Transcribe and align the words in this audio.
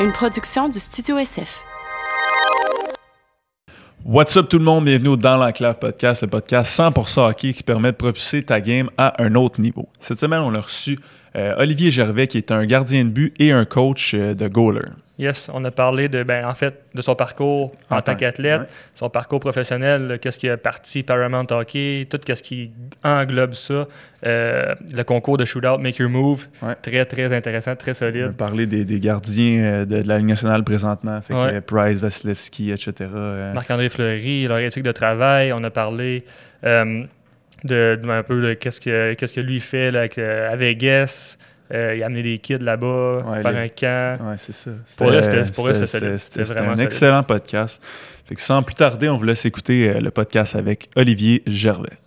une 0.00 0.12
production 0.12 0.70
du 0.70 0.78
Studio 0.78 1.18
SF. 1.18 1.62
What's 4.02 4.34
up 4.38 4.48
tout 4.48 4.58
le 4.58 4.64
monde, 4.64 4.86
bienvenue 4.86 5.14
Dans 5.18 5.36
l'Enclave 5.36 5.78
Podcast, 5.78 6.22
le 6.22 6.28
podcast 6.28 6.74
100% 6.74 7.28
hockey 7.28 7.52
qui 7.52 7.62
permet 7.62 7.92
de 7.92 7.96
propulser 7.98 8.42
ta 8.42 8.62
game 8.62 8.88
à 8.96 9.22
un 9.22 9.34
autre 9.34 9.60
niveau. 9.60 9.90
Cette 10.00 10.18
semaine, 10.18 10.40
on 10.40 10.54
a 10.54 10.60
reçu 10.60 10.98
euh, 11.36 11.54
Olivier 11.58 11.90
Gervais 11.90 12.28
qui 12.28 12.38
est 12.38 12.50
un 12.50 12.64
gardien 12.64 13.04
de 13.04 13.10
but 13.10 13.34
et 13.38 13.52
un 13.52 13.66
coach 13.66 14.14
euh, 14.14 14.32
de 14.32 14.48
goaler. 14.48 14.88
Yes, 15.20 15.50
on 15.52 15.62
a 15.66 15.70
parlé 15.70 16.08
de, 16.08 16.22
ben, 16.22 16.46
en 16.46 16.54
fait, 16.54 16.80
de 16.94 17.02
son 17.02 17.14
parcours 17.14 17.72
en, 17.90 17.98
En 17.98 18.02
tant 18.02 18.14
qu'athlète, 18.16 18.60
ouais. 18.62 18.66
son 18.94 19.10
parcours 19.10 19.38
professionnel, 19.38 20.18
qu'est-ce 20.20 20.38
qui 20.38 20.46
est 20.46 20.56
parti 20.56 21.02
Paramount 21.02 21.46
Hockey, 21.50 22.06
tout 22.08 22.18
ce 22.26 22.42
qui 22.42 22.70
englobe 23.04 23.52
ça. 23.52 23.86
Euh, 24.26 24.74
le 24.94 25.02
concours 25.02 25.36
de 25.36 25.44
shootout 25.44 25.76
Make 25.78 25.98
Your 25.98 26.08
Move, 26.08 26.46
Ouais. 26.62 26.74
très, 26.80 27.04
très 27.04 27.32
intéressant, 27.34 27.76
très 27.76 27.90
On 27.90 27.92
a 27.92 27.94
solide. 27.94 28.32
parlé 28.32 28.66
des, 28.66 28.84
des 28.86 28.98
gardiens 28.98 29.62
euh, 29.62 29.84
de, 29.84 30.00
de 30.02 30.08
la 30.08 30.16
Ligue 30.18 30.28
nationale 30.28 30.64
présentement, 30.64 31.20
fait 31.20 31.34
que, 31.34 31.38
Ouais. 31.38 31.60
Price, 31.60 31.98
Vasilevski, 31.98 32.70
etc. 32.70 32.92
euh, 33.14 33.52
Marc-André 33.52 33.90
Fleury, 33.90 34.46
leur 34.48 34.58
éthique 34.58 34.82
de 34.84 34.92
travail, 34.92 35.52
on 35.52 35.62
a 35.64 35.70
parlé 35.70 36.24
euh, 36.64 37.04
de, 37.64 37.98
de- 38.02 38.08
un 38.08 38.22
peu 38.22 38.40
de 38.40 38.54
qu'est-ce 38.54 38.80
que, 38.80 39.12
qu'est-ce 39.14 39.34
que 39.34 39.40
lui 39.40 39.60
fait 39.60 39.90
là, 39.90 40.00
avec, 40.00 40.16
à 40.18 40.56
Vegas. 40.56 41.36
Euh, 41.72 41.94
il 41.96 42.02
a 42.02 42.06
amené 42.06 42.22
des 42.22 42.38
kids 42.38 42.58
là-bas, 42.58 43.22
Ouais, 43.26 43.42
faire 43.42 43.52
les- 43.52 43.58
un 43.58 43.68
camp. 43.68 44.18
Ouais, 44.28 44.36
c'est 44.38 44.52
ça. 44.52 44.70
Pour 44.96 45.08
eux, 45.10 45.22
C'était- 45.22 45.44
c'était- 45.44 45.52
pour 45.52 45.68
eux, 45.68 45.74
c'était 45.74 45.86
c'était- 45.86 45.98
solide. 46.06 46.18
c'était- 46.18 46.18
C'était 46.18 46.44
c'était 46.44 46.58
vraiment 46.58 46.72
un 46.72 46.76
solide. 46.76 46.92
excellent 46.92 47.22
podcast. 47.22 47.80
Fait 48.26 48.34
que 48.34 48.40
sans 48.40 48.62
plus 48.62 48.74
tarder, 48.74 49.08
on 49.08 49.16
vous 49.18 49.24
laisse 49.24 49.44
écouter 49.44 49.88
euh, 49.90 50.00
le 50.00 50.10
podcast 50.10 50.56
avec 50.56 50.88
Olivier 50.96 51.42
Gervais. 51.46 51.98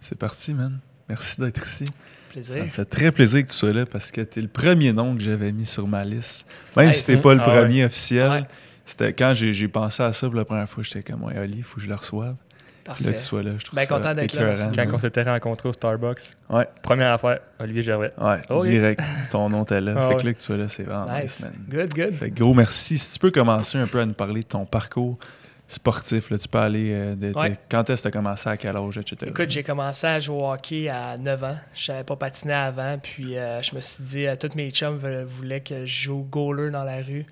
C'est 0.00 0.18
parti, 0.18 0.54
man. 0.54 0.78
Merci 1.08 1.40
d'être 1.40 1.64
ici. 1.66 1.84
Ça 1.86 1.92
me 2.40 2.44
Plaisir. 2.44 2.72
fait 2.72 2.84
très 2.84 3.12
plaisir 3.12 3.42
que 3.44 3.50
tu 3.50 3.56
sois 3.56 3.72
là 3.72 3.86
parce 3.86 4.10
que 4.10 4.20
tu 4.20 4.38
es 4.38 4.42
le 4.42 4.48
premier 4.48 4.92
nom 4.92 5.14
que 5.16 5.22
j'avais 5.22 5.52
mis 5.52 5.64
sur 5.66 5.88
ma 5.88 6.04
liste. 6.04 6.46
Même 6.76 6.88
Hey, 6.90 6.94
si 6.94 7.06
t'es 7.06 7.20
pas 7.20 7.34
le 7.34 7.40
ah 7.42 7.48
ouais. 7.48 7.60
premier 7.62 7.84
officiel. 7.86 8.46
C'était 8.86 9.12
quand 9.12 9.34
j'ai 9.34 9.52
j'ai 9.52 9.68
pensé 9.68 10.02
à 10.02 10.12
ça 10.14 10.26
pour 10.28 10.36
la 10.36 10.44
première 10.46 10.68
fois, 10.68 10.82
j'étais 10.82 11.02
comme, 11.02 11.22
ouais, 11.24 11.38
Oli, 11.38 11.58
il 11.58 11.62
faut 11.62 11.76
que 11.76 11.82
je 11.82 11.88
le 11.88 11.94
reçoive. 11.96 12.28
Là, 12.28 12.92
Parfait. 12.92 13.04
que 13.04 13.10
tu 13.18 13.18
sois 13.18 13.42
là, 13.42 13.50
je 13.58 13.64
trouve 13.64 13.74
Ben, 13.76 13.84
ça 13.84 13.94
content 13.96 14.14
d'être 14.14 14.32
là, 14.34 14.54
Quand 14.72 14.94
on 14.94 14.98
s'était 15.00 15.22
rencontrés 15.24 15.68
au 15.68 15.72
Starbucks, 15.72 16.20
Ouais, 16.48 16.68
première 16.82 17.12
affaire, 17.14 17.40
Olivier 17.58 17.82
Gervais. 17.82 18.12
ouais, 18.16 18.42
Oh, 18.48 18.60
oui. 18.62 18.68
direct. 18.70 19.00
Ton 19.32 19.48
nom 19.50 19.64
était 19.64 19.80
là. 19.80 19.92
Ah 19.96 20.02
fait 20.02 20.14
ouais. 20.14 20.20
que 20.22 20.26
là, 20.28 20.32
que 20.34 20.38
tu 20.38 20.44
sois 20.44 20.56
là, 20.56 20.68
c'est 20.68 20.84
vraiment 20.84 21.06
nice, 21.12 21.22
Nice. 21.22 21.42
man. 21.42 21.52
Good, 21.68 21.94
good. 21.94 22.14
Fait 22.14 22.30
que 22.30 22.38
gros 22.38 22.54
merci. 22.54 22.96
Si 22.96 23.12
tu 23.14 23.18
peux 23.18 23.32
commencer 23.32 23.76
un 23.76 23.88
peu 23.88 23.98
à 24.00 24.06
nous 24.06 24.12
parler 24.12 24.42
de 24.42 24.46
ton 24.46 24.64
parcours 24.66 25.18
sportif, 25.66 26.30
là, 26.30 26.38
tu 26.38 26.46
peux 26.46 26.58
aller 26.58 26.92
euh, 26.94 27.16
de, 27.16 27.32
Ouais. 27.36 27.58
quand 27.68 27.90
est-ce 27.90 28.02
que 28.04 28.08
tu 28.08 28.16
as 28.16 28.20
commencé, 28.20 28.48
à 28.48 28.56
quel 28.56 28.76
âge, 28.76 28.98
etc. 28.98 29.16
Écoute, 29.30 29.50
j'ai 29.50 29.64
commencé 29.64 30.06
à 30.06 30.20
jouer 30.20 30.36
au 30.36 30.52
hockey 30.52 30.88
à 30.88 31.16
9 31.18 31.42
ans. 31.42 31.56
Je 31.74 31.86
savais 31.86 32.04
pas 32.04 32.14
patiner 32.14 32.54
avant. 32.54 32.98
Puis 33.02 33.36
euh, 33.36 33.60
je 33.62 33.74
me 33.74 33.80
suis 33.80 34.04
dit, 34.04 34.26
euh, 34.28 34.36
tous 34.36 34.54
mes 34.54 34.70
chums 34.70 34.96
voulaient 35.24 35.60
que 35.60 35.84
je 35.84 36.02
joue 36.04 36.22
goaler 36.30 36.70
dans 36.70 36.84
la 36.84 36.98
rue. 36.98 37.26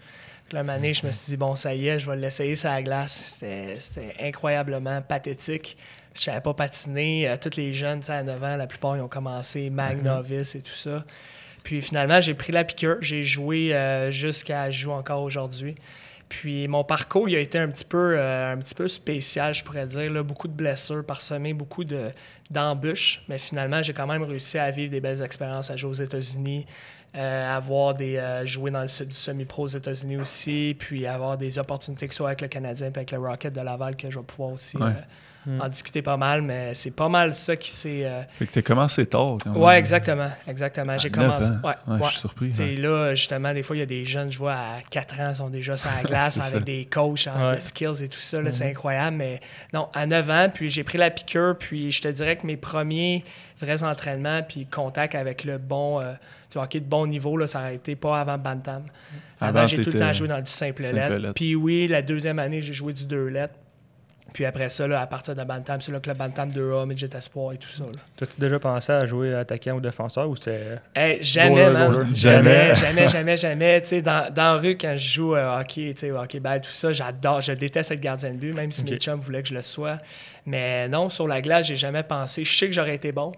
Année, 0.53 0.95
je 0.95 1.07
me 1.07 1.11
suis 1.11 1.31
dit, 1.31 1.37
bon, 1.37 1.57
ça 1.57 1.75
y 1.75 1.89
est, 1.89 1.99
je 1.99 2.09
vais 2.09 2.17
l'essayer 2.17 2.55
sur 2.55 2.69
la 2.69 2.83
glace. 2.83 3.39
C'était 3.41 4.15
incroyablement 4.21 5.03
pathétique. 5.03 5.77
Je 6.15 6.21
savais 6.21 6.41
pas 6.41 6.55
patiner. 6.55 7.29
Euh, 7.29 7.37
tous 7.41 7.57
les 7.57 7.73
jeunes, 7.73 8.01
tu 8.01 8.07
sais, 8.07 8.13
à 8.13 8.23
9 8.23 8.43
ans, 8.43 8.57
la 8.57 8.67
plupart, 8.67 8.97
ils 8.97 9.01
ont 9.01 9.09
commencé 9.09 9.69
mag, 9.71 10.03
novice 10.03 10.55
et 10.55 10.63
tout 10.63 10.75
ça. 10.75 11.05
Puis 11.65 11.83
finalement, 11.83 12.21
j'ai 12.21 12.35
pris 12.35 12.53
la 12.53 12.63
piqûre. 12.63 12.99
J'ai 13.01 13.25
joué 13.25 13.75
euh, 13.75 14.11
jusqu'à 14.11 14.71
jouer 14.71 14.95
encore 14.95 15.23
aujourd'hui. 15.23 15.75
Puis 16.29 16.69
mon 16.69 16.85
parcours, 16.85 17.29
il 17.29 17.37
a 17.37 17.41
été 17.41 17.59
un 17.59 17.69
petit 17.69 17.85
peu, 17.85 18.17
euh, 18.17 18.53
un 18.53 18.59
petit 18.59 18.75
peu 18.75 18.87
spécial, 18.87 19.55
je 19.55 19.65
pourrais 19.65 19.87
dire. 19.87 20.13
Là. 20.13 20.23
Beaucoup 20.23 20.49
de 20.49 20.53
blessures 20.53 21.05
parsemées, 21.05 21.53
beaucoup 21.53 21.85
de, 21.85 22.11
d'embûches. 22.51 23.23
Mais 23.29 23.39
finalement, 23.39 23.83
j'ai 23.83 23.93
quand 23.93 24.07
même 24.07 24.23
réussi 24.23 24.59
à 24.59 24.71
vivre 24.71 24.91
des 24.91 25.01
belles 25.01 25.23
expériences, 25.23 25.71
à 25.71 25.77
jouer 25.77 25.91
aux 25.91 25.95
États-Unis, 25.95 26.67
euh, 27.17 27.57
avoir 27.57 27.95
des, 27.95 28.17
euh, 28.17 28.45
jouer 28.45 28.71
dans 28.71 28.83
le 28.83 29.05
du 29.05 29.15
semi-pro 29.15 29.65
aux 29.65 29.69
États-Unis 29.69 30.17
aussi, 30.17 30.77
puis 30.79 31.07
avoir 31.07 31.39
des 31.39 31.59
opportunités 31.59 32.09
que 32.09 32.15
ce 32.15 32.19
soit 32.19 32.29
avec 32.29 32.41
le 32.41 32.49
Canadien 32.49 32.91
puis 32.91 33.01
avec 33.01 33.13
le 33.13 33.19
Rocket 33.19 33.53
de 33.53 33.61
Laval 33.61 33.97
que 33.97 34.11
je 34.11 34.19
vais 34.19 34.25
pouvoir 34.25 34.51
aussi 34.51 34.77
Ouais. 34.77 34.95
Mm. 35.47 35.61
en 35.61 35.69
discuter 35.69 36.01
pas 36.03 36.17
mal. 36.17 36.43
Mais 36.43 36.73
c'est 36.75 36.91
pas 36.91 37.09
mal 37.09 37.35
ça 37.35 37.57
qui 37.57 37.71
s'est... 37.71 38.03
euh, 38.05 38.23
Fait 38.39 38.47
que 38.47 38.53
tu 38.53 38.59
as 38.61 38.63
commencé 38.63 39.05
tard 39.07 39.37
quand 39.45 39.53
même. 39.53 39.63
Ouais, 39.63 39.79
exactement. 39.79 40.29
Exactement. 40.47 40.97
J'ai 40.99 41.11
9 41.11 41.19
commencé... 41.29 41.51
ans. 41.51 41.61
Ouais, 41.63 41.75
Ouais, 41.87 41.95
ouais. 41.95 42.01
Je 42.07 42.11
suis 42.11 42.21
surpris. 42.21 42.51
Ouais. 42.59 42.75
là, 42.77 43.15
justement, 43.15 43.53
des 43.53 43.63
fois, 43.63 43.77
il 43.77 43.81
y 43.81 43.83
a 43.83 43.87
des 43.87 44.05
jeunes, 44.05 44.31
je 44.33 44.39
vois, 44.39 44.55
à 44.55 44.79
4 44.91 45.21
ans, 45.21 45.35
sont 45.35 45.49
déjà 45.51 45.77
sur 45.77 45.91
la 45.97 46.03
glace 46.09 46.39
avec 46.39 46.51
ça. 46.55 46.61
des 46.61 46.87
coachs 46.91 47.27
en 47.29 47.61
skills 47.61 48.03
et 48.03 48.09
tout 48.09 48.21
ça. 48.21 48.39
C'est 48.51 48.65
Mhm. 48.65 48.71
incroyable. 48.71 49.17
Mais 49.17 49.41
non, 49.73 49.89
à 49.95 50.07
9 50.07 50.31
ans, 50.31 50.49
puis 50.53 50.71
j'ai 50.71 50.85
pris 50.85 50.99
la 50.99 51.11
piqûre, 51.11 51.57
puis 51.59 51.91
je 51.93 52.01
te 52.03 52.09
dirais 52.09 52.37
que 52.37 52.47
mes 52.47 52.57
premiers 52.57 53.25
vrais 53.61 53.83
entraînements, 53.83 54.43
puis 54.43 54.67
contact 54.67 55.15
avec 55.15 55.45
le 55.45 55.59
bon, 55.59 56.01
euh, 56.01 56.13
du 56.51 56.59
hockey 56.59 56.81
de 56.81 56.85
bon 56.87 57.07
niveau, 57.07 57.37
là, 57.37 57.47
ça 57.47 57.61
a 57.61 57.73
été 57.73 57.97
pas 57.97 58.21
avant 58.21 58.37
Bantam. 58.39 58.83
Avant, 59.41 59.59
Avant, 59.59 59.67
j'ai 59.67 59.81
tout 59.83 59.91
le 59.91 59.99
temps 59.99 60.13
joué 60.13 60.29
dans 60.29 60.41
du 60.41 60.51
simple 60.51 60.83
simple 60.83 60.95
lettre. 60.97 61.15
lettre. 61.17 61.35
Puis 61.35 61.55
oui, 61.55 61.87
la 61.89 62.03
deuxième 62.03 62.39
année, 62.39 62.63
j'ai 62.63 62.73
joué 62.73 62.93
du 62.93 63.05
deux 63.07 63.27
lettres. 63.29 63.55
Puis 64.35 64.45
après 64.45 64.69
ça, 64.69 64.89
là, 64.89 65.01
à 65.01 65.07
partir 65.07 65.37
de 65.37 65.45
Bantam, 65.45 65.81
c'est 65.81 65.93
là 65.93 66.01
que 66.01 66.11
le 66.11 66.17
Bantam 66.17 66.51
2A, 66.51 66.87
Midget 66.89 67.17
Espoir 67.17 67.53
et 67.53 67.57
tout 67.57 67.69
ça. 67.69 67.85
là. 67.85 67.93
T'as-tu 68.17 68.33
déjà 68.37 68.59
pensé 68.59 68.91
à 68.91 69.07
jouer 69.07 69.33
attaquant 69.33 69.77
ou 69.77 69.81
défenseur 69.81 70.29
ou. 70.29 70.35
Hey, 70.93 71.23
jamais, 71.23 71.51
Goaler, 71.67 71.71
man. 71.71 72.13
Jamais, 72.13 72.75
jamais, 72.75 73.09
jamais, 73.09 73.37
jamais. 73.37 73.81
Tu 73.83 73.89
sais, 73.89 74.03
dans, 74.03 74.35
dans 74.35 74.55
la 74.55 74.57
rue, 74.57 74.77
quand 74.77 74.97
je 74.97 75.09
joue 75.09 75.37
euh, 75.37 75.61
hockey, 75.61 75.95
tu 75.95 76.01
sais, 76.01 76.11
hockey 76.11 76.41
ball, 76.41 76.61
tout 76.61 76.71
ça, 76.73 76.93
j'adore, 76.93 77.43
je 77.43 77.53
déteste 77.53 77.93
être 77.93 78.01
gardien 78.01 78.31
de 78.33 78.39
but, 78.39 78.53
même 78.53 78.73
si 78.73 78.83
mes 78.83 78.97
chums 78.97 79.21
voulaient 79.21 79.45
que 79.45 79.51
je 79.51 79.55
le 79.55 79.63
sois. 79.63 80.01
Mais 80.47 80.89
non, 80.89 81.09
sur 81.11 81.29
la 81.29 81.41
glace, 81.41 81.69
j'ai 81.69 81.77
jamais 81.77 82.03
pensé. 82.03 82.43
Je 82.43 82.59
sais 82.59 82.67
que 82.67 82.73
j'aurais 82.73 82.97
été 82.97 83.13
bon 83.13 83.31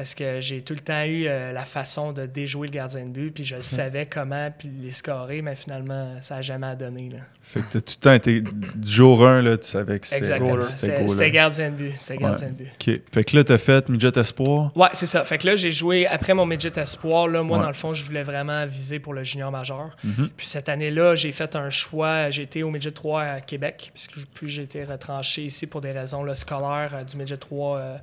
parce 0.00 0.14
que 0.14 0.40
j'ai 0.40 0.62
tout 0.62 0.72
le 0.72 0.78
temps 0.80 1.04
eu 1.04 1.26
euh, 1.26 1.52
la 1.52 1.66
façon 1.66 2.12
de 2.14 2.24
déjouer 2.24 2.68
le 2.68 2.72
gardien 2.72 3.04
de 3.04 3.10
but, 3.10 3.32
puis 3.34 3.44
je 3.44 3.60
savais 3.60 4.06
comment 4.06 4.50
puis 4.58 4.70
les 4.80 4.92
scorer, 4.92 5.42
mais 5.42 5.54
finalement, 5.54 6.14
ça 6.22 6.36
n'a 6.36 6.42
jamais 6.42 6.74
donné. 6.74 7.10
Là. 7.10 7.18
Fait 7.42 7.60
que 7.60 7.66
t'as 7.72 7.80
tout 7.82 7.94
le 7.98 8.00
temps 8.00 8.12
été. 8.14 8.40
Du 8.40 8.90
jour 8.90 9.26
1, 9.26 9.42
là, 9.42 9.58
tu 9.58 9.66
savais 9.68 9.98
que 9.98 10.06
c'était. 10.06 10.16
Exactement. 10.16 10.64
c'était 10.64 11.30
gardien 11.30 11.68
de 11.68 11.74
but. 11.76 11.92
C'était 11.98 12.16
gardien 12.16 12.46
Ouais. 12.46 12.52
de 12.54 12.56
but. 12.64 12.96
OK. 12.96 13.00
Fait 13.12 13.24
que 13.24 13.36
là, 13.36 13.44
t'as 13.44 13.58
fait 13.58 13.90
Midget 13.90 14.18
Espoir. 14.18 14.74
Ouais, 14.74 14.88
c'est 14.94 15.04
ça. 15.04 15.22
Fait 15.24 15.36
que 15.36 15.46
là, 15.46 15.56
j'ai 15.56 15.70
joué 15.70 16.06
après 16.06 16.32
mon 16.32 16.46
midget 16.46 16.72
espoir. 16.78 17.28
Là, 17.28 17.42
moi, 17.42 17.58
Ouais. 17.58 17.64
dans 17.64 17.68
le 17.68 17.74
fond, 17.74 17.92
je 17.92 18.02
voulais 18.02 18.22
vraiment 18.22 18.64
viser 18.64 19.00
pour 19.00 19.12
le 19.12 19.22
junior 19.22 19.52
majeur. 19.52 19.94
Mhm. 20.02 20.30
Puis 20.34 20.46
cette 20.46 20.70
année-là, 20.70 21.14
j'ai 21.14 21.32
fait 21.32 21.54
un 21.56 21.68
choix. 21.68 22.30
J'ai 22.30 22.44
été 22.44 22.62
au 22.62 22.70
midget 22.70 22.92
3 22.92 23.22
à 23.22 23.40
Québec, 23.42 23.90
puisque 23.92 24.14
puis 24.32 24.48
j'ai 24.48 24.62
été 24.62 24.82
retranché 24.82 25.42
ici 25.44 25.66
pour 25.66 25.82
des 25.82 25.92
raisons 25.92 26.22
là, 26.24 26.34
scolaires 26.34 26.92
euh, 26.94 27.04
du 27.04 27.18
midget 27.18 27.36
3 27.36 27.76
euh, 27.76 27.96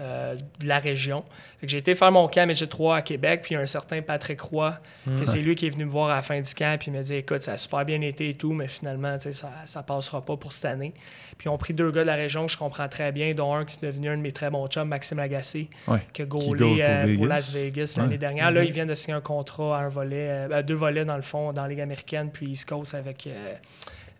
euh, 0.00 0.36
de 0.60 0.66
la 0.66 0.78
région. 0.78 1.22
J'ai 1.62 1.78
été 1.78 1.94
faire 1.94 2.10
mon 2.10 2.26
camp 2.28 2.46
midget 2.48 2.66
3 2.66 2.96
à 2.96 3.02
Québec, 3.02 3.40
puis 3.42 3.52
il 3.54 3.58
y 3.58 3.60
a 3.60 3.62
un 3.62 3.66
certain 3.66 4.00
Patrick 4.02 4.40
Roy, 4.40 4.74
que 5.06 5.26
c'est 5.26 5.40
lui 5.40 5.54
qui 5.54 5.66
est 5.66 5.70
venu 5.70 5.84
me 5.84 5.90
voir 5.90 6.08
à 6.10 6.16
la 6.16 6.22
fin 6.22 6.40
du 6.40 6.54
camp, 6.54 6.78
puis 6.78 6.90
il 6.90 6.94
m'a 6.94 7.02
dit 7.02 7.14
Écoute, 7.14 7.42
ça 7.42 7.52
a 7.52 7.58
super 7.58 7.84
bien 7.84 8.00
été 8.00 8.30
et 8.30 8.34
tout, 8.34 8.52
mais 8.52 8.68
finalement, 8.68 9.18
ça, 9.20 9.50
ça 9.66 9.82
passera 9.82 10.24
pas 10.24 10.36
pour 10.36 10.52
cette 10.52 10.64
année. 10.64 10.94
Puis 11.38 11.46
ils 11.46 11.50
ont 11.50 11.58
pris 11.58 11.74
deux 11.74 11.90
gars 11.90 12.02
de 12.02 12.06
la 12.06 12.14
région 12.14 12.46
que 12.46 12.52
je 12.52 12.56
comprends 12.58 12.88
très 12.88 13.12
bien, 13.12 13.34
dont 13.34 13.54
un 13.54 13.64
qui 13.64 13.76
est 13.82 13.86
devenu 13.86 14.08
un 14.08 14.16
de 14.16 14.22
mes 14.22 14.32
très 14.32 14.50
bons 14.50 14.66
chums, 14.68 14.88
Maxime 14.88 15.18
Lagacé 15.18 15.68
Ouais. 15.88 16.00
qui 16.12 16.22
a 16.22 16.24
gaulé 16.24 16.58
pour 16.58 16.76
euh, 16.80 17.16
pour. 17.16 17.26
Las 17.26 17.52
Vegas 17.52 17.94
Ouais. 17.96 18.02
l'année 18.04 18.18
dernière. 18.18 18.50
Là, 18.50 18.64
ils 18.64 18.72
viennent 18.72 18.88
de 18.88 18.94
signer 18.94 19.16
un 19.16 19.20
contrat 19.20 19.78
à 19.78 19.82
un 19.82 19.88
volet, 19.88 20.28
euh, 20.30 20.48
ben, 20.48 20.62
deux 20.62 20.74
volets 20.74 21.04
dans 21.04 21.16
le 21.16 21.22
fond, 21.22 21.52
dans 21.52 21.62
la 21.62 21.68
Ligue 21.68 21.80
américaine, 21.80 22.30
puis 22.32 22.46
East 22.50 22.68
Coast 22.68 22.94
avec 22.94 23.28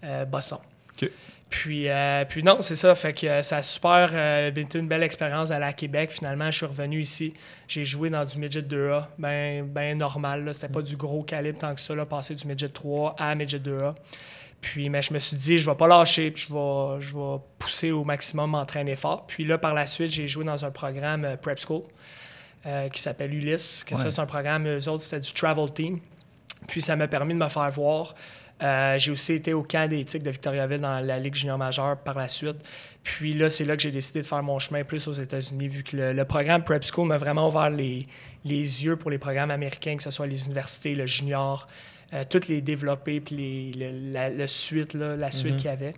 euh, 0.05 0.25
Boston. 0.27 0.59
Puis, 1.53 1.91
euh, 1.91 2.25
puis 2.25 2.43
non, 2.43 2.63
c'est 2.63 2.77
ça. 2.77 2.95
Fait 2.95 3.13
que 3.13 3.27
euh, 3.27 3.43
ça 3.43 3.59
a 3.59 3.63
super 3.63 4.11
euh, 4.15 4.51
été 4.51 4.79
une 4.79 4.89
belle 4.89 5.03
expérience 5.03 5.51
à 5.51 5.73
Québec. 5.75 6.11
Finalement, 6.11 6.51
je 6.51 6.57
suis 6.57 6.67
revenu 6.67 7.03
ici. 7.03 7.35
J'ai 7.69 7.85
joué 7.85 8.09
dans 8.09 8.25
du 8.25 8.39
midget 8.39 8.63
2A, 8.63 9.09
ben, 9.19 9.67
ben 9.67 9.99
normal. 9.99 10.49
C'était 10.55 10.73
pas 10.73 10.81
du 10.81 10.97
gros 10.97 11.23
calibre 11.23 11.59
tant 11.59 11.75
que 11.75 11.81
ça, 11.83 11.95
là, 11.95 12.07
passer 12.07 12.35
du 12.35 12.49
midget 12.49 12.71
3 12.71 13.17
à 13.19 13.35
midget 13.35 13.59
2A. 13.59 13.95
Puis, 14.63 14.89
mais 14.89 15.03
je 15.03 15.13
me 15.13 15.19
suis 15.19 15.37
dit, 15.37 15.59
je 15.59 15.69
vais 15.69 15.77
pas 15.77 15.87
lâcher, 15.87 16.31
puis 16.31 16.47
je 16.49 16.55
vais, 16.55 17.01
je 17.03 17.13
vais 17.13 17.39
pousser 17.59 17.91
au 17.91 18.03
maximum, 18.03 18.53
m'entraîner 18.53 18.97
fort. 18.97 19.27
Puis 19.27 19.45
là, 19.45 19.59
par 19.59 19.75
la 19.75 19.87
suite, 19.87 20.11
j'ai 20.11 20.29
joué 20.29 20.47
dans 20.47 20.65
un 20.65 20.71
programme 20.71 21.37
Prep 21.43 21.59
School 21.59 21.83
qui 22.93 23.03
s'appelle 23.03 23.35
Ulysse. 23.35 23.85
Que 23.85 23.95
Ouais. 23.95 24.01
ça, 24.01 24.11
c'est 24.11 24.21
un 24.23 24.27
programme, 24.27 24.67
eux 24.67 24.89
autres, 24.89 25.03
c'était 25.03 25.21
du 25.21 25.33
Travel 25.35 25.71
Team. 25.75 25.99
Puis 26.67 26.81
ça 26.81 26.97
m'a 26.97 27.09
permis 27.09 27.35
de 27.35 27.39
me 27.41 27.49
faire 27.49 27.71
voir. 27.71 28.15
Euh, 28.63 28.97
j'ai 28.99 29.11
aussi 29.11 29.33
été 29.33 29.53
au 29.55 29.63
camp 29.65 29.89
d'éthique 29.91 30.23
de 30.23 30.31
Victoriaville 30.31 30.81
dans 30.81 31.01
la 31.01 31.19
Ligue 31.19 31.35
junior 31.35 31.59
majeure 31.59 31.97
par 31.99 32.17
la 32.17 32.29
suite. 32.29 32.57
Puis 33.03 33.35
là, 33.35 33.51
c'est 33.51 33.65
là 33.65 33.75
que 33.77 33.83
j'ai 33.83 33.91
décidé 33.91 34.21
de 34.21 34.27
faire 34.27 34.43
mon 34.43 34.59
chemin 34.61 34.85
plus 34.85 35.09
aux 35.09 35.13
États-Unis, 35.13 35.67
vu 35.69 35.83
que 35.83 35.97
le, 35.97 36.13
le 36.13 36.25
programme 36.25 36.63
Prep 36.63 36.85
School 36.85 37.09
m'a 37.09 37.19
vraiment 37.19 37.49
ouvert 37.49 37.71
les, 37.71 38.07
les 38.45 38.85
yeux 38.85 38.97
pour 38.97 39.11
les 39.11 39.19
programmes 39.19 39.51
américains, 39.51 39.97
que 39.97 40.03
ce 40.05 40.13
soit 40.13 40.29
les 40.29 40.47
universités, 40.47 40.95
le 40.95 41.07
junior, 41.07 41.67
euh, 42.15 42.23
toutes 42.29 42.47
les 42.47 42.61
développés, 42.61 43.21
puis 43.21 43.35
les, 43.35 43.73
le, 43.91 44.13
la, 44.13 44.31
le 44.31 44.47
suite, 44.47 44.95
là, 44.95 45.17
la 45.17 45.31
suite 45.33 45.55
Mhm. 45.55 45.57
qu'il 45.59 45.67
y 45.67 45.73
avait. 45.73 45.95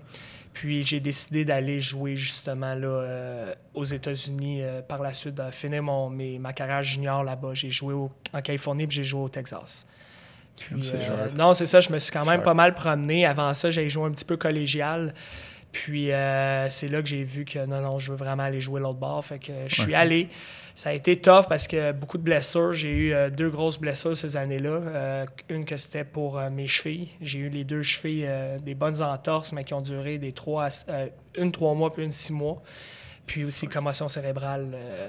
Puis 0.54 0.84
j'ai 0.84 1.00
décidé 1.00 1.44
d'aller 1.44 1.80
jouer 1.80 2.16
justement 2.16 2.74
là, 2.74 2.86
euh, 2.86 3.54
aux 3.74 3.84
États-Unis 3.84 4.62
euh, 4.62 4.80
par 4.82 5.02
la 5.02 5.12
suite, 5.12 5.34
de 5.34 5.50
finir 5.50 5.82
mon, 5.82 6.08
mes- 6.08 6.38
ma 6.38 6.52
carrière 6.52 6.82
junior 6.82 7.24
là-bas. 7.24 7.54
J'ai 7.54 7.70
joué 7.70 7.92
au- 7.92 8.10
en 8.32 8.40
Californie 8.40 8.86
puis 8.86 8.96
j'ai 8.96 9.04
joué 9.04 9.20
au 9.22 9.28
Texas. 9.28 9.84
Puis, 10.56 10.74
euh, 10.94 11.28
non, 11.36 11.52
c'est 11.52 11.66
ça, 11.66 11.80
je 11.80 11.92
me 11.92 11.98
suis 11.98 12.12
quand 12.12 12.24
même 12.24 12.42
pas 12.42 12.54
mal 12.54 12.74
promené. 12.74 13.26
Avant 13.26 13.52
ça, 13.54 13.70
j'ai 13.70 13.88
joué 13.88 14.06
un 14.06 14.12
petit 14.12 14.24
peu 14.24 14.36
collégial. 14.36 15.12
Puis 15.74 16.12
euh, 16.12 16.70
c'est 16.70 16.86
là 16.86 17.02
que 17.02 17.08
j'ai 17.08 17.24
vu 17.24 17.44
que 17.44 17.58
non, 17.66 17.80
non, 17.80 17.98
je 17.98 18.12
veux 18.12 18.16
vraiment 18.16 18.44
aller 18.44 18.60
jouer 18.60 18.80
l'autre 18.80 19.00
bord. 19.00 19.24
Fait 19.24 19.40
que 19.40 19.52
je 19.66 19.82
suis 19.82 19.94
allé. 19.94 20.28
Ça 20.76 20.90
a 20.90 20.92
été 20.92 21.20
tough 21.20 21.46
parce 21.48 21.66
que 21.66 21.90
beaucoup 21.90 22.16
de 22.16 22.22
blessures. 22.22 22.72
J'ai 22.72 22.90
eu 22.90 23.12
euh, 23.12 23.28
deux 23.28 23.50
grosses 23.50 23.78
blessures 23.78 24.16
ces 24.16 24.36
années-là. 24.36 24.70
Euh, 24.70 25.26
une 25.48 25.64
que 25.64 25.76
c'était 25.76 26.04
pour 26.04 26.40
mes 26.40 26.68
chevilles. 26.68 27.08
J'ai 27.20 27.40
eu 27.40 27.48
les 27.48 27.64
deux 27.64 27.82
chevilles, 27.82 28.28
des 28.62 28.74
bonnes 28.76 29.02
entorses, 29.02 29.52
mais 29.52 29.64
qui 29.64 29.74
ont 29.74 29.80
duré 29.80 30.16
des 30.18 30.32
trois, 30.32 30.68
une 31.36 31.50
trois 31.50 31.74
mois 31.74 31.92
puis 31.92 32.04
une 32.04 32.12
six 32.12 32.32
mois 32.32 32.62
puis 33.26 33.44
aussi 33.44 33.68
commotion 33.68 34.08
cérébrale. 34.08 34.68
Euh. 34.74 35.08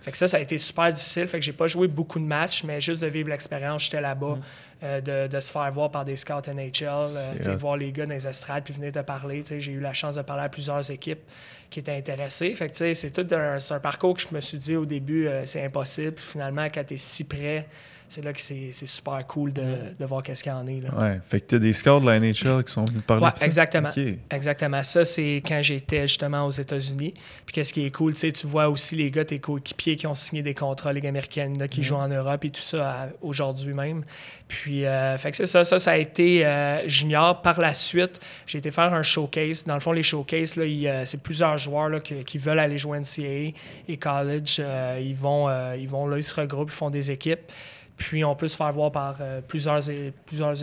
Fait 0.00 0.10
que 0.10 0.16
ça, 0.16 0.28
ça 0.28 0.36
a 0.36 0.40
été 0.40 0.58
super 0.58 0.92
difficile. 0.92 1.26
Fait 1.26 1.38
que 1.38 1.44
j'ai 1.44 1.52
pas 1.52 1.66
joué 1.66 1.88
beaucoup 1.88 2.18
de 2.18 2.24
matchs, 2.24 2.64
mais 2.64 2.80
juste 2.80 3.02
de 3.02 3.08
vivre 3.08 3.28
l'expérience, 3.28 3.84
j'étais 3.84 4.00
là-bas, 4.00 4.36
mm. 4.36 4.40
euh, 4.84 5.28
de, 5.28 5.40
se 5.40 5.52
faire 5.52 5.70
voir 5.72 5.90
par 5.90 6.04
des 6.04 6.16
scouts 6.16 6.40
NHL, 6.46 6.82
euh, 6.84 7.56
voir 7.56 7.76
les 7.76 7.92
gars 7.92 8.06
dans 8.06 8.14
les 8.14 8.26
estrades, 8.26 8.64
puis 8.64 8.74
venir 8.74 8.92
te 8.92 9.00
parler. 9.00 9.42
J'ai 9.48 9.72
eu 9.72 9.80
la 9.80 9.92
chance 9.92 10.16
de 10.16 10.22
parler 10.22 10.44
à 10.44 10.48
plusieurs 10.48 10.90
équipes 10.90 11.22
qui 11.70 11.80
étaient 11.80 11.96
intéressées. 11.96 12.54
Fait 12.54 12.68
que 12.68 12.94
c'est 12.94 13.10
tout 13.10 13.26
un, 13.34 13.58
un, 13.58 13.80
parcours 13.80 14.14
que 14.14 14.20
je 14.20 14.34
me 14.34 14.40
suis 14.40 14.58
dit 14.58 14.76
au 14.76 14.84
début, 14.84 15.28
c'est 15.46 15.64
impossible. 15.64 16.12
Puis 16.12 16.24
finalement, 16.32 16.66
quand 16.66 16.84
tu 16.84 16.94
es 16.94 16.98
si 16.98 17.24
près, 17.24 17.66
c'est 18.12 18.22
là 18.22 18.34
que 18.34 18.40
c'est 18.40 18.72
super 18.86 19.26
cool 19.26 19.54
de, 19.54 19.62
de 19.98 20.04
voir 20.04 20.22
qu'est-ce 20.22 20.42
qu'il 20.42 20.52
y 20.52 20.54
en 20.54 20.66
est. 20.66 20.80
Là. 20.80 20.90
Ouais, 20.94 21.20
fait 21.26 21.40
que 21.40 21.46
tu 21.46 21.54
as 21.54 21.58
des 21.58 21.72
scouts 21.72 22.00
de 22.00 22.06
la 22.06 22.20
NHL 22.20 22.62
qui 22.62 22.70
sont 22.70 22.84
venus 22.84 23.02
parler. 23.06 23.24
Ouais, 23.24 23.32
exactement. 23.40 23.88
Exactement. 24.30 24.82
Ça, 24.82 25.06
c'est 25.06 25.42
quand 25.46 25.60
j'étais 25.62 26.02
justement 26.02 26.44
aux 26.44 26.50
États-Unis. 26.50 27.14
Puis 27.46 27.54
qu'est-ce 27.54 27.72
qui 27.72 27.86
est 27.86 27.90
cool, 27.90 28.12
tu 28.12 28.20
sais, 28.20 28.32
tu 28.32 28.46
vois 28.46 28.68
aussi 28.68 28.96
les 28.96 29.10
gars, 29.10 29.24
tes 29.24 29.38
coéquipiers 29.38 29.96
qui 29.96 30.06
ont 30.06 30.14
signé 30.14 30.42
des 30.42 30.52
contrats 30.52 30.92
Ligue 30.92 31.06
américaine, 31.06 31.58
là, 31.58 31.68
qui 31.68 31.82
jouent 31.82 31.96
en 31.96 32.08
Europe 32.08 32.44
et 32.44 32.50
tout 32.50 32.60
ça 32.60 33.08
aujourd'hui 33.22 33.72
même. 33.72 34.04
Puis, 34.46 34.84
euh, 34.84 35.16
fait 35.16 35.30
que 35.30 35.38
c'est 35.38 35.46
ça. 35.46 35.64
Ça, 35.64 35.78
ça 35.78 35.92
a 35.92 35.96
été 35.96 36.44
euh, 36.44 36.86
junior. 36.86 37.40
Par 37.40 37.58
la 37.58 37.72
suite, 37.72 38.20
j'ai 38.46 38.58
été 38.58 38.70
faire 38.70 38.92
un 38.92 39.02
showcase. 39.02 39.64
Dans 39.64 39.72
le 39.72 39.80
fond, 39.80 39.92
les 39.92 40.02
showcases, 40.02 40.56
là, 40.56 40.64
euh, 40.64 41.04
c'est 41.06 41.22
plusieurs 41.22 41.56
joueurs 41.56 41.88
là, 41.88 42.00
qui, 42.00 42.36
veulent 42.36 42.58
aller 42.58 42.76
jouer 42.76 43.00
NCAA 43.00 43.56
et 43.88 43.96
college. 43.96 44.60
ils, 45.00 45.16
vont, 45.16 45.48
ils 45.74 45.88
vont 45.88 46.06
là, 46.06 46.18
ils 46.18 46.22
se 46.22 46.38
regroupent, 46.38 46.70
ils 46.70 46.74
font 46.74 46.90
des 46.90 47.10
équipes. 47.10 47.50
Puis 48.02 48.24
on 48.24 48.34
peut 48.34 48.48
se 48.48 48.56
faire 48.56 48.72
voir 48.72 48.90
par 48.90 49.18
euh, 49.20 49.40
plusieurs, 49.46 49.88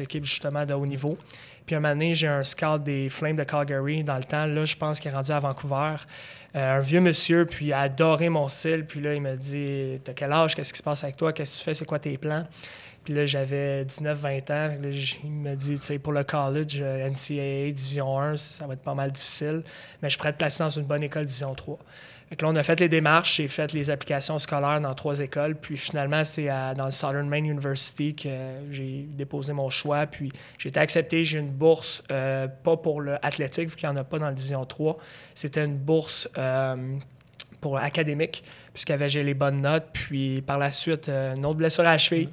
équipes 0.01 0.25
justement 0.25 0.65
de 0.65 0.74
haut 0.74 0.86
niveau. 0.86 1.18
Puis 1.65 1.74
un 1.74 1.81
donné, 1.81 2.13
j'ai 2.13 2.27
un 2.27 2.44
scout 2.44 2.83
des 2.83 3.07
Flames 3.07 3.38
de 3.38 3.45
Calgary 3.45 4.03
dans 4.03 4.18
le 4.18 4.25
temps. 4.25 4.45
Là, 4.45 4.65
je 4.65 4.75
pense 4.75 5.00
qu'il 5.00 5.09
est 5.09 5.13
rendu 5.13 5.31
à 5.31 5.39
Vancouver. 5.39 5.95
Euh, 6.57 6.77
un 6.77 6.81
vieux 6.81 7.00
monsieur, 7.00 7.45
puis 7.45 7.68
il 7.68 7.74
a 7.74 7.81
adoré 7.81 8.27
mon 8.27 8.50
style. 8.50 8.86
Puis 8.86 9.00
là, 9.00 9.15
il 9.15 9.21
m'a 9.21 9.38
dit 9.38 10.01
T'as 10.03 10.12
quel 10.12 10.33
âge? 10.33 10.53
Qu'est-ce 10.53 10.74
qui 10.74 10.80
se 10.80 10.83
passe 10.83 11.01
avec 11.06 11.15
toi? 11.15 11.31
Qu'est-ce 11.31 11.53
que 11.53 11.57
tu 11.59 11.63
fais? 11.63 11.74
C'est 11.74 11.86
quoi 11.86 12.00
tes 12.00 12.18
plans? 12.18 12.45
Puis 13.06 13.13
là, 13.13 13.25
j'avais 13.25 13.85
19-20 13.85 14.51
ans. 14.51 14.69
il 15.24 15.31
m'a 15.31 15.56
dit 15.56 15.75
Tu 15.75 15.85
sais, 15.85 15.97
pour 15.97 16.12
le 16.12 16.25
college, 16.25 16.80
euh, 16.81 17.09
NCAA, 17.09 17.71
Division 17.71 18.19
1, 18.19 18.35
ça 18.35 18.68
va 18.68 18.74
être 18.74 18.81
pas 18.81 18.95
mal 18.95 19.13
difficile. 19.13 19.63
Mais 20.03 20.09
je 20.09 20.18
pourrais 20.18 20.33
te 20.33 20.38
placer 20.39 20.62
dans 20.62 20.69
une 20.69 20.85
bonne 20.85 21.03
école 21.03 21.24
Division 21.24 21.56
3 21.56 21.80
là, 22.31 22.48
on 22.48 22.56
a 22.56 22.64
fait 22.64 22.80
les 22.80 22.90
démarches, 22.90 23.38
j'ai 23.38 23.48
fait 23.48 23.74
les 23.74 23.90
applications 23.90 24.38
scolaires 24.40 24.80
dans 24.81 24.94
trois 24.94 25.20
écoles, 25.20 25.56
puis 25.56 25.78
finalement, 25.78 26.24
c'est 26.24 26.48
dans 26.78 26.86
le 26.86 26.92
Southern 26.92 27.28
Maine 27.28 27.46
University 27.46 28.16
que 28.16 28.30
j'ai 28.72 29.06
déposé 29.10 29.54
mon 29.54 29.70
choix, 29.70 30.06
puis 30.06 30.31
j'ai 30.58 30.70
été 30.70 30.80
accepté, 30.80 31.24
j'ai 31.24 31.40
une 31.40 31.50
bourse, 31.50 32.04
euh, 32.12 32.48
pas 32.48 32.78
pour 32.78 33.02
l'athlétique, 33.02 33.70
vu 33.70 33.76
qu'il 33.76 33.90
n'y 33.90 33.96
en 33.96 34.00
a 34.00 34.04
pas 34.04 34.20
dans 34.20 34.28
la 34.28 34.34
Division 34.34 34.64
3, 34.64 34.98
c'était 35.34 35.66
une 35.66 35.78
bourse 35.78 36.30
euh, 36.38 36.76
pour 37.62 37.78
académique, 37.78 38.44
puisqu'il 38.86 39.10
j'ai 39.10 39.24
les 39.24 39.34
bonnes 39.34 39.62
notes. 39.62 39.88
Puis 39.92 40.42
par 40.42 40.58
la 40.58 40.72
suite, 40.72 41.10
euh, 41.10 41.36
une 41.36 41.46
autre 41.46 41.58
blessure 41.58 41.81
à 41.81 41.92
la 41.92 41.98
cheville 41.98 42.30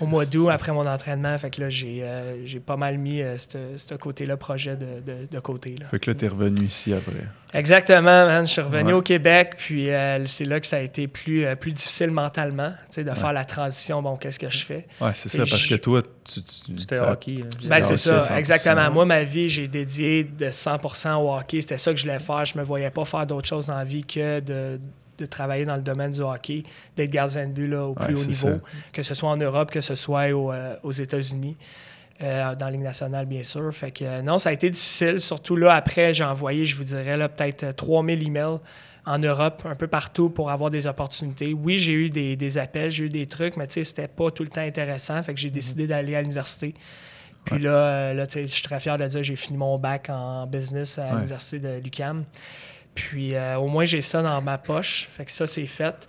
au 0.00 0.06
mois 0.06 0.26
d'août 0.26 0.50
après 0.50 0.72
mon 0.72 0.86
entraînement. 0.86 1.36
Fait 1.38 1.50
que 1.50 1.60
là, 1.62 1.70
j'ai, 1.70 2.00
euh, 2.02 2.44
pas 2.64 2.76
mal 2.76 2.98
mis 2.98 3.22
euh, 3.22 3.36
ce 3.38 3.94
côté-là, 3.94 4.36
projet 4.36 4.76
de, 4.76 5.26
de, 5.30 5.40
côté. 5.40 5.74
Là. 5.78 5.86
Fait 5.86 5.98
que 5.98 6.10
là, 6.10 6.14
t'es 6.14 6.28
revenu 6.28 6.66
ici 6.66 6.92
après. 6.92 7.26
Exactement, 7.54 8.02
man. 8.26 8.46
Je 8.46 8.52
suis 8.52 8.60
revenu 8.60 8.92
au 8.92 9.00
Québec, 9.00 9.54
puis 9.56 9.88
c'est 10.26 10.44
là 10.44 10.60
que 10.60 10.66
ça 10.66 10.76
a 10.76 10.80
été 10.80 11.06
plus, 11.06 11.46
plus 11.56 11.72
difficile 11.72 12.10
mentalement, 12.10 12.72
de 12.96 13.10
faire 13.12 13.32
la 13.32 13.44
transition. 13.44 14.02
Bon, 14.02 14.16
qu'est-ce 14.16 14.38
que 14.38 14.50
je 14.50 14.66
fais? 14.66 14.86
Ouais, 15.00 15.12
c'est 15.14 15.30
ça, 15.30 15.38
parce 15.38 15.66
que 15.66 15.76
toi, 15.76 16.02
tu. 16.24 16.40
C'était 16.76 16.98
hockey. 16.98 17.44
Ben, 17.68 17.80
c'est 17.80 17.96
ça, 17.96 18.36
exactement. 18.36 18.90
Moi, 18.90 19.06
ma 19.06 19.22
vie, 19.22 19.48
j'ai 19.48 19.68
dédié 19.68 20.24
de 20.24 20.46
100% 20.46 21.14
au 21.14 21.34
hockey. 21.34 21.62
C'était 21.62 21.78
ça 21.78 21.92
que 21.92 21.96
je 21.96 22.02
voulais 22.02 22.18
faire. 22.18 22.44
Je 22.44 22.58
me 22.58 22.64
voyais 22.64 22.90
pas 22.90 23.04
faire 23.04 23.26
d'autre 23.26 23.48
chose 23.48 23.68
dans 23.68 23.76
la 23.76 23.84
vie 23.84 24.04
que 24.04 24.40
de 24.40 24.78
de 25.18 25.26
travailler 25.26 25.64
dans 25.64 25.76
le 25.76 25.82
domaine 25.82 26.12
du 26.12 26.20
hockey, 26.20 26.62
d'être 26.96 27.10
gardien 27.10 27.46
de 27.46 27.52
but 27.52 27.68
là, 27.68 27.84
au 27.86 27.94
plus 27.94 28.14
haut 28.14 28.24
niveau, 28.24 28.60
que 28.92 29.02
ce 29.02 29.14
soit 29.14 29.30
en 29.30 29.36
Europe, 29.36 29.70
que 29.70 29.80
ce 29.80 29.94
soit 29.94 30.32
euh, 30.32 30.76
aux 30.82 30.92
États-Unis. 30.92 31.56
Euh, 32.22 32.54
dans 32.54 32.66
la 32.66 32.72
Ligue 32.72 32.80
nationale, 32.80 33.26
bien 33.26 33.42
sûr. 33.42 33.70
Fait 33.74 33.90
que 33.90 34.02
euh, 34.02 34.22
non, 34.22 34.38
ça 34.38 34.48
a 34.48 34.52
été 34.52 34.70
difficile. 34.70 35.20
Surtout 35.20 35.54
là, 35.54 35.74
après, 35.74 36.14
j'ai 36.14 36.24
envoyé, 36.24 36.64
je 36.64 36.74
vous 36.76 36.84
dirais, 36.84 37.14
là, 37.14 37.28
peut-être 37.28 37.76
3000 37.76 38.26
emails 38.26 38.58
en 39.04 39.18
Europe, 39.18 39.62
un 39.66 39.74
peu 39.74 39.86
partout 39.86 40.30
pour 40.30 40.50
avoir 40.50 40.70
des 40.70 40.86
opportunités. 40.86 41.52
Oui, 41.52 41.78
j'ai 41.78 41.92
eu 41.92 42.08
des, 42.08 42.58
appels, 42.58 42.90
j'ai 42.90 43.04
eu 43.04 43.08
des 43.10 43.26
trucs, 43.26 43.58
mais 43.58 43.66
tu 43.66 43.74
sais, 43.74 43.84
c'était 43.84 44.08
pas 44.08 44.30
tout 44.30 44.42
le 44.42 44.48
temps 44.48 44.62
intéressant. 44.62 45.22
Fait 45.22 45.34
que 45.34 45.40
j'ai 45.40 45.48
mhm. 45.48 45.54
décidé 45.54 45.86
d'aller 45.86 46.16
à 46.16 46.22
l'université. 46.22 46.74
Puis 47.44 47.58
là, 47.58 48.14
là 48.14 48.24
je 48.34 48.46
suis 48.46 48.62
très 48.62 48.80
fier 48.80 48.96
de 48.96 49.06
dire 49.06 49.20
que 49.20 49.22
j'ai 49.22 49.36
fini 49.36 49.58
mon 49.58 49.78
bac 49.78 50.08
en 50.08 50.46
business 50.46 50.98
à 50.98 51.12
l'université 51.14 51.58
de 51.58 51.80
l'UQAM. 51.84 52.24
Puis 52.96 53.34
euh, 53.34 53.58
au 53.58 53.68
moins, 53.68 53.84
j'ai 53.84 54.00
ça 54.00 54.22
dans 54.22 54.42
ma 54.42 54.58
poche. 54.58 55.06
Fait 55.08 55.24
que 55.24 55.30
ça, 55.30 55.46
c'est 55.46 55.66
fait. 55.66 56.08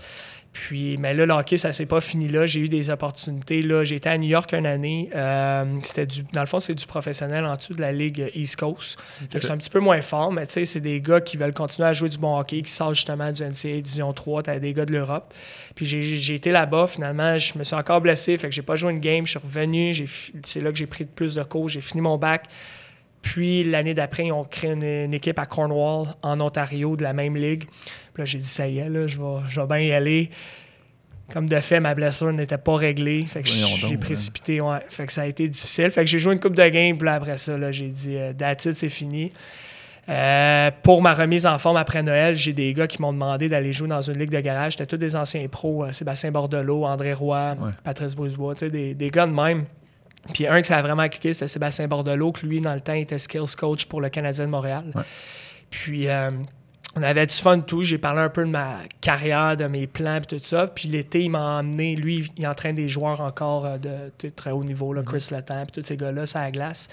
Puis, 0.53 0.97
mais 0.97 1.13
là, 1.13 1.27
le 1.27 1.33
hockey, 1.33 1.57
ça 1.57 1.71
s'est 1.71 1.85
pas 1.85 2.01
fini 2.01 2.27
là. 2.29 2.47
J'ai 2.47 2.61
eu 2.61 2.69
des 2.69 2.89
opportunités. 2.89 3.61
Là, 3.61 3.83
j'étais 3.83 4.09
à 4.09 4.17
New 4.17 4.29
York 4.29 4.51
une 4.53 4.65
année. 4.65 5.07
Euh, 5.13 5.65
c'était 5.83 6.07
du, 6.07 6.23
dans 6.33 6.39
le 6.39 6.47
fond, 6.47 6.59
c'est 6.59 6.73
du 6.73 6.87
professionnel 6.87 7.45
en 7.45 7.55
dessous 7.55 7.75
de 7.75 7.81
la 7.81 7.91
Ligue 7.91 8.31
East 8.33 8.55
Coast. 8.55 8.97
C'est 9.31 9.51
un 9.51 9.57
petit 9.57 9.69
peu 9.69 9.79
moins 9.79 10.01
fort, 10.01 10.31
mais 10.31 10.47
tu 10.47 10.53
sais, 10.53 10.65
c'est 10.65 10.79
des 10.79 10.99
gars 10.99 11.21
qui 11.21 11.37
veulent 11.37 11.53
continuer 11.53 11.87
à 11.87 11.93
jouer 11.93 12.09
du 12.09 12.17
bon 12.17 12.39
hockey, 12.39 12.63
qui 12.63 12.71
sortent 12.71 12.95
justement 12.95 13.31
du 13.31 13.43
NCAA 13.43 13.81
Division 13.81 14.11
3. 14.13 14.43
Tu 14.43 14.49
as 14.49 14.59
des 14.59 14.73
gars 14.73 14.85
de 14.85 14.93
l'Europe. 14.93 15.31
Puis 15.75 15.85
j'ai 15.85 16.33
été 16.33 16.51
là-bas. 16.51 16.87
Finalement, 16.87 17.37
je 17.37 17.55
me 17.59 17.63
suis 17.63 17.75
encore 17.75 18.01
blessé. 18.01 18.35
Fait 18.39 18.49
que 18.49 18.55
j'ai 18.55 18.63
pas 18.63 18.77
joué 18.77 18.93
une 18.93 18.99
game. 18.99 19.27
Je 19.27 19.31
suis 19.31 19.39
revenu. 19.39 19.93
C'est 20.43 20.61
là 20.61 20.71
que 20.71 20.77
j'ai 20.77 20.87
pris 20.87 21.05
plus 21.05 21.35
de 21.35 21.43
cours. 21.43 21.69
J'ai 21.69 21.81
fini 21.81 22.01
mon 22.01 22.17
bac. 22.17 22.45
Puis 23.27 23.65
l'année 23.65 23.93
d'après, 23.93 24.27
ils 24.27 24.31
ont 24.31 24.45
créé 24.45 24.71
une, 24.71 25.13
équipe 25.13 25.37
à 25.37 25.45
Cornwall, 25.45 26.07
en 26.23 26.39
Ontario, 26.39 26.95
de 26.95 27.03
la 27.03 27.11
même 27.11 27.35
ligue. 27.35 27.65
Puis 28.13 28.21
là, 28.21 28.25
j'ai 28.25 28.37
dit, 28.37 28.47
ça 28.47 28.67
y 28.69 28.77
est, 28.77 28.89
là, 28.89 29.05
je, 29.05 29.17
vais, 29.17 29.41
je 29.49 29.59
vais 29.59 29.67
bien 29.67 29.79
y 29.79 29.91
aller. 29.91 30.29
Comme 31.33 31.49
de 31.49 31.57
fait, 31.57 31.81
ma 31.81 31.93
blessure 31.93 32.31
n'était 32.31 32.57
pas 32.57 32.77
réglée. 32.77 33.25
Fait 33.25 33.41
que 33.41 33.49
j'ai 33.49 33.97
précipité. 33.97 34.61
Ouais. 34.61 34.79
Fait 34.89 35.05
que 35.05 35.11
ça 35.11 35.23
a 35.23 35.25
été 35.25 35.45
difficile. 35.49 35.91
Fait 35.91 36.05
que 36.05 36.09
j'ai 36.09 36.19
joué 36.19 36.33
une 36.33 36.39
coupe 36.39 36.55
de 36.55 36.69
game. 36.69 36.97
Puis 36.97 37.09
après 37.09 37.37
ça, 37.37 37.71
j'ai 37.73 37.89
dit, 37.89 38.15
euh, 38.15 38.31
c'est 38.57 38.89
fini. 38.89 39.33
Euh, 40.07 40.71
pour 40.83 41.01
ma 41.01 41.13
remise 41.13 41.45
en 41.45 41.57
forme 41.57 41.75
après 41.75 42.01
Noël, 42.01 42.33
j'ai 42.33 42.53
des 42.53 42.73
gars 42.73 42.87
qui 42.87 43.01
m'ont 43.01 43.11
demandé 43.11 43.49
d'aller 43.49 43.73
jouer 43.73 43.89
dans 43.89 44.01
une 44.01 44.17
ligue 44.17 44.29
de 44.29 44.39
garage. 44.39 44.71
C'était 44.73 44.85
tous 44.85 44.95
des 44.95 45.17
anciens 45.17 45.45
pros, 45.49 45.83
euh, 45.83 45.91
Sébastien 45.91 46.31
Bordelot, 46.31 46.85
André 46.85 47.11
Roy, 47.11 47.57
Patrice 47.83 48.15
Brisebois, 48.15 48.53
des, 48.53 48.93
des 48.93 49.09
gars 49.09 49.27
de 49.27 49.33
même 49.33 49.65
puis 50.33 50.47
un 50.47 50.61
qui 50.61 50.67
ça 50.67 50.77
a 50.77 50.81
vraiment 50.81 51.07
cliqué, 51.07 51.33
c'était 51.33 51.47
Sébastien 51.47 51.87
Bordelot, 51.87 52.31
qui 52.31 52.45
lui, 52.45 52.61
dans 52.61 52.73
le 52.73 52.81
temps, 52.81 52.93
était 52.93 53.19
skills 53.19 53.55
coach 53.57 53.85
pour 53.85 54.01
le 54.01 54.09
Canadien 54.09 54.45
de 54.45 54.51
Montréal. 54.51 54.85
Puis 55.69 56.07
euh, 56.07 56.31
on 56.95 57.03
avait 57.03 57.25
du 57.25 57.35
fun 57.35 57.59
tout. 57.59 57.83
J'ai 57.83 57.97
parlé 57.97 58.21
un 58.21 58.29
peu 58.29 58.43
de 58.43 58.49
ma 58.49 58.79
carrière, 59.01 59.55
de 59.57 59.65
mes 59.67 59.87
plans, 59.87 60.19
puis 60.19 60.37
tout 60.37 60.43
ça. 60.43 60.67
Puis 60.67 60.87
l'été, 60.89 61.23
il 61.23 61.29
m'a 61.29 61.59
emmené, 61.59 61.95
lui, 61.95 62.31
il 62.37 62.47
entraîne 62.47 62.75
des 62.75 62.89
joueurs 62.89 63.21
encore 63.21 63.65
euh, 63.65 63.77
de 63.77 64.29
très 64.29 64.51
haut 64.51 64.63
niveau, 64.63 64.93
là, 64.93 65.01
mm-hmm. 65.01 65.05
Chris 65.05 65.27
Letang, 65.31 65.65
puis 65.65 65.81
tous 65.81 65.87
ces 65.87 65.97
gars-là, 65.97 66.25
ça 66.25 66.41
la 66.41 66.51
glace. 66.51 66.87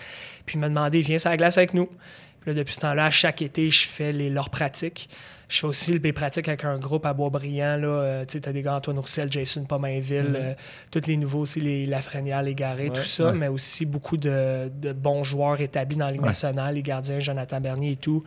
Puis 0.47 0.57
il 0.57 0.61
m'a 0.61 0.69
demandé, 0.69 1.01
viens 1.01 1.19
ça 1.19 1.31
la 1.31 1.37
glace 1.37 1.57
avec 1.59 1.75
nous. 1.75 1.87
Puis 1.87 2.51
là, 2.51 2.55
depuis 2.55 2.75
ce 2.75 2.81
temps-là, 2.81 3.11
chaque 3.11 3.41
été, 3.41 3.71
je 3.71 3.89
fais 3.89 4.13
les, 4.13 4.29
leurs 4.29 4.51
pratiques. 4.51 5.09
Je 5.49 5.61
fais 5.61 5.67
aussi 5.67 5.99
les 5.99 6.13
pratiques 6.13 6.49
avec 6.49 6.65
un 6.65 6.79
groupe 6.79 7.05
à 7.07 7.13
Boisbriand. 7.13 7.77
Là, 7.77 7.87
euh, 7.87 8.25
tu 8.25 8.41
as 8.45 8.53
des 8.53 8.63
gars 8.63 8.77
Antoine 8.77 8.99
Roussel, 8.99 9.31
Jason 9.31 9.65
Pomainville, 9.65 10.33
mm-hmm. 10.33 10.37
euh, 10.37 10.55
tous 10.91 11.07
les 11.07 11.17
nouveaux 11.17 11.41
aussi, 11.41 11.61
les 11.61 11.87
Lafrenière, 11.87 12.43
les 12.43 12.55
Garés, 12.55 12.91
tout 12.91 13.03
ça, 13.03 13.33
mais 13.33 13.49
aussi 13.49 13.87
beaucoup 13.87 14.17
de, 14.17 14.71
bons 14.93 15.25
joueurs 15.25 15.61
établis 15.61 15.97
dans 15.97 16.07
la 16.07 16.13
Ligue 16.13 16.23
nationale, 16.23 16.75
les 16.75 16.83
gardiens, 16.83 17.21
Jonathan 17.21 17.61
Bernier 17.61 17.93
et 17.93 17.97
tout. 17.97 18.25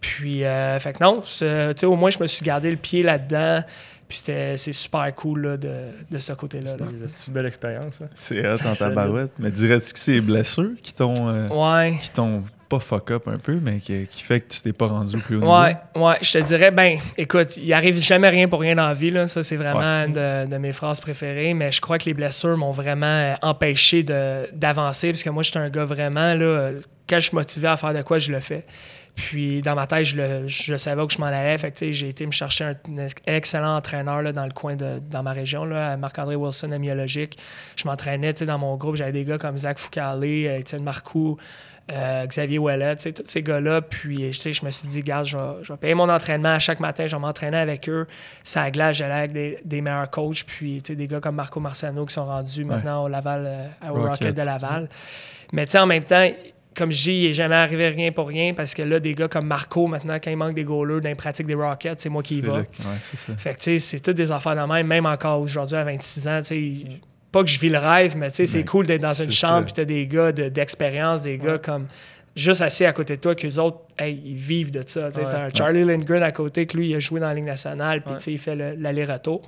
Puis, 0.00 0.44
euh, 0.44 0.78
fait 0.80 0.94
que 0.94 1.04
non, 1.04 1.20
au 1.88 1.96
moins, 1.96 2.10
je 2.10 2.18
me 2.18 2.26
suis 2.26 2.44
gardé 2.44 2.70
le 2.70 2.76
pied 2.76 3.02
là-dedans. 3.02 3.62
Puis 4.08 4.22
c'est 4.24 4.56
super 4.72 5.14
cool 5.14 5.56
de, 5.56 6.18
ce 6.18 6.32
côté-là. 6.32 6.72
C'est 7.06 7.28
une 7.28 7.34
belle 7.34 7.46
expérience. 7.46 8.00
Hein. 8.00 8.08
C'est 8.16 8.44
hot 8.44 8.56
dans 8.64 8.74
ta 8.74 8.90
barouette. 8.90 9.30
Mais 9.38 9.52
dirais-tu 9.52 9.92
que 9.92 9.98
c'est 10.00 10.12
les 10.14 10.20
blessures 10.20 10.72
qui 10.82 10.92
t'ont 10.92 11.14
ouais. 11.14 11.94
Qui 12.70 12.76
pas 12.76 12.80
fuck 12.80 13.10
up 13.10 13.28
un 13.28 13.38
peu, 13.38 13.58
mais 13.60 13.78
qui, 13.78 14.06
fait 14.22 14.40
que 14.40 14.52
tu 14.54 14.62
t'es 14.62 14.72
pas 14.72 14.86
rendu 14.86 15.18
plus 15.18 15.36
haut 15.36 15.40
niveau. 15.40 15.60
Ouais, 15.60 15.76
ouais, 15.96 16.16
je 16.22 16.32
te 16.32 16.38
dirais, 16.38 16.70
ben, 16.70 16.98
écoute, 17.16 17.56
il 17.56 17.72
arrive 17.72 18.00
jamais 18.00 18.28
rien 18.28 18.48
pour 18.48 18.60
rien 18.60 18.74
dans 18.74 18.86
la 18.86 18.94
vie, 18.94 19.10
là. 19.10 19.28
Ça, 19.28 19.42
c'est 19.42 19.56
vraiment 19.56 20.04
une 20.06 20.12
de, 20.12 20.56
mes 20.58 20.72
phrases 20.72 21.00
préférées, 21.00 21.54
mais 21.54 21.72
je 21.72 21.80
crois 21.80 21.98
que 21.98 22.04
les 22.04 22.14
blessures 22.14 22.56
m'ont 22.56 22.70
vraiment 22.70 23.06
euh, 23.06 23.34
empêché 23.42 24.02
d'avancer, 24.02 25.10
parce 25.10 25.22
que 25.22 25.30
moi, 25.30 25.42
j'étais 25.42 25.58
un 25.58 25.70
gars 25.70 25.84
vraiment, 25.84 26.34
là, 26.34 26.70
quand 27.08 27.16
je 27.16 27.26
suis 27.26 27.34
motivé 27.34 27.68
à 27.68 27.76
faire 27.76 27.92
de 27.92 28.02
quoi, 28.02 28.18
je 28.18 28.30
le 28.30 28.40
fais. 28.40 28.64
Puis 29.20 29.60
dans 29.60 29.74
ma 29.74 29.86
tête, 29.86 30.04
je, 30.04 30.16
le, 30.16 30.48
je 30.48 30.76
savais 30.76 31.02
où 31.02 31.10
je 31.10 31.18
m'en 31.18 31.26
allais. 31.26 31.58
Fait 31.58 31.70
que, 31.70 31.92
j'ai 31.92 32.08
été 32.08 32.24
me 32.24 32.30
chercher 32.30 32.64
un, 32.64 32.74
excellent 33.26 33.76
entraîneur 33.76 34.22
là, 34.22 34.32
dans 34.32 34.46
le 34.46 34.52
coin 34.52 34.76
de 34.76 34.98
dans 35.10 35.22
ma 35.22 35.32
région, 35.32 35.66
Marc-André 35.98 36.36
Wilson, 36.36 36.70
Amiologique. 36.70 37.38
Je 37.76 37.86
m'entraînais 37.86 38.32
dans 38.32 38.58
mon 38.58 38.76
groupe. 38.76 38.96
J'avais 38.96 39.12
des 39.12 39.24
gars 39.24 39.36
comme 39.36 39.58
Zach 39.58 39.78
Foucalé, 39.78 40.56
Étienne 40.58 40.82
Marcoux, 40.82 41.36
euh, 41.92 42.26
Xavier 42.26 42.58
Ouellet, 42.58 42.96
tous 42.96 43.22
ces 43.26 43.42
gars-là. 43.42 43.82
Puis 43.82 44.32
je 44.32 44.64
me 44.64 44.70
suis 44.70 44.88
dit, 44.88 45.00
regarde, 45.00 45.26
je 45.26 45.36
vais, 45.36 45.76
payer 45.76 45.94
mon 45.94 46.08
entraînement. 46.08 46.58
Chaque 46.58 46.80
matin, 46.80 47.06
je 47.06 47.14
vais 47.14 47.20
m'entraîner 47.20 47.58
avec 47.58 47.90
eux. 47.90 48.06
Ça 48.42 48.70
glace, 48.70 48.96
j'allais 48.96 49.30
avec 49.30 49.62
des, 49.66 49.80
meilleurs 49.82 50.08
coachs. 50.08 50.44
Puis 50.46 50.80
des 50.80 51.06
gars 51.06 51.20
comme 51.20 51.34
Marco 51.34 51.60
Marciano 51.60 52.06
qui 52.06 52.14
sont 52.14 52.24
rendus 52.24 52.64
maintenant 52.64 53.04
au 53.04 53.08
Laval, 53.08 53.44
euh, 53.46 53.90
au 53.90 54.02
Rocket. 54.02 54.34
de 54.34 54.42
Laval. 54.42 54.88
Mais 55.52 55.76
en 55.76 55.86
même 55.86 56.04
temps, 56.04 56.26
comme 56.76 56.92
je 56.92 57.02
dis, 57.02 57.12
il 57.12 57.26
n'est 57.28 57.32
jamais 57.32 57.56
arrivé 57.56 57.88
rien 57.88 58.12
pour 58.12 58.28
rien 58.28 58.54
parce 58.54 58.74
que 58.74 58.82
là, 58.82 59.00
des 59.00 59.14
gars 59.14 59.28
comme 59.28 59.46
Marco, 59.46 59.86
maintenant, 59.86 60.18
quand 60.22 60.30
il 60.30 60.36
manque 60.36 60.54
des 60.54 60.64
goalers 60.64 61.00
dans 61.00 61.08
les 61.08 61.14
pratiques 61.14 61.46
des 61.46 61.54
Rockets, 61.54 62.00
c'est 62.00 62.08
moi 62.08 62.22
qui 62.22 62.38
y 62.38 62.40
va. 62.40 62.62
fait 63.36 63.54
que, 63.54 63.78
c'est 63.78 64.00
toutes 64.00 64.16
des 64.16 64.30
affaires 64.30 64.54
de 64.54 64.72
même, 64.72 64.86
même 64.86 65.06
encore 65.06 65.40
aujourd'hui 65.40 65.76
à 65.76 65.84
26 65.84 66.28
ans, 66.28 66.40
pas 67.32 67.44
que 67.44 67.48
je 67.50 67.60
vis 67.60 67.68
le 67.68 67.78
rêve, 67.78 68.16
mais 68.16 68.30
c'est 68.32 68.64
cool 68.64 68.86
d'être 68.86 69.02
dans 69.02 69.14
une 69.14 69.30
chambre 69.30 69.68
et 69.68 69.72
tu 69.72 69.80
as 69.80 69.84
des 69.84 70.06
gars 70.06 70.32
d'expérience, 70.32 71.22
des 71.22 71.38
gars 71.38 71.58
comme 71.58 71.86
juste 72.36 72.60
assis 72.60 72.84
à 72.84 72.92
côté 72.92 73.16
de 73.16 73.20
toi, 73.20 73.34
qu'eux 73.34 73.58
autres, 73.58 73.80
hey, 73.98 74.20
ils 74.24 74.34
vivent 74.36 74.70
de 74.70 74.82
ça. 74.86 75.10
Tu 75.10 75.20
as 75.20 75.44
un 75.44 75.48
Charlie 75.52 75.84
Lindgren 75.84 76.22
à 76.22 76.32
côté, 76.32 76.66
que 76.66 76.76
lui, 76.76 76.90
il 76.90 76.94
a 76.94 77.00
joué 77.00 77.20
dans 77.20 77.26
la 77.26 77.34
Ligue 77.34 77.44
nationale, 77.44 78.02
puis 78.02 78.14
il 78.32 78.38
fait 78.38 78.54
l'aller-retour. 78.54 79.42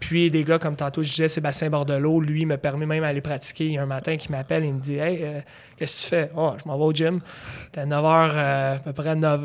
Puis 0.00 0.30
des 0.30 0.44
gars, 0.44 0.58
comme 0.58 0.76
tantôt, 0.76 1.02
je 1.02 1.10
disais, 1.10 1.28
Sébastien 1.28 1.70
Bordelot, 1.70 2.20
lui, 2.20 2.46
me 2.46 2.56
permet 2.56 2.86
même 2.86 3.02
d'aller 3.02 3.20
pratiquer. 3.20 3.66
Il 3.66 3.72
y 3.72 3.78
a 3.78 3.82
un 3.82 3.86
matin 3.86 4.16
qui 4.16 4.30
m'appelle, 4.30 4.64
il 4.64 4.74
me 4.74 4.80
dit 4.80 4.96
Hey, 4.96 5.20
euh, 5.22 5.40
qu'est-ce 5.76 6.10
que 6.10 6.16
tu 6.16 6.22
fais? 6.22 6.30
Oh, 6.36 6.52
je 6.62 6.68
m'en 6.68 6.76
vais 6.76 6.84
au 6.84 6.92
gym. 6.92 7.20
T'es 7.72 7.84
9h, 7.84 8.30
euh, 8.34 8.76
à 8.76 8.78
peu 8.78 8.92
près 8.92 9.16
9, 9.16 9.40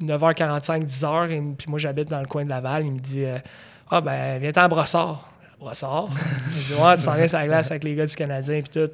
h 0.00 0.34
45 0.34 0.84
10h, 0.84 1.56
puis 1.56 1.66
moi, 1.68 1.78
j'habite 1.78 2.08
dans 2.08 2.20
le 2.20 2.26
coin 2.26 2.44
de 2.44 2.50
Laval. 2.50 2.86
Il 2.86 2.92
me 2.92 3.00
dit 3.00 3.24
euh, 3.24 3.38
Ah, 3.90 4.00
ben, 4.00 4.38
viens-t'en 4.38 4.62
à 4.62 4.68
Brossard. 4.68 5.28
Brossard? 5.58 6.08
il 6.56 6.62
dit 6.62 6.80
Ouais, 6.80 6.96
tu 6.96 7.02
s'en 7.02 7.14
viens 7.14 7.26
sur 7.26 7.38
la 7.38 7.46
glace 7.46 7.70
avec 7.70 7.84
les 7.84 7.94
gars 7.94 8.06
du 8.06 8.14
Canadien, 8.14 8.62
puis 8.62 8.80
tout. 8.80 8.92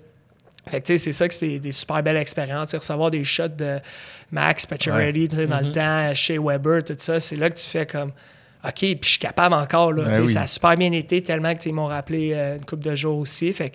Fait 0.69 0.81
que, 0.81 0.97
c'est 0.97 1.13
ça 1.13 1.27
que 1.27 1.35
c'est 1.35 1.59
des 1.59 1.73
super 1.73 2.03
belles 2.03 2.17
expériences. 2.17 2.75
Recevoir 2.75 3.11
des 3.11 3.25
shots 3.25 3.49
de 3.49 3.81
Max 4.31 4.65
Pacioretty 4.65 5.29
dans 5.29 5.39
le 5.39 5.47
mm-hmm. 5.47 5.73
temps, 5.73 6.15
chez 6.15 6.39
Weber, 6.39 6.85
tout 6.85 6.95
ça, 6.99 7.19
c'est 7.19 7.37
là 7.37 7.51
que 7.51 7.57
tu 7.57 7.69
fais 7.69 7.87
comme 7.87 8.13
OK, 8.65 8.79
puis 8.79 8.99
je 9.03 9.09
suis 9.09 9.19
capable 9.19 9.55
encore. 9.55 9.93
Là, 9.93 10.05
ben 10.05 10.27
Ça 10.27 10.43
a 10.43 10.47
super 10.47 10.77
bien 10.77 10.93
été, 10.93 11.21
tellement 11.21 11.55
qu'ils 11.55 11.75
m'ont 11.75 11.87
rappelé 11.87 12.33
euh, 12.33 12.57
une 12.57 12.65
couple 12.65 12.85
de 12.85 12.95
jours 12.95 13.19
aussi. 13.19 13.53
Fait 13.53 13.73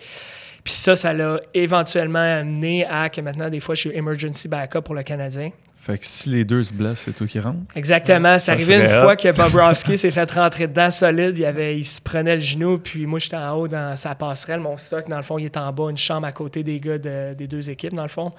puis 0.63 0.73
ça, 0.73 0.97
ça 0.97 1.13
l'a 1.13 1.39
éventuellement 1.53 2.19
amené 2.19 2.85
à 2.85 3.07
que 3.07 3.21
maintenant, 3.21 3.49
des 3.49 3.61
fois, 3.61 3.73
je 3.73 3.81
suis 3.87 3.97
emergency 3.97 4.49
backup 4.49 4.81
pour 4.81 4.95
le 4.95 5.03
Canadien. 5.03 5.51
Fait 5.87 5.97
que 5.97 6.05
si 6.05 6.27
les 6.27 6.43
deux 6.43 6.63
se 6.63 6.73
blessent, 6.73 7.03
c'est 7.05 7.13
toi 7.13 7.25
qui 7.25 7.39
rentres. 7.39 7.59
Exactement. 7.73 8.37
C'est 8.39 8.51
arrivé 8.51 8.75
une 8.75 8.89
fois 8.89 9.15
que 9.15 9.31
Bobrovski 9.31 9.97
s'est 9.97 10.11
fait 10.11 10.29
rentrer 10.29 10.67
dedans 10.67 10.91
solide. 10.91 11.37
Il, 11.37 11.45
avait, 11.45 11.77
il 11.77 11.85
se 11.85 12.01
prenait 12.01 12.35
le 12.35 12.41
genou, 12.41 12.77
puis 12.77 13.05
moi, 13.05 13.19
j'étais 13.19 13.37
en 13.37 13.53
haut 13.53 13.69
dans 13.69 13.95
sa 13.95 14.13
passerelle. 14.13 14.59
Mon 14.59 14.75
stock, 14.75 15.07
dans 15.07 15.15
le 15.15 15.21
fond, 15.21 15.37
il 15.37 15.45
était 15.45 15.59
en 15.59 15.71
bas, 15.71 15.89
une 15.89 15.97
chambre 15.97 16.27
à 16.27 16.33
côté 16.33 16.61
des 16.61 16.81
gars 16.81 16.97
des 16.97 17.47
deux 17.47 17.69
équipes, 17.69 17.93
dans 17.93 18.01
le 18.01 18.09
fond. 18.09 18.33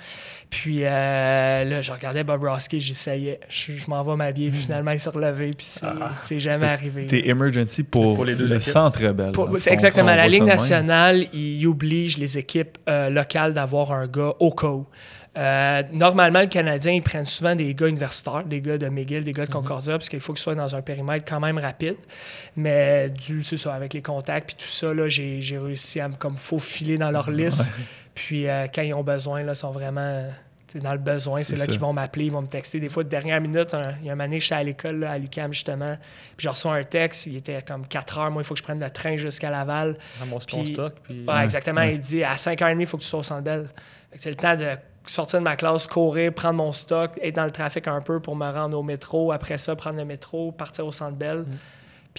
Puis 0.51 0.81
euh, 0.83 1.65
là, 1.65 1.81
je 1.81 1.91
regardais 1.91 2.23
Bobrovski, 2.23 2.81
j'essayais. 2.81 3.41
Je, 3.49 3.73
je 3.73 3.89
m'en 3.89 4.03
vais 4.03 4.17
m'habiller, 4.17 4.51
puis 4.51 4.61
finalement, 4.61 4.91
il 4.91 5.01
s'est 5.01 5.09
relevé, 5.09 5.53
puis 5.57 5.67
c'est 5.69 5.87
ah. 5.87 6.39
jamais 6.39 6.67
arrivé. 6.67 7.07
T'es 7.07 7.29
emergency 7.29 7.83
pour, 7.83 8.27
les 8.27 8.35
deux 8.35 8.47
le 8.47 8.61
centre 8.61 9.03
rebelle. 9.03 9.33
C'est 9.59 9.73
exactement. 9.73 10.15
La 10.15 10.29
Ligue 10.29 10.43
nationale, 10.43 11.29
il 11.33 11.67
oblige 11.67 12.19
les 12.19 12.37
équipes 12.37 12.77
euh, 12.91 13.09
locales 13.09 13.55
d'avoir 13.55 13.93
un 13.93 14.07
gars 14.07 14.35
au 14.39 14.51
cas 14.51 14.69
où. 14.69 14.87
Euh, 15.39 15.83
normalement, 15.93 16.41
le 16.41 16.47
Canadien, 16.47 16.93
ils 16.93 17.03
prennent 17.03 17.27
souvent 17.27 17.55
des 17.55 17.73
gars 17.75 17.87
universitaires, 17.87 18.45
des 18.45 18.61
gars 18.61 18.77
de 18.77 18.89
McGill, 18.89 19.25
des 19.25 19.33
gars 19.33 19.45
de 19.47 19.51
mhm. 19.51 19.63
Concordia, 19.63 19.93
parce 19.93 20.09
qu'il 20.09 20.21
faut 20.21 20.33
qu'ils 20.33 20.43
soient 20.43 20.57
dans 20.57 20.75
un 20.75 20.83
périmètre 20.83 21.25
quand 21.29 21.41
même 21.41 21.59
rapide. 21.59 21.97
Mais 22.57 23.09
du, 23.11 23.43
c'est 23.45 23.57
ça, 23.57 23.75
avec 23.75 23.95
les 23.95 24.03
contacts 24.03 24.49
puis 24.49 24.57
tout 24.57 24.71
ça, 24.71 24.93
là, 24.93 25.09
j'ai, 25.09 25.41
réussi 25.59 26.01
à 26.01 26.09
me 26.09 26.15
comme 26.15 26.37
faufiler 26.37 26.99
dans 26.99 27.11
leur 27.11 27.31
liste. 27.31 27.73
Puis 28.15 28.49
euh, 28.49 28.67
quand 28.75 28.83
ils 28.83 28.95
ont 28.95 29.05
besoin, 29.05 29.45
là, 29.45 29.55
sont 29.55 29.71
vraiment 29.71 30.25
dans 30.75 30.93
le 30.93 30.99
besoin. 30.99 31.43
C'est, 31.45 31.57
là 31.57 31.67
qu'ils 31.67 31.79
vont 31.79 31.93
m'appeler, 31.93 32.27
ils 32.27 32.33
vont 32.33 32.43
me 32.43 32.47
texter. 32.47 32.81
Des 32.81 32.89
fois, 32.89 33.05
de 33.05 33.09
dernière 33.09 33.41
minute, 33.41 33.75
il 34.01 34.07
y 34.07 34.11
a 34.11 34.13
un 34.13 34.21
année, 34.21 34.41
j'étais 34.41 34.57
à 34.57 34.63
l'école, 34.63 35.05
à 35.05 35.17
l'UCAM, 35.19 35.53
justement. 35.53 35.97
Puis 36.37 36.45
je 36.45 36.49
reçois 36.49 36.75
un 36.75 36.83
texte, 36.83 37.27
il 37.27 37.37
était 37.37 37.63
comme 37.63 37.87
4 37.87 38.19
heures. 38.19 38.31
Moi, 38.31 38.43
il 38.43 38.45
faut 38.45 38.55
que 38.55 38.59
je 38.59 38.65
prenne 38.65 38.81
le 38.81 38.91
train 38.91 39.17
jusqu'à 39.17 39.51
Laval. 39.51 39.97
puis, 40.47 40.73
stock. 40.73 40.95
exactement. 41.43 41.83
Il 41.83 42.01
dit 42.01 42.25
à 42.25 42.35
5h30, 42.35 42.81
il 42.81 42.87
faut 42.87 42.97
que 42.97 43.03
tu 43.03 43.09
sois 43.09 43.21
au 43.21 43.23
Centre 43.23 43.67
C'est 44.17 44.31
le 44.31 44.37
temps 44.37 44.57
de 44.57 44.67
sortir 45.11 45.41
de 45.41 45.45
ma 45.45 45.57
classe, 45.57 45.87
courir, 45.87 46.33
prendre 46.33 46.55
mon 46.55 46.73
stock, 46.73 47.13
être 47.23 47.37
dans 47.37 47.45
le 47.45 47.51
trafic 47.51 47.87
un 47.89 48.01
peu 48.01 48.21
pour 48.21 48.37
me 48.37 48.51
rendre 48.51 48.79
au 48.79 48.83
métro. 48.83 49.33
Après 49.33 49.59
ça, 49.59 49.77
prendre 49.77 49.99
le 49.99 50.05
métro, 50.05 50.53
partir 50.53 50.87
au 50.87 50.93
Centre 50.93 51.17
Bell. 51.17 51.39
Mm. 51.39 51.47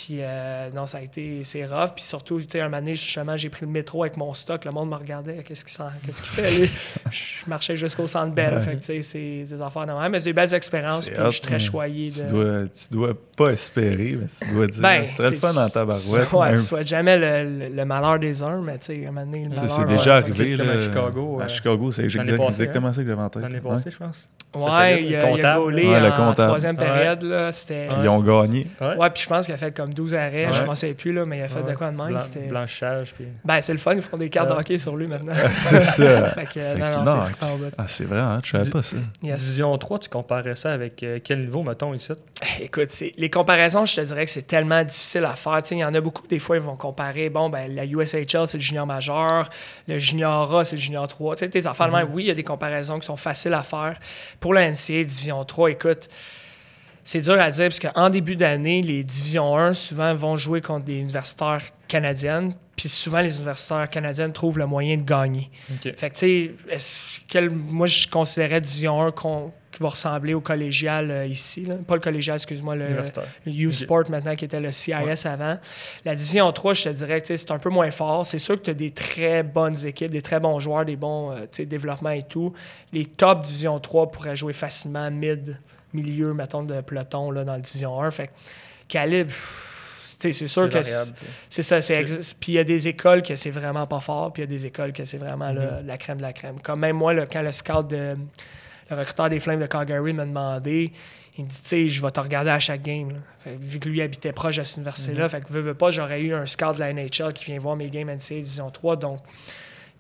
Puis 0.06 0.20
euh, 0.22 0.70
non, 0.74 0.86
ça 0.86 1.00
a 1.00 1.02
été, 1.02 1.44
c'est 1.44 1.66
rough. 1.66 1.90
Puis 1.94 2.06
surtout, 2.06 2.40
tu 2.40 2.48
sais, 2.50 2.62
un 2.62 2.70
moment 2.70 2.78
donné, 2.78 2.96
justement, 2.96 3.36
j'ai 3.36 3.50
pris 3.50 3.66
le 3.66 3.72
métro 3.72 4.04
avec 4.04 4.16
mon 4.16 4.34
stock. 4.34 4.64
Le 4.64 4.72
monde 4.72 4.90
me 4.90 4.96
regardait. 4.96 5.44
Qu'est-ce 5.44 5.66
qu'il 5.66 5.86
qu'est-ce 6.06 6.22
qu'il 6.22 6.32
fait, 6.32 6.52
lui? 6.52 6.72
je 7.12 7.50
marchais 7.50 7.76
jusqu'au 7.76 8.08
centre 8.08 8.34
Bell. 8.34 8.62
Fait 8.62 8.76
que, 8.76 8.78
tu 8.78 8.84
sais, 8.84 9.02
c'est 9.02 9.56
des 9.56 9.62
affaires 9.62 9.86
de 9.86 9.92
même. 9.92 10.10
Mais 10.10 10.20
c'est 10.20 10.26
des 10.26 10.34
belles 10.34 10.54
expériences. 10.54 11.10
Puis 11.10 11.20
je 11.22 11.30
suis 11.32 11.42
très 11.42 11.60
choyé. 11.60 12.10
Tu, 12.10 12.24
dois, 12.24 12.64
tu 12.68 12.88
dois 12.92 13.14
pas 13.36 13.50
espérer, 13.50 14.18
mais 14.22 14.28
tu 14.28 14.54
dois 14.54 14.68
dire, 14.68 14.82
ben, 14.82 15.06
c'est 15.06 15.32
le 15.32 15.38
fun 15.38 15.54
dans 15.54 15.70
ta 15.70 15.84
barouette. 15.84 16.32
Ouais, 16.32 16.52
tu 16.52 16.62
souhaites 16.62 16.88
jamais 16.88 17.18
le, 17.18 17.76
le, 17.76 17.86
malheur 17.86 18.20
des 18.20 18.42
uns, 18.42 18.62
mais 18.62 18.78
tu 18.78 18.86
sais, 18.86 19.06
un 19.06 19.12
moment 19.12 19.26
donné, 19.26 19.44
le 19.44 19.50
malheur. 19.50 19.70
C'est 19.70 19.86
déjà 19.86 20.16
arrivé, 20.16 20.56
là. 20.56 20.64
À 20.64 20.80
Chicago. 20.80 21.42
À 21.42 21.48
Chicago, 21.50 21.92
c'est 21.92 22.04
exactement 22.04 22.94
ça 22.94 23.02
que 23.02 23.10
j'avais 23.10 23.22
en 23.22 23.30
tête. 23.30 23.42
L'année 23.42 23.60
passée, 23.60 23.92
je 23.92 23.98
pense. 23.98 24.30
Ouais, 24.56 25.04
il 25.04 25.16
a, 25.16 25.30
il 25.30 25.46
a 25.46 25.56
gaulé 25.58 25.96
en 25.96 26.34
troisième 26.34 26.76
période. 26.76 27.22
Là, 27.22 27.52
puis 27.52 27.76
ils 28.02 28.10
ont 28.10 28.20
gagné. 28.20 28.68
Ouais, 28.82 29.10
puis 29.12 29.24
je 29.24 29.30
pense 29.30 29.46
qu'il 29.46 29.54
a 29.54 29.58
fait 29.58 29.76
comme 29.76 29.94
12 29.94 30.16
arrêts. 30.16 30.50
Je 30.52 30.62
ne 30.62 30.68
m'en 30.68 30.76
sais 30.76 30.94
plus, 30.94 31.14
là, 31.14 31.26
mais 31.26 31.40
il 31.40 31.44
a 31.44 31.48
fait 31.48 31.64
de 31.64 31.74
quoi 31.74 31.92
de 31.92 31.98
même. 31.98 32.20
blanchage. 32.48 33.14
Puis... 33.14 33.26
Ben, 33.46 33.62
c'est 33.62 33.74
le 33.74 33.80
fun. 33.80 33.94
Ils 33.94 34.02
font 34.02 34.18
des 34.18 34.30
cartes 34.30 34.50
de 34.50 34.54
hockey 34.54 34.78
sur 34.78 34.96
lui 34.96 35.08
maintenant. 35.08 35.34
c'est 35.54 35.82
ça. 35.82 36.28
fait 36.36 36.46
que, 36.46 36.78
non, 36.78 37.04
non, 37.04 37.26
c'est 37.26 37.74
Ah, 37.78 37.86
c'est 37.88 38.06
vrai, 38.06 38.20
hein, 38.20 38.40
je 38.44 38.52
savais 38.52 38.70
pas 38.70 38.82
ça. 38.82 38.98
Division 39.22 39.78
3, 39.78 40.00
tu 40.00 40.10
comparais 40.10 40.56
ça 40.56 40.72
avec 40.72 41.04
euh, 41.04 41.20
quel 41.24 41.40
niveau, 41.42 41.64
mettons, 41.64 41.94
ici? 41.94 42.12
Écoute, 42.60 42.90
les 43.18 43.30
comparaisons, 43.30 43.86
je 43.86 43.96
te 43.96 44.02
dirais 44.02 44.26
que 44.26 44.32
c'est 44.32 44.48
tellement 44.48 44.84
difficile 44.84 45.26
à 45.26 45.36
faire. 45.36 45.60
Il 45.72 45.78
y 45.78 45.84
en 45.84 45.94
a 45.94 46.02
beaucoup, 46.02 46.26
des 46.28 46.40
fois, 46.40 46.58
ils 46.58 46.62
vont 46.62 46.76
comparer. 46.76 47.30
Bon, 47.30 47.50
ben, 47.50 47.74
la 47.76 47.86
USHL, 47.86 48.48
c'est 48.48 48.58
le 48.58 48.64
junior 48.64 48.88
majeur. 48.88 49.50
Le 49.88 50.00
junior 50.00 50.56
A, 50.56 50.64
c'est 50.64 50.76
le 50.76 50.82
junior 50.82 51.08
3. 51.08 51.36
Tu 51.36 51.40
sais, 51.40 51.50
tes 51.50 51.68
affaires, 51.68 51.92
mm-hmm. 51.92 52.08
oui, 52.12 52.24
il 52.24 52.28
y 52.28 52.32
a 52.32 52.36
des 52.36 52.44
comparaisons 52.44 53.00
qui 53.00 53.06
sont 53.06 53.18
faciles 53.18 53.54
à 53.54 53.62
faire. 53.62 53.98
Pour 54.40 54.54
la 54.54 54.70
NCA, 54.72 55.04
Division 55.04 55.44
3, 55.44 55.72
écoute, 55.72 56.10
c'est 57.04 57.22
dur 57.22 57.40
à 57.40 57.52
dire 57.52 57.66
parce 57.66 57.80
qu'en 57.80 58.10
début 58.10 58.36
d'année, 58.36 58.82
les 58.82 59.04
Divisions 59.04 59.58
1 59.58 59.74
souvent 59.74 60.14
vont 60.16 60.38
jouer 60.38 60.62
contre 60.62 60.86
des 60.86 61.00
universitaires 61.00 61.64
canadiennes. 61.88 62.54
Puis 62.80 62.88
souvent, 62.88 63.20
les 63.20 63.36
universitaires 63.36 63.90
canadiennes 63.90 64.32
trouvent 64.32 64.58
le 64.58 64.66
moyen 64.66 64.96
de 64.96 65.02
gagner. 65.02 65.52
Fait 65.98 66.10
que, 66.10 66.16
tu 66.16 66.56
sais, 67.28 67.50
moi, 67.50 67.88
je 67.88 68.08
considérais 68.08 68.62
Division 68.62 69.02
1 69.02 69.12
qui 69.12 69.84
va 69.84 69.90
ressembler 69.90 70.34
au 70.34 70.40
collégial 70.40 71.12
euh, 71.12 71.26
ici. 71.26 71.68
Pas 71.86 71.96
le 71.96 72.00
collégial, 72.00 72.38
excuse-moi, 72.38 72.78
le, 72.78 73.04
U-Sport 73.46 74.10
maintenant, 74.10 74.34
qui 74.34 74.46
était 74.46 74.62
le 74.62 74.72
CIS 74.72 75.28
avant. 75.28 75.60
La 76.06 76.16
Division 76.16 76.50
3, 76.50 76.74
je 76.74 76.84
te 76.86 76.90
dirais 76.90 77.20
que 77.20 77.36
c'est 77.36 77.52
un 77.52 77.60
peu 77.60 77.70
moins 77.70 77.92
fort. 77.92 78.26
C'est 78.26 78.40
sûr 78.40 78.56
que 78.56 78.64
tu 78.64 78.70
as 78.70 78.76
des 78.76 78.92
très 78.92 79.44
bonnes 79.44 79.86
équipes, 79.86 80.12
des 80.12 80.22
très 80.22 80.40
bons 80.40 80.62
joueurs, 80.62 80.86
des 80.86 80.96
bons 80.96 81.34
euh, 81.34 81.66
développements 81.66 82.12
et 82.12 82.24
tout. 82.24 82.54
Les 82.94 83.04
top 83.04 83.42
Division 83.42 83.78
3 83.78 84.10
pourraient 84.10 84.38
jouer 84.38 84.54
facilement 84.54 85.12
mid, 85.12 85.60
milieu, 85.94 86.34
mettons, 86.34 86.64
de 86.64 86.80
peloton 86.80 87.30
là, 87.30 87.44
dans 87.44 87.54
la 87.54 87.60
Division 87.60 88.02
1. 88.02 88.12
Fait 88.12 88.30
calibre 88.88 89.34
c'est 90.20 90.34
sûr 90.34 90.70
que 90.70 90.82
c'est 91.50 91.64
ça. 91.64 91.80
Puis 92.40 92.52
il 92.52 92.56
y 92.56 92.60
a 92.60 92.64
des 92.64 92.88
écoles 92.88 93.22
que 93.22 93.36
c'est 93.36 93.52
vraiment 93.52 93.88
pas 93.88 94.00
fort, 94.00 94.34
puis 94.34 94.44
il 94.44 94.50
y 94.50 94.54
a 94.54 94.58
des 94.58 94.66
écoles 94.66 94.92
que 94.92 95.06
c'est 95.06 95.18
vraiment 95.18 95.52
mm-hmm. 95.52 95.86
la 95.86 95.98
crème 95.98 96.18
de 96.18 96.24
la 96.24 96.34
crème. 96.34 96.60
Comme 96.62 96.82
même 96.82 96.98
moi, 96.98 97.14
quand 97.26 97.42
le 97.42 97.52
scout 97.52 97.88
de 97.88 98.16
le 98.90 98.96
recruteur 98.96 99.30
des 99.30 99.40
Flames 99.40 99.60
de 99.60 99.68
Calgary 99.68 100.14
m'a 100.14 100.26
demandé, 100.26 100.92
il 101.38 101.44
me 101.44 101.50
dit, 101.50 101.62
tu 101.62 101.68
sais, 101.68 101.88
je 101.88 102.02
vais 102.02 102.12
te 102.12 102.20
regarder 102.20 102.50
à 102.50 102.60
chaque 102.60 102.82
game. 102.82 103.22
vu 103.46 103.80
que 103.80 103.88
lui 103.88 104.02
habitait 104.02 104.34
proche 104.34 104.58
de 104.58 104.64
cette 104.64 104.78
université-là, 104.78 105.28
mm-hmm. 105.28 105.30
fait 105.30 105.42
que 105.42 105.54
veux, 105.54 105.74
pas, 105.74 105.92
j'aurais 105.92 106.22
eu 106.22 106.34
un 106.34 106.46
scout 106.46 106.76
de 106.76 106.80
la 106.80 106.92
NHL 106.92 107.34
qui 107.34 107.46
vient 107.46 107.60
voir 107.60 107.76
mes 107.76 107.90
games 107.90 108.10
NCAA 108.10 108.42
Division 108.42 108.70
3. 108.72 108.96
Donc, 108.96 109.20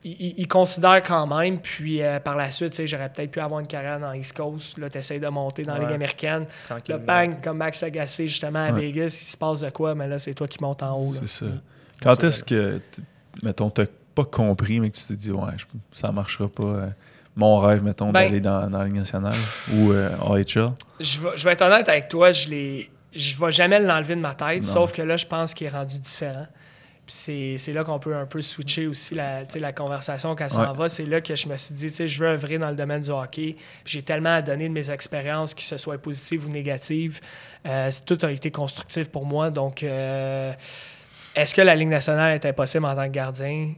il, 0.03 0.47
considère 0.47 1.03
quand 1.03 1.27
même. 1.27 1.59
Puis 1.59 2.01
euh, 2.01 2.19
par 2.19 2.35
la 2.35 2.51
suite, 2.51 2.85
j'aurais 2.85 3.09
peut-être 3.09 3.31
pu 3.31 3.39
avoir 3.39 3.59
une 3.59 3.67
carrière 3.67 3.99
dans 3.99 4.13
East 4.13 4.35
Coast. 4.35 4.77
Là, 4.77 4.89
tu 4.89 5.19
de 5.19 5.27
monter 5.27 5.63
dans 5.63 5.73
la 5.73 5.79
Ligue 5.79 5.93
américaine. 5.93 6.45
Le 6.87 6.97
bang, 6.97 7.41
comme 7.41 7.57
Max 7.57 7.81
Lagacé, 7.81 8.27
justement, 8.27 8.63
à 8.63 8.71
Vegas, 8.71 9.17
il 9.21 9.25
se 9.25 9.37
passe 9.37 9.61
de 9.61 9.69
quoi, 9.69 9.95
mais 9.95 10.07
là, 10.07 10.19
c'est 10.19 10.33
toi 10.33 10.47
qui 10.47 10.61
montes 10.61 10.83
en 10.83 10.97
haut. 10.97 11.13
C'est 11.21 11.27
ça. 11.27 11.45
Quand 12.01 12.23
est-ce 12.23 12.43
que, 12.43 12.79
mettons, 13.43 13.69
t'as 13.69 13.85
pas 14.15 14.23
compris, 14.23 14.79
mais 14.79 14.89
que 14.89 14.97
tu 14.97 15.05
t'es 15.05 15.13
dit, 15.15 15.31
ouais, 15.31 15.53
ça 15.91 16.11
marchera 16.11 16.47
pas. 16.47 16.63
Euh, 16.63 16.87
mon 17.35 17.57
rêve, 17.57 17.83
mettons, 17.83 18.11
ben 18.11 18.25
d'aller 18.25 18.41
dans, 18.41 18.69
dans, 18.69 18.79
la 18.79 18.85
Ligue 18.85 18.97
nationale 18.97 19.35
ou 19.73 19.91
euh, 19.91 20.09
AHL? 20.19 20.71
Je 20.99 21.19
vais, 21.19 21.29
je 21.35 21.43
vais 21.45 21.53
être 21.53 21.61
honnête 21.61 21.87
avec 21.87 22.09
toi, 22.09 22.31
je 22.31 22.49
ne 22.49 22.81
je 23.13 23.39
vais 23.39 23.51
jamais 23.51 23.79
l'enlever 23.79 24.15
de 24.15 24.21
ma 24.21 24.33
tête, 24.33 24.65
sauf 24.65 24.91
que 24.91 25.01
là, 25.01 25.15
je 25.15 25.25
pense 25.25 25.53
qu'il 25.53 25.67
est 25.67 25.71
rendu 25.71 25.99
différent 25.99 26.47
c'est 27.09 27.57
c'est 27.57 27.73
là 27.73 27.83
qu'on 27.83 27.99
peut 27.99 28.15
un 28.15 28.25
peu 28.25 28.41
switcher 28.41 28.87
aussi 28.87 29.15
la, 29.15 29.73
conversation 29.73 30.35
quand 30.35 30.49
ça 30.49 30.71
en 30.71 30.73
va. 30.73 30.89
C'est 30.89 31.05
là 31.05 31.21
que 31.21 31.35
je 31.35 31.47
me 31.49 31.57
suis 31.57 31.75
dit, 31.75 31.87
tu 31.87 31.93
sais, 31.93 32.07
je 32.07 32.23
veux 32.23 32.29
œuvrer 32.29 32.57
dans 32.57 32.69
le 32.69 32.75
domaine 32.75 33.01
du 33.01 33.09
hockey. 33.09 33.55
J'ai 33.85 34.01
tellement 34.01 34.35
à 34.35 34.41
donner 34.41 34.67
de 34.69 34.73
mes 34.73 34.89
expériences, 34.89 35.53
que 35.53 35.61
ce 35.61 35.77
soit 35.77 35.97
positives 35.97 36.47
ou 36.47 36.49
négatives. 36.49 37.19
Euh, 37.67 37.91
tout 38.05 38.17
a 38.21 38.31
été 38.31 38.51
constructif 38.51 39.09
pour 39.09 39.25
moi. 39.25 39.49
Donc, 39.49 39.83
euh, 39.83 40.53
est-ce 41.35 41.53
que 41.55 41.61
la 41.61 41.75
Ligue 41.75 41.89
nationale 41.89 42.35
est 42.35 42.45
impossible 42.45 42.85
en 42.85 42.95
tant 42.95 43.05
que 43.05 43.11
gardien? 43.13 43.73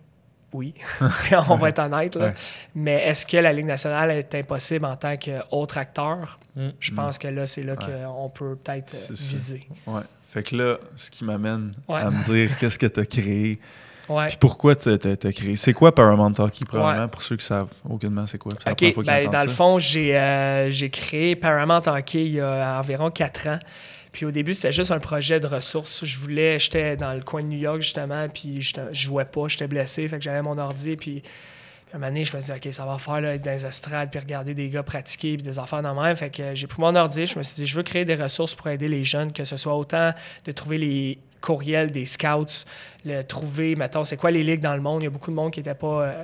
Oui, 0.53 0.73
on 1.49 1.55
va 1.55 1.69
être 1.69 1.79
honnête. 1.79 2.15
Là. 2.15 2.25
Ouais. 2.25 2.33
Mais 2.75 3.07
est-ce 3.07 3.25
que 3.25 3.37
la 3.37 3.53
Ligue 3.53 3.65
nationale 3.67 4.11
est 4.11 4.35
impossible 4.35 4.85
en 4.85 4.97
tant 4.97 5.15
qu'autre 5.15 5.77
acteur? 5.77 6.39
Mm. 6.55 6.69
Je 6.79 6.93
pense 6.93 7.17
que 7.17 7.27
là, 7.29 7.47
c'est 7.47 7.63
là 7.63 7.73
Ouais. 7.73 8.03
qu'on 8.05 8.29
peut 8.29 8.57
peut-être 8.57 8.93
viser. 9.11 9.67
Fait 10.31 10.43
que 10.43 10.55
là, 10.55 10.77
ce 10.95 11.11
qui 11.11 11.25
m'amène 11.25 11.71
Ouais. 11.87 11.99
à 12.01 12.09
me 12.09 12.23
dire 12.23 12.49
qu'est-ce 12.59 12.79
que 12.79 12.85
tu 12.87 12.99
as 12.99 13.05
créé, 13.05 13.59
Ouais. 14.09 14.27
puis 14.29 14.37
pourquoi 14.39 14.75
tu 14.75 14.89
as 14.89 14.97
créé? 14.97 15.55
C'est 15.57 15.73
quoi 15.73 15.93
Paramount 15.93 16.33
Hockey, 16.37 16.65
probablement, 16.65 17.07
pour 17.07 17.21
ceux 17.21 17.37
qui 17.37 17.45
savent 17.45 17.69
aucunement 17.89 18.25
c'est 18.27 18.37
quoi? 18.37 18.53
ben, 19.05 19.29
dans 19.29 19.43
le 19.43 19.49
fond, 19.49 19.77
j'ai 19.79 20.17
euh, 20.17 20.71
créé 20.91 21.35
Paramount 21.35 21.81
Hockey 21.85 22.25
il 22.25 22.33
y 22.33 22.39
a 22.41 22.79
environ 22.79 23.11
quatre 23.11 23.47
ans. 23.47 23.59
Puis 24.11 24.25
au 24.25 24.31
début, 24.31 24.53
c'était 24.53 24.73
juste 24.73 24.91
un 24.91 24.99
projet 24.99 25.39
de 25.39 25.47
ressources. 25.47 26.03
Je 26.03 26.19
voulais, 26.19 26.59
j'étais 26.59 26.97
dans 26.97 27.13
le 27.13 27.21
coin 27.21 27.41
de 27.41 27.47
New 27.47 27.59
York 27.59 27.79
justement, 27.81 28.27
puis 28.27 28.61
je 28.61 28.73
jouais 28.91 29.23
pas, 29.25 29.47
j'étais 29.47 29.67
blessé, 29.67 30.05
fait 30.09 30.17
que 30.17 30.23
j'avais 30.23 30.41
mon 30.41 30.57
ordi, 30.57 30.97
puis 30.97 31.23
à 31.91 31.97
un 31.97 31.99
moment 31.99 32.09
donné, 32.11 32.23
je 32.23 32.35
me 32.35 32.41
disais, 32.41 32.53
OK, 32.55 32.71
ça 32.71 32.85
va 32.85 32.97
faire 32.97 33.19
là, 33.19 33.35
être 33.35 33.41
dans 33.41 33.51
les 33.51 33.65
estrades, 33.65 34.09
puis 34.09 34.19
regarder 34.19 34.53
des 34.53 34.69
gars 34.69 34.83
pratiquer, 34.83 35.35
puis 35.35 35.43
des 35.43 35.59
affaires 35.59 35.81
dans 35.81 35.99
même. 35.99 36.15
Fait 36.15 36.29
que 36.29 36.41
euh, 36.41 36.55
j'ai 36.55 36.67
pris 36.67 36.81
mon 36.81 36.95
ordi, 36.95 37.25
je 37.25 37.37
me 37.37 37.43
suis 37.43 37.55
dit, 37.55 37.65
je 37.65 37.75
veux 37.75 37.83
créer 37.83 38.05
des 38.05 38.15
ressources 38.15 38.55
pour 38.55 38.69
aider 38.69 38.87
les 38.87 39.03
jeunes, 39.03 39.33
que 39.33 39.43
ce 39.43 39.57
soit 39.57 39.75
autant 39.75 40.13
de 40.45 40.51
trouver 40.53 40.77
les 40.77 41.19
courriels 41.41 41.91
des 41.91 42.05
scouts, 42.05 42.65
le 43.03 43.23
trouver, 43.23 43.75
mettons, 43.75 44.03
c'est 44.03 44.15
quoi 44.15 44.31
les 44.31 44.43
ligues 44.43 44.61
dans 44.61 44.75
le 44.75 44.81
monde. 44.81 45.01
Il 45.01 45.05
y 45.05 45.07
a 45.07 45.09
beaucoup 45.09 45.31
de 45.31 45.35
monde 45.35 45.51
qui 45.51 45.59
n'était 45.59 45.73
pas 45.73 46.03
euh, 46.03 46.23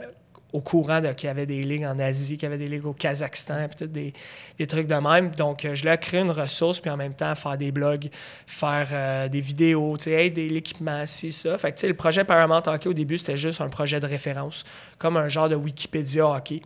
au 0.54 0.62
courant 0.62 1.02
qu'il 1.14 1.28
y 1.28 1.30
avait 1.30 1.46
des 1.46 1.62
ligues 1.62 1.86
en 1.86 2.00
Asie, 2.00 2.38
qu'il 2.38 2.44
y 2.44 2.46
avait 2.54 2.58
des 2.58 2.68
ligues 2.68 2.86
au 2.86 2.94
Kazakhstan, 2.94 3.68
puis 3.68 3.88
des, 3.88 4.14
des 4.58 4.68
trucs 4.68 4.88
de 4.88 4.96
même. 4.96 5.32
Donc, 5.32 5.66
euh, 5.66 5.76
je 5.76 5.86
l'ai 5.86 5.98
créé 5.98 6.22
une 6.22 6.32
ressource, 6.32 6.80
puis 6.80 6.90
en 6.90 6.98
même 6.98 7.14
temps, 7.14 7.36
faire 7.36 7.58
des 7.58 7.72
blogs, 7.72 8.10
faire 8.46 8.88
euh, 8.92 9.28
des 9.28 9.42
vidéos, 9.42 9.98
tu 9.98 10.06
sais, 10.06 10.26
aider 10.26 10.50
l'équipement, 10.50 11.06
si 11.06 11.32
ça. 11.32 11.58
Fait 11.58 11.72
que, 11.72 11.78
tu 11.78 11.82
sais, 11.82 11.88
le 11.88 11.96
projet 11.96 12.24
Paramount 12.24 12.64
Hockey, 12.66 12.88
au 12.88 12.94
début, 12.94 13.18
c'était 13.18 13.38
juste 13.38 13.60
un 13.62 13.70
projet 13.70 14.00
de 14.00 14.08
référence, 14.08 14.64
comme 14.98 15.18
un 15.18 15.28
genre 15.28 15.50
de 15.50 15.56
Wikipédia 15.56 16.26
hockey. 16.26 16.62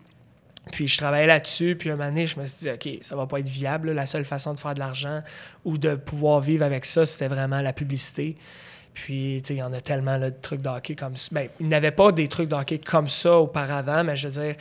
Puis 0.71 0.87
je 0.87 0.97
travaillais 0.97 1.25
là-dessus, 1.25 1.75
puis 1.75 1.89
un 1.89 1.95
moment 1.95 2.25
je 2.25 2.39
me 2.39 2.45
suis 2.45 2.67
dit, 2.67 2.69
OK, 2.69 2.99
ça 3.01 3.15
va 3.15 3.25
pas 3.25 3.39
être 3.39 3.49
viable. 3.49 3.91
La 3.91 4.05
seule 4.05 4.25
façon 4.25 4.53
de 4.53 4.59
faire 4.59 4.75
de 4.75 4.79
l'argent 4.79 5.19
ou 5.65 5.79
de 5.79 5.95
pouvoir 5.95 6.39
vivre 6.39 6.63
avec 6.63 6.85
ça, 6.85 7.05
c'était 7.05 7.27
vraiment 7.27 7.61
la 7.61 7.73
publicité. 7.73 8.37
Puis, 8.93 9.39
tu 9.41 9.47
sais, 9.47 9.53
il 9.55 9.57
y 9.59 9.63
en 9.63 9.71
a 9.73 9.79
tellement 9.81 10.17
là, 10.17 10.29
de 10.29 10.35
trucs 10.41 10.61
de 10.61 10.69
hockey 10.69 10.95
comme 10.95 11.15
ça. 11.15 11.29
Ben, 11.31 11.47
il 11.59 11.67
n'avait 11.69 11.91
pas 11.91 12.11
des 12.11 12.27
trucs 12.27 12.49
de 12.49 12.55
hockey 12.55 12.77
comme 12.79 13.07
ça 13.07 13.37
auparavant, 13.37 14.03
mais 14.03 14.15
je 14.17 14.27
veux 14.27 14.41
dire, 14.43 14.55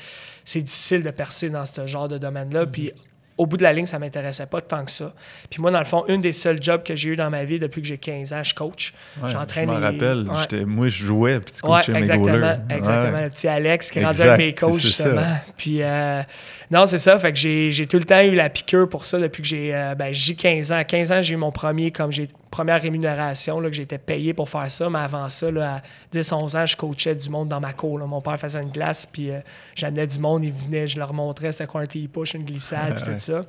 c'est 0.45 0.63
difficile 0.63 1.03
de 1.03 1.11
percer 1.11 1.51
dans 1.51 1.65
ce 1.65 1.87
genre 1.87 2.07
de 2.09 2.17
domaine-là. 2.19 2.67
Puis, 2.67 2.93
au 3.39 3.47
bout 3.47 3.57
de 3.57 3.63
la 3.63 3.73
ligne, 3.73 3.87
ça 3.87 3.99
m'intéressait 3.99 4.45
pas 4.45 4.61
tant 4.61 4.85
que 4.85 4.91
ça. 4.91 5.15
Puis 5.49 5.63
moi, 5.63 5.71
dans 5.71 5.79
le 5.79 5.87
fond, 5.87 6.05
une 6.09 6.21
des 6.21 6.31
seuls 6.33 6.63
jobs 6.63 6.83
que 6.83 6.95
j'ai 6.95 7.09
eu 7.11 7.17
dans 7.17 7.31
ma 7.31 7.45
vie 7.47 7.59
depuis 7.59 7.81
que 7.81 7.89
j'ai 7.89 7.97
15 7.97 8.35
ans, 8.35 8.45
je 8.45 8.55
coach. 8.55 8.93
Ouais, 9.23 9.31
j'entraîne 9.31 9.67
Je 9.71 9.75
me 9.75 9.81
les- 9.81 9.87
rappelle, 9.87 10.29
Ouais. 10.29 10.65
moi 10.67 10.89
je 10.89 11.05
jouais, 11.07 11.41
puis 11.41 11.55
tu 11.55 11.67
Ouais, 11.67 11.79
coachais 11.79 11.93
mes 11.93 11.99
exactement. 12.01 12.59
Exactement. 12.69 13.13
Ouais. 13.15 13.25
Le 13.25 13.31
petit 13.31 13.49
Alex 13.49 13.91
qui 13.91 13.99
est 13.99 14.05
rendu 14.05 14.21
avec 14.21 14.39
mes 14.39 14.55
coachs, 14.55 14.75
ça. 14.75 14.79
justement. 14.81 15.23
Puis, 15.57 15.79
euh, 15.83 16.23
non, 16.71 16.85
c'est 16.85 16.99
ça. 16.99 17.19
Fait 17.19 17.33
que 17.33 17.39
j'ai 17.39 17.87
tout 17.89 17.97
le 17.97 18.05
temps 18.05 18.21
eu 18.21 18.35
la 18.35 18.51
piqûre 18.51 18.87
pour 18.91 19.07
ça 19.07 19.19
depuis 19.19 19.41
que 19.41 19.49
j'ai 19.49 19.75
euh, 19.75 19.95
ben, 19.95 20.13
j'ai 20.13 20.35
15 20.35 20.71
ans. 20.73 20.77
À 20.77 20.85
15 20.85 21.11
ans, 21.11 21.23
j'ai 21.23 21.33
eu 21.33 21.39
mon 21.39 21.51
premier, 21.51 21.91
comme 21.91 22.13
j'ai 22.13 22.29
première 22.50 22.83
rémunération, 22.83 23.61
là, 23.61 23.71
que 23.71 23.76
j'étais 23.76 23.99
payé 23.99 24.35
pour 24.35 24.49
faire 24.49 24.71
ça. 24.71 24.90
Mais 24.90 24.99
avant 24.99 25.28
ça, 25.28 25.50
là, 25.50 25.76
à 25.76 26.16
10-11 26.16 26.57
ans, 26.57 26.66
je 26.66 26.76
coachais 26.76 27.14
du 27.14 27.30
monde 27.30 27.49
dans 27.49 27.61
ma 27.61 27.73
cour. 27.73 27.99
là. 27.99 28.07
Mon 28.07 28.21
père 28.21 28.38
faisait 28.38 28.61
une 28.61 28.71
glace, 28.71 29.07
puis 29.07 29.30
euh, 29.30 29.40
j'amenais 29.75 30.07
du 30.07 30.19
monde, 30.19 30.45
ils 30.45 30.52
venaient, 30.52 30.87
je 30.87 30.99
leur 30.99 31.12
montrais 31.12 31.52
c'était 31.52 31.66
quoi 31.66 31.83
un 31.83 31.87
T-push, 31.87 32.35
une 32.35 32.45
glissade, 32.45 32.95
puis 32.97 33.12
tout 33.12 33.19
ça. 33.19 33.45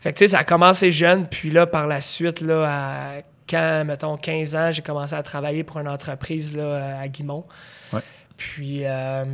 Fait 0.00 0.12
que, 0.12 0.18
tu 0.18 0.24
sais, 0.24 0.28
ça 0.28 0.38
a 0.38 0.44
commencé 0.44 0.90
jeune, 0.90 1.26
puis 1.26 1.50
là, 1.50 1.66
par 1.66 1.86
la 1.86 2.00
suite, 2.00 2.40
là, 2.40 2.68
à 2.68 3.22
quand, 3.48 3.84
mettons, 3.84 4.16
15 4.16 4.56
ans, 4.56 4.72
j'ai 4.72 4.82
commencé 4.82 5.14
à 5.14 5.22
travailler 5.22 5.64
pour 5.64 5.78
une 5.78 5.88
entreprise 5.88 6.56
là, 6.56 6.98
à 6.98 7.08
Guimont. 7.08 7.44
Ouais. 7.92 8.00
Puis 8.36 8.80
euh, 8.84 9.24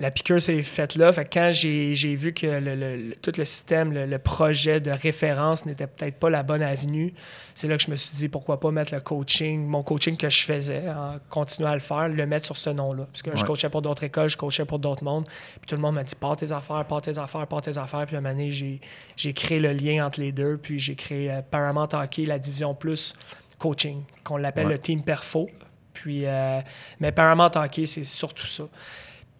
la 0.00 0.10
piqûre 0.10 0.40
s'est 0.40 0.62
faite 0.62 0.96
là. 0.96 1.12
Fait 1.12 1.24
que 1.26 1.34
quand 1.34 1.50
j'ai 1.52 2.14
vu 2.14 2.32
que 2.32 2.46
le, 2.46 2.74
le- 2.74 3.14
tout 3.22 3.32
le 3.36 3.44
système, 3.44 3.92
le, 3.92 4.06
le 4.06 4.18
projet 4.18 4.80
de 4.80 4.90
référence 4.90 5.66
n'était 5.66 5.86
peut-être 5.86 6.16
pas 6.18 6.30
la 6.30 6.42
bonne 6.42 6.62
avenue, 6.62 7.12
c'est 7.54 7.68
là 7.68 7.76
que 7.76 7.82
je 7.82 7.90
me 7.90 7.96
suis 7.96 8.16
dit 8.16 8.28
pourquoi 8.28 8.58
pas 8.58 8.70
mettre 8.70 8.94
le 8.94 9.00
coaching, 9.00 9.64
mon 9.66 9.82
coaching 9.82 10.16
que 10.16 10.30
je 10.30 10.42
faisais, 10.42 10.88
en 10.88 11.18
continuant 11.28 11.70
à 11.70 11.74
le 11.74 11.80
faire, 11.80 12.08
le 12.08 12.26
mettre 12.26 12.46
sur 12.46 12.56
ce 12.56 12.70
nom-là. 12.70 13.04
Parce 13.12 13.20
que 13.22 13.36
je 13.36 13.44
coachais 13.44 13.68
pour 13.68 13.82
d'autres 13.82 14.04
écoles, 14.04 14.30
je 14.30 14.36
coachais 14.38 14.64
pour 14.64 14.78
d'autres 14.78 15.04
mondes. 15.04 15.26
Puis 15.28 15.66
tout 15.68 15.74
le 15.76 15.82
monde 15.82 15.96
m'a 15.96 16.04
dit 16.04 16.14
pars 16.14 16.34
tes 16.36 16.50
affaires, 16.50 16.84
pars 16.86 17.02
tes 17.02 17.18
affaires, 17.18 17.46
pars 17.46 17.60
tes 17.60 17.76
affaires. 17.76 18.06
Puis 18.06 18.16
à 18.16 18.20
un 18.20 18.22
moment 18.22 18.34
donné, 18.34 18.50
j'ai 18.50 18.80
j'ai 19.16 19.34
créé 19.34 19.60
le 19.60 19.72
lien 19.74 20.06
entre 20.06 20.20
les 20.20 20.32
deux. 20.32 20.56
Puis 20.56 20.78
j'ai 20.78 20.94
créé 20.94 21.30
euh, 21.30 21.42
Paramount 21.42 21.88
Hockey, 21.92 22.24
la 22.24 22.38
division 22.38 22.74
plus 22.74 23.12
coaching, 23.58 24.02
qu'on 24.24 24.38
l'appelle 24.38 24.66
Ouais. 24.66 24.72
le 24.72 24.78
Team 24.78 25.02
Perfo. 25.02 25.50
Puis, 25.92 26.22
euh, 26.24 26.60
mais 27.00 27.12
Paramount 27.12 27.50
Hockey, 27.54 27.84
c'est 27.84 28.04
surtout 28.04 28.46
ça. 28.46 28.64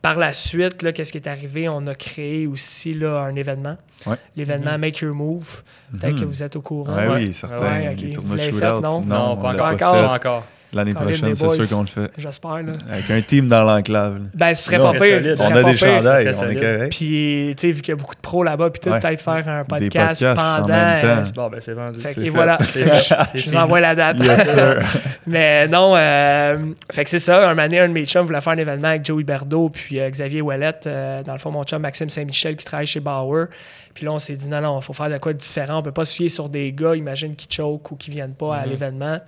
Par 0.02 0.16
la 0.16 0.32
suite, 0.32 0.82
là, 0.82 0.92
qu'est-ce 0.92 1.12
qui 1.12 1.18
est 1.18 1.28
arrivé? 1.28 1.68
On 1.68 1.86
a 1.86 1.94
créé 1.94 2.46
aussi 2.46 2.94
là, 2.94 3.20
un 3.20 3.34
événement. 3.36 3.76
Ouais. 4.06 4.16
L'événement 4.34 4.72
Mhm. 4.72 4.80
Make 4.80 4.98
Your 5.00 5.14
Move. 5.14 5.62
Peut-être 5.92 6.14
Mhm. 6.14 6.20
que 6.20 6.24
vous 6.24 6.42
êtes 6.42 6.56
au 6.56 6.62
courant. 6.62 6.94
Ouais, 6.96 7.06
Ouais. 7.08 7.16
oui, 7.26 7.34
certain. 7.34 7.58
Ouais, 7.60 7.88
ok. 7.92 8.00
Les 8.00 8.06
Vous 8.08 8.12
tournois 8.14 8.36
l'avez 8.36 8.52
shootout. 8.52 8.64
fait, 8.76 8.80
non? 8.80 9.00
Non, 9.02 9.36
pas 9.36 9.48
on 9.48 9.52
l'a 9.52 9.72
encore. 9.74 9.92
Pas 9.92 10.14
encore. 10.14 10.44
L'année 10.72 10.94
prochaine, 10.94 11.34
c'est 11.34 11.48
sûr 11.62 11.68
qu'on 11.76 11.80
le 11.82 11.86
fait. 11.88 12.10
J'espère. 12.16 12.62
Là. 12.62 12.72
Avec 12.92 13.10
un 13.10 13.20
team 13.22 13.48
dans 13.48 13.64
l'enclave. 13.64 14.20
Ben, 14.34 14.54
ce 14.54 14.64
serait 14.64 14.78
Non, 14.78 14.92
pas 14.92 15.00
pire. 15.00 15.18
On 15.40 15.54
a 15.56 15.62
des 15.64 15.72
pire. 15.72 15.78
chandails, 15.78 16.22
c'est 16.24 16.28
on 16.28 16.32
est 16.32 16.34
solide. 16.54 16.60
correct. 16.60 16.92
Puis, 16.96 17.54
tu 17.56 17.66
sais, 17.66 17.72
vu 17.72 17.80
qu'il 17.82 17.88
y 17.92 17.92
a 17.92 17.96
beaucoup 17.96 18.14
de 18.14 18.20
pros 18.20 18.44
là-bas, 18.44 18.70
puis 18.70 18.90
Ouais. 18.90 19.00
peut-être 19.00 19.20
faire 19.20 19.48
un 19.48 19.62
Des 19.62 19.86
podcast, 19.86 20.22
en 20.22 20.34
pendant. 20.34 20.68
même 20.68 21.00
temps. 21.02 21.06
euh, 21.08 21.24
Bon, 21.34 21.48
ben 21.48 21.60
c'est 21.60 21.72
vendu. 21.72 22.00
Fait 22.00 22.08
que, 22.10 22.14
C'est 22.14 22.20
et 22.20 22.24
fait. 22.24 22.30
voilà. 22.30 22.58
Je 23.34 23.50
vous 23.50 23.56
envoie 23.56 23.80
la 23.80 23.94
date. 23.94 24.18
Yes, 24.20 24.48
sir. 24.48 24.78
Mais 25.26 25.66
non, 25.68 25.94
euh, 25.96 26.56
fait 26.92 27.04
que 27.04 27.10
c'est 27.10 27.18
ça. 27.18 27.50
Un 27.50 27.54
donné, 27.56 27.80
un 27.80 27.88
de 27.88 27.92
mes 27.92 28.04
chums 28.06 28.26
voulait 28.26 28.40
faire 28.40 28.52
un 28.52 28.56
événement 28.58 28.88
avec 28.88 29.04
Joey 29.04 29.24
Berdo 29.24 29.68
puis 29.70 29.98
euh, 30.00 30.08
Xavier 30.08 30.40
Ouellette. 30.40 30.86
euh, 30.86 31.22
dans 31.22 31.32
le 31.32 31.38
fond, 31.38 31.50
mon 31.50 31.64
chum 31.64 31.82
Maxime 31.82 32.08
Saint-Michel 32.08 32.56
qui 32.56 32.64
travaille 32.64 32.86
chez 32.86 33.00
Bauer. 33.00 33.46
Puis 33.94 34.04
là, 34.04 34.12
on 34.12 34.18
s'est 34.18 34.34
dit 34.34 34.48
non, 34.48 34.60
non, 34.60 34.78
il 34.80 34.84
faut 34.84 34.92
faire 34.92 35.10
de 35.10 35.18
quoi 35.18 35.32
de 35.32 35.38
différent. 35.38 35.78
On 35.78 35.82
peut 35.82 35.90
pas 35.92 36.04
se 36.04 36.14
fier 36.14 36.28
sur 36.28 36.48
des 36.48 36.72
gars, 36.72 36.94
imagine, 36.94 37.34
qui 37.34 37.48
choke 37.50 37.90
ou 37.90 37.96
qui 37.96 38.10
viennent 38.10 38.34
pas 38.34 38.56
à 38.56 38.64
Mhm. 38.64 38.70
l'événement. 38.70 39.18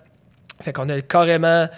Fait 0.63 0.73
qu'on 0.73 0.89
a 0.89 1.01
carrément 1.01 1.69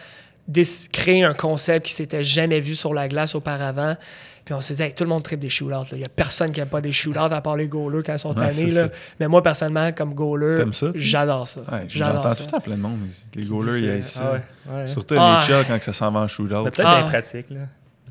créé 0.92 1.24
un 1.24 1.34
concept 1.34 1.86
qui 1.86 1.92
s'était 1.92 2.22
jamais 2.24 2.60
vu 2.60 2.74
sur 2.74 2.92
la 2.94 3.08
glace 3.08 3.34
auparavant. 3.34 3.96
Puis 4.44 4.52
on 4.52 4.60
s'est 4.60 4.74
dit, 4.74 4.82
Hey, 4.82 4.92
tout 4.92 5.04
le 5.04 5.08
monde 5.08 5.22
tripe 5.22 5.40
des 5.40 5.48
shootouts. 5.48 5.86
Il 5.92 5.98
n'y 5.98 6.04
a 6.04 6.08
personne 6.08 6.52
qui 6.52 6.60
n'aime 6.60 6.68
pas 6.68 6.82
des 6.82 6.92
shootouts 6.92 7.18
à 7.18 7.40
part 7.40 7.56
les 7.56 7.66
goalers 7.66 8.02
quand 8.04 8.12
ils 8.12 8.18
sont 8.18 8.38
Ouais, 8.38 8.50
tannés. 8.50 8.70
là. 8.72 8.88
ça. 8.88 8.94
Mais 9.18 9.26
moi, 9.26 9.42
personnellement, 9.42 9.90
comme 9.92 10.12
goaler, 10.12 10.66
ça, 10.72 10.88
j'adore 10.94 11.48
ça. 11.48 11.60
Ouais, 11.60 11.86
j'adore 11.88 12.16
J'entends 12.16 12.30
ça. 12.30 12.36
tout 12.36 12.42
le 12.44 12.50
temps 12.50 12.60
plein 12.60 12.76
de 12.76 12.80
monde. 12.82 12.98
Les 13.34 13.44
goalers, 13.44 13.78
ils 13.78 13.88
aiment 13.88 14.02
ça. 14.02 14.20
Ah 14.22 14.32
ouais, 14.74 14.80
ouais. 14.82 14.86
Surtout 14.86 15.14
Ah. 15.18 15.38
les 15.40 15.46
chats 15.46 15.64
quand 15.64 15.82
ça 15.82 15.92
s'en 15.94 16.10
va 16.10 16.20
en 16.20 16.28
shootout. 16.28 16.64
Peut-être 16.64 16.82
Ah. 16.84 16.98
dans 17.00 17.06
les 17.06 17.10
pratiques, 17.10 17.50
là. 17.50 17.60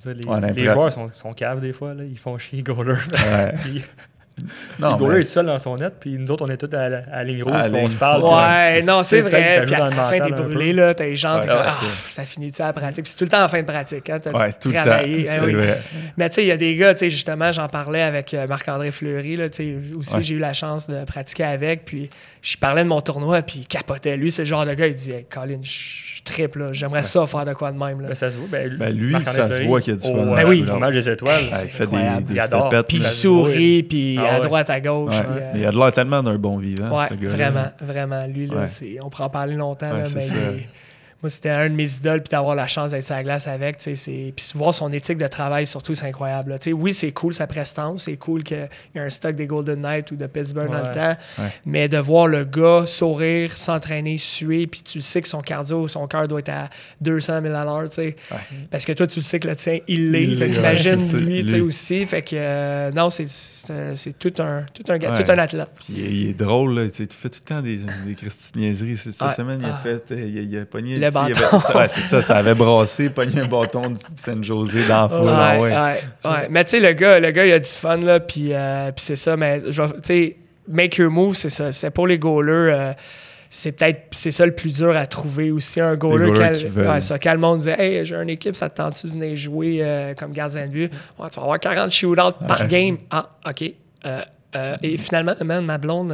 Ça, 0.04 0.10
Les, 0.10 0.54
les 0.54 0.70
joueurs 0.72 0.92
sont, 0.92 1.08
sont 1.14 1.34
caves 1.34 1.62
des 1.62 1.72
fois, 1.72 1.94
là. 1.94 2.04
ils 2.04 2.18
font 2.18 2.38
chier 2.40 2.58
les 2.58 2.64
goalers. 2.64 2.98
Non, 4.80 4.98
mais 4.98 5.20
est 5.20 5.22
seul 5.24 5.46
dans 5.46 5.60
son 5.60 5.76
net, 5.76 5.94
puis 6.00 6.18
nous 6.18 6.30
autres, 6.32 6.46
on 6.46 6.50
est 6.52 6.58
tous 6.58 6.76
à 6.76 6.90
la, 6.90 7.24
ligne 7.24 7.44
rouge, 7.44 7.54
puis 7.72 7.72
on 7.76 7.90
se 7.90 7.96
parle. 7.96 8.22
puis- 8.24 8.32
Ouais, 8.32 8.82
non, 8.82 9.04
c'est 9.04 9.22
vrai. 9.22 9.64
Puis 9.66 9.76
à 9.76 9.90
la 9.90 9.92
fin, 9.92 10.20
t'es 10.20 10.32
brûlé, 10.32 10.74
là, 10.74 10.94
t'as 10.94 11.06
les 11.06 11.16
jambes, 11.16 11.42
Ouais, 11.44 11.50
ah, 11.52 11.70
ça. 12.08 12.24
finit-tu 12.26 12.62
à 12.62 12.66
la 12.68 12.74
pratique? 12.74 13.04
Puis 13.04 13.12
c'est 13.12 13.18
tout 13.18 13.26
le 13.26 13.30
temps 13.30 13.44
en 13.44 13.48
fin 13.48 13.62
de 13.62 13.68
pratique, 13.68 14.10
hein, 14.10 14.20
t'as 14.20 14.32
Ouais, 14.32 14.52
tout 14.54 14.70
le 14.70 14.76
temps. 14.76 14.82
hein, 14.90 15.42
oui. 15.46 15.54
vrai. 15.54 15.80
Mais 16.18 16.30
tu 16.30 16.36
sais, 16.36 16.44
il 16.44 16.48
y 16.48 16.52
a 16.52 16.58
des 16.58 16.76
gars, 16.76 16.94
tu 16.94 17.00
sais, 17.00 17.10
justement, 17.12 17.52
j'en 17.52 17.68
parlais 17.68 18.02
avec 18.02 18.34
euh, 18.34 18.48
Marc-André 18.48 18.92
Fleury, 18.92 19.36
là, 19.36 19.50
tu 19.50 19.58
sais, 19.58 19.76
aussi, 19.98 20.16
Ouais. 20.16 20.24
j'ai 20.24 20.36
eu 20.36 20.40
la 20.40 20.54
chance 20.54 20.88
de 20.88 21.04
pratiquer 21.06 21.44
avec, 21.44 21.86
puis 21.86 22.10
je 22.42 22.58
parlais 22.58 22.84
de 22.84 22.90
mon 22.90 23.02
tournoi, 23.02 23.42
puis 23.44 23.60
il 23.60 23.68
capotait. 23.68 24.18
Lui, 24.18 24.32
c'est 24.32 24.42
le 24.44 24.48
genre 24.48 24.66
de 24.66 24.74
gars, 24.74 24.88
il 24.88 24.96
dit, 24.96 25.12
hey, 25.12 25.26
Colin, 25.30 25.60
je 25.62 26.22
triple, 26.24 26.60
là, 26.60 26.74
j'aimerais 26.74 27.04
ça 27.04 27.28
faire 27.28 27.46
de 27.46 27.54
quoi 27.54 27.72
de 27.72 27.78
même, 27.78 28.02
là. 28.02 28.08
Ben, 28.08 28.16
ça 28.16 28.32
se 28.32 28.38
voit. 28.38 28.48
Ben, 28.50 28.76
Ben, 28.78 28.96
lui, 28.96 29.14
ça 29.26 29.32
se 29.34 29.42
Fleury, 29.42 29.68
voit 29.68 29.82
qu'il 29.82 29.94
y 29.94 29.96
a 29.98 30.00
du 30.00 30.08
fun. 30.08 30.20
euh, 30.32 30.36
Ben 30.36 30.48
oui. 30.48 30.64
match 30.80 30.94
des 30.94 31.10
étoiles. 31.10 31.44
Il 31.44 31.56
fait 31.70 31.78
des, 31.80 31.84
incroyable. 31.84 32.24
des 32.24 32.34
Il 32.34 32.40
adore. 32.40 32.68
stepettes, 32.68 32.88
Puis 32.88 32.98
il 32.98 33.04
sourit, 33.04 33.84
puis 33.84 34.18
Ah 34.28 34.36
à 34.36 34.40
ouais. 34.40 34.46
droite, 34.48 34.70
à 34.70 34.80
gauche. 34.80 35.14
Ouais. 35.14 35.22
puis, 35.22 35.42
euh, 35.42 35.52
Mais 35.54 35.60
il 35.62 35.66
a 35.66 35.72
de 35.72 35.78
l'air 35.78 35.94
tellement 35.94 36.24
d'un 36.24 36.36
bon 36.38 36.58
vivant, 36.58 36.98
Ouais, 36.98 37.06
ce 37.10 37.28
vraiment, 37.28 37.66
vraiment. 37.82 38.26
Lui, 38.28 38.48
là, 38.48 38.66
on 39.02 39.10
pourra 39.10 39.26
en 39.26 39.30
parler 39.30 39.56
longtemps, 39.56 39.92
là, 39.92 40.04
mais 40.16 40.22
moi, 41.24 41.30
c'était 41.30 41.50
un 41.50 41.70
de 41.70 41.74
mes 41.74 41.92
idoles, 41.96 42.22
puis 42.22 42.30
d'avoir 42.32 42.54
la 42.54 42.68
chance 42.68 42.92
d'être 42.92 43.04
sur 43.04 43.16
la 43.16 43.24
glace 43.24 43.48
avec, 43.48 43.78
tu 43.78 43.84
sais, 43.84 43.96
c'est... 43.96 44.34
Puis 44.36 44.46
voir 44.56 44.74
son 44.74 44.92
éthique 44.92 45.18
de 45.18 45.28
travail, 45.28 45.66
surtout, 45.66 45.96
c'est 45.96 46.06
incroyable. 46.06 46.52
là. 46.52 46.60
Tu 46.60 46.66
sais, 46.70 46.74
oui, 46.74 46.94
c'est 46.94 47.12
cool 47.14 47.34
sa 47.34 47.48
prestance, 47.48 48.04
c'est 48.04 48.18
cool 48.18 48.44
qu'il 48.44 48.58
y 48.94 48.98
ait 49.00 49.02
un 49.02 49.10
stock 49.10 49.36
des 49.36 49.48
Golden 49.48 49.80
Knights 49.82 50.12
ou 50.12 50.16
de 50.18 50.28
Pittsburgh 50.28 50.70
dans 50.70 50.80
le 50.86 50.94
temps, 50.94 51.16
Ouais. 51.40 51.48
mais 51.66 51.88
de 51.88 51.98
voir 51.98 52.28
le 52.28 52.44
gars 52.44 52.84
sourire, 52.86 53.58
s'entraîner, 53.58 54.18
suer, 54.18 54.68
puis 54.68 54.82
tu 54.84 55.00
sais 55.02 55.22
que 55.22 55.28
son 55.30 55.40
cardio, 55.42 55.88
son 55.88 56.06
cœur 56.08 56.28
doit 56.28 56.40
être 56.40 56.50
à 56.50 56.70
200 57.02 57.42
000 57.42 57.56
à 57.56 57.64
l'heure, 57.64 57.90
tu 57.90 57.96
sais. 57.96 58.16
Ouais. 58.32 58.38
Parce 58.70 58.84
que 58.86 58.92
toi, 58.92 59.08
tu 59.08 59.20
le 59.20 59.24
sais 59.24 59.40
que 59.40 59.48
le 59.48 59.56
tien, 59.56 59.80
il 59.88 60.12
l'est. 60.12 60.52
Ça, 60.54 61.18
lui, 61.18 61.42
tu 61.46 61.48
sais, 61.52 61.56
lui. 61.56 61.62
aussi. 61.62 62.06
Fait 62.06 62.22
que, 62.22 62.36
euh, 62.36 62.92
non, 62.92 63.10
c'est, 63.10 63.26
tout 64.20 64.34
un, 64.40 64.66
tout 64.74 64.84
un, 64.92 65.00
tout 65.00 65.32
un 65.32 65.38
athlète. 65.38 65.68
Il 65.90 66.00
est, 66.00 66.12
il 66.12 66.28
est 66.30 66.34
drôle, 66.34 66.76
là. 66.76 66.90
Tu 66.90 67.08
fait 67.10 67.30
tout 67.30 67.40
le 67.48 67.56
temps 67.56 67.62
des, 67.62 67.78
des 67.78 68.16
niaiseries. 68.56 68.98
Cette 68.98 69.14
semaine, 69.36 69.60
il 69.62 69.66
a 69.70 69.76
Ah. 69.76 69.82
fait. 69.84 70.04
euh, 70.12 70.26
Il 70.28 70.38
a, 70.38 70.42
il 70.42 70.58
a 70.58 70.66
pogné 70.66 70.98
Le 70.98 71.10
bâton. 71.14 71.78
ouais, 71.78 71.88
c'est 71.88 72.02
ça, 72.02 72.22
ça 72.22 72.36
avait 72.38 72.54
brassé, 72.56 73.10
pogné 73.10 73.42
un 73.42 73.48
bâton 73.48 73.90
de 73.92 73.98
San 74.18 74.44
José 74.44 74.86
dans 74.88 75.04
la 75.04 75.10
foule. 75.10 75.28
Ouais, 75.28 75.60
ouais. 75.60 75.78
ouais, 75.78 76.32
ouais. 76.32 76.48
Mais 76.50 76.64
tu 76.64 76.72
sais, 76.72 76.80
le 76.80 76.94
gars, 76.94 77.20
le 77.20 77.32
gars, 77.32 77.46
il 77.46 77.54
a 77.54 77.60
du 77.60 77.70
fun, 77.70 77.98
là, 77.98 78.20
puis 78.20 78.54
euh, 78.54 78.92
c'est 78.98 79.16
ça, 79.16 79.38
mais 79.38 79.62
tu 79.62 79.72
sais, 80.04 80.36
make 80.68 80.98
your 80.98 81.12
move, 81.12 81.36
c'est 81.36 81.50
ça. 81.50 81.72
C'est 81.72 81.92
pour 81.92 82.08
les 82.08 82.18
goalers. 82.18 82.74
euh, 82.74 82.94
c'est 83.56 83.72
peut-être 83.72 84.08
c'est 84.10 84.32
ça 84.32 84.48
le 84.48 84.56
plus 84.56 84.74
dur 84.78 84.98
à 84.98 85.06
trouver 85.06 85.52
aussi 85.52 85.80
un 85.80 85.96
goaler 85.96 86.32
ouais, 86.76 87.02
ça, 87.02 87.20
quand 87.20 87.34
le 87.34 87.38
monde 87.38 87.60
dit 87.60 87.70
hey 87.70 88.04
j'ai 88.04 88.16
une 88.16 88.32
équipe 88.32 88.56
ça 88.56 88.68
te 88.68 88.78
tente-tu 88.78 89.06
de 89.06 89.12
venir 89.12 89.38
jouer 89.38 89.78
euh, 89.82 90.16
comme 90.16 90.32
gardien 90.32 90.66
de 90.66 90.72
but? 90.72 90.92
Ouais, 91.20 91.30
tu 91.32 91.36
vas 91.40 91.44
avoir 91.44 91.60
40 91.60 91.92
shootouts 91.92 92.32
par 92.48 92.66
game 92.68 92.98
ah 93.12 93.30
ok 93.48 93.64
Euh, 94.08 94.22
euh, 94.56 94.76
et 94.82 94.98
finalement 94.98 95.36
man, 95.46 95.64
ma 95.66 95.78
blonde 95.78 96.12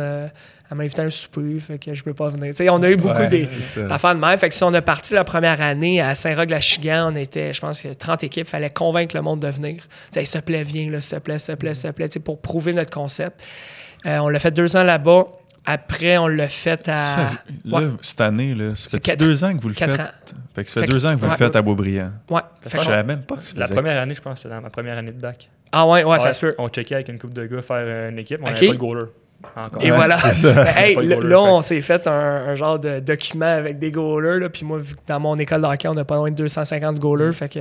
elle 0.72 0.78
m'a 0.78 0.84
invité 0.84 1.02
à 1.02 1.06
un 1.06 1.10
souper 1.10 1.60
fait 1.60 1.80
que 1.80 1.94
je 1.94 2.04
peux 2.04 2.14
pas 2.14 2.30
venir 2.30 2.48
Tu 2.52 2.58
sais, 2.58 2.70
on 2.70 2.82
a 2.84 2.90
eu 2.90 2.96
beaucoup 2.96 3.18
Ouais, 3.18 3.28
des 3.28 3.48
d'affaires 3.88 4.16
de 4.16 4.20
même 4.20 4.38
fait 4.38 4.50
que 4.50 4.56
si 4.56 4.64
on 4.64 4.74
a 4.74 4.82
parti 4.82 5.14
la 5.14 5.24
première 5.24 5.60
année 5.62 6.00
à 6.02 6.14
Saint-Roch-la-Chigan 6.16 7.12
on 7.12 7.16
était 7.16 7.54
je 7.54 7.62
pense 7.62 7.82
que 7.82 7.94
30 7.94 8.24
équipes 8.24 8.48
fallait 8.48 8.70
convaincre 8.70 9.16
le 9.16 9.22
monde 9.22 9.40
de 9.40 9.48
venir 9.48 9.76
Tu 9.82 10.20
sais, 10.20 10.26
s'il 10.26 10.40
te 10.42 10.46
plaît 10.46 10.64
viens 10.64 11.00
s'il 11.00 11.18
te 11.18 11.24
plaît 11.24 11.40
s'il 11.40 11.56
te 11.56 11.60
plaît 11.60 11.74
s'il 11.74 11.90
te 11.90 11.96
plaît 11.96 12.08
Tu 12.10 12.14
sais, 12.14 12.20
pour 12.20 12.40
prouver 12.42 12.74
notre 12.74 12.92
concept 12.92 13.42
Euh, 14.06 14.20
on 14.20 14.30
l'a 14.30 14.40
fait 14.40 14.52
deux 14.52 14.78
ans 14.78 14.84
là-bas 14.84 15.26
après 15.66 16.18
on 16.18 16.28
l'a 16.28 16.48
fait 16.48 16.88
à 16.88 17.06
Ça, 17.06 17.30
là, 17.66 17.78
Ouais. 17.80 17.88
cette 18.02 18.22
année, 18.22 18.56
là, 18.56 18.76
ça 18.76 18.84
C'est 18.88 18.98
fait 18.98 19.00
quatre- 19.02 19.20
deux 19.20 19.44
ans 19.44 19.56
que 19.56 19.62
vous 19.62 19.68
le 19.70 19.76
quatre 19.76 19.92
faites? 19.96 20.00
ans. 20.06 20.10
Fait 20.56 20.64
que 20.64 20.70
ça 20.70 20.74
fait, 20.76 20.80
Fait 20.82 20.88
que- 20.88 20.94
deux 20.94 21.06
ans 21.06 21.12
que 21.14 21.18
vous 21.20 21.26
ouais. 21.26 21.32
le 21.32 21.38
faites 21.38 21.56
à 21.56 21.62
Beaubriand. 21.62 22.12
Ouais. 22.30 22.42
Je 22.64 22.70
Fait 22.70 22.78
que- 22.78 22.84
savais 22.86 23.04
même 23.04 23.22
pas 23.24 23.36
que 23.36 23.46
ça 23.46 23.54
La 23.58 23.66
faisait- 23.66 23.76
première 23.76 24.02
année, 24.02 24.16
je 24.16 24.22
pense, 24.22 24.38
c'était 24.40 24.50
dans 24.56 24.62
ma 24.62 24.70
première 24.70 24.98
année 24.98 25.12
de 25.12 25.20
bac. 25.20 25.50
Ah 25.72 25.86
ouais, 25.86 26.04
ouais, 26.06 26.18
ça 26.18 26.34
se 26.34 26.40
peut. 26.40 26.56
On 26.58 26.70
checkait 26.70 26.96
avec 26.96 27.10
une 27.10 27.20
couple 27.20 27.34
de 27.34 27.46
gars 27.46 27.62
faire 27.62 28.10
une 28.10 28.18
équipe, 28.18 28.40
on 28.42 28.46
n'avait 28.48 28.68
pas 28.68 28.74
de 28.74 28.78
goaler. 28.80 29.06
Encore. 29.56 29.82
Et 29.82 29.92
Ouais, 29.92 29.96
voilà. 29.98 30.18
Ben, 30.44 30.68
hey, 30.78 30.96
là, 30.96 31.40
on 31.42 31.62
s'est 31.62 31.82
fait 31.82 32.06
un, 32.08 32.12
un 32.50 32.56
genre 32.56 32.78
de 32.80 33.00
document 33.00 33.46
avec 33.46 33.80
des 33.80 33.92
goalers. 33.92 34.40
Là, 34.40 34.50
puis 34.50 34.66
moi, 34.66 34.80
vu 34.80 34.96
que 34.96 35.00
dans 35.08 35.20
mon 35.20 35.38
école 35.38 35.62
de 35.62 35.68
hockey, 35.68 35.88
on 35.88 35.98
a 35.98 36.04
pas 36.06 36.16
loin 36.16 36.30
de 36.32 36.36
250 36.36 37.00
goalers. 37.00 37.34
Fait 37.34 37.48
que 37.50 37.60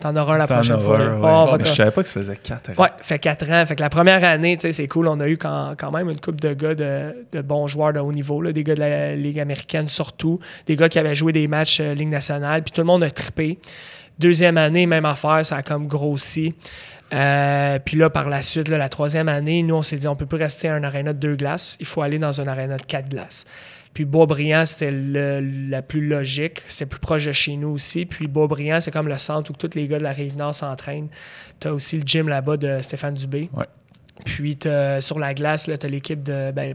t'en 0.00 0.16
auras 0.16 0.34
un 0.36 0.38
la 0.38 0.46
prochaine 0.46 0.80
fois. 0.80 0.98
ouais. 0.98 1.04
Oh, 1.22 1.48
Mais 1.52 1.58
te- 1.58 1.68
je 1.68 1.74
savais 1.74 1.90
pas 1.90 2.02
que 2.02 2.08
ça 2.08 2.14
faisait 2.20 2.36
quatre 2.36 2.70
ans. 2.70 2.82
Ouais, 2.82 2.88
fait 3.02 3.18
4 3.18 3.50
ans. 3.50 3.66
Fait 3.66 3.76
que 3.76 3.82
la 3.82 3.90
première 3.90 4.24
année, 4.24 4.56
tu 4.56 4.62
sais, 4.62 4.72
c'est 4.72 4.88
cool. 4.88 5.08
On 5.08 5.20
a 5.20 5.28
eu 5.28 5.36
quand, 5.36 5.74
quand 5.78 5.90
même 5.90 6.08
une 6.08 6.18
couple 6.20 6.40
de 6.40 6.54
gars 6.54 6.74
de, 6.74 7.14
de 7.32 7.40
bons 7.42 7.66
joueurs 7.66 7.92
de 7.92 8.00
haut 8.00 8.12
niveau, 8.12 8.40
là, 8.40 8.52
des 8.52 8.64
gars 8.64 8.74
de 8.74 8.80
la 8.80 9.14
Ligue 9.14 9.38
américaine 9.40 9.88
surtout, 9.88 10.40
des 10.66 10.74
gars 10.76 10.88
qui 10.88 10.98
avaient 10.98 11.14
joué 11.14 11.32
des 11.32 11.46
matchs 11.48 11.80
euh, 11.80 11.92
Ligue 11.92 12.08
nationale, 12.08 12.62
puis 12.62 12.72
tout 12.72 12.80
le 12.80 12.86
monde 12.86 13.04
a 13.04 13.10
trippé. 13.10 13.58
Deuxième 14.18 14.56
année, 14.58 14.86
même 14.86 15.04
affaire, 15.06 15.44
ça 15.44 15.56
a 15.56 15.62
comme 15.62 15.86
grossi. 15.86 16.54
Euh, 17.12 17.78
puis 17.84 17.96
là, 17.96 18.10
par 18.10 18.28
la 18.28 18.42
suite, 18.42 18.68
là, 18.68 18.78
la 18.78 18.88
troisième 18.88 19.28
année, 19.28 19.62
nous, 19.62 19.74
on 19.74 19.82
s'est 19.82 19.96
dit, 19.96 20.06
on 20.06 20.16
peut 20.16 20.26
plus 20.26 20.38
rester 20.38 20.68
à 20.68 20.74
un 20.74 20.84
aréna 20.84 21.12
de 21.12 21.18
deux 21.18 21.36
glaces, 21.36 21.76
il 21.80 21.86
faut 21.86 22.02
aller 22.02 22.18
dans 22.18 22.40
un 22.40 22.46
aréna 22.46 22.76
de 22.76 22.82
quatre 22.82 23.08
glaces. 23.08 23.44
Puis 23.94 24.04
Boisbriand, 24.04 24.66
c'était 24.66 24.92
la 24.92 25.82
plus 25.82 26.06
logique. 26.06 26.62
C'est 26.68 26.86
plus 26.86 27.00
proche 27.00 27.24
de 27.24 27.32
chez 27.32 27.56
nous 27.56 27.70
aussi. 27.70 28.06
Puis 28.06 28.28
Boisbriand, 28.28 28.80
c'est 28.80 28.92
comme 28.92 29.08
le 29.08 29.18
centre 29.18 29.50
où 29.50 29.54
tous 29.54 29.74
les 29.74 29.88
gars 29.88 29.98
de 29.98 30.04
la 30.04 30.12
Rive-Nord 30.12 30.54
s'entraînent. 30.54 31.08
Tu 31.58 31.68
as 31.68 31.74
aussi 31.74 31.98
le 31.98 32.04
gym 32.06 32.28
là-bas 32.28 32.56
de 32.56 32.80
Stéphane 32.82 33.14
Dubé. 33.14 33.50
Ouais. 33.52 33.66
Puis 34.24 34.58
sur 35.00 35.18
la 35.18 35.34
glace, 35.34 35.64
tu 35.64 35.72
as 35.72 35.88
l'équipe 35.88 36.22
de 36.22 36.52
ben, 36.52 36.74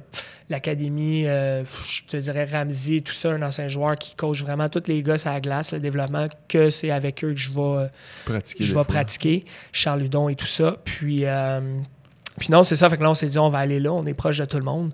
l'académie, 0.50 1.28
euh, 1.28 1.64
je 1.86 2.02
te 2.08 2.18
dirais 2.18 2.48
Ramsey, 2.52 3.02
tout 3.02 3.14
ça, 3.14 3.32
un 3.32 3.42
ancien 3.42 3.68
joueur 3.68 3.96
qui 3.96 4.16
coach 4.16 4.44
vraiment 4.44 4.70
tous 4.70 4.84
les 4.88 5.02
gars 5.02 5.18
sur 5.18 5.32
la 5.32 5.42
glace, 5.42 5.74
le 5.74 5.80
développement, 5.80 6.28
que 6.48 6.70
c'est 6.70 6.92
avec 6.92 7.24
eux 7.24 7.34
que 7.34 7.40
je 7.40 7.52
vais, 7.52 7.90
Pratiquer 8.26 8.64
je 8.64 8.74
vais 8.74 8.84
pratiquer. 8.84 9.46
Charles 9.72 10.04
et 10.04 10.36
tout 10.36 10.46
ça. 10.46 10.78
Puis, 10.84 11.26
euh, 11.26 11.60
puis 12.38 12.50
non, 12.52 12.64
c'est 12.64 12.76
ça. 12.76 12.90
Fait 12.90 12.98
que 12.98 13.04
là, 13.04 13.10
on 13.10 13.16
s'est 13.16 13.28
dit, 13.28 13.40
on 13.40 13.50
va 13.50 13.60
aller 13.60 13.80
là, 13.80 13.92
on 13.94 14.06
est 14.06 14.14
proche 14.14 14.38
de 14.38 14.46
tout 14.46 14.58
le 14.58 14.64
monde. 14.64 14.92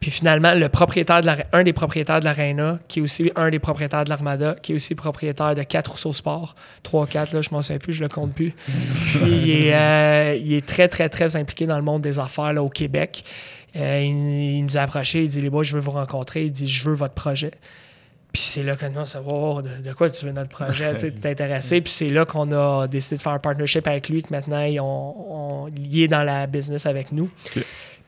Puis 0.00 0.10
finalement, 0.10 0.54
le 0.54 0.68
propriétaire 0.70 1.20
de 1.20 1.26
la, 1.26 1.36
un 1.52 1.62
des 1.62 1.74
propriétaires 1.74 2.20
de 2.20 2.24
l'Arena, 2.24 2.78
qui 2.88 3.00
est 3.00 3.02
aussi 3.02 3.30
un 3.36 3.50
des 3.50 3.58
propriétaires 3.58 4.04
de 4.04 4.08
l'Armada, 4.08 4.56
qui 4.62 4.72
est 4.72 4.74
aussi 4.74 4.94
propriétaire 4.94 5.54
de 5.54 5.62
4 5.62 5.90
Rousseau 5.90 6.12
Sport, 6.14 6.54
3 6.82 7.06
4 7.06 7.32
là, 7.34 7.42
je 7.42 7.50
m'en 7.52 7.60
souviens 7.60 7.78
plus, 7.78 7.92
je 7.92 8.02
le 8.02 8.08
compte 8.08 8.32
plus. 8.32 8.52
Puis 8.66 9.20
il 9.30 9.50
est, 9.50 9.74
euh, 9.74 10.38
il 10.42 10.54
est 10.54 10.66
très, 10.66 10.88
très, 10.88 11.10
très 11.10 11.36
impliqué 11.36 11.66
dans 11.66 11.76
le 11.76 11.82
monde 11.84 12.00
des 12.00 12.18
affaires 12.18 12.52
là, 12.54 12.62
au 12.62 12.70
Québec. 12.70 13.24
Euh, 13.76 14.00
il, 14.02 14.56
il 14.58 14.62
nous 14.64 14.76
a 14.78 14.80
approché, 14.80 15.22
il 15.24 15.28
dit 15.30 15.40
Les 15.42 15.50
boys, 15.50 15.64
je 15.64 15.74
veux 15.74 15.80
vous 15.80 15.90
rencontrer. 15.92 16.44
Il 16.46 16.52
dit 16.52 16.66
Je 16.66 16.82
veux 16.88 16.94
votre 16.94 17.14
projet. 17.14 17.50
Puis 18.32 18.42
c'est 18.42 18.62
là 18.62 18.76
que 18.76 18.86
nous, 18.86 19.00
on 19.00 19.04
s'est 19.04 19.18
dit 19.18 19.24
Wow, 19.26 19.60
de, 19.62 19.68
de 19.84 19.92
quoi 19.92 20.08
tu 20.08 20.24
veux 20.24 20.32
notre 20.32 20.48
projet 20.50 20.96
Tu 20.96 21.12
t'es 21.12 21.30
intéressé. 21.30 21.80
Puis 21.82 21.92
c'est 21.92 22.08
là 22.08 22.24
qu'on 22.24 22.50
a 22.52 22.86
décidé 22.88 23.16
de 23.16 23.22
faire 23.22 23.32
un 23.32 23.38
partnership 23.38 23.86
avec 23.86 24.08
lui, 24.08 24.22
que 24.22 24.32
maintenant, 24.32 24.62
il, 24.62 24.80
on, 24.80 24.86
on- 25.66 25.68
il 25.76 26.02
est 26.02 26.08
dans 26.08 26.22
la 26.22 26.46
business 26.46 26.86
avec 26.86 27.12
nous. 27.12 27.28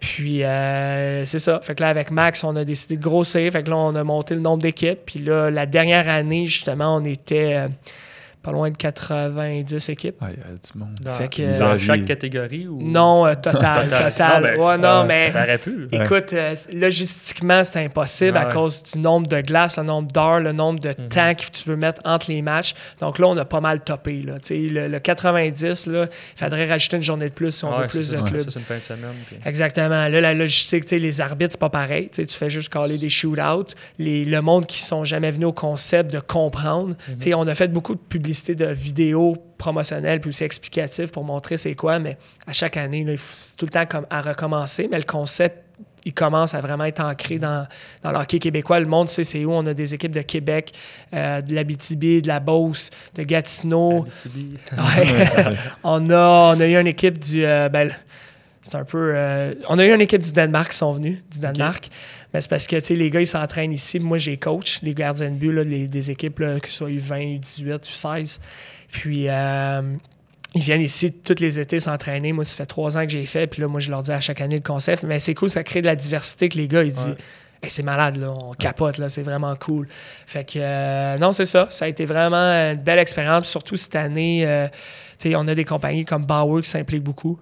Puis 0.02 0.42
euh, 0.42 1.24
c'est 1.26 1.38
ça. 1.38 1.60
Fait 1.62 1.76
que 1.76 1.80
là, 1.80 1.88
avec 1.88 2.10
Max, 2.10 2.42
on 2.42 2.56
a 2.56 2.64
décidé 2.64 2.96
de 2.96 3.02
grossir. 3.02 3.52
Fait 3.52 3.62
que 3.62 3.70
là, 3.70 3.76
on 3.76 3.94
a 3.94 4.02
monté 4.02 4.34
le 4.34 4.40
nombre 4.40 4.60
d'équipes. 4.60 4.98
Puis 5.06 5.20
là, 5.20 5.48
la 5.48 5.64
dernière 5.64 6.08
année, 6.08 6.44
justement, 6.46 6.96
on 6.96 7.04
était 7.04 7.54
euh, 7.54 7.68
pas 8.42 8.50
loin 8.52 8.70
de 8.70 8.76
90 8.76 9.88
équipes. 9.88 10.16
Ah, 10.20 10.26
il 10.30 10.38
y 10.38 10.40
a 10.40 10.44
du 10.52 10.78
monde. 10.78 10.94
Dans, 11.00 11.10
Fait 11.12 11.28
que- 11.28 11.58
dans 11.58 11.74
Vous 11.74 11.78
chaque 11.78 12.04
catégorie 12.04 12.66
ou... 12.66 12.80
Non, 12.82 13.26
euh, 13.26 13.34
total, 13.34 13.88
total. 14.10 14.42
ben, 14.42 14.60
ouais, 14.60 14.78
non, 14.78 14.88
euh, 14.88 15.04
mais. 15.04 15.30
Ça 15.30 15.42
aurait 15.44 15.58
pu. 15.58 15.88
Écoute, 15.92 16.32
euh, 16.32 16.54
logistiquement, 16.72 17.62
c'est 17.64 17.84
impossible 17.84 18.36
à 18.36 18.46
Ouais. 18.46 18.52
cause 18.52 18.82
du 18.82 18.98
nombre 18.98 19.26
de 19.28 19.40
glaces, 19.40 19.76
le 19.78 19.84
nombre 19.84 20.10
d'heures, 20.10 20.40
le 20.40 20.52
nombre 20.52 20.80
de 20.80 20.88
Mhm. 20.88 21.08
temps 21.08 21.34
que 21.34 21.44
tu 21.52 21.68
veux 21.68 21.76
mettre 21.76 22.00
entre 22.04 22.30
les 22.30 22.42
matchs. 22.42 22.74
Donc 23.00 23.18
là, 23.18 23.28
on 23.28 23.36
a 23.36 23.44
pas 23.44 23.60
mal 23.60 23.80
topé. 23.80 24.22
Là. 24.22 24.34
Tu 24.40 24.48
sais, 24.48 24.58
Le, 24.72 24.88
le 24.88 24.98
90, 24.98 25.86
là, 25.86 26.06
il 26.36 26.38
faudrait 26.44 26.68
rajouter 26.68 26.96
une 26.96 27.02
journée 27.02 27.28
de 27.28 27.34
plus 27.34 27.52
si 27.52 27.64
on 27.64 27.72
Ouais, 27.72 27.82
veut 27.82 27.86
plus 27.86 28.10
de 28.10 28.16
ça. 28.16 28.22
clubs. 28.24 28.50
Ça, 28.50 28.58
une 28.58 28.64
fin 28.66 28.76
de 28.76 28.80
semaine. 28.80 29.14
puis- 29.28 29.36
Exactement. 29.46 30.08
Là, 30.08 30.20
la 30.20 30.34
logistique, 30.34 30.84
tu 30.84 30.90
sais, 30.90 30.98
les 30.98 31.20
arbitres, 31.20 31.52
c'est 31.52 31.60
pas 31.60 31.70
pareil. 31.70 32.10
Tu 32.12 32.26
fais 32.28 32.50
juste 32.50 32.72
caler 32.72 32.98
des 32.98 33.08
shootouts. 33.08 33.74
Les, 33.98 34.24
le 34.24 34.42
monde 34.42 34.66
qui 34.66 34.80
sont 34.82 35.04
jamais 35.04 35.30
venus 35.30 35.46
au 35.48 35.52
concept 35.52 36.12
de 36.12 36.18
comprendre. 36.20 36.96
Tu 37.06 37.14
sais, 37.18 37.34
on 37.34 37.46
a 37.46 37.54
fait 37.54 37.68
beaucoup 37.68 37.94
de 37.94 38.00
publicité 38.00 38.31
de 38.54 38.66
vidéos 38.66 39.36
promotionnelles 39.58 40.20
puis 40.20 40.28
aussi 40.30 40.44
explicatives 40.44 41.10
pour 41.10 41.24
montrer 41.24 41.56
c'est 41.56 41.74
quoi, 41.74 41.98
mais 41.98 42.16
à 42.46 42.52
chaque 42.52 42.76
année, 42.76 43.04
là, 43.04 43.12
il 43.12 43.18
faut- 43.18 43.34
c'est 43.34 43.56
tout 43.56 43.66
le 43.66 43.70
temps 43.70 43.86
comme 43.86 44.06
à 44.10 44.20
recommencer, 44.20 44.88
mais 44.90 44.98
le 44.98 45.04
concept 45.04 45.58
il 46.04 46.12
commence 46.14 46.52
à 46.52 46.60
vraiment 46.60 46.84
être 46.84 47.00
ancré 47.00 47.38
dans, 47.38 47.64
dans 48.02 48.10
le 48.10 48.16
hockey 48.18 48.40
québécois. 48.40 48.80
Le 48.80 48.86
monde 48.86 49.08
sait 49.08 49.22
c'est 49.22 49.44
où. 49.44 49.52
On 49.52 49.64
a 49.66 49.72
des 49.72 49.94
équipes 49.94 50.10
de 50.14 50.22
Québec, 50.22 50.72
euh, 51.14 51.40
de 51.40 51.54
l'Abitibi, 51.54 52.20
de 52.20 52.26
la 52.26 52.40
Beauce, 52.40 52.90
de 53.14 53.22
Gatineau. 53.22 54.04
Ouais. 54.76 55.28
on, 55.84 56.10
a, 56.10 56.54
on 56.56 56.60
a 56.60 56.66
eu 56.66 56.76
une 56.76 56.88
équipe 56.88 57.20
du. 57.20 57.44
euh, 57.44 57.68
ben, 57.68 57.88
c'est 58.72 58.78
un 58.78 58.84
peu. 58.84 59.12
euh, 59.14 59.54
on 59.68 59.78
a 59.78 59.86
eu 59.86 59.92
une 59.94 60.00
équipe 60.00 60.22
du 60.22 60.32
Danemark 60.32 60.70
qui 60.72 60.76
sont 60.78 60.92
venus, 60.92 61.18
du 61.30 61.38
Danemark. 61.38 61.88
Mais 62.34 62.40
c'est 62.40 62.50
parce 62.50 62.66
que 62.66 62.76
tu 62.76 62.82
sais, 62.82 62.96
les 62.96 63.10
gars, 63.10 63.20
ils 63.20 63.26
s'entraînent 63.26 63.72
ici. 63.72 64.00
Moi, 64.00 64.18
j'ai 64.18 64.36
coach 64.38 64.80
les 64.82 64.94
gardiens 64.94 65.30
de 65.30 65.36
but, 65.36 65.52
là, 65.52 65.62
les- 65.64 65.86
des 65.86 66.10
équipes, 66.10 66.38
là, 66.40 66.58
que 66.58 66.68
ce 66.68 66.74
soit 66.74 66.90
U20, 66.90 67.38
U18, 67.40 67.80
U16. 67.88 68.40
Puis. 68.90 69.26
euh, 69.28 69.82
ils 70.54 70.60
viennent 70.60 70.82
ici 70.82 71.10
tous 71.10 71.40
les 71.40 71.58
étés 71.58 71.80
s'entraîner. 71.80 72.34
Moi, 72.34 72.44
ça 72.44 72.54
fait 72.54 72.66
trois 72.66 72.98
ans 72.98 73.06
que 73.06 73.08
j'ai 73.10 73.24
fait. 73.24 73.46
Puis 73.46 73.62
là, 73.62 73.68
moi, 73.68 73.80
je 73.80 73.90
leur 73.90 74.02
dis 74.02 74.12
à 74.12 74.20
chaque 74.20 74.42
année 74.42 74.56
le 74.56 74.62
concept. 74.62 75.02
Mais 75.02 75.18
c'est 75.18 75.32
cool, 75.32 75.48
ça 75.48 75.64
crée 75.64 75.80
de 75.80 75.86
la 75.86 75.96
diversité 75.96 76.50
que 76.50 76.58
les 76.58 76.68
gars, 76.68 76.82
ils 76.82 76.92
disent 76.92 77.06
Ouais. 77.06 77.14
Hey, 77.62 77.70
c'est 77.70 77.82
malade, 77.84 78.16
là, 78.16 78.34
on 78.36 78.52
capote, 78.52 78.98
là, 78.98 79.08
c'est 79.08 79.22
vraiment 79.22 79.54
cool. 79.56 79.86
Fait 80.26 80.44
que, 80.44 80.58
euh, 80.58 81.16
non, 81.16 81.32
c'est 81.32 81.44
ça. 81.46 81.68
Ça 81.70 81.84
a 81.86 81.88
été 81.88 82.04
vraiment 82.04 82.36
une 82.72 82.76
belle 82.82 82.98
expérience. 82.98 83.48
Surtout 83.48 83.76
cette 83.76 83.94
année, 83.96 84.42
euh, 84.44 84.66
on 85.36 85.46
a 85.48 85.54
des 85.54 85.64
compagnies 85.64 86.04
comme 86.04 86.24
Bauer 86.24 86.62
qui 86.62 86.68
s'impliquent 86.70 87.02
beaucoup. 87.04 87.38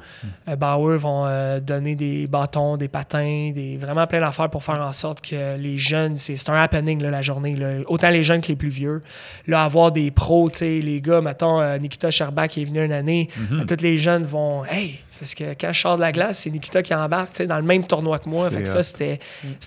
Euh, 0.48 0.56
Bauer 0.56 0.98
vont 0.98 1.24
euh, 1.26 1.60
donner 1.60 1.94
des 1.94 2.26
bâtons, 2.26 2.76
des 2.76 2.88
patins, 2.88 3.52
des, 3.54 3.76
vraiment 3.80 4.06
plein 4.06 4.20
d'affaires 4.20 4.50
pour 4.50 4.62
faire 4.64 4.80
en 4.80 4.92
sorte 4.92 5.20
que 5.20 5.56
les 5.56 5.76
jeunes, 5.78 6.16
c'est 6.18 6.48
un 6.48 6.54
happening 6.54 7.02
là, 7.02 7.10
la 7.10 7.22
journée. 7.22 7.56
là. 7.56 7.78
Autant 7.86 8.10
les 8.10 8.24
jeunes 8.24 8.40
que 8.40 8.48
les 8.48 8.56
plus 8.56 8.68
vieux. 8.68 9.02
Là, 9.46 9.64
avoir 9.64 9.92
des 9.92 10.10
pros, 10.10 10.50
les 10.60 11.00
gars, 11.00 11.20
mettons, 11.20 11.60
euh, 11.60 11.78
Nikita 11.78 12.10
Sherbak 12.10 12.50
qui 12.50 12.62
est 12.62 12.64
venu 12.64 12.84
une 12.84 12.92
année, 12.92 13.28
Mhm. 13.50 13.60
euh, 13.60 13.64
tous 13.64 13.82
les 13.82 13.98
jeunes 13.98 14.24
vont 14.24 14.64
Hey, 14.64 14.98
c'est 15.10 15.20
parce 15.20 15.34
que 15.34 15.44
quand 15.60 15.72
je 15.72 15.80
sors 15.80 15.96
de 15.96 16.00
la 16.00 16.12
glace, 16.12 16.40
c'est 16.40 16.50
Nikita 16.50 16.82
qui 16.82 16.94
embarque, 16.94 17.42
dans 17.42 17.56
le 17.56 17.62
même 17.62 17.84
tournoi 17.86 18.18
que 18.18 18.28
moi. 18.28 18.50
Fait 18.50 18.62
que 18.62 18.68
ça, 18.68 18.82
c'était 18.82 19.18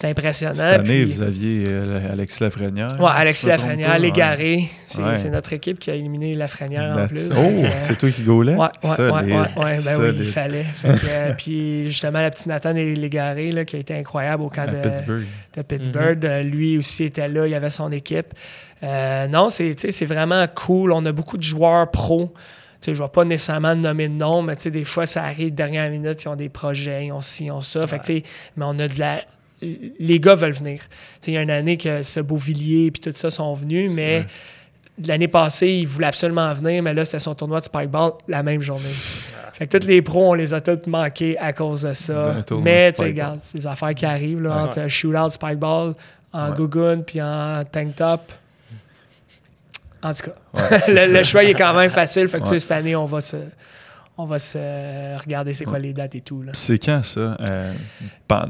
impressionnant. 0.03 0.55
Cette 0.55 0.79
année, 0.79 1.03
Puis- 1.05 1.13
vous 1.13 1.21
aviez 1.21 1.63
Alexis 2.11 2.43
Lafrenière. 2.43 2.87
Ouais, 2.99 3.07
si 3.11 3.17
Alexis 3.21 3.45
Lafrenière, 3.47 3.99
l'égaré. 3.99 4.69
C'est 4.87 5.01
Ouais. 5.01 5.15
c'est 5.15 5.29
notre 5.29 5.53
équipe 5.53 5.79
qui 5.79 5.89
a 5.91 5.95
éliminé 5.95 6.33
Lafrenière 6.35 6.97
en 6.97 7.07
plus. 7.07 7.29
Oh, 7.37 7.63
c'est 7.79 7.97
toi 8.03 8.11
qui 8.11 8.23
gaulais? 8.23 8.55
Ouais, 8.55 8.67
ouais, 8.83 8.89
ouais, 8.89 8.95
Solide. 8.95 9.29
ouais, 9.29 9.63
ouais, 9.63 9.79
ben 9.83 10.01
oui, 10.01 10.15
il 10.17 10.25
fallait. 10.25 10.65
Euh, 10.85 11.33
puis 11.37 11.85
justement, 11.85 12.21
la 12.21 12.29
petite 12.29 12.47
Nathan 12.47 12.73
Légaré, 12.73 13.51
là, 13.51 13.65
qui 13.65 13.75
a 13.75 13.79
été 13.79 13.95
incroyable 13.95 14.43
au 14.43 14.49
camp 14.49 14.69
de 14.69 14.77
Pittsburgh. 14.77 15.23
de 15.55 15.61
Pittsburgh. 15.61 16.25
Euh, 16.25 16.43
lui 16.43 16.77
aussi 16.77 17.05
était 17.05 17.27
là, 17.27 17.47
il 17.47 17.53
avait 17.53 17.69
son 17.69 17.91
équipe. 17.91 18.33
Euh, 18.83 19.27
non, 19.27 19.49
c'est 19.49 19.73
tu 19.75 19.81
sais, 19.81 19.91
c'est 19.91 20.05
vraiment 20.05 20.45
cool. 20.53 20.91
On 20.91 21.05
a 21.05 21.11
beaucoup 21.11 21.37
de 21.37 21.43
joueurs 21.43 21.89
pros. 21.89 22.33
Je 22.85 22.91
ne 22.91 22.97
vais 22.97 23.07
pas 23.07 23.23
nécessairement 23.23 23.75
nommer 23.75 24.09
de 24.09 24.13
nom, 24.13 24.41
mais 24.41 24.55
tu 24.57 24.63
sais, 24.63 24.71
des 24.71 24.83
fois, 24.83 25.05
ça 25.05 25.23
arrive 25.23 25.53
dernière 25.53 25.89
minute, 25.89 26.23
ils 26.23 26.27
ont 26.27 26.35
des 26.35 26.49
projets, 26.49 27.05
ils 27.05 27.11
ont 27.13 27.21
ci, 27.21 27.45
ils 27.45 27.51
ont 27.51 27.61
ça. 27.61 27.87
Fait 27.87 27.99
que, 27.99 28.05
tu 28.05 28.17
sais, 28.17 28.23
mais 28.57 28.65
on 28.67 28.77
a 28.79 28.87
de 28.87 28.99
la. 28.99 29.21
Les 29.61 30.19
gars 30.19 30.35
veulent 30.35 30.51
venir. 30.51 30.81
Tu 30.81 30.87
sais, 31.21 31.31
Il 31.31 31.33
y 31.35 31.37
a 31.37 31.41
une 31.41 31.51
année 31.51 31.77
que 31.77 32.03
ce 32.03 32.19
Beauvillier 32.19 32.87
et 32.87 32.91
tout 32.91 33.11
ça 33.13 33.29
sont 33.29 33.53
venus, 33.53 33.89
mais 33.91 34.25
l'année 35.05 35.27
passée, 35.27 35.67
ils 35.69 35.87
voulaient 35.87 36.07
absolument 36.07 36.53
venir, 36.53 36.83
mais 36.83 36.93
là, 36.93 37.05
c'était 37.05 37.19
son 37.19 37.33
tournoi 37.35 37.59
de 37.59 37.65
Spikeball 37.65 38.13
la 38.27 38.43
même 38.43 38.61
journée. 38.61 38.93
Fait 39.53 39.67
que 39.67 39.77
tous 39.77 39.85
les 39.87 40.01
pros, 40.01 40.31
on 40.31 40.33
les 40.33 40.53
a 40.53 40.61
tous 40.61 40.87
manqués 40.87 41.37
à 41.37 41.53
cause 41.53 41.83
de 41.83 41.93
ça. 41.93 42.33
Mais, 42.61 42.91
tu 42.91 42.97
sais, 42.97 43.03
regarde, 43.09 43.37
c'est 43.39 43.59
des 43.59 43.67
affaires 43.67 43.93
qui 43.93 44.05
arrivent, 44.05 44.41
là, 44.41 44.55
Ouais. 44.55 44.61
entre 44.63 44.87
shootout, 44.87 45.29
Spikeball, 45.29 45.93
en 46.31 46.49
Ouais. 46.49 46.55
gougoune 46.57 47.03
puis 47.03 47.21
en 47.21 47.63
tank 47.71 47.95
top. 47.95 48.31
En 50.01 50.13
tout 50.13 50.23
cas, 50.23 50.31
Ouais, 50.53 51.07
le, 51.11 51.23
choix 51.23 51.43
il 51.43 51.51
est 51.51 51.53
quand 51.53 51.73
même 51.73 51.89
facile. 51.91 52.27
Fait 52.27 52.39
que 52.39 52.43
tu 52.43 52.49
sais, 52.49 52.59
cette 52.59 52.71
année, 52.71 52.95
on 52.95 53.05
va 53.05 53.21
se, 53.21 53.37
on 54.15 54.25
va 54.25 54.37
se 54.37 55.17
regarder 55.19 55.55
c'est 55.55 55.65
quoi 55.65 55.79
les 55.79 55.91
dates 55.91 56.13
et 56.13 56.21
tout. 56.21 56.43
Là. 56.43 56.51
C'est 56.53 56.77
quand 56.77 57.03
ça? 57.03 57.35
Euh, 57.49 57.73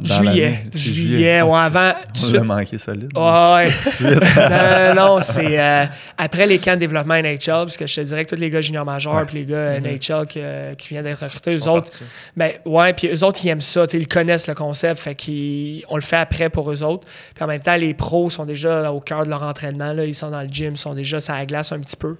Juillet. 0.03 0.65
Juillet, 0.73 1.41
ouais, 1.41 1.57
avant. 1.57 1.91
On 2.13 2.17
suite. 2.17 2.33
l'a 2.35 2.43
manqué 2.43 2.77
solide. 2.77 3.09
Ah 3.15 3.55
ouais. 3.55 3.69
Non, 4.95 5.15
non, 5.15 5.19
c'est 5.21 5.59
euh, 5.59 5.85
après 6.17 6.45
les 6.47 6.59
camps 6.59 6.73
de 6.75 6.79
développement 6.79 7.15
NHL, 7.15 7.39
parce 7.47 7.77
que 7.77 7.87
je 7.87 7.95
te 7.95 8.01
dirais 8.01 8.25
que 8.25 8.35
tous 8.35 8.41
les 8.41 8.49
gars 8.49 8.61
juniors 8.61 8.85
majeurs 8.85 9.15
Ouais. 9.15 9.25
puis 9.25 9.39
les 9.39 9.45
gars 9.45 9.79
Mhm. 9.79 9.85
NHL 9.85 10.25
qui, 10.27 10.39
euh, 10.41 10.75
qui 10.75 10.89
viennent 10.89 11.03
d'être 11.05 11.23
recrutés, 11.23 11.55
eux 11.55 11.67
autres, 11.69 11.91
ben 12.35 12.51
ouais, 12.65 12.93
puis 12.93 13.07
eux 13.07 13.23
autres, 13.23 13.39
ils 13.43 13.49
aiment 13.49 13.61
ça, 13.61 13.85
ils 13.93 14.07
connaissent 14.07 14.47
le 14.47 14.55
concept, 14.55 14.99
fait 14.99 15.15
qu'on 15.15 15.95
le 15.95 16.01
fait 16.01 16.17
après 16.17 16.49
pour 16.49 16.71
eux 16.71 16.83
autres. 16.83 17.07
Puis 17.35 17.43
en 17.43 17.47
même 17.47 17.61
temps, 17.61 17.75
les 17.77 17.93
pros 17.93 18.29
sont 18.29 18.45
déjà 18.45 18.91
au 18.91 18.99
cœur 18.99 19.23
de 19.25 19.29
leur 19.29 19.43
entraînement, 19.43 19.93
là, 19.93 20.05
ils 20.05 20.15
sont 20.15 20.29
dans 20.29 20.41
le 20.41 20.47
gym, 20.49 20.73
ils 20.73 20.77
sont 20.77 20.93
déjà 20.93 21.21
sur 21.21 21.33
la 21.33 21.45
glace 21.45 21.71
un 21.71 21.79
petit 21.79 21.95
peu. 21.97 22.17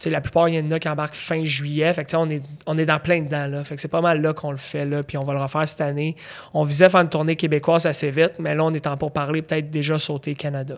Sais, 0.00 0.10
la 0.10 0.20
plupart, 0.20 0.48
il 0.48 0.54
y 0.54 0.58
en 0.58 0.70
a 0.70 0.78
qui 0.78 0.88
embarquent 0.88 1.14
fin 1.14 1.44
juillet. 1.44 1.92
Fait 1.92 2.04
que, 2.04 2.08
tu 2.08 2.12
sais, 2.12 2.16
on, 2.16 2.28
est, 2.30 2.42
on 2.66 2.78
est 2.78 2.86
dans 2.86 2.98
plein 2.98 3.20
dedans. 3.20 3.46
Là. 3.46 3.64
Fait 3.64 3.74
que 3.74 3.80
c'est 3.82 3.88
pas 3.88 4.00
mal 4.00 4.20
là 4.22 4.32
qu'on 4.32 4.50
le 4.50 4.56
fait. 4.56 4.86
Là, 4.86 5.02
puis 5.02 5.18
on 5.18 5.24
va 5.24 5.34
le 5.34 5.40
refaire 5.40 5.68
cette 5.68 5.82
année. 5.82 6.16
On 6.54 6.64
visait 6.64 6.88
faire 6.88 7.00
une 7.02 7.08
tournée 7.10 7.36
québécoise 7.36 7.84
assez 7.84 8.10
vite, 8.10 8.34
mais 8.38 8.54
là, 8.54 8.64
on 8.64 8.72
est 8.72 8.86
en 8.86 8.96
pour 8.96 9.12
parler, 9.12 9.42
peut-être 9.42 9.70
déjà 9.70 9.98
sauter 9.98 10.34
Canada. 10.34 10.76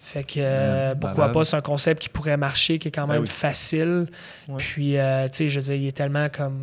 Fait 0.00 0.24
que 0.24 0.34
euh, 0.38 0.94
Mm, 0.94 1.00
pourquoi 1.00 1.32
pas, 1.32 1.44
c'est 1.44 1.56
un 1.56 1.60
concept 1.60 2.00
qui 2.00 2.08
pourrait 2.08 2.38
marcher, 2.38 2.78
qui 2.78 2.88
est 2.88 2.90
quand 2.90 3.06
Ben 3.06 3.14
même 3.14 3.22
oui. 3.22 3.28
facile. 3.28 4.06
Ouais. 4.48 4.56
Puis, 4.56 4.96
euh, 4.96 5.26
tu 5.28 5.36
sais, 5.36 5.48
je 5.50 5.60
veux 5.60 5.64
dire, 5.66 5.74
il 5.74 5.86
est 5.88 5.96
tellement 5.96 6.28
comme. 6.30 6.62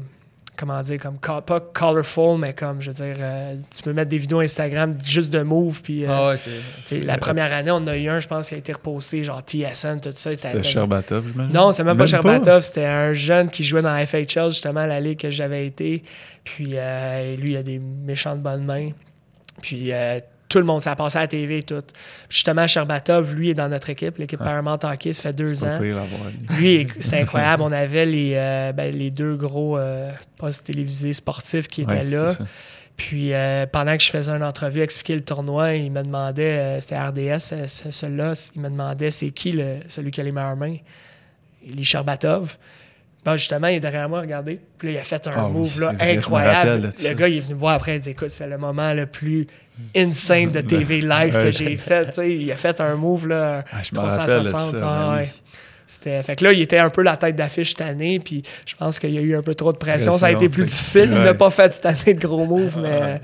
Comment 0.58 0.82
dire, 0.84 1.00
comme 1.02 1.18
co- 1.20 1.42
pas 1.42 1.60
colorful, 1.60 2.38
mais 2.40 2.54
comme, 2.54 2.80
je 2.82 2.92
veux 2.92 2.94
dire, 2.94 3.16
euh, 3.20 3.56
tu 3.76 3.84
peux 3.84 3.92
mettre 3.94 4.10
des 4.10 4.18
vidéos 4.18 4.40
Instagram 4.40 4.98
juste 5.04 5.32
de 5.34 5.42
move. 5.42 5.82
Puis, 5.82 6.06
euh, 6.06 6.10
Ah 6.10 6.28
ouais, 6.30 6.38
c'est. 6.38 7.02
la 7.02 7.18
première 7.18 7.52
année, 7.52 7.72
on 7.72 7.86
a 7.88 7.98
eu 7.98 8.08
un, 8.08 8.20
je 8.20 8.28
pense, 8.28 8.50
qui 8.50 8.56
a 8.56 8.58
été 8.58 8.72
reposté, 8.74 9.24
genre 9.24 9.42
TSN, 9.42 10.00
tout 10.02 10.12
ça. 10.16 10.32
C'était 10.32 10.64
Sherbatov, 10.64 11.26
je 11.34 11.38
me 11.42 11.48
Non, 11.48 11.72
c'est 11.72 11.84
même 11.84 11.98
pas 11.98 12.06
Sherbatov, 12.08 12.62
c'était 12.62 12.86
un 12.86 13.14
jeune 13.14 13.50
qui 13.50 13.64
jouait 13.64 13.82
dans 13.82 13.94
la 13.94 14.06
FHL, 14.06 14.50
justement, 14.52 14.86
la 14.86 15.00
ligue 15.00 15.20
que 15.20 15.30
j'avais 15.30 15.68
été. 15.68 16.04
Puis 16.44 16.72
euh, 16.76 17.36
lui, 17.36 17.52
il 17.54 17.58
a 17.58 17.64
des 17.64 17.80
méchantes 17.80 18.42
bonnes 18.42 18.66
mains. 18.66 18.90
Puis 19.62 19.92
euh, 19.92 20.20
tout 20.56 20.60
le 20.60 20.66
monde, 20.66 20.82
ça 20.82 20.92
a 20.94 20.96
passé 20.96 21.18
à 21.18 21.22
la 21.22 21.28
TV 21.28 21.58
et 21.58 21.64
tout. 21.64 21.82
Puis 21.82 22.38
justement, 22.38 22.66
Sherbatov, 22.66 23.36
lui, 23.36 23.50
est 23.50 23.54
dans 23.54 23.68
notre 23.68 23.90
équipe, 23.90 24.18
l'équipe 24.18 24.40
Ah. 24.42 24.46
Paramount 24.46 24.80
Hockey, 24.84 25.12
ça 25.12 25.24
fait 25.24 25.34
deux 25.34 25.64
ans. 25.66 25.80
pire 25.82 25.98
lui. 26.60 26.88
C'est 27.00 27.20
incroyable. 27.22 27.62
On 27.64 27.72
avait 27.72 28.06
les, 28.06 28.34
euh, 28.36 28.72
ben, 28.72 28.96
les 28.96 29.12
deux 29.12 29.36
gros 29.36 29.78
euh, 29.78 30.12
postes 30.38 30.66
télévisés 30.68 31.12
sportifs 31.14 31.68
qui 31.68 31.82
étaient 31.82 31.92
Ouais, 31.92 32.04
là. 32.06 32.34
Puis 32.98 33.34
euh, 33.34 33.66
pendant 33.70 33.98
que 33.98 34.04
je 34.04 34.10
faisais 34.10 34.32
une 34.32 34.44
entrevue, 34.44 34.80
expliquer 34.82 35.16
le 35.16 35.22
tournoi, 35.22 35.74
il 35.74 35.92
me 35.92 36.02
demandait, 36.02 36.80
c'était 36.80 36.98
RDS, 36.98 37.40
ce- 37.68 37.92
celui-là, 37.92 38.32
il 38.56 38.62
me 38.62 38.70
demandait 38.70 39.12
c'est 39.12 39.32
qui 39.32 39.52
le, 39.52 39.80
celui 39.90 40.12
qui 40.12 40.22
a 40.22 40.24
les 40.24 40.32
meilleures 40.32 40.56
mains? 40.56 40.78
Les 41.68 41.84
Sherbatov. 41.84 42.58
Bon, 43.26 43.36
justement, 43.38 43.68
il 43.68 43.76
est 43.78 43.80
derrière 43.80 44.08
moi, 44.08 44.22
regardez. 44.22 44.60
Puis 44.78 44.90
là, 44.90 44.94
il 44.94 44.98
a 45.00 45.04
fait 45.04 45.28
un 45.28 45.34
Ah 45.36 45.48
move 45.50 45.82
là, 45.82 45.94
incroyable. 46.00 46.86
rappelle 46.86 47.10
Le 47.10 47.14
gars, 47.16 47.28
il 47.28 47.38
est 47.38 47.40
venu 47.42 47.56
me 47.56 47.60
voir 47.60 47.74
après, 47.74 47.96
il 47.96 48.00
dit 48.02 48.12
écoute, 48.12 48.30
c'est 48.30 48.48
le 48.48 48.58
moment 48.60 48.94
le 48.94 49.08
plus 49.08 49.48
insane 49.96 50.52
de 50.52 50.62
TV 50.62 51.02
live 51.02 51.34
que 51.34 51.52
j'ai 51.52 51.76
fait. 51.78 52.18
Il 52.26 52.52
a 52.52 52.56
fait 52.56 52.80
un 52.82 52.96
move 52.96 53.28
là, 53.28 53.64
Ah, 53.72 53.78
je 53.84 53.96
me 53.96 54.00
rappelle 54.02 54.40
de 54.42 54.46
ça. 54.46 54.52
360. 54.52 54.74
mais 54.74 54.80
ah, 54.84 55.16
ouais. 55.18 55.30
C'était, 55.88 56.24
fait 56.24 56.36
que 56.36 56.44
là, 56.44 56.52
il 56.52 56.62
était 56.62 56.80
un 56.80 56.90
peu 56.90 57.04
la 57.04 57.16
tête 57.16 57.36
d'affiche 57.36 57.70
cette 57.70 57.82
année, 57.82 58.20
puis 58.20 58.42
je 58.66 58.76
pense 58.76 59.00
qu'il 59.00 59.12
y 59.12 59.18
a 59.20 59.22
eu 59.22 59.36
un 59.36 59.44
peu 59.44 59.54
trop 59.54 59.72
de 59.72 59.78
pression. 59.78 60.18
Ça 60.18 60.28
a 60.28 60.32
été 60.32 60.50
plus 60.50 60.64
difficile. 60.66 61.10
Il 61.12 61.22
n'a 61.22 61.36
pas 61.36 61.52
fait 61.52 61.74
cette 61.74 61.86
année 61.86 62.14
de 62.16 62.28
gros 62.28 62.46
moves, 62.46 62.78
mais. 62.82 63.22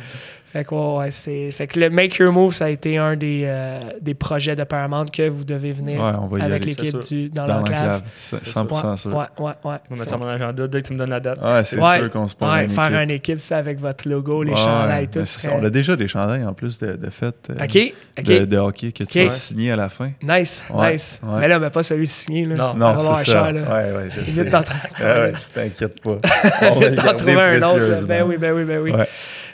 Fait 0.53 0.65
que, 0.65 0.75
ouais, 0.75 0.97
ouais, 0.97 1.11
c'est, 1.11 1.49
fait 1.51 1.65
que 1.67 1.79
le 1.79 1.89
Make 1.89 2.17
Your 2.17 2.33
Move, 2.33 2.53
ça 2.53 2.65
a 2.65 2.69
été 2.69 2.97
un 2.97 3.15
des, 3.15 3.43
euh, 3.45 3.79
des 4.01 4.13
projets 4.13 4.55
de 4.55 4.63
Paramount 4.65 5.05
que 5.05 5.29
vous 5.29 5.45
devez 5.45 5.71
venir 5.71 6.01
Ouais, 6.29 6.41
avec 6.41 6.65
l'équipe 6.65 6.91
dans, 7.33 7.47
Dans 7.47 7.57
l'enclave. 7.59 7.81
l'enclave. 7.83 8.01
C'est 8.17 8.43
100% 8.45 8.97
sûr. 8.97 9.15
Ouais, 9.15 9.25
ouais, 9.39 9.45
ouais. 9.45 9.53
On 9.63 9.69
va 9.69 9.77
mettre 9.95 10.05
ça 10.05 10.11
dans 10.17 10.25
mon 10.25 10.27
agenda 10.27 10.67
dès 10.67 10.81
que 10.81 10.87
tu 10.87 10.93
me 10.93 10.97
donnes 10.97 11.09
la 11.09 11.19
date. 11.21 11.39
Ouais, 11.41 11.63
c'est 11.63 11.79
Ouais. 11.79 11.99
sûr 11.99 12.11
qu'on 12.11 12.27
se 12.27 12.35
prend 12.35 12.51
Ouais, 12.51 12.65
une 12.65 12.69
faire 12.71 12.87
équipe. 12.87 12.99
une 13.01 13.09
équipe, 13.11 13.39
ça, 13.39 13.57
avec 13.57 13.79
votre 13.79 14.09
logo, 14.09 14.43
les 14.43 14.51
Ouais, 14.51 14.57
chandails, 14.57 15.07
tout 15.07 15.23
serait. 15.23 15.57
On 15.57 15.63
a 15.63 15.69
déjà 15.69 15.95
des 15.95 16.07
chandails 16.09 16.43
en 16.43 16.53
plus 16.53 16.79
de, 16.79 16.93
de 16.97 17.09
fait 17.09 17.35
euh, 17.49 17.63
OK, 17.63 17.93
OK. 18.19 18.25
de, 18.25 18.45
de 18.45 18.57
hockey 18.57 18.91
que 18.91 19.03
tu 19.05 19.23
vas 19.23 19.29
signer 19.29 19.71
à 19.71 19.75
la 19.77 19.87
fin. 19.87 20.11
Nice, 20.21 20.65
Ouais, 20.73 20.93
nice. 20.93 21.21
ouais. 21.23 21.39
Mais 21.39 21.47
là, 21.47 21.59
mais 21.59 21.69
pas 21.69 21.83
celui 21.83 22.07
signé. 22.07 22.43
Là. 22.45 22.55
Non. 22.55 22.73
Non, 22.75 22.99
c'est 22.99 23.31
ça. 23.31 23.51
cher. 23.51 23.53
Ouais, 23.53 23.61
ouais, 23.95 24.09
je 24.09 24.21
sais. 24.31 24.41
ouais, 24.41 25.33
t'inquiète 25.53 26.01
pas. 26.01 26.17
On 26.75 26.79
va 26.79 26.89
garder 26.89 27.17
trouver 27.17 27.33
un 27.41 27.61
autre. 27.63 28.05
Ben 28.05 28.23
oui, 28.27 28.35
ben 28.37 28.53
oui, 28.53 28.65
ben 28.65 28.81
oui. 28.81 28.91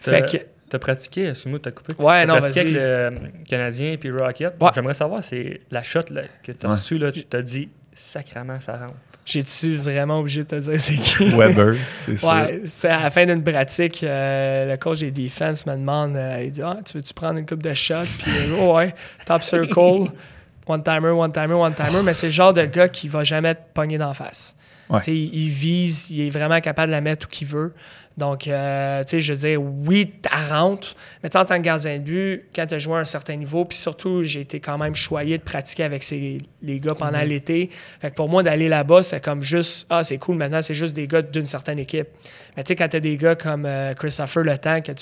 Fait 0.01 0.21
que, 0.25 0.37
T'as 0.69 0.79
pratiqué, 0.79 1.29
excuse-moi, 1.29 1.59
t'as 1.63 1.71
coupé. 1.71 1.93
Ouais, 1.97 2.25
T'as 2.25 2.33
non, 2.33 2.39
pratiqué 2.39 2.59
avec 2.59 2.73
le 2.73 2.79
euh, 2.81 3.11
Canadien 3.47 3.95
puis 3.99 4.11
Rocket. 4.11 4.53
Ouais. 4.59 4.69
J'aimerais 4.75 4.93
savoir, 4.93 5.23
c'est 5.23 5.61
la 5.71 5.81
shot 5.83 6.01
là, 6.11 6.23
que 6.43 6.51
t'as 6.51 6.67
Ouais. 6.67 6.73
reçue, 6.75 6.97
là, 6.97 7.11
tu 7.11 7.23
t'as 7.23 7.41
dit 7.41 7.69
sacrament 7.95 8.59
ça 8.59 8.73
rentre. 8.77 8.93
j'ai-tu 9.25 9.75
vraiment 9.75 10.19
obligé 10.19 10.43
de 10.43 10.47
te 10.49 10.55
dire 10.55 10.79
c'est 10.79 10.93
qui? 10.95 11.29
Weber, 11.37 11.75
c'est 12.05 12.17
ça. 12.17 12.35
Ouais, 12.45 12.61
c'est 12.65 12.89
à 12.89 13.01
la 13.03 13.09
fin 13.09 13.25
d'une 13.25 13.43
pratique, 13.43 14.03
euh, 14.03 14.69
le 14.71 14.77
coach 14.77 14.99
des 14.99 15.11
defense 15.11 15.65
me 15.65 15.73
demande, 15.73 16.15
euh, 16.15 16.41
il 16.43 16.51
dit 16.51 16.61
ah, 16.61 16.77
tu 16.85 16.97
veux-tu 16.97 17.13
prendre 17.13 17.39
une 17.39 17.45
coupe 17.45 17.63
de 17.63 17.73
shots 17.73 18.03
Puis 18.19 18.31
oh, 18.59 18.75
ouais, 18.75 18.93
top 19.25 19.43
circle, 19.43 19.73
one 20.67 20.83
timer, 20.83 21.09
one 21.11 21.31
timer, 21.31 21.53
one 21.53 21.73
timer, 21.73 22.03
mais 22.03 22.13
c'est 22.13 22.27
le 22.27 22.33
genre 22.33 22.53
de 22.53 22.65
gars 22.65 22.89
qui 22.89 23.07
va 23.07 23.23
jamais 23.23 23.55
te 23.55 23.61
pogner 23.73 23.97
d'en 23.97 24.13
face. 24.13 24.53
Ouais. 24.89 24.99
Tu 24.99 25.05
sais, 25.05 25.15
Il, 25.15 25.33
il 25.45 25.49
vise, 25.49 26.09
il 26.11 26.21
est 26.27 26.29
vraiment 26.29 26.59
capable 26.61 26.87
de 26.89 26.93
la 26.95 27.01
mettre 27.01 27.25
où 27.27 27.29
qu'il 27.29 27.47
veut. 27.47 27.73
Donc, 28.17 28.47
euh, 28.47 29.03
tu 29.03 29.11
sais, 29.11 29.19
je 29.21 29.33
veux 29.33 29.39
dire, 29.39 29.61
oui, 29.61 30.11
tu 30.23 30.29
rentre, 30.51 30.95
mais 31.21 31.29
tu 31.29 31.33
sais, 31.33 31.39
en 31.39 31.45
tant 31.45 31.57
que 31.57 31.61
gardien 31.61 31.99
de 31.99 32.03
but, 32.03 32.45
quand 32.55 32.65
tu 32.65 32.73
as 32.73 32.79
joué 32.79 32.95
à 32.95 32.97
un 32.97 33.05
certain 33.05 33.35
niveau, 33.35 33.63
puis 33.63 33.77
surtout, 33.77 34.23
j'ai 34.23 34.41
été 34.41 34.59
quand 34.59 34.79
même 34.79 34.95
choyé 34.95 35.37
de 35.37 35.43
pratiquer 35.43 35.83
avec 35.83 36.03
ces, 36.03 36.39
les 36.63 36.79
gars 36.79 36.95
pendant 36.95 37.21
l'été. 37.21 37.69
Fait 38.01 38.09
que 38.09 38.15
pour 38.15 38.27
moi, 38.27 38.41
d'aller 38.41 38.69
là-bas, 38.69 39.03
c'est 39.03 39.23
comme 39.23 39.43
juste, 39.43 39.85
ah, 39.91 40.03
c'est 40.03 40.17
cool, 40.17 40.35
maintenant, 40.37 40.63
c'est 40.63 40.73
juste 40.73 40.95
des 40.95 41.07
gars 41.07 41.21
d'une 41.21 41.45
certaine 41.45 41.77
équipe. 41.77 42.07
Mais 42.55 42.63
tu 42.63 42.69
sais, 42.69 42.75
quand 42.75 42.87
tu 42.89 42.97
as 42.97 43.01
des 43.01 43.17
gars 43.17 43.35
comme 43.35 43.65
euh, 43.67 43.93
Christopher 43.93 44.43
Le 44.43 44.57
Temps, 44.57 44.81
que 44.81 44.93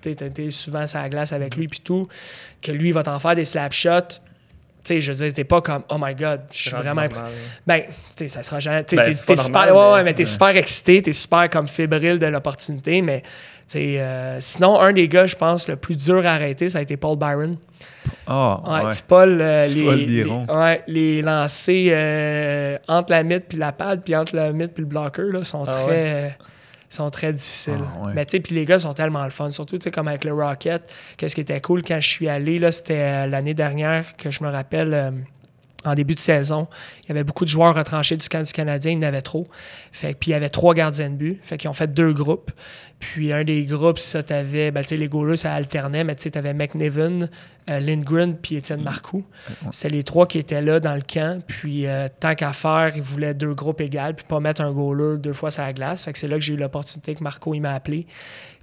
tu 0.00 0.24
as 0.24 0.26
été 0.26 0.50
souvent 0.52 0.86
sur 0.86 1.00
la 1.00 1.08
glace 1.08 1.32
avec 1.32 1.56
lui, 1.56 1.66
puis 1.66 1.80
tout, 1.80 2.06
que 2.60 2.70
lui, 2.70 2.88
il 2.88 2.94
va 2.94 3.02
t'en 3.02 3.18
faire 3.18 3.34
des 3.34 3.44
slap 3.44 3.72
shots. 3.72 4.20
Tu 4.84 4.94
sais, 4.94 5.00
je 5.00 5.12
veux 5.12 5.18
dire, 5.26 5.32
t'es 5.34 5.44
pas 5.44 5.60
comme, 5.60 5.82
oh 5.90 5.96
my 6.00 6.12
god, 6.14 6.40
je 6.50 6.56
suis 6.58 6.70
vraiment 6.72 7.02
normal. 7.02 7.30
ben, 7.66 7.82
tu 7.82 7.88
sais, 8.16 8.28
ça 8.28 8.42
sera 8.42 8.58
jamais. 8.58 8.82
tu 8.84 8.96
sais, 8.96 9.02
Ben, 9.02 9.14
t'es- 9.14 9.36
super, 9.36 9.66
normal, 9.66 9.68
ouais, 9.72 9.72
mais- 9.74 9.92
ouais, 9.94 10.02
mais 10.04 10.14
t'es 10.14 10.24
super 10.24 10.48
excité, 10.48 11.02
t'es 11.02 11.12
super 11.12 11.48
comme 11.50 11.68
fébrile 11.68 12.18
de 12.18 12.26
l'opportunité, 12.26 13.00
mais 13.00 13.20
tu 13.22 13.28
sais, 13.68 14.00
euh, 14.00 14.40
sinon, 14.40 14.80
un 14.80 14.92
des 14.92 15.06
gars, 15.06 15.26
je 15.26 15.36
pense, 15.36 15.68
le 15.68 15.76
plus 15.76 15.96
dur 15.96 16.26
à 16.26 16.30
arrêter, 16.32 16.68
ça 16.68 16.78
a 16.78 16.82
été 16.82 16.96
Paul 16.96 17.16
Byron. 17.16 17.56
Ah, 18.26 18.60
Ouais, 18.66 18.80
ouais. 18.84 18.90
petit 18.90 19.02
Paul, 19.06 19.38
euh, 19.40 19.66
les, 19.68 19.84
Paul 19.84 19.94
les, 19.98 20.06
Biron. 20.06 20.46
ouais, 20.48 20.82
les 20.88 21.22
lancers 21.22 21.92
euh, 21.94 22.78
entre 22.88 23.12
la 23.12 23.22
mythe 23.22 23.44
puis 23.50 23.58
la 23.58 23.70
pad, 23.70 24.02
puis 24.04 24.16
entre 24.16 24.34
la 24.34 24.52
mythe 24.52 24.74
puis 24.74 24.82
le 24.82 24.88
bloqueur, 24.88 25.26
là, 25.26 25.44
sont 25.44 25.64
Ah 25.68 25.70
très. 25.72 26.36
Sont 26.94 27.10
très 27.10 27.32
difficiles. 27.32 27.74
Ah 27.80 28.06
ouais. 28.06 28.12
Mais 28.14 28.24
tu 28.26 28.32
sais, 28.32 28.40
puis 28.40 28.54
les 28.54 28.64
gars 28.64 28.78
sont 28.78 28.94
tellement 28.94 29.24
le 29.24 29.30
fun. 29.30 29.50
Surtout, 29.50 29.78
tu 29.78 29.84
sais, 29.84 29.90
comme 29.90 30.08
avec 30.08 30.24
le 30.24 30.32
Rocket. 30.32 30.82
Qu'est-ce 31.16 31.34
qui 31.34 31.40
était 31.40 31.60
cool 31.60 31.82
quand 31.82 32.00
je 32.00 32.08
suis 32.08 32.28
allé, 32.28 32.58
là, 32.58 32.72
c'était 32.72 32.94
euh, 32.94 33.26
l'année 33.26 33.54
dernière 33.54 34.16
que 34.16 34.30
je 34.30 34.42
me 34.44 34.50
rappelle. 34.50 34.94
euh, 34.94 35.10
en 35.84 35.94
début 35.94 36.14
de 36.14 36.20
saison, 36.20 36.68
il 37.02 37.08
y 37.08 37.10
avait 37.10 37.24
beaucoup 37.24 37.44
de 37.44 37.50
joueurs 37.50 37.74
retranchés 37.74 38.16
du 38.16 38.28
camp 38.28 38.42
du 38.42 38.52
Canadien, 38.52 38.92
il 38.92 38.94
y 38.94 38.98
en 38.98 39.02
avait 39.02 39.22
trop. 39.22 39.46
Fait, 39.90 40.14
puis 40.14 40.30
il 40.30 40.32
y 40.32 40.36
avait 40.36 40.48
trois 40.48 40.74
gardiens 40.74 41.10
de 41.10 41.16
but. 41.16 41.40
Fait 41.42 41.58
qu'ils 41.58 41.68
ont 41.70 41.74
fait 41.74 41.92
deux 41.92 42.12
groupes. 42.12 42.52
Puis 43.02 43.32
un 43.32 43.42
des 43.42 43.64
groupes, 43.64 43.98
ça, 43.98 44.22
t'avais, 44.22 44.70
ben, 44.70 44.82
tu 44.82 44.90
sais, 44.90 44.96
les 44.96 45.08
goalers, 45.08 45.36
ça 45.36 45.52
alternait, 45.52 46.04
mais 46.04 46.14
tu 46.14 46.22
sais, 46.22 46.30
t'avais 46.30 46.54
McNiven, 46.54 47.28
euh, 47.68 47.80
Lindgren, 47.80 48.36
puis 48.36 48.54
Étienne 48.54 48.80
Marcoux. 48.80 49.24
C'est 49.72 49.88
les 49.88 50.04
trois 50.04 50.28
qui 50.28 50.38
étaient 50.38 50.62
là 50.62 50.78
dans 50.78 50.94
le 50.94 51.00
camp. 51.00 51.42
Puis 51.44 51.88
euh, 51.88 52.06
tant 52.20 52.36
qu'à 52.36 52.52
faire, 52.52 52.92
ils 52.94 53.02
voulaient 53.02 53.34
deux 53.34 53.54
groupes 53.54 53.80
égales, 53.80 54.14
puis 54.14 54.24
pas 54.24 54.38
mettre 54.38 54.60
un 54.60 54.70
goaler 54.70 55.18
deux 55.18 55.32
fois 55.32 55.50
sur 55.50 55.62
la 55.62 55.72
glace. 55.72 56.04
Fait 56.04 56.12
que 56.12 56.18
c'est 56.18 56.28
là 56.28 56.36
que 56.36 56.42
j'ai 56.42 56.54
eu 56.54 56.56
l'opportunité 56.56 57.16
que 57.16 57.24
Marco, 57.24 57.52
il 57.54 57.60
m'a 57.60 57.72
appelé. 57.72 58.06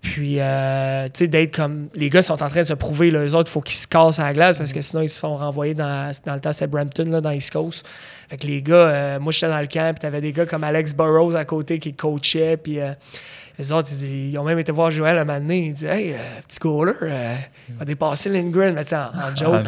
Puis, 0.01 0.39
euh, 0.39 1.07
tu 1.07 1.11
sais, 1.15 1.27
d'être 1.27 1.53
comme. 1.53 1.89
Les 1.93 2.09
gars 2.09 2.21
sont 2.21 2.41
en 2.41 2.47
train 2.47 2.61
de 2.61 2.67
se 2.67 2.73
prouver, 2.73 3.11
eux 3.11 3.35
autres, 3.35 3.49
il 3.49 3.53
faut 3.53 3.61
qu'ils 3.61 3.75
se 3.75 3.87
cassent 3.87 4.19
à 4.19 4.23
la 4.23 4.33
glace 4.33 4.55
parce 4.55 4.71
que 4.71 4.81
sinon, 4.81 5.01
ils 5.01 5.09
se 5.09 5.19
sont 5.19 5.35
renvoyés 5.35 5.73
dans, 5.73 6.11
dans 6.25 6.35
le 6.35 6.39
temps, 6.39 6.53
c'était 6.53 6.67
Brampton, 6.67 7.11
là, 7.11 7.19
dans 7.19 7.31
East 7.31 7.51
Coast. 7.51 7.85
Fait 8.29 8.37
que 8.37 8.45
les 8.47 8.61
gars, 8.61 8.75
euh, 8.75 9.19
moi, 9.19 9.31
j'étais 9.31 9.49
dans 9.49 9.59
le 9.59 9.67
camp, 9.67 9.93
puis 9.95 10.01
t'avais 10.01 10.21
des 10.21 10.31
gars 10.31 10.45
comme 10.45 10.63
Alex 10.63 10.93
Burrows 10.93 11.35
à 11.35 11.45
côté 11.45 11.79
qui 11.79 11.93
coachaient, 11.93 12.57
puis. 12.57 12.79
euh, 12.79 12.93
les 13.57 13.73
autres, 13.73 13.89
ils, 14.03 14.29
ils 14.31 14.37
ont 14.37 14.45
même 14.45 14.57
été 14.59 14.71
voir 14.71 14.89
Joël 14.89 15.17
un 15.17 15.25
moment 15.25 15.37
donné. 15.37 15.65
Ils 15.65 15.73
disent 15.73 15.83
Hey, 15.83 16.13
euh, 16.13 16.17
petit 16.47 16.59
goaler, 16.59 16.93
il 17.67 17.75
va 17.75 17.83
dépasser 17.83 18.29
Lindgren, 18.29 18.73
mais 18.73 18.83
tu 18.83 18.91
sais, 18.91 18.95
en, 18.95 19.07
en 19.09 19.35
joke. 19.35 19.65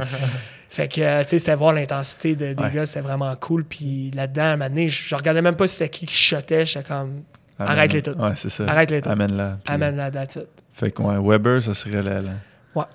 Fait 0.69 0.87
que, 0.87 1.23
tu 1.23 1.27
sais, 1.27 1.39
c'était 1.39 1.55
voir 1.55 1.73
l'intensité 1.73 2.37
de- 2.37 2.53
des 2.53 2.63
Ouais. 2.63 2.71
gars, 2.71 2.85
c'était 2.85 3.01
vraiment 3.01 3.35
cool. 3.35 3.65
Puis 3.65 4.09
là-dedans, 4.15 4.43
un 4.43 4.55
moment 4.55 4.69
donné, 4.69 4.87
je, 4.87 5.03
je 5.09 5.13
regardais 5.13 5.41
même 5.41 5.57
pas 5.57 5.67
c'était 5.67 5.89
qui 5.89 6.05
qui 6.05 6.15
shotait. 6.15 6.65
J'étais 6.65 6.87
comme, 6.87 7.23
Arrête-les 7.59 8.01
toutes. 8.01 8.17
Ouais, 8.17 8.31
c'est 8.35 8.47
ça. 8.47 8.63
arrête-les 8.65 9.01
tout. 9.01 9.09
Amène-la. 9.09 9.57
puis- 9.61 9.73
Amène 9.73 9.97
la 9.97 10.09
that's 10.09 10.35
it. 10.37 10.47
Fait 10.71 10.89
que 10.91 11.01
ouais, 11.01 11.17
Weber, 11.19 11.61
ça 11.61 11.73
serait 11.73 12.01
la. 12.01 12.21
la... 12.21 12.31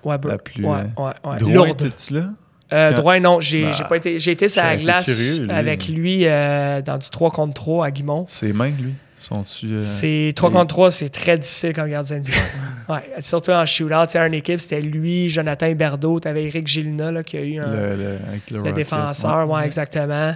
Ouais, 0.02 0.16
bro. 0.16 0.30
La 0.30 0.38
plus, 0.38 0.64
Ouais, 0.64 0.78
ouais, 0.96 1.04
ouais. 1.24 1.36
Drouin, 1.38 1.52
Lourde. 1.52 1.82
étais-tu 1.82 2.14
là? 2.14 2.30
Euh, 2.72 2.92
Drouin, 2.92 3.20
non. 3.20 3.40
J'ai 3.40 3.62
Bah, 3.62 3.86
pas 3.88 3.96
été. 3.96 4.18
J'ai 4.18 4.32
été 4.32 4.48
sur 4.48 4.62
la 4.62 4.76
glace 4.76 5.06
curieux, 5.06 5.44
lui. 5.44 5.50
avec 5.52 5.88
lui 5.88 6.20
euh, 6.24 6.82
dans 6.82 6.98
du 6.98 7.08
3 7.08 7.30
contre 7.30 7.54
3 7.54 7.86
à 7.86 7.90
Guimont. 7.90 8.26
C'est 8.28 8.52
main, 8.52 8.70
lui. 8.70 8.94
Sont-tu. 9.20 9.66
euh, 9.74 9.80
C'est 9.82 10.32
3 10.36 10.50
contre 10.50 10.66
3, 10.68 10.90
c'est 10.92 11.08
très 11.08 11.36
difficile 11.38 11.72
comme 11.72 11.88
gardien 11.90 12.18
de 12.18 12.24
but. 12.24 12.34
ouais, 12.88 13.02
surtout 13.18 13.50
en 13.50 13.66
shootout. 13.66 14.06
Sais, 14.08 14.18
une 14.24 14.34
équipe, 14.34 14.60
c'était 14.60 14.80
lui, 14.80 15.28
Jonathan 15.28 15.72
Berdo, 15.72 16.20
tu 16.20 16.28
avais 16.28 16.44
Eric 16.44 16.66
Gilina 16.68 17.10
là, 17.10 17.22
qui 17.24 17.36
a 17.36 17.42
eu 17.42 17.58
un, 17.58 17.70
le, 17.72 17.96
le- 17.96 18.18
avec 18.28 18.50
le 18.50 18.56
le 18.56 18.58
Rocket, 18.60 18.74
défenseur, 18.76 19.48
ouais, 19.50 19.64
exactement. 19.64 20.32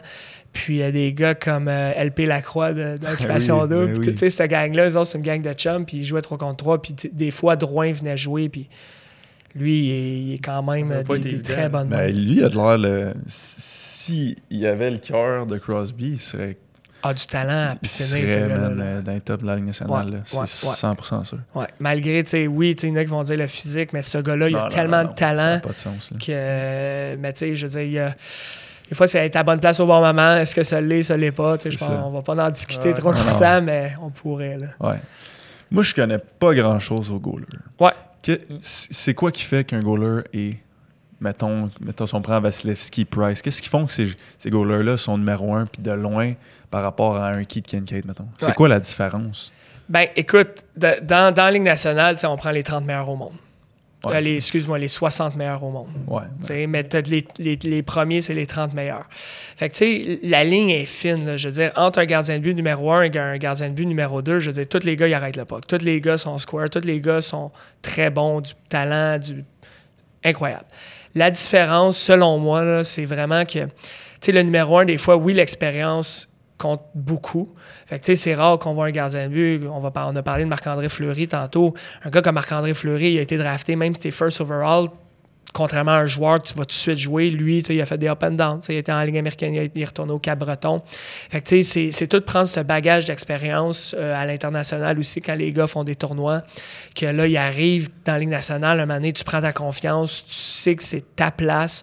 Puis 0.52 0.74
il 0.74 0.78
y 0.78 0.82
a 0.82 0.90
des 0.90 1.12
gars 1.12 1.36
comme 1.36 1.68
euh, 1.68 1.92
LP 2.04 2.26
Lacroix 2.26 2.72
d'Occupation 2.72 3.60
Oui, 3.62 3.68
Double. 3.68 3.86
ben 3.86 3.92
Puis, 4.00 4.08
oui. 4.08 4.12
Tu 4.14 4.18
sais, 4.18 4.30
cette 4.30 4.50
gang-là, 4.50 4.88
eux 4.88 4.96
autres, 4.96 5.06
c'est 5.06 5.18
une 5.18 5.24
gang 5.24 5.40
de 5.40 5.52
chums, 5.52 5.84
puis 5.86 5.98
ils 5.98 6.04
jouaient 6.04 6.22
3 6.22 6.38
contre 6.38 6.56
3. 6.56 6.82
Puis 6.82 6.94
des 7.12 7.30
fois, 7.30 7.54
Drouin 7.54 7.92
venait 7.92 8.16
jouer, 8.16 8.48
puis 8.48 8.68
lui, 9.54 9.84
il 9.86 9.90
est, 9.90 10.20
il 10.22 10.34
est 10.34 10.38
quand 10.38 10.62
même 10.62 10.92
euh, 10.92 11.18
des, 11.18 11.42
très 11.42 11.68
bonnes 11.68 11.88
Ben, 11.88 11.96
mains. 11.98 12.06
lui, 12.08 12.36
il 12.38 12.44
a 12.44 12.48
de 12.48 12.54
l'air. 12.56 12.78
Le... 12.78 13.14
Si 13.26 14.36
il 14.50 14.66
avait 14.66 14.90
le 14.90 14.98
cœur 14.98 15.46
de 15.46 15.58
Crosby, 15.58 16.12
il 16.12 16.20
serait, 16.20 16.56
Ah, 17.02 17.12
du 17.14 17.24
talent 17.26 17.70
à 17.70 17.72
il 17.74 17.78
pisciner, 17.80 18.26
ce 18.26 18.38
gars-là. 18.38 19.00
dans 19.02 19.12
les 19.12 19.20
top 19.20 19.42
de 19.42 19.46
la 19.46 19.56
Ligue 19.56 19.66
nationale. 19.66 20.10
Ouais. 20.10 20.18
C'est 20.46 20.66
ouais, 20.66 20.72
ouais. 20.72 20.94
100% 20.96 21.24
sûr. 21.24 21.38
Ouais. 21.54 21.66
Malgré, 21.78 22.22
tu 22.24 22.30
sais, 22.30 22.46
oui, 22.46 22.74
tu 22.76 22.82
sais, 22.82 22.86
il 22.88 22.90
y 22.90 22.92
en 22.96 23.00
a 23.00 23.04
qui 23.04 23.10
vont 23.10 23.22
dire 23.22 23.36
le 23.36 23.46
physique, 23.46 23.92
mais 23.92 24.02
ce 24.02 24.18
gars-là, 24.18 24.48
il 24.48 24.56
a 24.56 24.62
non, 24.62 24.68
tellement 24.68 24.96
non, 24.98 25.02
de 25.04 25.08
non, 25.08 25.14
talent. 25.14 25.50
n'a 25.54 25.60
pas 25.60 25.68
de 25.70 25.74
sens. 25.74 26.10
Là. 26.12 26.18
que, 26.18 27.16
mais 27.16 27.32
tu 27.32 27.38
sais, 27.40 27.54
je 27.54 27.66
veux 27.66 27.72
dire, 27.72 27.82
il 27.82 27.92
y 27.92 27.98
a- 27.98 28.14
des 28.88 28.96
fois, 28.96 29.06
c'est 29.06 29.24
être 29.24 29.36
à 29.36 29.42
bonne 29.44 29.60
place 29.60 29.78
au 29.80 29.86
bon 29.86 30.00
moment. 30.00 30.34
Est-ce 30.36 30.54
que 30.54 30.64
ça 30.64 30.80
l'est, 30.80 31.04
ça 31.04 31.16
l'est 31.16 31.30
pas? 31.30 31.56
Tu 31.58 31.64
sais, 31.64 31.70
je 31.70 31.78
pense 31.78 31.90
on 31.90 32.10
va 32.10 32.22
pas 32.22 32.34
en 32.44 32.50
discuter 32.50 32.88
Ouais. 32.88 32.94
trop 32.94 33.12
longtemps, 33.12 33.62
mais 33.62 33.92
on 34.02 34.10
pourrait. 34.10 34.56
Là. 34.56 34.66
Ouais. 34.80 34.98
Moi, 35.70 35.84
je 35.84 35.94
connais 35.94 36.18
pas 36.18 36.52
grand-chose 36.54 37.10
au 37.12 37.20
goaler. 37.20 37.46
Ouais. 37.78 37.92
C'est 38.62 39.14
quoi 39.14 39.33
qui 39.33 39.42
fait 39.44 39.64
qu'un 39.64 39.80
goaler 39.80 40.22
est. 40.33 40.56
Mettons, 41.22 41.70
mettons 41.80 42.06
si 42.06 42.14
on 42.14 42.22
prend 42.22 42.40
Vasilevski, 42.40 43.04
Price, 43.04 43.42
qu'est-ce 43.42 43.61
qui 43.61 43.68
font 43.68 43.85
que 43.85 43.92
ces, 43.92 44.09
ces 44.38 44.48
goalers-là 44.48 44.96
sont 44.96 45.18
numéro 45.18 45.54
un 45.54 45.66
puis 45.66 45.83
de 45.83 45.90
loin 45.92 46.33
par 46.70 46.83
rapport 46.83 47.16
à 47.16 47.28
un 47.28 47.44
Keith 47.44 47.66
Kincaid, 47.66 48.06
mettons? 48.06 48.26
C'est 48.38 48.46
Ouais. 48.46 48.54
quoi 48.54 48.68
la 48.68 48.80
différence? 48.80 49.52
Ben, 49.87 50.06
écoute, 50.16 50.64
de- 50.78 50.98
dans, 51.02 51.35
dans 51.35 51.44
la 51.44 51.50
Ligue 51.50 51.62
nationale, 51.64 52.16
on 52.24 52.37
prend 52.38 52.52
les 52.52 52.62
30 52.62 52.87
meilleurs 52.87 53.09
au 53.11 53.16
monde. 53.16 53.35
Ouais. 54.04 54.16
Euh, 54.16 54.20
les- 54.20 54.36
Excuse-moi, 54.36 54.78
les 54.78 54.88
60 54.88 55.36
meilleurs 55.36 55.62
au 55.62 55.70
monde. 55.70 55.88
Ouais. 56.06 56.22
Mais 56.66 56.82
les, 57.06 57.26
les, 57.38 57.56
les 57.62 57.82
premiers, 57.82 58.22
c'est 58.22 58.32
les 58.32 58.46
30 58.46 58.72
meilleurs. 58.72 59.04
Fait 59.56 59.68
que, 59.68 59.74
tu 59.74 59.78
sais, 59.78 60.20
la 60.22 60.42
ligne 60.42 60.70
est 60.70 60.86
fine. 60.86 61.26
là. 61.26 61.36
je 61.36 61.48
veux 61.48 61.54
dire, 61.54 61.72
entre 61.76 61.98
un 61.98 62.06
gardien 62.06 62.38
de 62.38 62.42
but 62.42 62.54
numéro 62.54 62.90
1 62.90 63.02
et 63.02 63.18
un 63.18 63.36
gardien 63.36 63.68
de 63.68 63.74
but 63.74 63.84
numéro 63.84 64.22
2, 64.22 64.40
je 64.40 64.50
veux 64.50 64.54
dire, 64.54 64.68
tous 64.68 64.86
les 64.86 64.96
gars, 64.96 65.06
ils 65.06 65.12
arrêtent 65.12 65.36
le 65.36 65.44
puck. 65.44 65.66
Tous 65.66 65.84
les 65.84 66.00
gars 66.00 66.16
sont 66.16 66.38
square. 66.38 66.70
Tous 66.70 66.80
les 66.86 66.98
gars 67.00 67.20
sont 67.20 67.50
très 67.82 68.08
bons, 68.08 68.40
du 68.40 68.52
talent, 68.70 69.18
du. 69.18 69.44
Incroyable. 70.24 70.64
La 71.14 71.30
différence, 71.30 71.98
selon 71.98 72.38
moi, 72.38 72.62
là, 72.64 72.84
c'est 72.84 73.04
vraiment 73.04 73.44
que, 73.44 73.64
tu 73.64 73.70
sais, 74.20 74.32
le 74.32 74.42
numéro 74.42 74.78
1, 74.78 74.86
des 74.86 74.96
fois, 74.96 75.16
oui, 75.16 75.34
l'expérience 75.34 76.29
compte 76.61 76.83
beaucoup. 76.94 77.53
Fait 77.87 77.99
que, 77.99 78.14
c'est 78.14 78.35
rare 78.35 78.59
qu'on 78.59 78.75
voit 78.75 78.87
un 78.87 78.90
gardien 78.90 79.29
de 79.29 79.33
but. 79.33 79.66
On, 79.66 79.81
va, 79.81 79.90
on 80.07 80.14
a 80.14 80.23
parlé 80.23 80.44
de 80.44 80.49
Marc-André 80.49 80.88
Fleury 80.88 81.27
tantôt. 81.27 81.75
Un 82.05 82.11
gars 82.11 82.23
comme 82.23 82.35
Marc-André 82.35 82.75
Fleury, 82.75 83.12
il 83.12 83.18
a 83.18 83.23
été 83.23 83.37
drafté, 83.37 83.75
même 83.77 83.94
si 83.94 84.01
t'es 84.03 84.11
first 84.11 84.40
overall, 84.40 84.88
contrairement 85.53 85.92
à 85.92 86.01
un 86.01 86.07
joueur 86.07 86.40
que 86.40 86.46
tu 86.49 86.55
vas 86.55 86.61
tout 86.64 86.68
de 86.68 86.73
suite 86.73 86.99
jouer, 86.99 87.29
lui, 87.31 87.59
il 87.59 87.81
a 87.81 87.87
fait 87.87 87.99
des 87.99 88.09
up 88.09 88.23
and 88.23 88.33
down. 88.33 88.61
Il 88.68 88.77
était 88.77 88.92
en 88.92 89.03
Ligue 89.03 89.18
américaine, 89.18 89.53
il 89.55 89.81
est- 89.81 89.85
retourné 89.85 90.12
au 90.12 90.18
Cap-Breton. 90.20 90.83
Fait 91.31 91.40
que, 91.40 91.62
c'est- 91.62 91.90
c'est 91.90 92.07
tout 92.07 92.20
de 92.20 92.25
prendre 92.25 92.46
ce 92.46 92.61
bagage 92.61 93.07
d'expérience 93.07 93.94
euh, 93.99 94.14
à 94.14 94.27
l'international 94.27 94.99
aussi 94.99 95.20
quand 95.20 95.35
les 95.35 95.51
gars 95.53 95.66
font 95.66 95.83
des 95.83 95.96
tournois. 95.96 96.42
Que 96.94 97.07
là, 97.07 97.27
ils 97.27 97.37
arrivent 97.37 97.88
dans 98.05 98.12
la 98.12 98.18
Ligue 98.20 98.29
nationale, 98.29 98.79
un 98.79 98.87
moment 98.87 98.94
donné, 99.01 99.12
tu 99.12 99.25
prends 99.25 99.40
ta 99.40 99.53
confiance, 99.53 100.25
tu 100.27 100.35
sais 100.35 100.77
que 100.77 100.83
c'est 100.85 101.16
ta 101.16 101.31
place. 101.33 101.83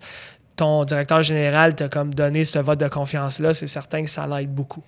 Ton 0.57 0.83
directeur 0.83 1.21
général 1.23 1.75
t'a 1.75 1.87
comme 1.87 2.13
donné 2.13 2.43
ce 2.43 2.59
vote 2.59 2.79
de 2.79 2.87
confiance-là, 2.89 3.53
c'est 3.53 3.67
certain 3.67 4.03
que 4.03 4.09
ça 4.09 4.27
l'aide 4.27 4.49
beaucoup. 4.53 4.83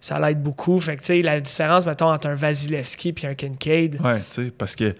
Ça 0.00 0.20
l'aide 0.20 0.40
beaucoup. 0.42 0.78
Fait 0.78 0.94
que, 0.96 1.00
tu 1.00 1.06
sais, 1.06 1.22
la 1.22 1.40
différence, 1.40 1.84
mettons, 1.86 2.12
entre 2.12 2.28
un 2.28 2.34
Vasilevski 2.34 3.14
et 3.22 3.26
un 3.26 3.34
Kincaid, 3.34 3.98
Ouais, 4.04 4.18
tu 4.30 4.44
sais, 4.44 4.52
parce 4.56 4.76
que 4.76 4.90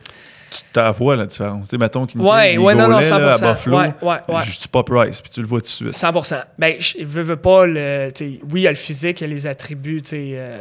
tu 0.51 0.61
t'avois 0.73 1.17
la 1.17 1.27
différence. 1.27 1.65
Tu 1.69 1.73
sais, 1.73 1.79
mettons 1.79 2.07
qu'il 2.07 2.21
Ouais, 2.21 2.57
ouais, 2.57 2.75
non, 2.75 2.85
non, 2.89 2.99
là, 2.99 3.15
à 3.33 3.37
100%. 3.37 3.53
Buffalo, 3.55 3.77
Ouais, 3.79 3.93
ouais, 4.03 4.17
ouais. 4.29 4.43
je 4.47 4.59
dis 4.59 4.69
pas 4.69 4.83
Price, 4.83 5.21
puis 5.21 5.31
tu 5.31 5.41
le 5.43 5.47
vois 5.47 5.61
tout 5.61 5.67
de 5.67 5.93
suite. 5.93 5.93
100 5.93 6.13
Ben, 6.59 6.75
je 6.79 7.05
veux, 7.05 7.23
veux 7.23 7.37
pas 7.37 7.67
le. 7.67 8.09
tu 8.15 8.25
sais, 8.25 8.41
Oui, 8.51 8.61
il 8.61 8.63
y 8.63 8.67
a 8.67 8.71
le 8.71 8.77
physique, 8.77 9.21
il 9.21 9.25
y 9.25 9.31
a 9.31 9.35
les 9.35 9.47
attributs, 9.47 10.01
tu 10.03 10.09
sais. 10.09 10.31
euh, 10.35 10.59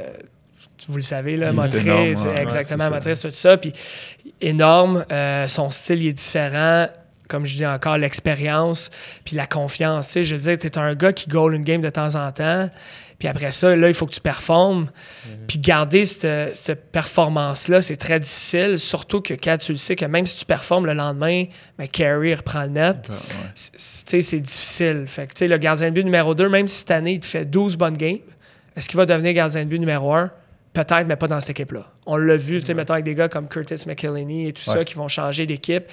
vous 0.89 0.97
le 0.97 1.01
savez, 1.01 1.37
là, 1.37 1.49
Il 1.51 1.55
motrice, 1.55 1.81
énorme, 1.85 2.27
ouais, 2.35 2.41
exactement, 2.41 2.89
motrice, 2.89 3.21
tout 3.21 3.29
ça. 3.31 3.55
Puis 3.57 3.71
énorme. 4.41 5.05
euh, 5.11 5.47
son 5.47 5.69
style 5.69 6.03
il 6.03 6.07
est 6.09 6.13
différent. 6.13 6.87
Comme 7.27 7.45
je 7.45 7.55
dis 7.55 7.65
encore, 7.65 7.97
l'expérience, 7.97 8.91
puis 9.23 9.35
la 9.35 9.47
confiance. 9.47 10.07
Tu 10.07 10.13
sais, 10.13 10.23
je 10.23 10.35
veux 10.35 10.41
dire, 10.41 10.57
tu 10.57 10.67
es 10.67 10.77
un 10.77 10.93
gars 10.95 11.13
qui 11.13 11.27
goal 11.27 11.53
une 11.55 11.63
game 11.63 11.81
de 11.81 11.89
temps 11.89 12.15
en 12.15 12.31
temps. 12.31 12.69
Puis 13.17 13.29
après 13.29 13.51
ça, 13.53 13.75
là, 13.75 13.87
il 13.87 13.93
faut 13.93 14.05
que 14.05 14.13
tu 14.13 14.19
performes. 14.19 14.87
Puis 15.47 15.57
garder 15.57 16.05
cette, 16.05 16.55
cette 16.55 16.91
performance-là, 16.91 17.81
c'est 17.81 17.95
très 17.95 18.19
difficile. 18.19 18.77
Surtout 18.77 19.21
que 19.21 19.33
quand 19.33 19.57
tu 19.57 19.71
le 19.71 19.77
sais 19.77 19.95
que 19.95 20.05
même 20.05 20.25
si 20.25 20.37
tu 20.39 20.45
performes 20.45 20.85
le 20.85 20.93
lendemain, 20.93 21.45
ben, 21.77 21.87
Carey 21.87 22.35
reprend 22.35 22.63
le 22.63 22.69
net 22.69 23.07
Ouais. 23.09 23.15
c'est- 23.55 23.71
c'est 23.77 24.03
tu 24.05 24.09
sais, 24.11 24.21
c'est 24.21 24.39
difficile. 24.41 25.03
Fait 25.07 25.27
que, 25.27 25.33
tu 25.33 25.39
sais, 25.39 25.47
le 25.47 25.57
gardien 25.57 25.87
de 25.89 25.93
but 25.95 26.03
numéro 26.03 26.35
2, 26.35 26.49
même 26.49 26.67
si 26.67 26.79
cette 26.79 26.91
année, 26.91 27.13
il 27.13 27.19
te 27.21 27.25
fait 27.25 27.45
12 27.45 27.77
bonnes 27.77 27.97
games, 27.97 28.17
est-ce 28.75 28.89
qu'il 28.89 28.97
va 28.97 29.05
devenir 29.05 29.31
gardien 29.33 29.63
de 29.63 29.69
but 29.69 29.79
numéro 29.79 30.13
1? 30.13 30.29
Peut-être, 30.75 31.07
mais 31.07 31.15
pas 31.15 31.27
dans 31.27 31.39
cette 31.39 31.51
équipe-là. 31.51 31.85
On 32.05 32.17
l'a 32.17 32.35
vu, 32.35 32.59
tu 32.59 32.65
sais, 32.65 32.73
mettons, 32.73 32.93
avec 32.93 33.05
des 33.05 33.15
gars 33.15 33.29
comme 33.29 33.47
Curtis 33.47 33.87
McElhinney 33.87 34.49
et 34.49 34.53
tout 34.53 34.61
ça 34.61 34.83
qui 34.83 34.93
vont 34.95 35.07
changer 35.07 35.45
d'équipe. 35.45 35.85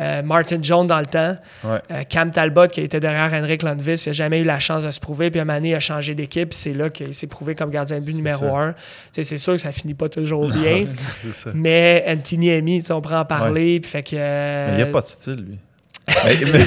Euh, 0.00 0.22
Martin 0.22 0.58
Jones 0.60 0.86
dans 0.88 0.98
le 0.98 1.06
temps. 1.06 1.36
Ouais. 1.62 1.78
Euh, 1.90 2.02
Cam 2.08 2.30
Talbot 2.32 2.66
qui 2.66 2.80
était 2.80 2.98
derrière 2.98 3.32
Henrik 3.32 3.62
Lundqvist, 3.62 4.06
il 4.06 4.08
n'a 4.08 4.12
jamais 4.12 4.40
eu 4.40 4.44
la 4.44 4.58
chance 4.58 4.82
de 4.84 4.90
se 4.90 4.98
prouver. 4.98 5.30
Puis 5.30 5.38
à 5.40 5.44
un 5.44 5.62
il 5.62 5.72
a 5.72 5.78
changé 5.80 6.14
d'équipe. 6.16 6.52
C'est 6.52 6.74
là 6.74 6.90
qu'il 6.90 7.14
s'est 7.14 7.28
prouvé 7.28 7.54
comme 7.54 7.70
gardien 7.70 8.00
de 8.00 8.04
but 8.04 8.14
numéro 8.14 8.44
ça. 8.44 8.58
1. 8.58 8.72
Tu 8.72 8.78
sais, 9.12 9.24
C'est 9.24 9.38
sûr 9.38 9.52
que 9.52 9.60
ça 9.60 9.70
finit 9.70 9.94
pas 9.94 10.08
toujours 10.08 10.48
bien. 10.50 10.86
Mais 11.54 12.04
Anthony 12.08 12.50
Amy, 12.50 12.80
tu 12.82 12.88
sais, 12.88 12.92
on 12.92 13.00
pourrait 13.00 13.16
en 13.16 13.24
parler. 13.24 13.78
Puis 13.78 13.90
fait 13.90 14.02
que, 14.02 14.16
Mais 14.16 14.68
il 14.72 14.76
n'y 14.76 14.82
a 14.82 14.86
euh, 14.86 14.92
pas 14.92 15.00
de 15.02 15.06
style, 15.06 15.44
lui. 15.48 15.58
mais, 16.24 16.36
mais- 16.52 16.64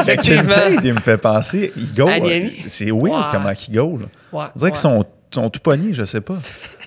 Effectivement. 0.00 0.48
Kincaid, 0.48 0.80
il 0.84 0.94
me 0.94 1.00
fait 1.00 1.18
penser. 1.18 1.72
Il 1.76 1.94
go. 1.94 2.08
C'est 2.66 2.90
weird 2.90 3.10
Ouais. 3.12 3.24
comment 3.30 3.50
il 3.68 3.74
go. 3.74 3.98
Là. 3.98 4.06
ouais, 4.32 4.46
On 4.54 4.58
dirait 4.58 4.70
qu'ils 4.72 4.80
sont, 4.80 5.04
sont 5.32 5.48
tout 5.50 5.60
pognés, 5.60 5.92
je 5.92 6.04
sais 6.04 6.20
pas. 6.20 6.38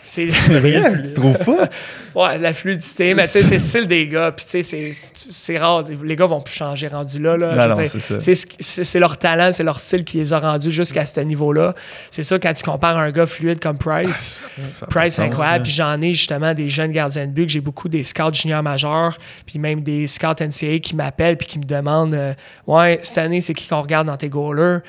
C'est 0.03 0.27
tu 1.05 1.13
trouves 1.13 1.37
pas? 1.37 1.69
Ouais, 2.13 2.37
la 2.37 2.51
fluidité, 2.53 3.13
mais 3.13 3.23
tu 3.23 3.31
sais, 3.31 3.43
c'est 3.43 3.53
le 3.55 3.59
style 3.59 3.87
des 3.87 4.07
gars. 4.07 4.31
Puis 4.31 4.45
tu 4.45 4.61
sais, 4.63 4.91
c'est- 4.91 5.57
rare. 5.57 5.83
Les 6.03 6.15
gars 6.15 6.25
vont 6.25 6.41
plus 6.41 6.53
changer 6.53 6.87
rendu 6.89 7.19
là. 7.19 7.37
là. 7.37 7.73
C'est 8.19 8.99
leur 8.99 9.17
talent, 9.17 9.51
c'est 9.51 9.63
leur 9.63 9.79
style 9.79 10.03
qui 10.03 10.17
les 10.17 10.33
a 10.33 10.39
rendus 10.39 10.71
jusqu'à 10.71 11.05
ce 11.05 11.21
niveau-là. 11.21 11.73
C'est 12.11 12.23
ça, 12.23 12.37
quand 12.37 12.53
tu 12.53 12.63
compares 12.63 12.97
un 12.97 13.11
gars 13.11 13.25
fluide 13.25 13.59
comme 13.59 13.77
Price, 13.77 14.41
Ça 14.55 14.61
a 14.61 14.85
pas 14.85 14.99
Price, 14.99 15.15
sens, 15.15 15.25
incroyable. 15.25 15.63
Puis 15.63 15.71
j'en 15.73 15.99
ai 16.01 16.13
justement 16.13 16.53
des 16.53 16.69
jeunes 16.69 16.91
gardiens 16.91 17.25
de 17.25 17.31
but, 17.31 17.45
que 17.45 17.51
j'ai 17.51 17.61
beaucoup 17.61 17.87
des 17.89 18.03
scouts 18.03 18.33
juniors 18.33 18.63
majeurs, 18.63 19.17
puis 19.45 19.57
même 19.59 19.81
des 19.81 20.07
scouts 20.07 20.35
NCAA 20.41 20.79
qui 20.79 20.95
m'appellent 20.95 21.37
puis 21.37 21.47
qui 21.47 21.59
me 21.59 21.63
demandent 21.65 22.13
euh, 22.13 22.33
Ouais, 22.67 22.99
cette 23.03 23.17
année, 23.19 23.41
c'est 23.41 23.53
qui 23.53 23.67
qu'on 23.67 23.81
regarde 23.81 24.07
dans 24.07 24.17
tes 24.17 24.29
goalers 24.29 24.79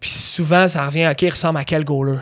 Puis 0.00 0.10
souvent, 0.10 0.66
ça 0.68 0.84
revient 0.86 1.08
OK, 1.10 1.22
il 1.22 1.30
ressemble 1.30 1.58
à 1.58 1.64
quel 1.64 1.84
goaler 1.84 2.18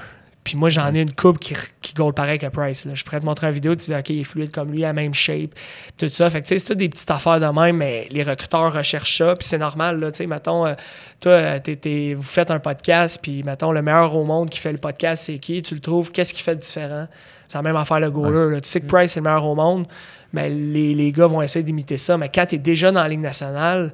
puis 0.47 0.57
moi, 0.57 0.71
j'en 0.71 0.95
ai 0.95 1.01
une 1.01 1.13
coupe 1.13 1.41
qui, 1.41 1.57
qui 1.83 1.93
goal 1.93 2.15
pareil 2.15 2.39
que 2.39 2.47
Price. 2.47 2.85
là. 2.85 2.95
Je 2.95 3.03
pourrais 3.03 3.19
te 3.19 3.27
montrer 3.27 3.49
une 3.49 3.53
vidéo, 3.53 3.75
tu 3.75 3.87
dis, 3.87 3.95
OK, 3.97 4.11
il 4.11 4.21
est 4.21 4.23
fluide 4.23 4.53
comme 4.53 4.71
lui, 4.71 4.85
à 4.85 4.89
la 4.89 4.93
même 4.93 5.13
shape, 5.13 5.51
puis 5.55 5.93
tout 5.99 6.09
ça. 6.09 6.31
Fait 6.31 6.41
que, 6.41 6.47
tu 6.47 6.51
sais, 6.51 6.61
c'est 6.61 6.69
toutes 6.69 6.79
des 6.79 6.89
petites 6.89 7.11
affaires 7.11 7.41
de 7.41 7.47
même, 7.47 7.79
mais 7.79 8.07
les 8.13 8.23
recruteurs 8.23 8.73
recherchent 8.73 9.19
ça, 9.19 9.35
puis 9.35 9.45
c'est 9.45 9.59
normal, 9.59 9.99
là, 9.99 10.13
tu 10.13 10.19
sais, 10.19 10.27
mettons, 10.29 10.65
euh, 10.65 10.75
toi, 11.19 11.33
euh, 11.33 12.15
vous 12.17 12.23
faites 12.23 12.53
un 12.53 12.61
podcast, 12.61 13.19
puis, 13.21 13.43
mettons, 13.43 13.73
le 13.73 13.83
meilleur 13.83 14.15
au 14.15 14.23
monde 14.23 14.49
qui 14.49 14.61
fait 14.61 14.71
le 14.71 14.79
podcast, 14.79 15.25
c'est 15.25 15.41
qui? 15.41 15.61
Tu 15.63 15.75
le 15.75 15.81
trouves, 15.81 16.13
qu'est-ce 16.13 16.33
qui 16.33 16.43
fait 16.45 16.55
de 16.55 16.61
différent? 16.61 17.09
C'est 17.49 17.59
la 17.59 17.63
même 17.63 17.75
affaire, 17.77 17.99
le 17.99 18.13
goaler, 18.13 18.55
là. 18.55 18.61
Tu 18.61 18.69
sais 18.69 18.81
que 18.81 18.87
Price 18.87 19.17
est 19.17 19.21
le 19.21 19.25
meilleur 19.25 19.45
au 19.45 19.57
monde, 19.57 19.89
mais 20.33 20.49
les, 20.49 20.95
les 20.95 21.11
gars 21.11 21.27
vont 21.27 21.43
essayer 21.43 21.65
d'imiter 21.65 21.97
ça, 21.97 22.17
mais 22.17 22.29
quand 22.33 22.47
t'es 22.47 22.59
déjà 22.59 22.93
dans 22.93 23.03
la 23.03 23.09
Ligue 23.09 23.19
nationale, 23.19 23.93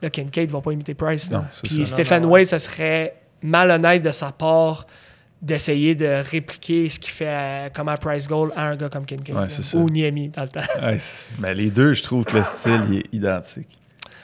là, 0.00 0.08
Kincaid 0.08 0.50
va 0.50 0.62
pas 0.62 0.72
imiter 0.72 0.94
Price, 0.94 1.30
là. 1.30 1.40
Non, 1.40 1.44
Puis 1.62 1.86
ça. 1.86 1.96
Stephen 1.96 2.22
Non, 2.22 2.28
non, 2.28 2.32
Wade, 2.32 2.46
ça 2.46 2.58
serait 2.58 3.16
malhonnête 3.42 4.02
de 4.02 4.12
sa 4.12 4.32
part 4.32 4.86
d'essayer 5.42 5.94
de 5.94 6.22
répliquer 6.30 6.88
ce 6.88 6.98
qu'il 6.98 7.12
fait 7.12 7.28
à- 7.28 7.70
comme 7.70 7.88
à 7.88 7.96
Price 7.96 8.28
Goal 8.28 8.52
à 8.56 8.66
un 8.68 8.76
gars 8.76 8.88
comme 8.88 9.04
Kincaid. 9.06 9.34
Ouais, 9.34 9.46
là. 9.46 9.78
Ou 9.80 9.88
Niemi 9.88 10.28
dans 10.28 10.42
le 10.42 10.48
temps. 10.48 10.60
Ouais, 10.82 10.98
ben, 11.38 11.52
les 11.56 11.70
deux, 11.70 11.94
je 11.94 12.02
trouve 12.02 12.24
que 12.24 12.36
le 12.36 12.44
style 12.44 12.80
il 12.90 12.98
est 12.98 13.06
identique. 13.12 13.68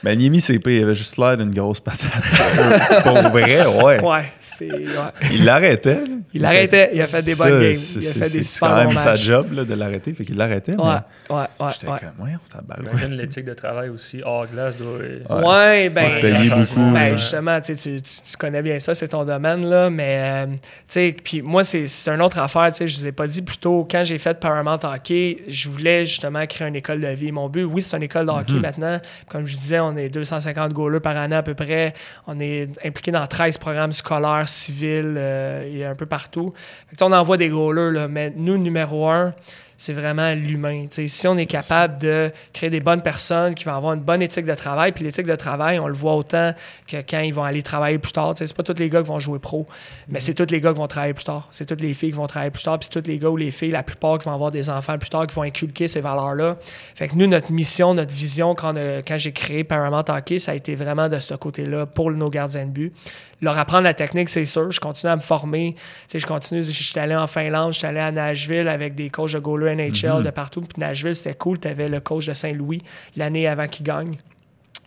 Ben, 0.03 0.15
Niemi, 0.17 0.41
c'est 0.41 0.59
pire, 0.59 0.73
il 0.73 0.83
avait 0.83 0.93
juste 0.95 1.17
l'air 1.17 1.35
d'une 1.37 1.53
grosse 1.53 1.79
patate. 1.79 2.01
Pour 3.03 3.19
vrai, 3.31 3.65
ouais. 3.65 3.99
Ouais. 4.03 4.31
Ouais. 4.65 5.29
Il 5.31 5.45
l'arrêtait. 5.45 5.99
Il 6.33 6.41
l'arrêtait, 6.41 6.91
il 6.93 7.01
a 7.01 7.05
fait 7.05 7.23
des 7.23 7.35
Ça, 7.35 7.43
bonnes 7.49 7.61
games. 7.61 7.73
c'est- 7.75 7.99
Il 7.99 8.07
a 8.07 8.11
c'est- 8.11 8.19
fait 8.19 8.29
des 8.29 8.41
c'est 8.41 8.53
super 8.53 8.69
quand 8.69 8.75
même 8.75 8.87
bons 8.87 8.93
sa 8.99 9.05
matchs. 9.11 9.23
job 9.23 9.53
là, 9.53 9.63
de 9.63 9.73
l'arrêter, 9.73 10.13
fait 10.13 10.25
qu'il 10.25 10.35
l'arrêtait. 10.37 10.73
Ouais, 10.73 10.95
mais 11.29 11.35
ouais, 11.35 11.41
ouais. 11.59 11.67
J'étais 11.73 11.87
ouais. 11.91 11.99
comme, 11.99 12.09
voyons, 12.17 12.39
tabarouette. 12.51 12.89
J'imagine 12.97 13.13
l'éthique 13.21 13.45
de 13.45 13.53
travail 13.53 13.89
aussi 13.89 14.21
hors 14.23 14.45
glace 14.47 14.75
doit. 14.77 14.97
Ouais, 14.97 15.43
Ouais, 15.45 15.85
c'est 15.89 15.93
ben, 15.93 16.49
beaucoup, 16.49 16.93
ben, 16.93 17.17
justement, 17.17 17.61
tu, 17.61 17.75
tu, 17.75 18.01
tu- 18.01 18.37
connais 18.37 18.61
bien 18.61 18.77
ça, 18.79 18.93
c'est 18.95 19.07
ton 19.07 19.23
domaine, 19.25 19.65
là, 19.65 19.89
mais, 19.89 20.19
euh, 20.19 20.45
tu 20.47 20.59
sais, 20.87 21.15
puis 21.23 21.41
moi, 21.41 21.63
c'est 21.63 21.87
c'est 21.87 22.11
une 22.11 22.21
autre 22.21 22.39
affaire, 22.39 22.67
tu 22.71 22.77
sais, 22.79 22.87
je 22.87 22.97
vous 22.99 23.07
ai 23.07 23.11
pas 23.11 23.27
dit 23.27 23.41
plus 23.41 23.57
tôt, 23.57 23.87
quand 23.89 24.03
j'ai 24.03 24.17
fait 24.17 24.39
Paramount 24.39 24.79
Hockey, 24.83 25.43
je 25.47 25.69
voulais 25.69 26.05
justement 26.05 26.45
créer 26.45 26.67
une 26.67 26.75
école 26.75 26.99
de 26.99 27.07
vie. 27.07 27.31
Mon 27.31 27.49
but, 27.49 27.63
oui, 27.63 27.81
c'est 27.81 27.95
une 27.97 28.03
école 28.03 28.25
de 28.25 28.31
hockey 28.31 28.53
Mhm. 28.53 28.61
maintenant. 28.61 28.99
Comme 29.27 29.45
je 29.47 29.53
disais, 29.55 29.79
on 29.79 29.95
est 29.97 30.09
250 30.09 30.73
goalers 30.73 31.01
par 31.01 31.17
année 31.17 31.35
à 31.35 31.43
peu 31.43 31.53
près. 31.53 31.93
On 32.27 32.39
est 32.39 32.67
impliqué 32.85 33.11
dans 33.11 33.25
13 33.27 33.57
programmes 33.57 33.91
scolaires 33.91 34.46
militaire, 34.47 34.49
civil, 34.49 35.15
euh, 35.17 35.71
et 35.73 35.85
un 35.85 35.95
peu 35.95 36.05
partout. 36.05 36.53
Fait 36.89 36.95
que, 36.95 37.03
on 37.03 37.11
envoie 37.11 37.37
des 37.37 37.49
goalers, 37.49 37.91
là, 37.91 38.07
mais 38.07 38.33
nous, 38.35 38.57
numéro 38.57 39.07
un, 39.07 39.33
c'est 39.77 39.93
vraiment 39.93 40.33
l'humain. 40.33 40.87
Si 40.89 41.27
on 41.27 41.37
est 41.37 41.45
capable 41.45 41.99
de 41.99 42.31
créer 42.51 42.71
des 42.71 42.79
bonnes 42.79 43.03
personnes 43.03 43.53
qui 43.53 43.63
vont 43.65 43.75
avoir 43.75 43.93
une 43.93 44.01
bonne 44.01 44.23
éthique 44.23 44.45
de 44.45 44.55
travail, 44.55 44.91
puis 44.91 45.03
l'éthique 45.03 45.27
de 45.27 45.35
travail, 45.35 45.79
on 45.79 45.87
le 45.87 45.93
voit 45.93 46.15
autant 46.15 46.53
que 46.87 46.97
quand 46.97 47.19
ils 47.19 47.33
vont 47.33 47.43
aller 47.43 47.61
travailler 47.61 47.99
plus 47.99 48.11
tard. 48.11 48.33
C'est 48.35 48.51
pas 48.55 48.63
tous 48.63 48.79
les 48.79 48.89
gars 48.89 49.01
qui 49.01 49.07
vont 49.07 49.19
jouer 49.19 49.37
pro, 49.37 49.67
mais 50.07 50.19
c'est 50.19 50.33
tous 50.33 50.51
les 50.51 50.59
gars 50.59 50.73
qui 50.73 50.79
vont 50.79 50.87
travailler 50.87 51.13
plus 51.13 51.25
tard. 51.25 51.47
C'est 51.51 51.65
toutes 51.65 51.81
les 51.81 51.93
filles 51.93 52.09
qui 52.09 52.17
vont 52.17 52.25
travailler 52.25 52.51
plus 52.51 52.63
tard, 52.63 52.79
puis 52.79 52.89
tous 52.89 53.07
les 53.07 53.19
gars 53.19 53.29
ou 53.29 53.37
les 53.37 53.51
filles, 53.51 53.71
la 53.71 53.83
plupart 53.83 54.17
qui 54.17 54.25
vont 54.25 54.33
avoir 54.33 54.49
des 54.49 54.69
enfants 54.69 54.97
plus 54.97 55.09
tard, 55.09 55.27
qui 55.27 55.35
vont 55.35 55.43
inculquer 55.43 55.87
ces 55.87 56.01
valeurs-là. 56.01 56.57
Fait 56.95 57.07
que 57.07 57.15
nous, 57.15 57.27
notre 57.27 57.51
mission, 57.51 57.93
notre 57.93 58.15
vision, 58.15 58.55
quand, 58.55 58.73
quand 59.07 59.17
j'ai 59.17 59.31
créé 59.31 59.63
Paramount 59.63 60.05
Hockey, 60.09 60.39
ça 60.39 60.53
a 60.53 60.55
été 60.55 60.73
vraiment 60.73 61.07
de 61.07 61.19
ce 61.19 61.35
côté-là 61.35 61.85
pour 61.85 62.11
nos 62.11 62.29
gardiens 62.29 62.65
de 62.65 62.71
but 62.71 62.93
leur 63.41 63.57
apprendre 63.57 63.83
la 63.83 63.93
technique, 63.93 64.29
c'est 64.29 64.45
sûr. 64.45 64.71
Je 64.71 64.79
continue 64.79 65.11
à 65.11 65.15
me 65.15 65.21
former. 65.21 65.75
je 66.13 66.25
continue. 66.25 66.63
Je 66.63 66.71
suis 66.71 66.99
allé 66.99 67.15
en 67.15 67.27
Finlande, 67.27 67.73
je 67.73 67.79
suis 67.79 67.87
allé 67.87 67.99
à 67.99 68.11
Nashville 68.11 68.67
avec 68.67 68.95
des 68.95 69.09
coachs 69.09 69.33
de 69.33 69.39
goaler 69.39 69.75
NHL 69.75 70.17
mhm. 70.17 70.23
de 70.23 70.29
partout. 70.31 70.61
Puis 70.61 70.79
Nashville, 70.79 71.15
c'était 71.15 71.35
cool. 71.35 71.59
Tu 71.59 71.67
avais 71.67 71.87
le 71.87 71.99
coach 71.99 72.25
de 72.25 72.33
Saint-Louis 72.33 72.81
l'année 73.15 73.47
avant 73.47 73.67
qu'il 73.67 73.85
gagne. 73.85 74.17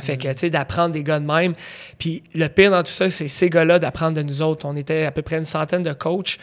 Fait 0.01 0.17
que, 0.17 0.29
tu 0.29 0.39
sais, 0.39 0.51
d'apprendre 0.51 0.93
des 0.93 1.03
gars 1.03 1.21
de 1.21 1.27
même. 1.27 1.55
Puis 1.99 2.23
le 2.35 2.49
pire 2.49 2.71
dans 2.71 2.83
tout 2.83 2.93
ça, 2.93 3.11
c'est 3.11 3.29
ces 3.29 3.51
gars-là 3.51 3.79
d'apprendre 3.79 4.17
de 4.17 4.23
nous 4.23 4.43
autres. 4.43 4.67
On 4.67 4.75
était 4.77 5.05
à 5.05 5.13
peu 5.13 5.23
près 5.23 5.37
une 5.37 5.45
centaine 5.45 5.83
de 5.83 5.93
coachs. 5.93 6.39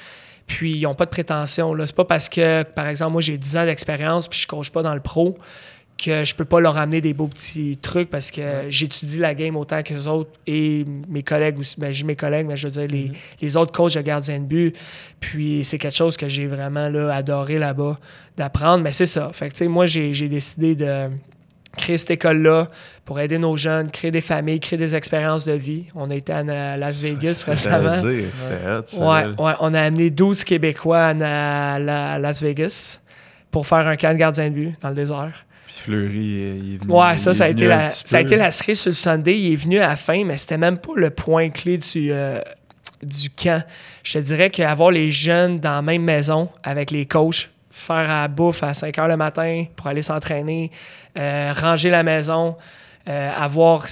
Puis 0.46 0.78
ils 0.78 0.84
n'ont 0.84 0.94
pas 0.94 1.06
de 1.06 1.10
prétention. 1.10 1.76
C'est 1.86 1.96
pas 1.96 2.06
parce 2.06 2.30
que, 2.30 2.64
par 2.64 2.88
exemple, 2.88 3.12
moi 3.14 3.22
j'ai 3.22 3.38
10 3.38 3.58
ans 3.58 3.66
d'expérience 3.66 4.28
puis 4.28 4.40
je 4.40 4.48
coach 4.48 4.70
pas 4.70 4.82
dans 4.82 4.94
le 4.94 5.02
pro 5.02 5.38
que 5.98 6.24
je 6.24 6.36
peux 6.36 6.46
pas 6.46 6.60
leur 6.60 6.78
amener 6.78 7.02
des 7.02 7.14
beaux 7.14 7.28
petits 7.28 7.78
trucs 7.78 8.10
parce 8.10 8.30
que 8.30 8.42
j'étudie 8.70 9.18
la 9.18 9.34
game 9.34 9.56
autant 9.56 9.82
que 9.82 9.94
les 9.94 10.08
autres 10.08 10.30
et 10.46 10.86
mes 11.08 11.24
collègues 11.24 11.60
aussi. 11.60 11.76
Ben, 11.80 11.92
j'ai 11.92 12.06
mes 12.06 12.16
collègues, 12.16 12.46
mais 12.48 12.56
je 12.56 12.68
veux 12.68 12.74
dire, 12.74 12.88
les, 12.88 13.10
mm-hmm. 13.10 13.42
les 13.42 13.58
autres 13.58 13.72
coachs 13.72 13.96
de 13.96 14.02
gardien 14.02 14.40
de 14.40 14.46
but. 14.46 14.76
Puis 15.20 15.64
c'est 15.64 15.80
quelque 15.80 15.96
chose 15.96 16.16
que 16.16 16.30
j'ai 16.30 16.46
vraiment 16.46 16.88
là, 16.90 17.14
adoré 17.14 17.58
là-bas 17.58 17.98
d'apprendre. 18.38 18.84
Mais 18.84 18.92
c'est 18.92 19.08
ça. 19.08 19.32
Fait 19.34 19.50
que, 19.50 19.64
moi, 19.66 19.88
j'ai, 19.88 20.28
décidé 20.28 20.76
de 20.76 21.10
créer 21.76 21.98
cette 21.98 22.12
école-là 22.12 22.68
pour 23.04 23.20
aider 23.20 23.40
nos 23.40 23.58
jeunes, 23.58 23.90
créer 23.90 24.12
des 24.12 24.22
familles, 24.22 24.60
créer 24.60 24.78
des 24.78 24.96
expériences 24.96 25.46
de 25.46 25.54
vie. 25.54 25.86
On 25.96 26.12
a 26.12 26.16
été 26.16 26.32
à 26.32 26.44
Las 26.78 27.02
Vegas 27.02 27.44
récemment. 27.48 27.98
Dire, 28.02 28.28
ouais. 29.00 29.26
ouais, 29.40 29.54
on 29.60 29.74
a 29.74 29.82
amené 29.82 30.10
12 30.12 30.44
Québécois 30.44 31.14
à, 31.22 31.80
Las 31.80 32.42
Vegas 32.42 33.00
pour 33.50 33.66
faire 33.66 33.88
un 33.88 33.96
camp 33.96 34.14
de 34.14 34.20
gardien 34.20 34.50
de 34.50 34.54
but 34.54 34.76
dans 34.82 34.90
le 34.90 34.96
désert. 34.96 35.47
Fleury, 35.80 36.18
il 36.18 36.76
est 36.76 36.84
venu. 36.84 36.94
Ouais, 36.94 37.18
ça, 37.18 37.34
ça 37.34 37.46
a, 37.46 37.50
été 37.50 37.66
la, 37.66 37.90
ça 37.90 38.18
a 38.18 38.22
été 38.22 38.36
la 38.36 38.52
cerise 38.52 38.80
sur 38.80 38.90
le 38.90 38.96
Sunday. 38.96 39.40
Il 39.40 39.54
est 39.54 39.56
venu 39.56 39.80
à 39.80 39.88
la 39.88 39.96
fin, 39.96 40.24
mais 40.24 40.38
c'était 40.38 40.58
même 40.58 40.78
pas 40.78 40.94
le 40.96 41.10
point 41.10 41.50
clé 41.50 41.78
du, 41.78 42.12
euh, 42.12 42.40
du 43.04 43.30
camp. 43.30 43.64
Je 44.04 44.14
te 44.14 44.20
dirais 44.20 44.50
qu'avoir 44.50 44.92
les 44.92 45.12
jeunes 45.12 45.60
dans 45.60 45.72
la 45.72 45.82
même 45.82 46.04
maison 46.04 46.50
avec 46.64 46.92
les 46.92 47.06
coachs, 47.06 47.50
faire 47.72 48.10
à 48.10 48.28
bouffe 48.28 48.64
à 48.64 48.74
5 48.74 48.98
heures 48.98 49.08
le 49.08 49.18
matin 49.18 49.66
pour 49.76 49.88
aller 49.88 50.02
s'entraîner, 50.02 50.72
euh, 51.18 51.54
ranger 51.56 51.90
la 51.90 52.04
maison, 52.04 52.58
euh, 53.08 53.32
avoir 53.36 53.88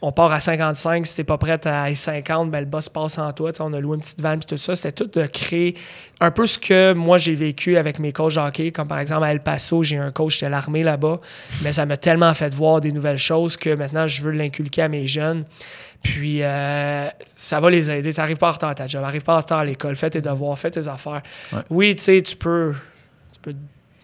on 0.00 0.12
part 0.12 0.32
à 0.32 0.40
55, 0.40 1.06
si 1.06 1.16
t'es 1.16 1.24
pas 1.24 1.38
prêt 1.38 1.58
à 1.66 1.94
50, 1.94 2.50
ben 2.50 2.60
le 2.60 2.66
boss 2.66 2.88
passe 2.88 3.18
en 3.18 3.32
toi. 3.32 3.50
on 3.60 3.72
a 3.72 3.80
loué 3.80 3.96
une 3.96 4.00
petite 4.00 4.20
vanne 4.20 4.40
et 4.40 4.44
tout 4.44 4.56
ça. 4.56 4.76
C'était 4.76 4.92
tout 4.92 5.20
de 5.20 5.26
créer 5.26 5.76
un 6.20 6.30
peu 6.30 6.46
ce 6.46 6.58
que 6.58 6.92
moi 6.92 7.18
j'ai 7.18 7.34
vécu 7.34 7.76
avec 7.76 7.98
mes 7.98 8.12
coachs 8.12 8.36
hockey, 8.36 8.70
comme 8.70 8.88
par 8.88 8.98
exemple 8.98 9.24
à 9.24 9.32
El 9.32 9.40
Paso, 9.40 9.82
j'ai 9.82 9.96
un 9.96 10.12
coach 10.12 10.40
de 10.40 10.46
l'armée 10.46 10.82
là-bas, 10.82 11.20
mais 11.62 11.72
ça 11.72 11.86
m'a 11.86 11.96
tellement 11.96 12.32
fait 12.34 12.54
voir 12.54 12.80
des 12.80 12.92
nouvelles 12.92 13.18
choses 13.18 13.56
que 13.56 13.70
maintenant 13.70 14.06
je 14.06 14.22
veux 14.22 14.30
l'inculquer 14.32 14.82
à 14.82 14.88
mes 14.88 15.06
jeunes. 15.06 15.44
Puis 16.02 16.42
euh, 16.42 17.08
ça 17.34 17.58
va 17.58 17.70
les 17.70 17.90
aider. 17.90 18.12
Tu 18.12 18.20
n'arrives 18.20 18.36
pas 18.36 18.50
en 18.50 18.52
retard 18.52 18.70
à 18.70 18.74
ta 18.74 18.86
job, 18.86 19.02
n'arrives 19.02 19.24
pas 19.24 19.34
en 19.34 19.40
retard 19.40 19.58
à 19.58 19.64
l'école, 19.64 19.96
fais 19.96 20.10
tes 20.10 20.20
devoirs, 20.20 20.58
fais 20.58 20.70
tes 20.70 20.86
affaires. 20.86 21.22
Oui, 21.70 21.96
tu 21.96 22.04
sais, 22.04 22.22
tu 22.22 22.36
peux, 22.36 22.74
tu 23.32 23.40
peux 23.40 23.54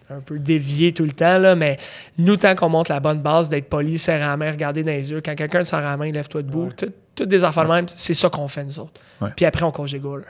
un 0.09 0.19
peu 0.19 0.37
dévié 0.37 0.91
tout 0.91 1.03
le 1.03 1.11
temps, 1.11 1.39
là, 1.39 1.55
mais 1.55 1.77
nous, 2.17 2.37
tant 2.37 2.55
qu'on 2.55 2.69
montre 2.69 2.91
la 2.91 2.99
bonne 2.99 3.21
base 3.21 3.49
d'être 3.49 3.69
poli, 3.69 3.97
serrer 3.97 4.19
la 4.19 4.37
main, 4.37 4.51
regarder 4.51 4.83
dans 4.83 4.91
les 4.91 5.11
yeux, 5.11 5.21
quand 5.21 5.35
quelqu'un 5.35 5.63
te 5.63 5.67
serre 5.67 5.81
la 5.81 5.97
main, 5.97 6.11
lève-toi 6.11 6.43
debout, 6.43 6.69
toutes 7.15 7.29
des 7.29 7.43
affaires 7.43 7.65
de 7.65 7.71
même, 7.71 7.87
c'est 7.87 8.13
ça 8.13 8.29
qu'on 8.29 8.47
fait, 8.47 8.63
nous 8.63 8.79
autres. 8.79 9.01
Puis 9.35 9.45
après, 9.45 9.63
on 9.63 9.71
coach 9.71 9.91
des 9.91 9.99
goalers. 9.99 10.25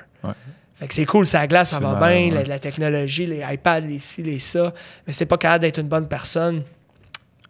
Fait 0.77 0.87
que 0.87 0.93
c'est 0.93 1.05
cool, 1.05 1.25
ça 1.25 1.47
glace, 1.47 1.69
ça 1.69 1.79
va 1.79 1.95
bien, 1.95 2.31
la, 2.31 2.59
technologie, 2.59 3.25
les 3.25 3.43
iPads, 3.49 3.81
les 3.81 3.99
ci, 3.99 4.23
les 4.23 4.39
ça, 4.39 4.73
mais 5.07 5.13
c'est 5.13 5.25
pas 5.25 5.37
capable 5.37 5.61
d'être 5.61 5.79
une 5.79 5.87
bonne 5.87 6.07
personne. 6.07 6.63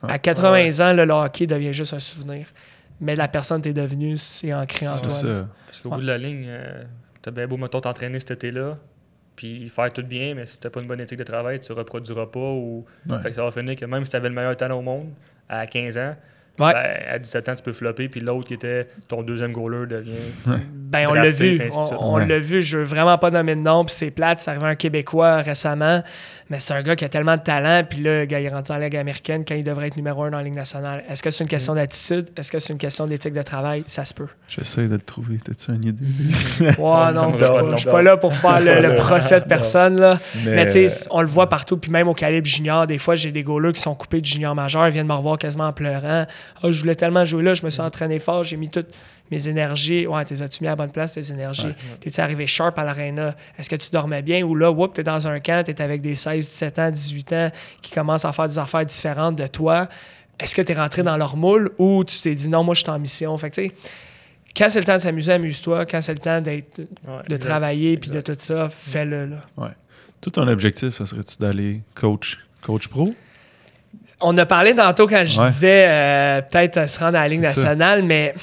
À 0.08 0.20
80 0.20 0.88
ans, 0.88 0.94
le 0.94 1.12
hockey 1.12 1.48
devient 1.48 1.74
juste 1.74 1.94
un 1.94 2.00
souvenir. 2.00 2.46
Mais 3.02 3.16
la 3.16 3.28
personne 3.28 3.62
que 3.62 3.70
t'es 3.70 3.74
devenue, 3.74 4.16
c'est 4.16 4.54
ancré 4.54 4.88
en 4.88 4.98
toi. 5.00 5.12
Parce 5.66 5.82
qu'au 5.82 5.90
bout 5.90 6.02
de 6.02 6.06
la 6.06 6.18
ligne, 6.18 6.46
euh, 6.48 6.84
t'as 7.22 7.32
bien 7.32 7.48
beau, 7.48 7.58
mettons, 7.58 7.82
t'entraîner 7.82 8.20
cet 8.20 8.32
été-là, 8.32 8.78
puis 9.36 9.70
faire 9.70 9.92
tout 9.92 10.04
bien, 10.04 10.36
mais 10.36 10.46
si 10.46 10.60
t'as 10.60 10.70
pas 10.70 10.82
une 10.82 10.88
bonne 10.88 11.00
éthique 11.00 11.20
de 11.20 11.24
travail, 11.24 11.60
tu 11.60 11.72
reproduiras 11.72 12.28
pas. 12.28 12.40
Ou... 12.40 12.86
Fait 13.22 13.30
que 13.30 13.36
ça 13.36 13.44
va 13.44 13.52
finir 13.52 13.76
que 13.76 13.86
même 13.86 14.06
si 14.06 14.12
tu 14.12 14.18
avais 14.18 14.30
le 14.30 14.36
meilleur 14.36 14.56
talent 14.56 14.80
au 14.80 14.82
monde 14.82 15.10
à 15.50 15.68
15 15.68 15.98
ans, 15.98 16.16
ben, 16.58 16.74
à 17.10 17.20
17 17.20 17.50
ans, 17.50 17.56
tu 17.56 17.64
peux 17.64 17.74
flopper, 17.74 18.08
puis 18.08 18.22
l'autre 18.22 18.48
qui 18.48 18.54
était 18.54 18.88
ton 19.08 19.24
deuxième 19.24 19.52
goaler 19.52 19.88
devient. 19.88 20.12
ben, 20.46 21.08
on 21.10 21.14
l'a 21.14 21.30
vu. 21.30 21.62
On, 22.00 22.18
l'a 22.18 22.40
vu. 22.40 22.62
Je 22.62 22.78
veux 22.78 22.84
vraiment 22.84 23.18
pas 23.18 23.32
nommer 23.32 23.56
de 23.56 23.62
nom, 23.62 23.84
puis 23.84 23.96
c'est 23.96 24.12
plate. 24.12 24.40
C'est 24.40 24.52
arrivé 24.52 24.66
un 24.66 24.76
Québécois 24.76 25.38
récemment, 25.38 26.02
mais 26.50 26.60
c'est 26.60 26.74
un 26.74 26.82
gars 26.82 26.96
qui 26.96 27.06
a 27.06 27.10
tellement 27.10 27.38
de 27.38 27.42
talent, 27.42 27.84
puis 27.90 28.02
là, 28.02 28.22
le 28.22 28.26
gars, 28.26 28.40
il 28.40 28.46
est 28.46 28.50
rentré 28.50 28.74
en 28.74 28.78
Ligue 28.78 28.96
américaine 28.96 29.44
quand 29.46 29.56
il 29.56 29.64
devrait 29.64 29.88
être 29.88 29.98
numéro 29.98 30.24
un 30.24 30.30
dans 30.30 30.38
la 30.38 30.44
Ligue 30.44 30.56
nationale. 30.56 31.04
Est-ce 31.10 31.24
que 31.24 31.30
c'est 31.30 31.44
une 31.44 31.50
question 31.50 31.74
mm. 31.74 31.78
d'attitude? 31.78 32.30
Est-ce 32.38 32.52
que 32.52 32.60
c'est 32.60 32.74
une 32.74 32.80
question 32.80 33.08
d'éthique 33.08 33.34
de 33.34 33.42
travail? 33.42 33.84
Ça 33.88 34.06
se 34.06 34.14
peut. 34.14 34.28
J'essaie 34.48 34.88
de 34.88 34.94
le 34.94 35.00
trouver. 35.00 35.40
T'as-tu 35.44 35.72
une 35.72 35.86
idée? 35.86 36.06
ouais, 36.60 37.14
non, 37.14 37.34
je 37.38 37.78
suis 37.78 37.90
pas, 37.90 38.02
là 38.02 38.18
pour 38.18 38.34
faire 38.34 38.60
le, 38.60 38.96
procès 38.96 39.42
de 39.42 39.46
personne, 39.46 40.00
là. 40.00 40.20
Mais, 40.46 40.66
tu 40.68 40.88
sais, 40.88 41.08
on 41.10 41.22
le 41.22 41.28
voit 41.28 41.50
partout, 41.50 41.78
puis 41.78 41.92
même 41.92 42.08
au 42.08 42.14
calibre 42.14 42.48
junior, 42.48 42.88
des 42.88 42.98
fois, 42.98 43.16
j'ai 43.16 43.32
des 43.32 43.44
goalers 43.44 43.74
qui 43.74 43.82
sont 43.82 43.96
coupés 43.96 44.22
de 44.22 44.26
junior 44.26 44.56
majeur, 44.56 44.88
ils 44.88 44.94
viennent 44.94 45.08
me 45.08 45.14
revoir 45.14 45.38
quasiment 45.38 45.68
en 45.68 45.74
pleurant. 45.74 46.26
Oh, 46.64 46.72
je 46.72 46.80
voulais 46.80 46.96
tellement 46.96 47.26
jouer 47.26 47.44
là, 47.44 47.54
je 47.54 47.64
me 47.66 47.70
suis 47.70 47.82
entraîné 47.82 48.20
fort, 48.20 48.44
j'ai 48.44 48.58
mis 48.58 48.70
toutes 48.70 48.94
mes 49.32 49.48
énergies. 49.48 50.08
Ouais, 50.08 50.24
t'es 50.26 50.42
as-tu 50.42 50.64
mis 50.64 50.68
à 50.68 50.72
la 50.72 50.76
bonne 50.76 50.92
place, 50.92 51.14
tes 51.14 51.32
énergies? 51.32 51.74
T'es-tu 52.00 52.22
arrivé 52.22 52.48
sharp 52.48 52.78
à 52.78 52.84
l'aréna? 52.84 53.36
Est-ce 53.58 53.70
que 53.70 53.76
tu 53.76 53.90
dormais 53.92 54.22
bien? 54.22 54.44
Ou 54.44 54.56
là, 54.56 54.72
whoop, 54.72 54.94
t'es 54.94 55.04
dans 55.04 55.28
un 55.28 55.40
camp, 55.40 55.66
t'es 55.66 55.82
avec 55.82 56.02
des 56.02 56.16
16, 56.16 56.46
17 56.46 56.80
ans, 56.80 56.92
18 56.92 57.34
ans 57.34 57.52
qui 57.82 57.92
commencent 57.92 58.26
à 58.26 58.34
faire 58.34 58.48
des 58.48 58.60
affaires 58.60 58.86
différentes 58.86 59.36
de 59.36 59.48
toi. 59.48 59.88
Est-ce 60.40 60.54
que 60.54 60.62
tu 60.62 60.72
es 60.74 60.76
rentré 60.76 61.02
dans 61.02 61.18
leur 61.18 61.38
moule 61.38 61.72
ou 61.78 62.04
tu 62.04 62.20
t'es 62.20 62.36
dit 62.36 62.50
non, 62.50 62.64
moi 62.64 62.76
je 62.76 62.82
suis 62.82 62.90
en 62.90 63.00
mission? 63.00 63.38
Fait 63.38 63.50
que 63.50 63.56
tu 63.56 63.68
sais, 63.68 63.76
quand 64.56 64.70
c'est 64.70 64.80
le 64.80 64.86
temps 64.86 64.96
de 64.96 65.02
s'amuser, 65.02 65.34
amuse-toi. 65.34 65.86
Quand 65.86 66.02
c'est 66.02 66.14
le 66.14 66.20
temps 66.20 66.42
d'être, 66.42 66.82
de 67.28 67.38
travailler 67.38 67.98
puis 67.98 68.10
de 68.10 68.22
tout 68.22 68.36
ça, 68.38 68.70
fais-le. 68.70 69.28
Là. 69.28 69.46
Ouais. 69.58 69.72
Tout 70.22 70.32
ton 70.32 70.48
objectif, 70.48 70.96
ça 70.96 71.06
serait-tu 71.06 71.38
d'aller 71.40 71.82
coach, 71.94 72.40
coach 72.62 72.88
pro? 72.88 73.14
On 74.28 74.36
a 74.40 74.46
parlé 74.48 74.74
tantôt 74.74 75.08
quand 75.08 75.24
je 75.24 75.40
disais 75.40 75.86
euh, 75.88 76.42
peut-être 76.42 76.90
se 76.90 77.00
rendre 77.00 77.18
à 77.18 77.22
la 77.22 77.28
Ligue 77.28 77.42
nationale, 77.42 78.02
mais 78.02 78.34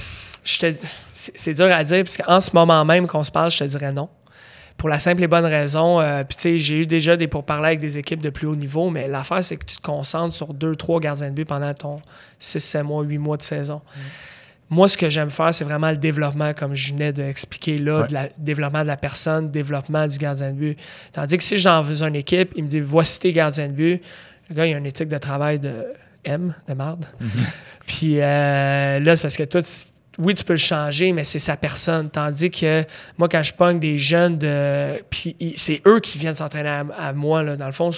c'est 0.45 1.55
dur 1.55 1.67
à 1.73 1.83
dire, 1.83 2.05
parce 2.05 2.17
qu'en 2.17 2.41
ce 2.41 2.51
moment 2.55 2.85
même 2.85 3.09
qu'on 3.09 3.25
se 3.25 3.33
parle, 3.33 3.51
je 3.51 3.59
te 3.59 3.65
dirais 3.65 3.91
non. 3.91 4.09
Pour 4.77 4.89
la 4.89 5.01
simple 5.01 5.23
et 5.25 5.27
bonne 5.27 5.45
raison, 5.45 6.01
euh, 6.01 6.23
puis 6.25 6.37
tu 6.37 6.43
sais, 6.43 6.59
j'ai 6.59 6.81
eu 6.83 6.87
déjà 6.87 7.17
des 7.17 7.27
pourparlers 7.27 7.67
avec 7.67 7.81
des 7.81 7.99
équipes 7.99 8.23
de 8.23 8.31
plus 8.31 8.47
haut 8.47 8.57
niveau, 8.57 8.91
mais 8.91 9.09
l'affaire, 9.09 9.43
c'est 9.43 9.57
que 9.57 9.65
tu 9.65 9.77
te 9.77 9.83
concentres 9.83 10.35
sur 10.35 10.55
deux, 10.55 10.77
trois 10.77 11.01
gardiens 11.01 11.31
de 11.31 11.35
but 11.35 11.45
pendant 11.45 11.75
ton 11.75 12.01
6, 12.39 12.61
7 12.61 12.83
mois, 12.85 13.03
8 13.03 13.19
mois 13.19 13.37
de 13.37 13.43
saison. 13.43 13.83
Mm. 13.95 14.01
Moi, 14.71 14.89
ce 14.89 14.97
que 14.97 15.11
j'aime 15.11 15.29
faire, 15.29 15.53
c'est 15.53 15.65
vraiment 15.65 15.91
le 15.91 15.99
développement, 15.99 16.55
comme 16.55 16.75
je 16.75 16.95
venais 16.95 17.13
d'expliquer 17.13 17.77
là, 17.77 18.07
le 18.11 18.19
développement 18.39 18.83
de 18.83 18.87
la 18.87 18.97
personne, 18.97 19.51
développement 19.51 20.07
du 20.07 20.17
gardien 20.17 20.53
de 20.53 20.57
but. 20.57 20.79
Tandis 21.13 21.37
que 21.37 21.43
si 21.43 21.59
j'en 21.59 21.83
veux 21.83 22.03
une 22.03 22.17
équipe, 22.17 22.53
il 22.57 22.65
me 22.65 22.69
dit 22.69 22.81
voici 22.81 23.21
tes 23.21 23.33
gardiens 23.35 23.69
de 23.69 23.75
but, 23.75 24.03
le 24.53 24.57
gars, 24.57 24.67
il 24.67 24.75
a 24.75 24.79
une 24.79 24.87
éthique 24.87 25.09
de 25.09 25.19
travail 25.19 25.59
de 25.59 25.87
M, 26.25 26.55
de 26.69 26.75
marde. 26.75 27.05
Mhm. 27.21 27.31
Puis 27.87 28.21
euh, 28.21 29.01
là, 29.01 29.17
c'est 29.17 29.23
parce 29.23 29.37
que 29.37 29.43
toi, 29.45 29.61
oui, 30.19 30.35
tu 30.35 30.45
peux 30.45 30.53
le 30.53 30.59
changer, 30.59 31.13
mais 31.13 31.25
c'est 31.25 31.39
sa 31.39 31.57
personne. 31.57 32.11
Tandis 32.11 32.51
que 32.51 32.85
moi, 33.19 33.29
quand 33.29 33.43
je 33.43 33.53
pogne 33.53 33.79
des 33.79 33.99
jeunes 33.99 34.39
de. 34.39 35.03
Puis 35.11 35.37
c'est 35.57 35.81
eux 35.87 36.01
qui 36.01 36.19
viennent 36.19 36.35
s'entraîner 36.35 36.69
à, 36.69 36.85
à, 36.99 37.13
moi, 37.13 37.43
là. 37.43 37.57
Dans 37.57 37.67
le 37.67 37.73
fond, 37.73 37.91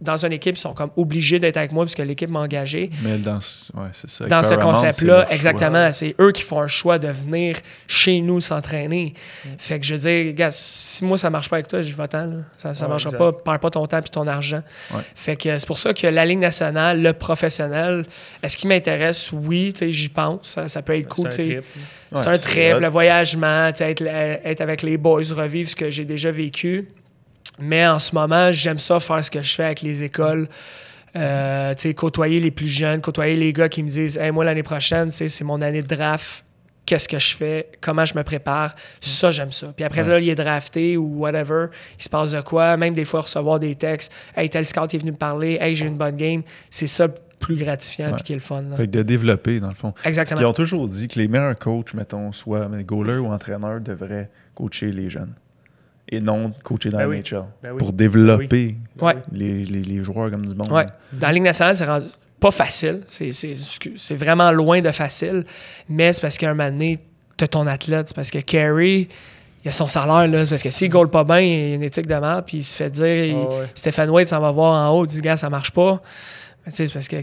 dans 0.00 0.24
une 0.24 0.32
équipe, 0.32 0.56
ils 0.56 0.60
sont 0.60 0.72
comme 0.72 0.90
obligés 0.96 1.38
d'être 1.38 1.58
avec 1.58 1.72
moi 1.72 1.84
puisque 1.84 1.98
l'équipe 1.98 2.30
m'a 2.30 2.40
engagé. 2.40 2.90
Mais 3.02 3.18
dans, 3.18 3.36
ouais, 3.74 3.90
ça, 4.06 4.26
dans 4.26 4.42
ce 4.42 4.54
concept-là, 4.54 5.26
exactement, 5.30 5.92
c'est 5.92 6.14
eux 6.20 6.32
qui 6.32 6.42
font 6.42 6.60
un 6.60 6.68
choix 6.68 6.98
de 6.98 7.08
venir 7.08 7.56
chez 7.86 8.20
nous 8.20 8.40
s'entraîner. 8.40 9.14
Mm. 9.44 9.48
Fait 9.58 9.78
que 9.78 9.86
je 9.86 9.94
veux 9.94 10.00
dire, 10.00 10.32
gars, 10.34 10.50
si 10.50 11.04
moi 11.04 11.18
ça 11.18 11.28
marche 11.28 11.50
pas 11.50 11.56
avec 11.56 11.68
toi, 11.68 11.82
je 11.82 11.94
vais 11.94 12.08
t'en. 12.08 12.42
Ça 12.58 12.72
ne 12.84 12.88
marchera 12.88 13.12
pas, 13.12 13.32
perds 13.32 13.60
pas 13.60 13.70
ton 13.70 13.86
temps 13.86 13.98
et 13.98 14.02
ton 14.02 14.26
argent. 14.26 14.60
Fait 15.14 15.36
que 15.36 15.58
c'est 15.58 15.66
pour 15.66 15.78
ça 15.78 15.92
que 15.92 16.06
la 16.06 16.24
Ligue 16.24 16.38
nationale, 16.38 17.02
le 17.02 17.12
professionnel, 17.12 18.04
est-ce 18.42 18.56
qu'il 18.56 18.68
m'intéresse? 18.68 19.32
Oui, 19.32 19.74
j'y 19.80 20.08
pense. 20.08 20.58
Ça, 20.66 20.82
peut 20.82 20.96
être 20.96 21.08
cool. 21.08 21.30
C'est 21.30 21.62
un 22.14 22.38
trip, 22.38 22.78
le 22.80 22.88
voyagement, 22.88 23.68
être, 23.68 24.02
être 24.02 24.60
avec 24.60 24.82
les 24.82 24.96
boys, 24.96 25.22
revivre 25.34 25.68
ce 25.68 25.76
que 25.76 25.90
j'ai 25.90 26.04
déjà 26.04 26.30
vécu. 26.30 26.88
Mais 27.60 27.86
en 27.86 27.98
ce 27.98 28.14
moment, 28.14 28.52
j'aime 28.52 28.78
ça 28.78 29.00
faire 29.00 29.24
ce 29.24 29.30
que 29.30 29.40
je 29.40 29.54
fais 29.54 29.64
avec 29.64 29.82
les 29.82 30.02
écoles. 30.02 30.48
Euh, 31.16 31.74
côtoyer 31.96 32.40
les 32.40 32.50
plus 32.50 32.66
jeunes, 32.66 33.00
côtoyer 33.00 33.36
les 33.36 33.52
gars 33.52 33.68
qui 33.68 33.82
me 33.82 33.88
disent 33.88 34.16
hey, 34.16 34.30
Moi, 34.30 34.44
l'année 34.44 34.62
prochaine, 34.62 35.10
c'est 35.10 35.42
mon 35.44 35.60
année 35.60 35.82
de 35.82 35.88
draft. 35.88 36.44
qu'est-ce 36.86 37.08
que 37.08 37.18
je 37.18 37.36
fais, 37.36 37.68
comment 37.80 38.04
je 38.04 38.14
me 38.16 38.22
prépare? 38.22 38.74
Ça, 39.00 39.32
j'aime 39.32 39.50
ça. 39.50 39.72
Puis 39.74 39.84
après, 39.84 40.04
là, 40.04 40.20
il 40.20 40.28
est 40.28 40.34
drafté 40.34 40.96
ou 40.96 41.18
whatever, 41.18 41.66
il 41.98 42.02
se 42.02 42.08
passe 42.08 42.32
de 42.32 42.40
quoi? 42.40 42.76
Même 42.76 42.94
des 42.94 43.04
fois, 43.04 43.22
recevoir 43.22 43.58
des 43.58 43.74
textes. 43.74 44.12
Hey, 44.36 44.48
tel 44.48 44.66
scout 44.66 44.92
est 44.94 44.98
venu 44.98 45.12
me 45.12 45.16
parler. 45.16 45.58
Hey, 45.60 45.74
j'ai 45.74 45.86
une 45.86 45.96
bonne 45.96 46.16
game. 46.16 46.42
C'est 46.68 46.86
ça 46.86 47.08
le 47.08 47.14
plus 47.38 47.56
gratifiant 47.56 48.16
et 48.16 48.22
qui 48.22 48.32
est 48.32 48.36
le 48.36 48.40
fun. 48.40 48.62
Là. 48.62 48.76
Fait 48.76 48.86
que 48.86 48.92
de 48.92 49.02
développer, 49.02 49.58
dans 49.58 49.68
le 49.68 49.74
fond. 49.74 49.94
Exactement. 50.04 50.40
Parce 50.40 50.54
qu'ils 50.54 50.62
ont 50.62 50.64
toujours 50.64 50.88
dit 50.88 51.08
que 51.08 51.18
les 51.18 51.26
meilleurs 51.26 51.56
coachs, 51.56 51.94
mettons, 51.94 52.32
soit 52.32 52.68
goaler 52.82 53.16
ou 53.16 53.26
entraîneur, 53.26 53.80
devraient 53.80 54.30
coacher 54.54 54.92
les 54.92 55.10
jeunes 55.10 55.34
et 56.10 56.20
non 56.20 56.52
coacher 56.64 56.90
dans 56.90 56.98
Ben 56.98 57.04
la 57.04 57.08
oui. 57.10 57.18
NHL 57.20 57.44
Ben 57.62 57.70
oui. 57.72 57.78
pour 57.78 57.92
développer 57.92 58.74
les, 59.32 59.64
les, 59.64 59.82
les 59.82 60.02
joueurs 60.02 60.30
comme 60.30 60.44
du 60.46 60.54
monde. 60.54 60.70
Ouais. 60.72 60.86
Dans 61.12 61.28
la 61.28 61.32
Ligue 61.32 61.44
nationale, 61.44 61.76
c'est 61.76 61.84
rendu 61.86 62.06
pas 62.40 62.50
facile. 62.50 63.02
C'est- 63.08 63.32
C'est 63.32 63.52
c'est 63.94 64.14
vraiment 64.16 64.50
loin 64.50 64.80
de 64.80 64.90
facile. 64.90 65.44
Mais 65.88 66.12
c'est 66.12 66.20
parce 66.22 66.36
qu'à 66.38 66.50
un 66.50 66.54
moment 66.54 66.70
donné, 66.70 66.98
t'as 67.36 67.46
ton 67.46 67.66
athlète. 67.66 68.08
C'est 68.08 68.14
parce 68.16 68.30
que 68.30 68.38
Carey, 68.38 69.08
il 69.64 69.68
a 69.68 69.72
son 69.72 69.86
salaire. 69.86 70.26
là. 70.26 70.44
C'est 70.44 70.50
parce 70.50 70.62
que 70.62 70.70
s'il 70.70 70.88
ne 70.88 70.92
goal 70.92 71.10
pas 71.10 71.22
bien, 71.24 71.38
il 71.40 71.72
a 71.72 71.74
une 71.76 71.82
éthique 71.82 72.06
de 72.06 72.14
merde. 72.14 72.44
Puis 72.46 72.58
il 72.58 72.64
se 72.64 72.74
fait 72.74 72.90
dire, 72.90 73.24
il- 73.24 73.34
ouais. 73.34 73.66
Stephen 73.74 74.10
Wade 74.10 74.26
s'en 74.26 74.40
va 74.40 74.50
voir 74.50 74.72
en 74.90 74.94
haut, 74.96 75.06
du 75.06 75.20
gars, 75.20 75.36
ça 75.36 75.48
marche 75.50 75.70
pas. 75.70 76.00
C'est 76.68 76.92
parce 76.92 77.08
que 77.08 77.16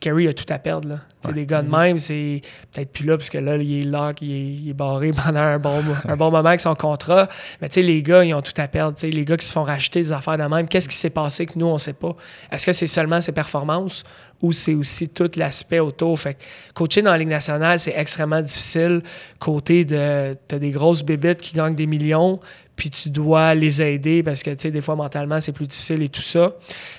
Carey 0.00 0.28
a 0.28 0.32
tout 0.32 0.44
à 0.48 0.58
perdre. 0.58 0.88
Là. 0.88 1.00
Ouais. 1.24 1.32
Les 1.34 1.46
gars 1.46 1.62
de 1.62 1.70
même, 1.70 1.98
c'est 1.98 2.40
peut-être 2.72 2.92
plus 2.92 3.04
là, 3.04 3.16
parce 3.16 3.30
que 3.30 3.38
là, 3.38 3.56
il 3.56 3.80
est 3.80 3.84
là, 3.84 4.12
il 4.20 4.30
est, 4.30 4.52
il 4.54 4.70
est 4.70 4.74
barré 4.74 5.12
pendant 5.24 5.40
un 5.40 5.58
bon, 5.58 5.82
un 6.06 6.16
bon 6.16 6.30
moment 6.30 6.48
avec 6.48 6.60
son 6.60 6.74
contrat. 6.74 7.28
Mais 7.60 7.68
les 7.68 8.02
gars, 8.02 8.24
ils 8.24 8.32
ont 8.32 8.42
tout 8.42 8.52
à 8.56 8.68
perdre. 8.68 8.96
Les 9.02 9.24
gars 9.24 9.36
qui 9.36 9.46
se 9.46 9.52
font 9.52 9.64
racheter 9.64 10.02
des 10.02 10.12
affaires 10.12 10.38
de 10.38 10.44
même, 10.44 10.68
qu'est-ce 10.68 10.88
qui 10.88 10.96
s'est 10.96 11.10
passé 11.10 11.46
que 11.46 11.58
nous, 11.58 11.66
on 11.66 11.74
ne 11.74 11.78
sait 11.78 11.94
pas? 11.94 12.14
Est-ce 12.50 12.64
que 12.64 12.72
c'est 12.72 12.86
seulement 12.86 13.20
ses 13.20 13.32
performances? 13.32 14.04
Ou 14.42 14.52
c'est 14.52 14.74
aussi 14.74 15.08
tout 15.08 15.30
l'aspect 15.36 15.78
autour? 15.80 16.18
Fait 16.18 16.34
que 16.34 16.40
coacher 16.74 17.02
dans 17.02 17.12
la 17.12 17.18
Ligue 17.18 17.28
nationale, 17.28 17.78
c'est 17.78 17.94
extrêmement 17.96 18.42
difficile. 18.42 19.02
Côté 19.38 19.84
de. 19.84 20.36
Tu 20.48 20.54
as 20.54 20.58
des 20.58 20.70
grosses 20.70 21.02
bébites 21.02 21.40
qui 21.40 21.54
gagnent 21.54 21.74
des 21.74 21.86
millions, 21.86 22.38
puis 22.76 22.90
tu 22.90 23.08
dois 23.10 23.54
les 23.54 23.80
aider 23.80 24.22
parce 24.22 24.42
que, 24.42 24.50
tu 24.50 24.56
sais, 24.60 24.70
des 24.70 24.80
fois, 24.82 24.96
mentalement, 24.96 25.40
c'est 25.40 25.52
plus 25.52 25.66
difficile 25.66 26.02
et 26.02 26.08
tout 26.08 26.20
ça. 26.20 26.52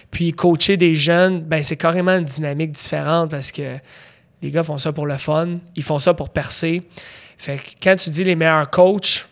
Puis 0.10 0.32
coacher 0.34 0.78
des 0.78 0.96
jeunes, 0.96 1.42
ben 1.42 1.62
c'est 1.64 1.78
carrément 1.78 2.18
une 2.18 2.26
dynamique 2.26 2.72
différente 2.72 3.30
parce 3.32 3.52
que 3.52 3.76
les 4.42 4.52
gars 4.52 4.64
font 4.64 4.78
ça 4.78 4.92
pour 4.92 5.06
le 5.06 5.18
fun, 5.18 5.58
ils 5.76 5.84
font 5.84 6.00
ça 6.00 6.14
pour 6.14 6.30
percer. 6.30 6.84
Fait 7.38 7.58
que 7.58 7.62
quand 7.82 7.96
tu 7.96 8.10
dis 8.10 8.24
les 8.24 8.36
meilleurs 8.36 8.70
coachs, 8.70 9.28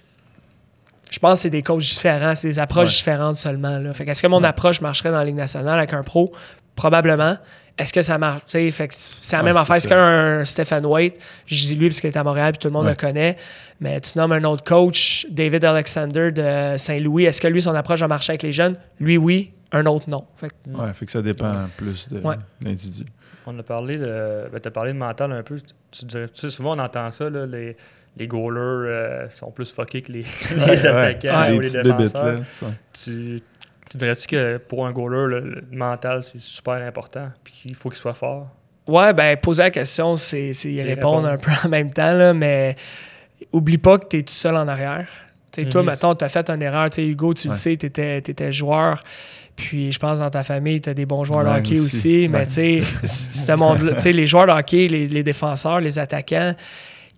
je 1.12 1.20
pense 1.20 1.34
que 1.36 1.40
c'est 1.44 1.50
des 1.50 1.64
coachs 1.64 1.82
différents, 1.82 2.36
c'est 2.36 2.48
des 2.50 2.60
approches 2.60 2.90
Ouais. 2.90 2.96
différentes 2.96 3.38
seulement. 3.38 3.78
Là. 3.80 3.94
Fait 3.94 4.06
que 4.06 4.12
est-ce 4.12 4.22
que 4.22 4.28
mon 4.28 4.44
approche 4.44 4.82
marcherait 4.82 5.12
dans 5.12 5.18
la 5.20 5.26
Ligue 5.26 5.36
nationale 5.36 5.78
avec 5.78 5.94
un 5.94 6.04
pro? 6.04 6.32
Probablement. 6.76 7.38
Est-ce 7.78 7.92
que 7.92 8.02
ça 8.02 8.18
marche? 8.18 8.42
Tu 8.48 8.52
sais, 8.52 8.72
Fait 8.72 8.88
que 8.88 8.94
c'est 8.96 9.36
la 9.36 9.42
Ouais, 9.44 9.50
même 9.50 9.58
affaire. 9.58 9.82
Qu'un 9.82 10.46
Stephen 10.46 10.86
White, 10.86 11.20
je 11.46 11.56
dis 11.56 11.76
lui 11.76 11.90
parce 11.90 12.00
qu'il 12.00 12.10
est 12.10 12.18
à 12.18 12.24
Montréal 12.24 12.54
puis 12.54 12.60
tout 12.60 12.68
le 12.70 12.74
monde 12.74 12.86
Ouais. 12.86 12.92
le 12.92 12.96
connaît, 12.96 13.36
mais 13.82 14.00
tu 14.00 14.18
nommes 14.18 14.32
un 14.32 14.44
autre 14.46 14.64
coach, 14.64 15.26
David 15.30 15.66
Alexander 15.66 16.32
de 16.32 16.78
Saint-Louis, 16.78 17.26
est-ce 17.26 17.42
que 17.42 17.48
lui, 17.48 17.62
son 17.62 17.76
approche 17.76 18.00
va 18.00 18.08
marcher 18.08 18.32
avec 18.32 18.44
les 18.44 18.54
jeunes? 18.54 18.78
Lui, 19.00 19.18
oui, 19.18 19.52
un 19.74 19.86
autre, 19.88 20.10
non. 20.10 20.24
Fait 20.38 20.48
que- 20.50 20.70
Ouais, 20.72 20.94
fait 20.94 21.06
que 21.06 21.12
ça 21.12 21.22
dépend 21.22 21.50
plus 21.76 22.08
de 22.10 22.20
Ouais. 22.22 22.36
l'individu. 22.62 23.04
On 23.46 23.60
a 23.60 23.64
parlé 23.64 23.98
de. 23.98 24.48
Ben, 24.52 24.60
t'as 24.62 24.72
parlé 24.72 24.94
de 24.94 24.98
mental 24.98 25.32
un 25.34 25.44
peu. 25.44 25.60
Tu, 25.92 26.06
dirais- 26.06 26.30
tu 26.30 26.40
sais, 26.42 26.50
souvent 26.50 26.76
on 26.76 26.80
entend 26.80 27.12
ça, 27.12 27.30
là, 27.30 27.46
les, 27.46 27.76
les 28.18 28.28
goalers 28.28 28.58
euh, 28.90 29.30
sont 29.30 29.52
plus 29.52 29.72
fuckés 29.72 30.02
que 30.02 30.14
les, 30.14 30.26
les 30.56 30.64
Ouais, 30.64 30.86
attaquants 30.88 31.42
ouais, 31.42 31.58
ou 31.58 31.60
les 31.60 31.70
défenseurs. 31.70 32.26
là. 32.38 32.68
Tu, 32.94 33.42
tu 33.90 33.98
dirais-tu 33.98 34.28
que 34.28 34.58
pour 34.58 34.86
un 34.86 34.92
goaler, 34.92 35.28
le, 35.28 35.40
le 35.50 35.64
mental, 35.78 36.24
c'est 36.24 36.40
super 36.42 36.74
important, 36.76 37.30
puis 37.44 37.54
qu'il 37.54 37.76
faut 37.76 37.90
qu'il 37.90 38.00
soit 38.00 38.14
fort? 38.14 38.48
Ouais, 38.88 39.14
ben 39.14 39.36
poser 39.38 39.64
la 39.64 39.72
question, 39.72 40.16
c'est 40.16 40.54
c'est 40.54 40.72
y 40.72 40.82
répondre 40.82 41.28
répondre. 41.28 41.28
un 41.28 41.38
peu 41.38 41.68
en 41.68 41.70
même 41.70 41.92
temps, 41.92 42.14
là, 42.14 42.34
mais 42.34 42.76
oublie 43.52 43.78
pas 43.80 43.98
que 43.98 44.08
tu 44.08 44.20
es 44.20 44.24
tout 44.24 44.34
seul 44.34 44.56
en 44.56 44.68
arrière. 44.68 45.08
Tu 45.52 45.64
sais, 45.64 45.70
Toi, 45.70 45.82
Mhm. 45.82 45.88
mettons, 45.90 46.14
tu 46.16 46.24
as 46.26 46.30
fait 46.30 46.50
une 46.50 46.62
erreur. 46.62 46.90
Tu 46.90 46.96
sais, 46.98 47.08
Hugo, 47.08 47.34
tu 47.34 47.48
le 47.48 47.54
sais, 47.54 47.76
tu 47.78 47.86
étais, 47.88 48.52
joueur. 48.52 49.02
Puis 49.56 49.92
je 49.94 49.98
pense 50.00 50.20
dans 50.20 50.30
ta 50.30 50.44
famille, 50.44 50.82
tu 50.82 50.90
as 50.90 50.94
des 50.94 51.06
bons 51.06 51.24
joueurs 51.24 51.46
de 51.46 51.50
hockey 51.50 51.80
aussi. 51.80 52.26
aussi. 52.26 52.28
Mais 52.30 52.40
Ouais. 52.40 52.46
tu 53.96 54.02
sais, 54.02 54.12
les 54.12 54.28
joueurs 54.28 54.48
de 54.48 54.52
hockey, 54.52 54.88
les, 54.88 55.08
les 55.08 55.24
défenseurs, 55.24 55.80
les 55.80 55.98
attaquants, 55.98 56.54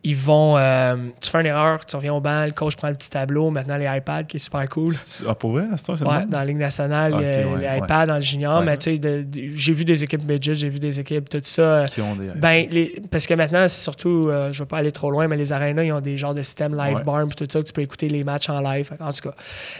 ils 0.03 0.15
vont. 0.15 0.57
euh, 0.57 0.95
tu 1.21 1.29
fais 1.29 1.39
une 1.41 1.47
erreur, 1.47 1.85
tu 1.85 1.95
reviens 1.95 2.13
au 2.13 2.21
banc, 2.21 2.45
le 2.45 2.51
coach 2.51 2.75
prend 2.75 2.87
le 2.87 2.95
petit 2.95 3.09
tableau, 3.09 3.49
maintenant 3.49 3.77
les 3.77 3.85
iPads 3.85 4.23
qui 4.23 4.37
est 4.37 4.39
super 4.39 4.67
cool. 4.69 4.93
Ah, 5.27 5.35
pour 5.35 5.51
vrai, 5.51 5.63
à 5.63 5.73
heure, 5.73 5.77
c'est 5.79 5.89
Ouais, 5.91 6.25
dans 6.25 6.37
la 6.37 6.45
Ligue 6.45 6.57
nationale, 6.57 7.13
ouais, 7.15 7.37
les 7.59 7.65
ouais. 7.67 7.77
iPads 7.79 8.05
dans 8.05 8.15
le 8.15 8.21
junior, 8.21 8.61
mais 8.61 8.77
tu 8.77 8.95
sais, 8.97 9.25
j'ai 9.55 9.73
vu 9.73 9.83
des 9.85 10.03
équipes 10.03 10.23
midget, 10.27 10.55
j'ai 10.55 10.69
vu 10.69 10.79
des 10.79 10.99
équipes, 10.99 11.27
tout 11.29 11.39
ça. 11.43 11.61
euh, 11.61 11.85
Qui 11.87 12.01
ont 12.01 12.15
des. 12.15 12.27
ben, 12.35 12.67
les- 12.71 13.01
parce 13.11 13.27
que 13.27 13.33
maintenant, 13.33 13.63
c'est 13.67 13.81
surtout, 13.81 14.27
euh, 14.29 14.51
je 14.51 14.59
veux 14.59 14.65
pas 14.67 14.77
aller 14.77 14.91
trop 14.91 15.11
loin, 15.11 15.27
mais 15.27 15.35
les 15.37 15.51
arénas, 15.51 15.83
ils 15.83 15.91
ont 15.91 15.99
des 16.01 16.15
genres 16.17 16.33
de 16.33 16.41
système 16.41 16.75
live 16.77 17.03
barn, 17.03 17.29
tout 17.33 17.45
ça, 17.51 17.59
que 17.61 17.65
tu 17.65 17.73
peux 17.73 17.81
écouter 17.81 18.07
les 18.07 18.23
matchs 18.23 18.49
en 18.49 18.61
live. 18.61 18.91
En 18.99 19.11
tout 19.11 19.29
cas. 19.29 19.35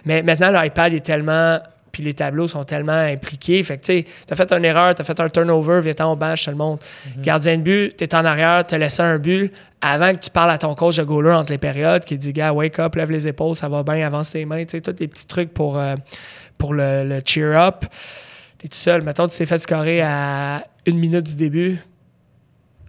Mais 0.05 0.23
maintenant, 0.23 0.51
l'iPad 0.51 0.93
est 0.93 0.99
tellement. 1.05 1.59
Puis 1.91 2.03
les 2.03 2.13
tableaux 2.13 2.47
sont 2.47 2.63
tellement 2.63 2.91
impliqués. 2.91 3.63
Fait 3.63 3.77
que, 3.77 3.83
tu 3.83 3.93
sais, 3.93 4.05
t'as 4.25 4.35
fait 4.35 4.51
une 4.51 4.65
erreur, 4.65 4.95
t'as 4.95 5.03
fait 5.03 5.19
un 5.19 5.29
turnover, 5.29 5.81
viens-t'en 5.81 6.11
au 6.11 6.15
bench, 6.15 6.45
tout 6.45 6.51
le 6.51 6.57
monde. 6.57 6.79
Gardien 7.17 7.57
de 7.57 7.63
but, 7.63 7.97
t'es 7.97 8.13
en 8.15 8.25
arrière, 8.25 8.65
t'as 8.65 8.77
laissé 8.77 9.01
un 9.01 9.17
but. 9.17 9.51
Avant 9.81 10.11
que 10.13 10.19
tu 10.19 10.29
parles 10.29 10.51
à 10.51 10.57
ton 10.57 10.73
coach 10.75 10.97
de 10.97 11.03
goaler 11.03 11.31
entre 11.31 11.51
les 11.51 11.57
périodes, 11.57 12.03
qui 12.03 12.17
dit, 12.17 12.33
gars, 12.33 12.51
wake 12.51 12.79
up, 12.79 12.95
lève 12.95 13.11
les 13.11 13.27
épaules, 13.27 13.55
ça 13.55 13.69
va 13.69 13.83
bien, 13.83 14.05
avance 14.05 14.31
tes 14.31 14.43
mains, 14.45 14.63
tu 14.65 14.71
sais, 14.71 14.81
tous 14.81 14.95
les 14.99 15.07
petits 15.07 15.27
trucs 15.27 15.53
pour, 15.53 15.77
euh, 15.77 15.95
pour 16.57 16.73
le, 16.73 17.03
le 17.03 17.21
cheer 17.23 17.55
up. 17.55 17.85
T'es 18.57 18.67
tout 18.67 18.75
seul. 18.75 19.03
Mettons, 19.03 19.27
tu 19.27 19.37
t'es 19.37 19.45
fait 19.45 19.59
scorer 19.59 20.01
à 20.01 20.65
une 20.87 20.97
minute 20.97 21.25
du 21.25 21.35
début, 21.35 21.77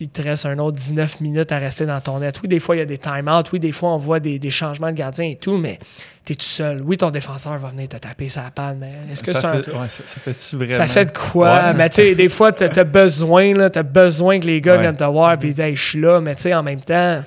il 0.01 0.09
te 0.09 0.23
reste 0.23 0.47
un 0.47 0.59
autre 0.59 0.77
19 0.77 1.21
minutes 1.21 1.51
à 1.53 1.59
rester 1.59 1.85
dans 1.87 2.01
ton 2.01 2.21
net. 2.21 2.39
Oui, 2.43 2.49
des 2.49 2.61
fois, 2.61 2.77
il 2.77 2.79
y 2.79 2.83
a 2.83 2.85
des 2.87 2.99
time-outs. 2.99 3.45
Oui, 3.53 3.59
des 3.59 3.73
fois, 3.73 3.91
on 3.95 3.97
voit 3.99 4.21
des, 4.21 4.39
des 4.39 4.51
changements 4.51 4.89
de 4.91 4.97
gardien 4.97 5.25
et 5.27 5.37
tout, 5.37 5.59
mais 5.59 5.79
tu 6.25 6.33
es 6.35 6.37
tout 6.37 6.45
seul. 6.45 6.83
Oui, 6.85 6.97
ton 6.97 7.11
défenseur 7.11 7.59
va 7.59 7.69
venir 7.71 7.89
te 7.89 7.97
taper 7.97 8.29
sa 8.29 8.43
panne, 8.55 8.79
mais 8.81 8.93
est-ce 9.13 9.23
que 9.25 9.33
ça, 9.33 9.51
un- 9.51 9.63
fait, 9.63 9.71
ouais, 9.73 9.89
ça, 9.89 10.03
ça 10.07 10.21
fait-tu 10.21 10.57
vraiment? 10.57 10.73
ça 10.75 10.87
fait 10.87 11.07
de 11.07 11.11
quoi? 11.11 11.53
Ouais. 11.53 11.75
Mais 11.75 11.89
tu 11.89 11.97
sais, 11.97 12.15
des 12.15 12.29
fois, 12.29 12.53
tu 12.53 12.65
as 12.65 12.85
besoin, 12.85 13.55
là, 13.55 13.71
t'as 13.71 13.83
besoin 13.83 14.39
que 14.39 14.47
les 14.47 14.61
gars 14.61 14.75
Ouais. 14.77 14.83
viennent 14.83 14.97
te 14.97 15.05
voir 15.05 15.33
et 15.33 15.39
ils 15.43 15.49
disent, 15.51 15.61
hey, 15.61 15.75
je 15.75 15.89
suis 15.89 16.01
là, 16.01 16.21
mais 16.21 16.35
tu 16.37 16.43
sais, 16.43 16.55
en 16.55 16.63
même 16.63 16.81
temps. 16.81 17.23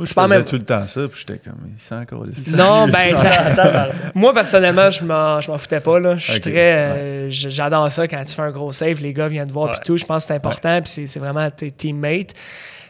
Moi, 0.00 0.06
je 0.06 0.08
c'est 0.08 0.14
pas 0.14 0.24
faisais 0.24 0.36
même- 0.36 0.44
tout 0.44 0.56
le 0.56 0.64
temps 0.64 0.86
ça, 0.86 1.00
puis 1.08 1.20
j'étais 1.26 1.38
comme, 1.38 1.58
il 1.72 1.80
sent 1.80 1.94
encore 1.94 2.24
les 2.24 2.32
Non, 2.56 2.88
ben, 2.92 3.16
ça- 3.16 3.88
moi, 4.14 4.32
personnellement, 4.32 4.88
je 4.90 5.04
m'en, 5.04 5.40
je 5.40 5.50
m'en 5.50 5.58
foutais 5.58 5.80
pas. 5.80 6.00
Là. 6.00 6.16
Je 6.16 6.24
suis 6.32 6.34
Ok, 6.36 6.40
très. 6.42 6.52
euh, 6.56 7.26
J'adore 7.30 7.90
ça 7.90 8.08
quand 8.08 8.24
tu 8.24 8.34
fais 8.34 8.42
un 8.42 8.50
gros 8.50 8.72
save, 8.72 9.00
les 9.00 9.12
gars 9.12 9.28
viennent 9.28 9.48
te 9.48 9.52
voir 9.52 9.66
Ouais. 9.66 9.72
puis 9.72 9.80
tout. 9.84 9.96
Je 9.96 10.04
pense 10.04 10.24
que 10.24 10.28
c'est 10.28 10.34
important, 10.34 10.80
puis 10.82 10.90
c'est, 10.90 11.06
c'est 11.06 11.20
vraiment 11.20 11.48
tes 11.50 11.70
teammates. 11.70 12.34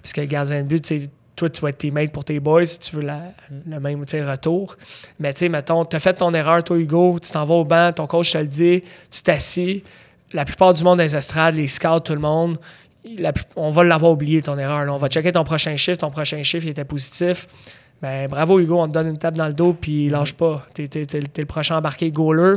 Parce 0.02 0.12
que 0.12 0.20
le 0.20 0.26
gardien 0.28 0.62
de 0.62 0.66
but, 0.68 0.82
tu 0.84 0.98
sais, 1.00 1.11
toi, 1.36 1.48
tu 1.50 1.61
vas 1.62 1.70
être 1.70 1.78
teammate 1.78 2.12
pour 2.12 2.24
tes 2.24 2.38
boys 2.38 2.64
si 2.66 2.78
tu 2.78 2.96
veux 2.96 3.02
la- 3.02 3.32
le 3.68 3.80
même 3.80 4.02
retour. 4.02 4.76
Mais 5.18 5.32
tu 5.32 5.40
sais, 5.40 5.48
mettons, 5.48 5.84
tu 5.84 5.96
as 5.96 6.00
fait 6.00 6.14
ton 6.14 6.32
erreur, 6.34 6.62
toi, 6.64 6.76
Hugo, 6.78 7.18
tu 7.20 7.30
t'en 7.30 7.44
vas 7.44 7.54
au 7.54 7.64
banc, 7.64 7.92
ton 7.92 8.06
coach 8.06 8.32
te 8.32 8.38
le 8.38 8.46
dit, 8.46 8.82
tu 9.11 9.22
t'assis. 9.22 9.82
La 10.32 10.44
plupart 10.44 10.72
du 10.74 10.84
monde 10.84 10.98
des 10.98 11.16
estrades, 11.16 11.56
les 11.56 11.66
scouts, 11.66 12.00
tout 12.04 12.12
le 12.14 12.20
monde, 12.20 12.56
la 13.18 13.32
on 13.57 13.70
va 13.70 13.84
l'avoir 13.84 14.12
oublié, 14.12 14.42
ton 14.42 14.59
erreur. 14.59 14.84
là. 14.84 14.92
On 14.92 14.98
va 14.98 15.09
checker 15.09 15.32
ton 15.32 15.44
prochain 15.44 15.76
chiffre. 15.76 15.98
Ton 15.98 16.11
prochain 16.11 16.42
chiffre, 16.42 16.66
il 16.66 16.70
était 16.70 16.84
positif. 16.84 17.46
Ben, 18.03 18.28
bravo, 18.28 18.59
Hugo, 18.61 18.80
on 18.80 18.88
te 18.88 18.92
donne 18.94 19.09
une 19.09 19.18
tape 19.18 19.34
dans 19.34 19.46
le 19.46 19.53
dos, 19.53 19.74
puis 19.74 20.09
lâche 20.09 20.32
pas. 20.32 20.66
T'es, 20.72 20.88
t'es- 20.88 21.05
t'es- 21.07 21.20
t'es 21.20 21.42
le 21.42 21.46
prochain 21.46 21.76
embarqué 21.76 22.11
goaler. 22.11 22.57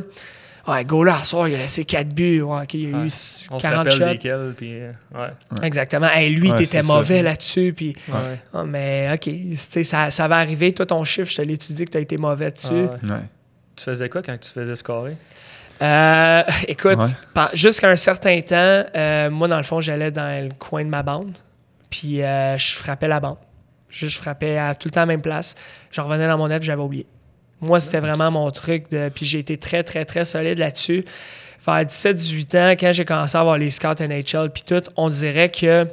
Ouais, 0.65 0.85
goaler, 0.85 1.11
à 1.11 1.23
soir, 1.25 1.49
il 1.49 1.55
a 1.55 1.57
laissé 1.57 1.83
4 1.83 2.07
buts. 2.15 2.41
Ouais, 2.41 2.63
il 2.73 2.85
a 2.85 2.89
eu 2.89 2.93
Ouais. 2.93 3.01
On 3.03 3.09
se 3.09 3.61
40 3.61 3.77
rappelle 3.79 3.91
shots. 3.91 4.05
lesquels, 4.05 4.53
puis 4.55 4.71
euh, 4.79 4.91
ouais. 5.13 5.27
Exactement. 5.67 6.07
Hey, 6.07 6.33
lui, 6.33 6.49
Ouais, 6.51 6.57
t'étais 6.57 6.81
mauvais 6.81 7.21
là-dessus, 7.21 7.73
puis... 7.75 7.93
Ouais. 8.07 8.39
Ah, 8.53 8.63
mais 8.63 9.09
OK, 9.13 9.19
tu 9.23 9.57
sais, 9.57 9.83
ça, 9.83 10.09
ça 10.09 10.29
va 10.29 10.37
arriver. 10.37 10.71
Toi, 10.71 10.85
ton 10.85 11.03
chiffre, 11.03 11.29
je 11.29 11.35
te 11.35 11.41
l'ai 11.41 11.55
étudié 11.55 11.83
que 11.85 11.91
tu 11.91 11.97
as 11.97 12.01
été 12.01 12.15
mauvais 12.15 12.51
dessus. 12.51 12.67
Ah 12.71 13.05
ouais. 13.05 13.11
Ouais. 13.11 13.21
Tu 13.75 13.83
faisais 13.83 14.07
quoi 14.07 14.21
quand 14.23 14.37
tu 14.39 14.49
faisais 14.49 14.75
scorer? 14.77 15.17
Euh, 15.81 16.43
écoute, 16.67 16.99
Ouais. 16.99 17.43
jusqu'à 17.53 17.89
un 17.89 17.95
certain 17.95 18.39
temps, 18.41 18.83
euh, 18.95 19.29
moi, 19.29 19.47
dans 19.47 19.57
le 19.57 19.63
fond, 19.63 19.81
j'allais 19.81 20.11
dans 20.11 20.43
le 20.47 20.53
coin 20.53 20.83
de 20.83 20.89
ma 20.89 21.03
bande, 21.03 21.33
puis 21.89 22.21
euh, 22.23 22.57
je 22.57 22.73
frappais 22.75 23.07
la 23.07 23.19
bande. 23.19 23.37
Je, 23.89 24.07
je 24.07 24.17
frappais 24.17 24.57
à 24.57 24.73
tout 24.75 24.87
le 24.87 24.91
temps 24.91 25.01
à 25.01 25.03
la 25.03 25.07
même 25.07 25.21
place. 25.21 25.55
Je 25.91 26.01
revenais 26.01 26.27
dans 26.27 26.37
mon 26.37 26.47
net, 26.47 26.59
puis 26.59 26.67
j'avais 26.67 26.81
oublié. 26.81 27.05
Moi, 27.61 27.79
c'était 27.79 27.99
vraiment 27.99 28.31
mon 28.31 28.49
truc. 28.51 28.89
De, 28.91 29.09
puis 29.09 29.25
j'ai 29.25 29.39
été 29.39 29.57
très, 29.57 29.83
très, 29.83 30.03
très 30.05 30.25
solide 30.25 30.57
là-dessus. 30.57 31.05
Vers 31.65 31.85
17-18 31.85 32.57
ans, 32.57 32.71
quand 32.71 32.91
j'ai 32.91 33.05
commencé 33.05 33.37
à 33.37 33.41
avoir 33.41 33.57
les 33.57 33.69
scouts 33.69 33.93
NHL, 34.01 34.49
puis 34.53 34.63
tout, 34.65 34.81
on 34.97 35.09
dirait 35.09 35.49
que 35.49 35.87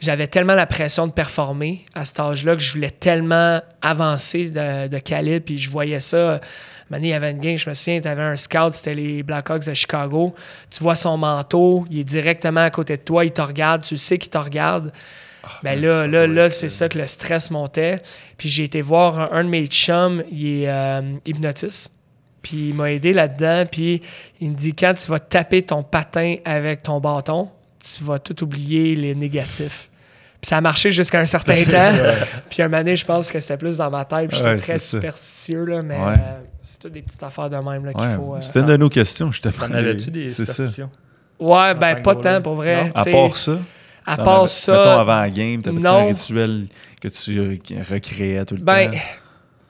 j'avais 0.00 0.26
tellement 0.26 0.54
la 0.54 0.66
pression 0.66 1.06
de 1.06 1.12
performer 1.12 1.84
à 1.94 2.04
cet 2.04 2.20
âge-là 2.20 2.56
que 2.56 2.62
je 2.62 2.72
voulais 2.72 2.90
tellement 2.90 3.60
avancer 3.82 4.50
de, 4.50 4.88
de 4.88 4.98
calibre, 4.98 5.44
puis 5.44 5.58
je 5.58 5.70
voyais 5.70 6.00
ça. 6.00 6.40
Mané, 6.88 7.08
il 7.08 7.10
y 7.10 7.14
avait 7.14 7.30
une 7.30 7.38
game, 7.38 7.56
je 7.56 7.68
me 7.68 7.74
souviens, 7.74 8.00
tu 8.00 8.08
avais 8.08 8.22
un 8.22 8.36
scout, 8.36 8.72
c'était 8.72 8.94
les 8.94 9.22
Blackhawks 9.22 9.66
de 9.66 9.74
Chicago. 9.74 10.34
Tu 10.70 10.82
vois 10.82 10.96
son 10.96 11.16
manteau, 11.16 11.84
il 11.90 12.00
est 12.00 12.04
directement 12.04 12.62
à 12.62 12.70
côté 12.70 12.96
de 12.96 13.02
toi, 13.02 13.24
il 13.24 13.30
te 13.30 13.42
regarde, 13.42 13.82
tu 13.82 13.96
sais 13.96 14.18
qu'il 14.18 14.30
te 14.30 14.38
regarde. 14.38 14.90
ben 15.62 15.74
man, 15.74 15.80
là, 15.80 16.06
là, 16.06 16.26
là, 16.26 16.50
c'est 16.50 16.66
euh, 16.66 16.70
ça 16.70 16.88
que 16.88 16.98
le 16.98 17.06
stress 17.06 17.50
montait. 17.50 18.02
Puis 18.38 18.48
j'ai 18.48 18.64
été 18.64 18.80
voir 18.82 19.20
un, 19.20 19.38
un 19.38 19.44
de 19.44 19.50
mes 19.50 19.66
chums, 19.66 20.24
il 20.32 20.62
est 20.62 20.68
euh, 20.68 21.02
hypnotiste. 21.26 21.92
Puis 22.42 22.70
il 22.70 22.74
m'a 22.74 22.90
aidé 22.90 23.12
là-dedans. 23.12 23.64
Puis 23.70 24.02
il 24.40 24.50
me 24.50 24.56
dit 24.56 24.74
quand 24.74 24.94
tu 24.94 25.08
vas 25.10 25.20
taper 25.20 25.62
ton 25.62 25.82
patin 25.82 26.36
avec 26.44 26.82
ton 26.82 26.98
bâton, 27.00 27.50
tu 27.78 28.02
vas 28.02 28.18
tout 28.18 28.42
oublier 28.42 28.96
les 28.96 29.14
négatifs. 29.14 29.89
Puis 30.40 30.48
ça 30.48 30.56
a 30.56 30.60
marché 30.62 30.90
jusqu'à 30.90 31.20
un 31.20 31.26
certain 31.26 31.62
temps. 31.64 31.92
Puis 32.48 32.62
un 32.62 32.68
moment 32.68 32.94
je 32.94 33.04
pense 33.04 33.30
que 33.30 33.40
c'était 33.40 33.58
plus 33.58 33.76
dans 33.76 33.90
ma 33.90 34.04
tête. 34.04 34.30
J'étais 34.34 34.48
Ouais, 34.48 34.56
très 34.56 34.78
superstitieux, 34.78 35.64
là, 35.64 35.82
mais 35.82 35.96
Ouais. 35.96 36.12
euh, 36.12 36.40
c'est 36.62 36.78
toutes 36.78 36.92
des 36.92 37.02
petites 37.02 37.22
affaires 37.22 37.50
de 37.50 37.56
même 37.56 37.92
qu'il 37.92 38.00
Ouais, 38.00 38.14
faut. 38.16 38.34
euh, 38.36 38.40
C'était 38.40 38.60
une 38.60 38.66
de 38.66 38.76
nos 38.76 38.88
questions, 38.88 39.30
justement. 39.30 39.52
T'en 39.68 39.72
avais-tu 39.74 40.10
des 40.10 40.28
C'est 40.28 40.44
ça. 40.46 40.52
superstitions? 40.52 40.90
Ouais, 41.38 41.70
en 41.70 41.74
ben 41.74 41.94
tant 41.96 42.02
pas 42.02 42.14
tant 42.16 42.42
pour 42.42 42.54
vrai. 42.54 42.90
À 42.94 43.04
part 43.04 43.36
ça, 43.36 43.58
à 44.06 44.16
part 44.16 44.38
avais- 44.40 44.48
ça. 44.48 44.72
Mettons 44.72 44.98
avant 45.00 45.20
la 45.20 45.30
game, 45.30 45.62
t'avais-tu 45.62 45.86
un 45.86 45.90
non. 45.90 46.06
rituel 46.08 46.66
que 47.00 47.08
tu 47.08 47.32
re- 47.40 47.92
recréais 47.92 48.44
tout 48.44 48.56
le 48.56 48.62
Ben, 48.62 48.90
temps? 48.90 48.96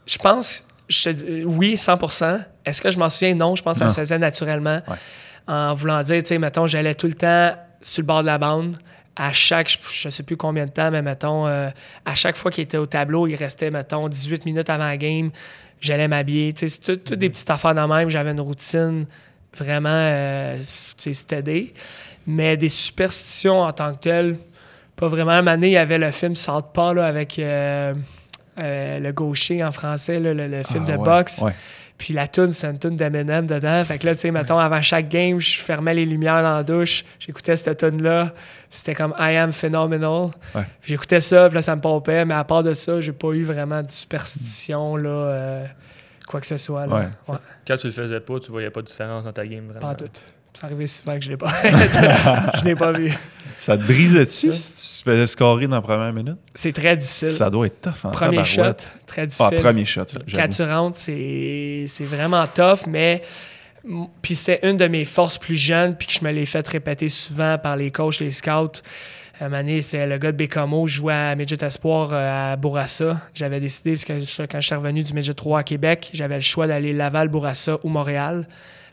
je 0.07 0.18
pense, 0.18 0.64
je 0.89 1.03
te 1.05 1.09
dis, 1.11 1.25
euh, 1.29 1.45
oui, 1.47 1.77
100%. 1.77 2.39
Est-ce 2.64 2.81
que 2.83 2.91
je 2.91 2.99
m'en 2.99 3.09
souviens? 3.09 3.35
Non, 3.35 3.55
je 3.57 3.62
pense 3.62 3.79
que 3.79 3.85
ça 3.85 3.91
se 3.91 4.01
faisait 4.01 4.18
naturellement. 4.18 4.81
Ouais. 4.89 4.97
En 5.49 5.75
voulant 5.75 6.01
dire, 6.03 6.23
tu 6.23 6.29
sais, 6.29 6.39
mettons, 6.39 6.66
j'allais 6.66 6.95
tout 6.95 7.07
le 7.09 7.14
temps 7.14 7.55
sur 7.83 8.03
le 8.03 8.07
bord 8.07 8.21
de 8.23 8.27
la 8.27 8.39
bande. 8.39 8.77
À 9.23 9.33
chaque, 9.35 9.68
je- 9.68 9.77
je 9.91 10.09
sais 10.09 10.23
plus 10.23 10.37
combien 10.39 10.64
de 10.64 10.71
temps, 10.71 10.91
mais 10.91 11.03
mettons, 11.03 11.47
euh, 11.47 11.68
à 12.07 12.14
chaque 12.14 12.37
fois 12.37 12.51
qu'il 12.51 12.64
était 12.64 12.79
au 12.79 12.87
tableau, 12.87 13.27
il 13.27 13.35
restait, 13.35 13.71
mettons, 13.71 14.09
18 14.09 14.47
minutes 14.47 14.71
avant 14.71 14.87
la 14.87 14.97
game, 14.97 15.31
j'allais 15.81 16.09
m'habiller. 16.09 16.55
C'est 16.57 16.68
tout- 16.81 16.97
toutes 16.97 17.18
des 17.18 17.29
petites 17.29 17.51
affaires 17.51 17.75
de 17.75 17.81
même. 17.83 18.09
J'avais 18.09 18.31
une 18.31 18.41
routine 18.41 19.05
vraiment, 19.55 19.89
euh. 19.91 20.57
Mais 22.27 22.57
des 22.57 22.68
superstitions 22.68 23.61
en 23.62 23.73
tant 23.73 23.93
que 23.93 23.99
telles, 23.99 24.37
pas 24.97 25.09
vraiment. 25.09 25.43
Donné, 25.43 25.68
il 25.68 25.73
y 25.73 25.77
avait 25.77 25.99
le 25.99 26.11
film 26.11 26.35
Southpaw 26.35 26.95
là, 26.95 27.07
avec 27.07 27.39
euh, 27.39 27.95
euh, 28.59 28.99
le 28.99 29.12
gaucher 29.12 29.64
en 29.64 29.73
français, 29.73 30.21
là, 30.21 30.35
le, 30.35 30.47
le 30.47 30.62
film 30.62 30.85
Ah, 30.87 30.93
de 30.93 30.97
ouais, 30.99 31.05
boxe. 31.05 31.41
ouais. 31.43 31.53
Puis 32.01 32.15
la 32.15 32.27
tune, 32.27 32.51
c'était 32.51 32.71
une 32.71 32.79
tune 32.79 32.97
d'Eminem 32.97 33.47
dedans. 33.47 33.85
Fait 33.85 33.99
que 33.99 34.07
là, 34.07 34.15
tu 34.15 34.23
sais, 34.23 34.31
mettons, 34.31 34.59
avant 34.59 34.81
chaque 34.81 35.11
game, 35.11 35.39
je 35.39 35.59
fermais 35.61 35.93
les 35.93 36.07
lumières 36.07 36.43
dans 36.43 36.55
la 36.55 36.63
douche, 36.63 37.05
j'écoutais 37.19 37.57
cette 37.59 37.77
tune-là. 37.77 38.33
C'était 38.71 38.95
comme 38.95 39.15
I 39.19 39.37
am 39.37 39.53
phenomenal. 39.53 40.31
Ouais. 40.55 40.63
J'écoutais 40.83 41.21
ça, 41.21 41.49
puis 41.49 41.57
là, 41.57 41.63
ça 41.63 41.77
me 41.77 41.83
pompait. 41.83 42.25
Mais 42.25 42.33
à 42.33 42.45
part 42.45 42.63
de 42.63 42.73
ça, 42.73 43.03
j'ai 43.03 43.13
pas 43.13 43.33
eu 43.33 43.43
vraiment 43.43 43.83
de 43.83 43.91
superstition, 43.91 44.97
là, 44.97 45.11
euh, 45.11 45.67
quoi 46.27 46.41
que 46.41 46.47
ce 46.47 46.57
soit. 46.57 46.87
Là. 46.87 46.95
Ouais. 46.95 47.09
Ouais, 47.35 47.39
Quand 47.69 47.77
tu 47.77 47.89
le 47.89 47.93
faisais 47.93 48.21
pas, 48.21 48.41
tu 48.41 48.51
voyais 48.51 48.71
pas 48.71 48.81
de 48.81 48.87
différence 48.87 49.25
dans 49.25 49.33
ta 49.35 49.47
game, 49.47 49.67
vraiment. 49.67 49.81
pas 49.81 49.93
en 49.93 50.09
Ça 50.55 50.67
arrivait 50.67 50.87
souvent 50.87 51.17
que 51.19 51.25
je 51.25 51.31
l'ai 51.31 51.37
pas. 51.37 51.53
je 52.59 52.65
l'ai 52.65 52.75
pas 52.77 52.93
vu. 52.93 53.13
Ça 53.59 53.77
te 53.77 53.83
brisait-tu 53.83 54.53
si 54.55 55.03
tu 55.03 55.05
faisais 55.05 55.27
scorer 55.27 55.67
dans 55.67 55.77
la 55.77 55.83
première 55.83 56.13
minute? 56.13 56.39
C'est 56.55 56.73
très 56.73 56.97
difficile. 56.97 57.31
Ça 57.31 57.51
doit 57.51 57.67
être 57.67 57.81
tough 57.83 58.05
en 58.05 58.11
Premier 58.11 58.43
shot, 58.43 58.63
très 59.07 59.23
Ah, 59.23 59.27
difficile. 59.27 59.59
premier 59.59 59.85
shot, 59.85 60.05
Quand 60.35 60.49
tu 60.49 60.63
rentres, 60.63 60.97
c'est 60.97 61.85
c'est 61.87 62.05
vraiment 62.05 62.47
tough, 62.47 62.87
mais 62.89 63.23
puis 64.23 64.35
c'était 64.35 64.67
une 64.69 64.77
de 64.77 64.87
mes 64.87 65.05
forces 65.05 65.39
plus 65.39 65.57
jeunes, 65.57 65.95
puis 65.95 66.07
que 66.07 66.13
je 66.15 66.25
me 66.25 66.31
l'ai 66.31 66.47
fait 66.47 66.67
répéter 66.67 67.09
souvent 67.09 67.59
par 67.59 67.77
les 67.77 67.91
coachs, 67.91 68.21
les 68.21 68.31
scouts. 68.31 68.81
À 69.43 69.49
donné, 69.49 69.81
c'est 69.81 70.07
le 70.07 70.19
gars 70.19 70.33
de 70.33 70.37
Bécamo, 70.37 70.87
je 70.87 70.97
jouais 70.97 71.15
à 71.15 71.35
Midget 71.35 71.65
Espoir 71.65 72.11
euh, 72.13 72.53
à 72.53 72.57
Bourassa. 72.57 73.19
J'avais 73.35 73.59
décidé, 73.59 73.93
parce 73.93 74.05
que 74.05 74.47
quand 74.47 74.61
je 74.61 74.67
suis 74.67 74.75
revenu 74.75 75.03
du 75.03 75.15
Midget 75.15 75.33
3 75.33 75.61
à 75.61 75.63
Québec, 75.63 76.11
j'avais 76.13 76.35
le 76.35 76.43
choix 76.43 76.67
d'aller 76.67 76.93
Laval, 76.93 77.29
Bourassa 77.29 77.79
ou 77.83 77.89
Montréal. 77.89 78.47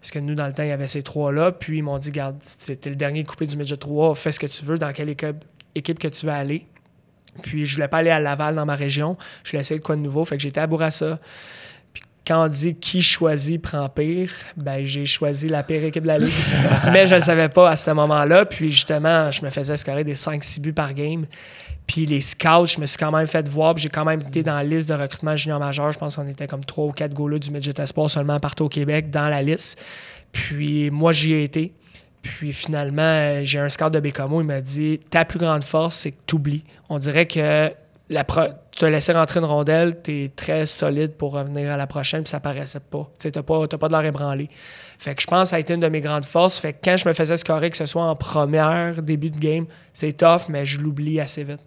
Parce 0.07 0.13
que 0.13 0.19
nous, 0.19 0.35
dans 0.35 0.47
le 0.47 0.53
temps, 0.53 0.63
il 0.63 0.69
y 0.69 0.71
avait 0.71 0.87
ces 0.87 1.03
trois-là. 1.03 1.51
Puis 1.51 1.79
ils 1.79 1.81
m'ont 1.81 1.97
dit, 1.97 2.11
garde, 2.11 2.37
c'était 2.39 2.89
le 2.89 2.95
dernier 2.95 3.25
coupé 3.25 3.45
du 3.45 3.57
Midget 3.57 3.75
3, 3.75 4.15
fais 4.15 4.31
ce 4.31 4.39
que 4.39 4.47
tu 4.47 4.63
veux, 4.63 4.77
dans 4.77 4.93
quelle 4.93 5.09
équipe, 5.09 5.43
équipe 5.75 5.99
que 5.99 6.07
tu 6.07 6.25
veux 6.25 6.31
aller. 6.31 6.65
Puis 7.43 7.65
je 7.65 7.75
voulais 7.75 7.89
pas 7.89 7.97
aller 7.97 8.09
à 8.09 8.21
Laval 8.21 8.55
dans 8.55 8.65
ma 8.65 8.75
région. 8.75 9.17
Je 9.43 9.51
voulais 9.51 9.59
essayer 9.59 9.77
de 9.77 9.83
quoi 9.83 9.97
de 9.97 10.01
nouveau. 10.01 10.23
Fait 10.23 10.37
que 10.37 10.43
j'étais 10.43 10.61
à 10.61 10.67
Bourassa. 10.67 11.19
Quand 12.27 12.45
on 12.45 12.47
dit 12.49 12.75
qui 12.75 13.01
choisit 13.01 13.61
prend 13.61 13.87
pire, 13.87 14.29
ben 14.57 14.83
j'ai 14.83 15.05
choisi 15.05 15.47
la 15.47 15.63
pire 15.63 15.83
équipe 15.85 16.03
de 16.03 16.07
la 16.09 16.17
ligue. 16.17 16.33
Mais 16.91 17.07
je 17.07 17.15
ne 17.15 17.19
le 17.19 17.25
savais 17.25 17.47
pas 17.47 17.69
à 17.69 17.75
ce 17.77 17.89
moment-là. 17.91 18.45
Puis 18.45 18.69
justement, 18.71 19.31
je 19.31 19.43
me 19.45 19.49
faisais 19.49 19.77
scorer 19.77 20.03
des 20.03 20.15
5-6 20.15 20.59
buts 20.59 20.73
par 20.73 20.93
game. 20.93 21.25
Puis 21.87 22.05
les 22.05 22.19
scouts, 22.19 22.65
je 22.65 22.81
me 22.81 22.85
suis 22.85 22.97
quand 22.97 23.11
même 23.11 23.27
fait 23.27 23.47
voir. 23.47 23.77
J'ai 23.77 23.87
quand 23.87 24.03
même 24.03 24.19
été 24.19 24.43
dans 24.43 24.55
la 24.55 24.63
liste 24.63 24.89
de 24.89 24.93
recrutement 24.93 25.37
junior 25.37 25.57
majeur. 25.57 25.91
Je 25.93 25.97
pense 25.97 26.17
qu'on 26.17 26.27
était 26.27 26.47
comme 26.47 26.65
3 26.65 26.85
ou 26.85 26.91
4 26.91 27.13
goalers 27.13 27.39
du 27.39 27.49
Midget 27.49 27.79
Espoir 27.81 28.09
seulement 28.09 28.41
partout 28.41 28.65
au 28.65 28.69
Québec 28.69 29.09
dans 29.09 29.29
la 29.29 29.41
liste. 29.41 29.81
Puis 30.33 30.91
moi, 30.91 31.13
j'y 31.13 31.31
ai 31.31 31.43
été. 31.43 31.73
Puis 32.21 32.51
finalement, 32.51 33.41
j'ai 33.43 33.59
un 33.59 33.69
scout 33.69 33.89
de 33.93 34.01
Bécamo, 34.01 34.41
il 34.41 34.47
m'a 34.47 34.59
dit 34.59 34.99
Ta 35.09 35.23
plus 35.23 35.39
grande 35.39 35.63
force, 35.63 35.95
c'est 35.95 36.11
que 36.11 36.17
tu 36.25 36.35
oublies. 36.35 36.63
On 36.89 36.99
dirait 36.99 37.25
que 37.25 37.71
la 38.09 38.23
pro- 38.25 38.49
tu 38.77 38.85
as 38.85 38.89
laissé 38.89 39.11
rentrer 39.11 39.39
une 39.39 39.45
rondelle, 39.45 39.97
tu 40.03 40.23
es 40.25 40.29
très 40.29 40.65
solide 40.65 41.13
pour 41.13 41.31
revenir 41.33 41.71
à 41.71 41.77
la 41.77 41.87
prochaine, 41.87 42.23
puis 42.23 42.29
ça 42.29 42.39
paraissait 42.39 42.79
pas. 42.79 43.09
Tu 43.19 43.29
n'as 43.33 43.41
pas, 43.43 43.67
t'as 43.67 43.77
pas 43.77 43.87
de 43.87 43.93
l'air 43.93 44.05
ébranlé. 44.05 44.49
Fait 44.99 45.13
que 45.15 45.21
je 45.21 45.27
pense 45.27 45.43
que 45.43 45.49
ça 45.49 45.55
a 45.57 45.59
été 45.59 45.73
une 45.73 45.79
de 45.79 45.87
mes 45.89 46.01
grandes 46.01 46.25
forces. 46.25 46.59
Fait 46.59 46.73
que 46.73 46.77
quand 46.83 46.97
je 46.97 47.07
me 47.07 47.13
faisais 47.13 47.37
scorer, 47.37 47.69
que 47.69 47.77
ce 47.77 47.85
soit 47.85 48.03
en 48.03 48.15
première, 48.15 49.01
début 49.01 49.29
de 49.29 49.37
game, 49.37 49.65
c'est 49.93 50.13
tough, 50.13 50.49
mais 50.49 50.65
je 50.65 50.79
l'oublie 50.79 51.19
assez 51.19 51.43
vite. 51.43 51.59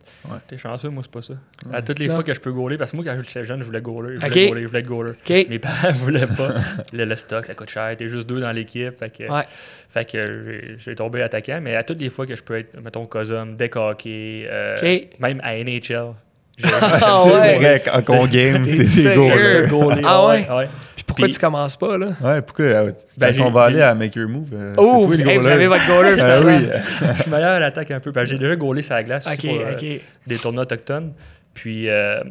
T'es 0.48 0.58
chanceux, 0.58 0.88
moi, 0.90 1.02
c'est 1.04 1.10
pas 1.12 1.22
ça. 1.22 1.34
À 1.72 1.80
toutes 1.82 1.98
les 1.98 2.08
Non. 2.08 2.14
fois 2.14 2.24
que 2.24 2.34
je 2.34 2.40
peux 2.40 2.52
goaler, 2.52 2.76
parce 2.76 2.90
que 2.90 2.96
moi, 2.96 3.04
quand 3.04 3.16
j'étais 3.26 3.44
jeune, 3.44 3.60
je 3.60 3.64
voulais 3.66 3.80
goaler. 3.80 4.16
Je 4.20 4.26
voulais 4.26 4.46
goaler, 4.48 4.62
je 4.62 4.66
voulais 4.68 4.80
être 4.80 4.86
goaler. 4.86 5.10
OK? 5.12 5.48
Mes 5.48 5.58
parents 5.58 5.92
voulaient 5.94 6.26
pas. 6.26 6.54
Le, 6.92 7.04
le 7.04 7.16
stock, 7.16 7.46
ça 7.46 7.54
coûte 7.54 7.70
cher. 7.70 7.96
T'es 7.96 8.08
juste 8.08 8.28
deux 8.28 8.40
dans 8.40 8.52
l'équipe. 8.52 8.98
Fait 8.98 9.10
que, 9.10 9.30
Ouais. 9.32 9.44
fait 9.90 10.04
que 10.10 10.20
j'ai- 10.44 10.76
j'ai 10.78 10.94
tombé 10.94 11.22
attaquant. 11.22 11.60
Mais 11.62 11.74
à 11.76 11.82
toutes 11.84 12.00
les 12.00 12.10
fois 12.10 12.26
que 12.26 12.34
je 12.36 12.42
peux 12.42 12.58
être, 12.58 12.80
mettons, 12.80 13.06
Cosum, 13.06 13.56
deck 13.56 13.76
hockey, 13.76 14.46
euh, 14.48 14.76
même 15.18 15.40
à 15.42 15.54
NHL. 15.56 16.14
Ah 16.62 17.24
ouais. 17.26 17.56
vrai, 17.58 17.82
quand 17.84 18.14
on 18.14 18.26
game, 18.26 18.62
T'es 18.66 19.14
goaler, 19.14 20.02
Ah 20.04 20.26
ouais? 20.26 20.46
ouais. 20.50 20.68
Puis 20.94 21.04
pourquoi 21.04 21.24
Puis- 21.26 21.34
tu 21.34 21.40
commences 21.40 21.76
pas, 21.76 21.96
là? 21.96 22.08
Ouais, 22.20 22.42
pourquoi? 22.42 22.64
euh, 22.66 22.92
Ben, 23.16 23.34
quand 23.34 23.46
on 23.46 23.50
va 23.50 23.64
aller 23.64 23.80
à 23.80 23.94
Make 23.94 24.14
Your 24.16 24.28
Move. 24.28 24.48
euh, 24.52 24.74
Oh, 24.76 25.08
c'est 25.14 25.22
vous, 25.24 25.30
hey, 25.30 25.38
vous 25.38 25.48
avez 25.48 25.66
votre 25.66 25.86
goaler, 25.86 26.10
Ah 26.20 26.40
finalement. 26.40 26.50
oui. 26.58 26.68
Je 27.16 27.22
suis 27.22 27.30
meilleur 27.30 27.52
à 27.52 27.60
l'attaque 27.60 27.90
un 27.90 28.00
peu. 28.00 28.12
parce 28.12 28.26
que 28.26 28.32
J'ai 28.32 28.38
déjà 28.38 28.56
goalé 28.56 28.82
sur 28.82 28.94
la 28.94 29.02
glace 29.02 29.24
pour 29.24 29.34
euh, 29.54 29.72
OK. 29.74 29.86
des 30.26 30.36
tournois 30.36 30.62
autochtones. 30.64 31.14
Puis, 31.54 31.88
euh, 31.88 32.22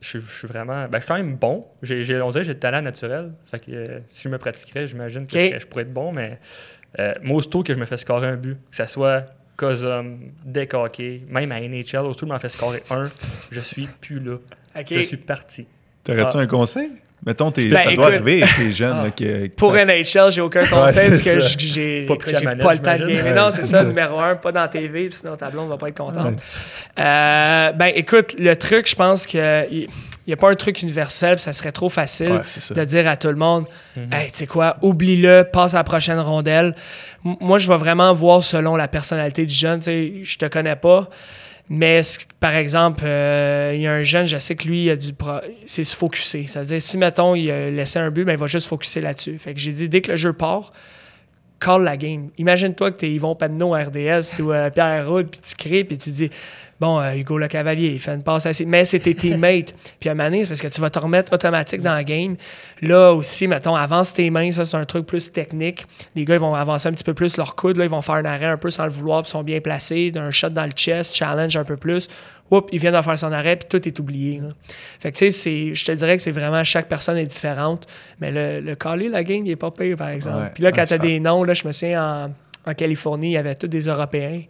je, 0.00 0.08
suis- 0.08 0.20
je 0.20 0.38
suis 0.38 0.48
vraiment. 0.48 0.86
Ben, 0.88 0.94
je 0.94 0.98
suis 1.00 1.06
quand 1.08 1.16
même 1.16 1.36
bon. 1.36 1.66
J'ai, 1.82 2.02
j'ai- 2.02 2.20
on 2.22 2.30
dirait 2.30 2.42
que 2.42 2.46
j'ai 2.46 2.54
le 2.54 2.58
talent 2.58 2.80
naturel. 2.80 3.32
Fait 3.50 3.58
que 3.58 3.64
euh, 3.70 3.98
si 4.08 4.22
je 4.22 4.28
me 4.30 4.38
pratiquerais, 4.38 4.86
j'imagine 4.86 5.26
que 5.26 5.58
je, 5.58 5.66
pourrais 5.66 5.82
être 5.82 5.92
bon. 5.92 6.10
Mais 6.12 6.38
euh, 6.98 7.12
moi, 7.22 7.36
aussitôt 7.36 7.62
que 7.62 7.74
je 7.74 7.78
me 7.78 7.84
fais 7.84 7.98
scorer 7.98 8.28
un 8.28 8.36
but, 8.36 8.54
que 8.70 8.76
ce 8.76 8.86
soit 8.86 9.24
Cosum, 9.56 10.18
deck 10.44 10.74
hockey, 10.74 11.22
même 11.28 11.52
à 11.52 11.60
NHL, 11.60 12.12
que 12.12 12.18
je 12.20 12.24
m'en 12.26 12.38
fais 12.38 12.48
scorer 12.48 12.82
un, 12.90 13.08
je 13.50 13.60
suis 13.60 13.88
plus 14.00 14.18
là. 14.20 14.34
OK. 14.76 14.86
Je 14.90 14.98
suis 15.02 15.16
parti. 15.16 15.66
T'aurais-tu 16.02 16.36
Ah. 16.36 16.40
un 16.40 16.46
conseil? 16.46 16.90
Mettons, 17.24 17.50
t'es, 17.50 17.68
Ben, 17.68 17.76
ça 17.76 17.82
doit 17.84 17.92
écoute- 17.92 18.04
arriver, 18.04 18.44
t'es 18.58 18.72
jeune. 18.72 19.02
là, 19.04 19.10
que, 19.10 19.46
Pour 19.48 19.74
NHL, 19.74 20.30
j'ai 20.30 20.42
aucun 20.42 20.66
conseil 20.66 21.08
parce 21.08 21.22
que 21.22 21.40
j'ai 21.58 22.04
Pas 22.04 22.16
pas 22.16 22.72
le 22.74 22.78
temps 22.80 22.98
de 22.98 23.06
gamer. 23.06 23.34
Non, 23.34 23.50
c'est 23.50 23.64
ça, 23.64 23.78
ça. 23.78 23.84
numéro 23.84 24.20
un, 24.20 24.34
pas 24.34 24.52
dans 24.52 24.60
la 24.60 24.68
TV, 24.68 25.08
sinon 25.10 25.34
ta 25.36 25.48
blonde 25.48 25.70
va 25.70 25.78
pas 25.78 25.88
être 25.88 25.96
contente. 25.96 26.34
Euh, 26.98 27.72
ben 27.72 27.92
écoute, 27.94 28.34
le 28.38 28.54
truc, 28.56 28.86
je 28.88 28.94
pense 28.94 29.26
que 29.26 29.66
il 30.26 30.30
n'y 30.30 30.34
a 30.34 30.36
pas 30.36 30.50
un 30.50 30.54
truc 30.54 30.80
universel, 30.82 31.38
ça 31.38 31.52
serait 31.52 31.72
trop 31.72 31.88
facile 31.88 32.30
Ouais, 32.32 32.74
de 32.74 32.84
dire 32.84 33.08
à 33.08 33.16
tout 33.16 33.28
le 33.28 33.34
monde 33.36 33.66
Mhm. 33.96 34.12
Hey, 34.12 34.30
tu 34.30 34.38
sais 34.38 34.46
quoi, 34.46 34.76
oublie-le, 34.82 35.44
passe 35.52 35.74
à 35.74 35.78
la 35.78 35.84
prochaine 35.84 36.18
rondelle. 36.18 36.74
M- 37.24 37.36
moi, 37.40 37.58
je 37.58 37.68
vais 37.68 37.76
vraiment 37.76 38.12
voir 38.14 38.42
selon 38.42 38.76
la 38.76 38.88
personnalité 38.88 39.44
du 39.46 39.54
jeune. 39.54 39.80
Tu 39.80 39.84
sais, 39.84 40.12
je 40.22 40.38
te 40.38 40.46
connais 40.46 40.76
pas. 40.76 41.08
Mais 41.70 42.02
par 42.40 42.54
exemple, 42.54 43.02
euh, 43.06 43.72
il 43.74 43.80
y 43.80 43.86
a 43.86 43.92
un 43.92 44.02
jeune, 44.02 44.26
je 44.26 44.36
sais 44.36 44.54
que 44.54 44.66
lui, 44.68 44.84
il 44.84 44.90
a 44.90 44.96
du 44.96 45.12
c'est 45.64 45.82
se 45.84 45.96
focuser. 45.96 46.46
Ça 46.46 46.60
veut 46.60 46.66
dire, 46.66 46.82
si, 46.82 46.98
mettons, 46.98 47.34
il 47.34 47.50
a 47.50 47.70
laissé 47.70 47.98
un 47.98 48.10
but, 48.10 48.24
ben, 48.24 48.32
il 48.32 48.38
va 48.38 48.46
juste 48.46 48.66
focuser 48.66 49.00
là-dessus. 49.00 49.38
Fait 49.38 49.54
que 49.54 49.60
j'ai 49.60 49.72
dit, 49.72 49.88
dès 49.88 50.02
que 50.02 50.10
le 50.10 50.16
jeu 50.18 50.34
part, 50.34 50.72
call 51.60 51.82
la 51.84 51.96
game. 51.96 52.28
Imagine-toi 52.36 52.90
que 52.90 52.98
tu 52.98 53.06
es 53.06 53.10
Yvon 53.12 53.34
Padneau 53.34 53.74
à 53.74 53.78
RDS 53.84 54.40
ou 54.42 54.52
euh, 54.52 54.68
Pierre 54.68 55.08
Roud, 55.08 55.28
puis 55.30 55.40
tu 55.40 55.54
crées, 55.56 55.84
puis 55.84 55.96
tu 55.96 56.10
dis, 56.10 56.28
bon, 56.80 57.00
euh, 57.00 57.14
Hugo 57.14 57.38
Le 57.38 57.48
Cavalier, 57.48 57.88
il 57.88 57.98
fait 57.98 58.14
une 58.14 58.22
passe 58.22 58.46
assez. 58.46 58.64
Mais 58.64 58.84
c'est 58.84 59.00
tes 59.00 59.14
teammates. 59.14 59.74
puis 60.00 60.08
à 60.08 60.12
un 60.12 60.14
moment 60.14 60.30
donné, 60.30 60.46
parce 60.46 60.60
que 60.60 60.68
tu 60.68 60.80
vas 60.80 60.90
te 60.90 60.98
remettre 60.98 61.32
automatique 61.32 61.82
dans 61.82 61.94
la 61.94 62.04
game. 62.04 62.36
Là 62.82 63.12
aussi, 63.12 63.46
mettons, 63.48 63.74
avance 63.74 64.12
tes 64.12 64.30
mains, 64.30 64.50
ça, 64.52 64.64
c'est 64.64 64.76
un 64.76 64.84
truc 64.84 65.06
plus 65.06 65.32
technique. 65.32 65.86
Les 66.14 66.24
gars, 66.24 66.34
ils 66.34 66.40
vont 66.40 66.54
avancer 66.54 66.88
un 66.88 66.92
petit 66.92 67.04
peu 67.04 67.14
plus 67.14 67.36
leur 67.36 67.56
coude, 67.56 67.76
là, 67.76 67.84
ils 67.84 67.90
vont 67.90 68.02
faire 68.02 68.16
un 68.16 68.24
arrêt 68.24 68.46
un 68.46 68.56
peu 68.56 68.70
sans 68.70 68.84
le 68.84 68.90
vouloir, 68.90 69.22
puis 69.22 69.28
ils 69.30 69.32
sont 69.32 69.42
bien 69.42 69.60
placés, 69.60 70.10
d'un 70.10 70.30
shot 70.30 70.50
dans 70.50 70.64
le 70.64 70.72
chest, 70.72 71.14
challenge 71.14 71.56
un 71.56 71.64
peu 71.64 71.76
plus. 71.76 72.08
Oups, 72.50 72.68
ils 72.72 72.78
viennent 72.78 72.94
de 72.94 73.00
faire 73.00 73.18
son 73.18 73.32
arrêt, 73.32 73.56
puis 73.56 73.68
tout 73.68 73.88
est 73.88 73.98
oublié. 73.98 74.38
là. 74.40 74.48
Fait 75.00 75.10
que, 75.12 75.16
tu 75.16 75.30
sais, 75.30 75.74
je 75.74 75.84
te 75.84 75.92
dirais 75.92 76.16
que 76.16 76.22
c'est 76.22 76.30
vraiment 76.30 76.62
chaque 76.62 76.88
personne 76.88 77.16
est 77.16 77.26
différente. 77.26 77.86
Mais 78.20 78.30
le, 78.30 78.60
le 78.60 78.76
la 79.10 79.24
game, 79.24 79.46
il 79.46 79.50
est 79.52 79.56
pas 79.56 79.70
pire, 79.70 79.96
par 79.96 80.08
exemple. 80.10 80.50
Puis 80.54 80.62
là, 80.62 80.70
quand 80.70 80.82
ouais, 80.82 80.86
tu 80.86 80.94
as 80.94 80.98
ça- 80.98 81.02
des 81.02 81.20
noms, 81.20 81.42
là, 81.42 81.54
je 81.54 81.66
me 81.66 81.72
souviens 81.72 82.26
en, 82.66 82.70
en 82.70 82.74
Californie, 82.74 83.28
il 83.28 83.32
y 83.32 83.36
avait 83.38 83.54
tous 83.54 83.66
des 83.68 83.86
Européens. 83.88 84.42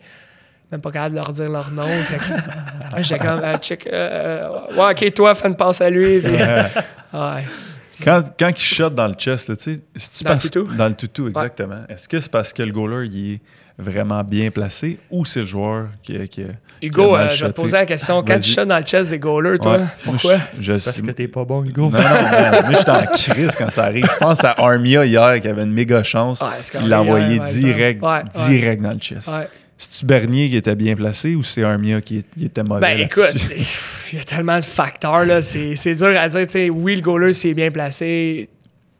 Même 0.74 0.80
pas 0.80 0.90
capable 0.90 1.14
de 1.14 1.20
leur 1.20 1.32
dire 1.32 1.48
leur 1.48 1.70
nom. 1.70 1.86
J'étais 2.98 3.18
comme, 3.24 3.40
euh, 3.44 3.56
check, 3.58 3.88
euh, 3.92 4.48
ouais, 4.76 4.90
ok, 4.90 5.14
toi, 5.14 5.32
fais 5.36 5.46
une 5.46 5.54
passe 5.54 5.80
à 5.80 5.88
lui. 5.88 6.18
puis- 6.18 6.32
ouais. 6.32 7.44
Quand, 8.02 8.24
quand 8.36 8.48
il 8.50 8.58
shot 8.58 8.90
dans 8.90 9.06
le 9.06 9.14
chest, 9.14 9.48
là, 9.48 9.54
tu 9.56 9.80
sais, 9.96 10.24
Dans 10.24 10.32
le? 10.34 10.76
Dans 10.76 10.88
le 10.88 10.94
toutou, 10.94 11.28
exactement. 11.28 11.84
Est-ce 11.88 12.08
que 12.08 12.18
c'est 12.18 12.30
parce 12.30 12.52
que 12.52 12.64
le 12.64 12.72
goaler 12.72 13.06
il 13.06 13.34
est 13.34 13.40
vraiment 13.78 14.22
bien 14.24 14.50
placé 14.50 14.98
ou 15.12 15.24
c'est 15.24 15.40
le 15.40 15.46
joueur 15.46 15.86
qui, 16.02 16.16
a- 16.16 16.26
qui 16.26 16.42
Hugo, 16.82 17.02
qui 17.02 17.14
a 17.14 17.18
mal 17.18 17.26
euh, 17.26 17.30
je 17.30 17.44
vais 17.46 17.52
te 17.52 17.60
poser 17.60 17.72
la 17.76 17.86
question. 17.86 18.24
Quand 18.24 18.40
tu 18.40 18.50
shots 18.50 18.64
dans 18.64 18.78
le 18.78 18.82
chest 18.84 19.10
des 19.10 19.20
goalers, 19.20 19.60
toi, 19.60 19.76
Ouais. 19.78 19.84
pourquoi? 20.04 20.36
Je, 20.58 20.62
je 20.62 20.72
Parce 20.72 21.00
que 21.00 21.10
t'es 21.12 21.28
pas 21.28 21.44
bon, 21.44 21.62
Hugo. 21.64 21.82
Non, 21.82 21.90
non, 21.90 21.98
man, 22.02 22.64
moi, 22.68 22.78
j'étais 22.78 22.90
en 22.90 23.06
crise 23.06 23.54
quand 23.56 23.70
ça 23.70 23.84
arrive. 23.84 24.06
Je 24.12 24.18
pense 24.18 24.42
à 24.42 24.56
Armia 24.58 25.04
hier 25.06 25.40
qui 25.40 25.46
avait 25.46 25.62
une 25.62 25.72
méga 25.72 26.02
chance. 26.02 26.40
Ouais, 26.40 26.80
il 26.82 26.88
l'a 26.88 27.00
envoyé 27.00 27.38
direct, 27.38 28.02
direct 28.48 28.82
dans 28.82 28.90
le 28.92 28.98
chest. 28.98 29.30
C'est-tu 29.76 30.06
Bernier 30.06 30.48
qui 30.48 30.56
était 30.56 30.76
bien 30.76 30.94
placé 30.94 31.34
ou 31.34 31.42
c'est 31.42 31.64
Armia 31.64 32.00
qui 32.00 32.24
était 32.40 32.62
mauvais? 32.62 32.80
Ben 32.80 33.00
écoute, 33.00 33.34
il 34.12 34.18
y 34.18 34.20
a 34.20 34.24
tellement 34.24 34.56
de 34.56 34.64
facteurs. 34.64 35.24
Là. 35.24 35.42
C'est, 35.42 35.94
dur 35.94 36.16
à 36.16 36.28
dire. 36.28 36.50
sais 36.50 36.70
oui, 36.70 36.96
le 36.96 37.02
goaler, 37.02 37.32
s'il 37.32 37.50
est 37.50 37.54
bien 37.54 37.70
placé, 37.72 38.48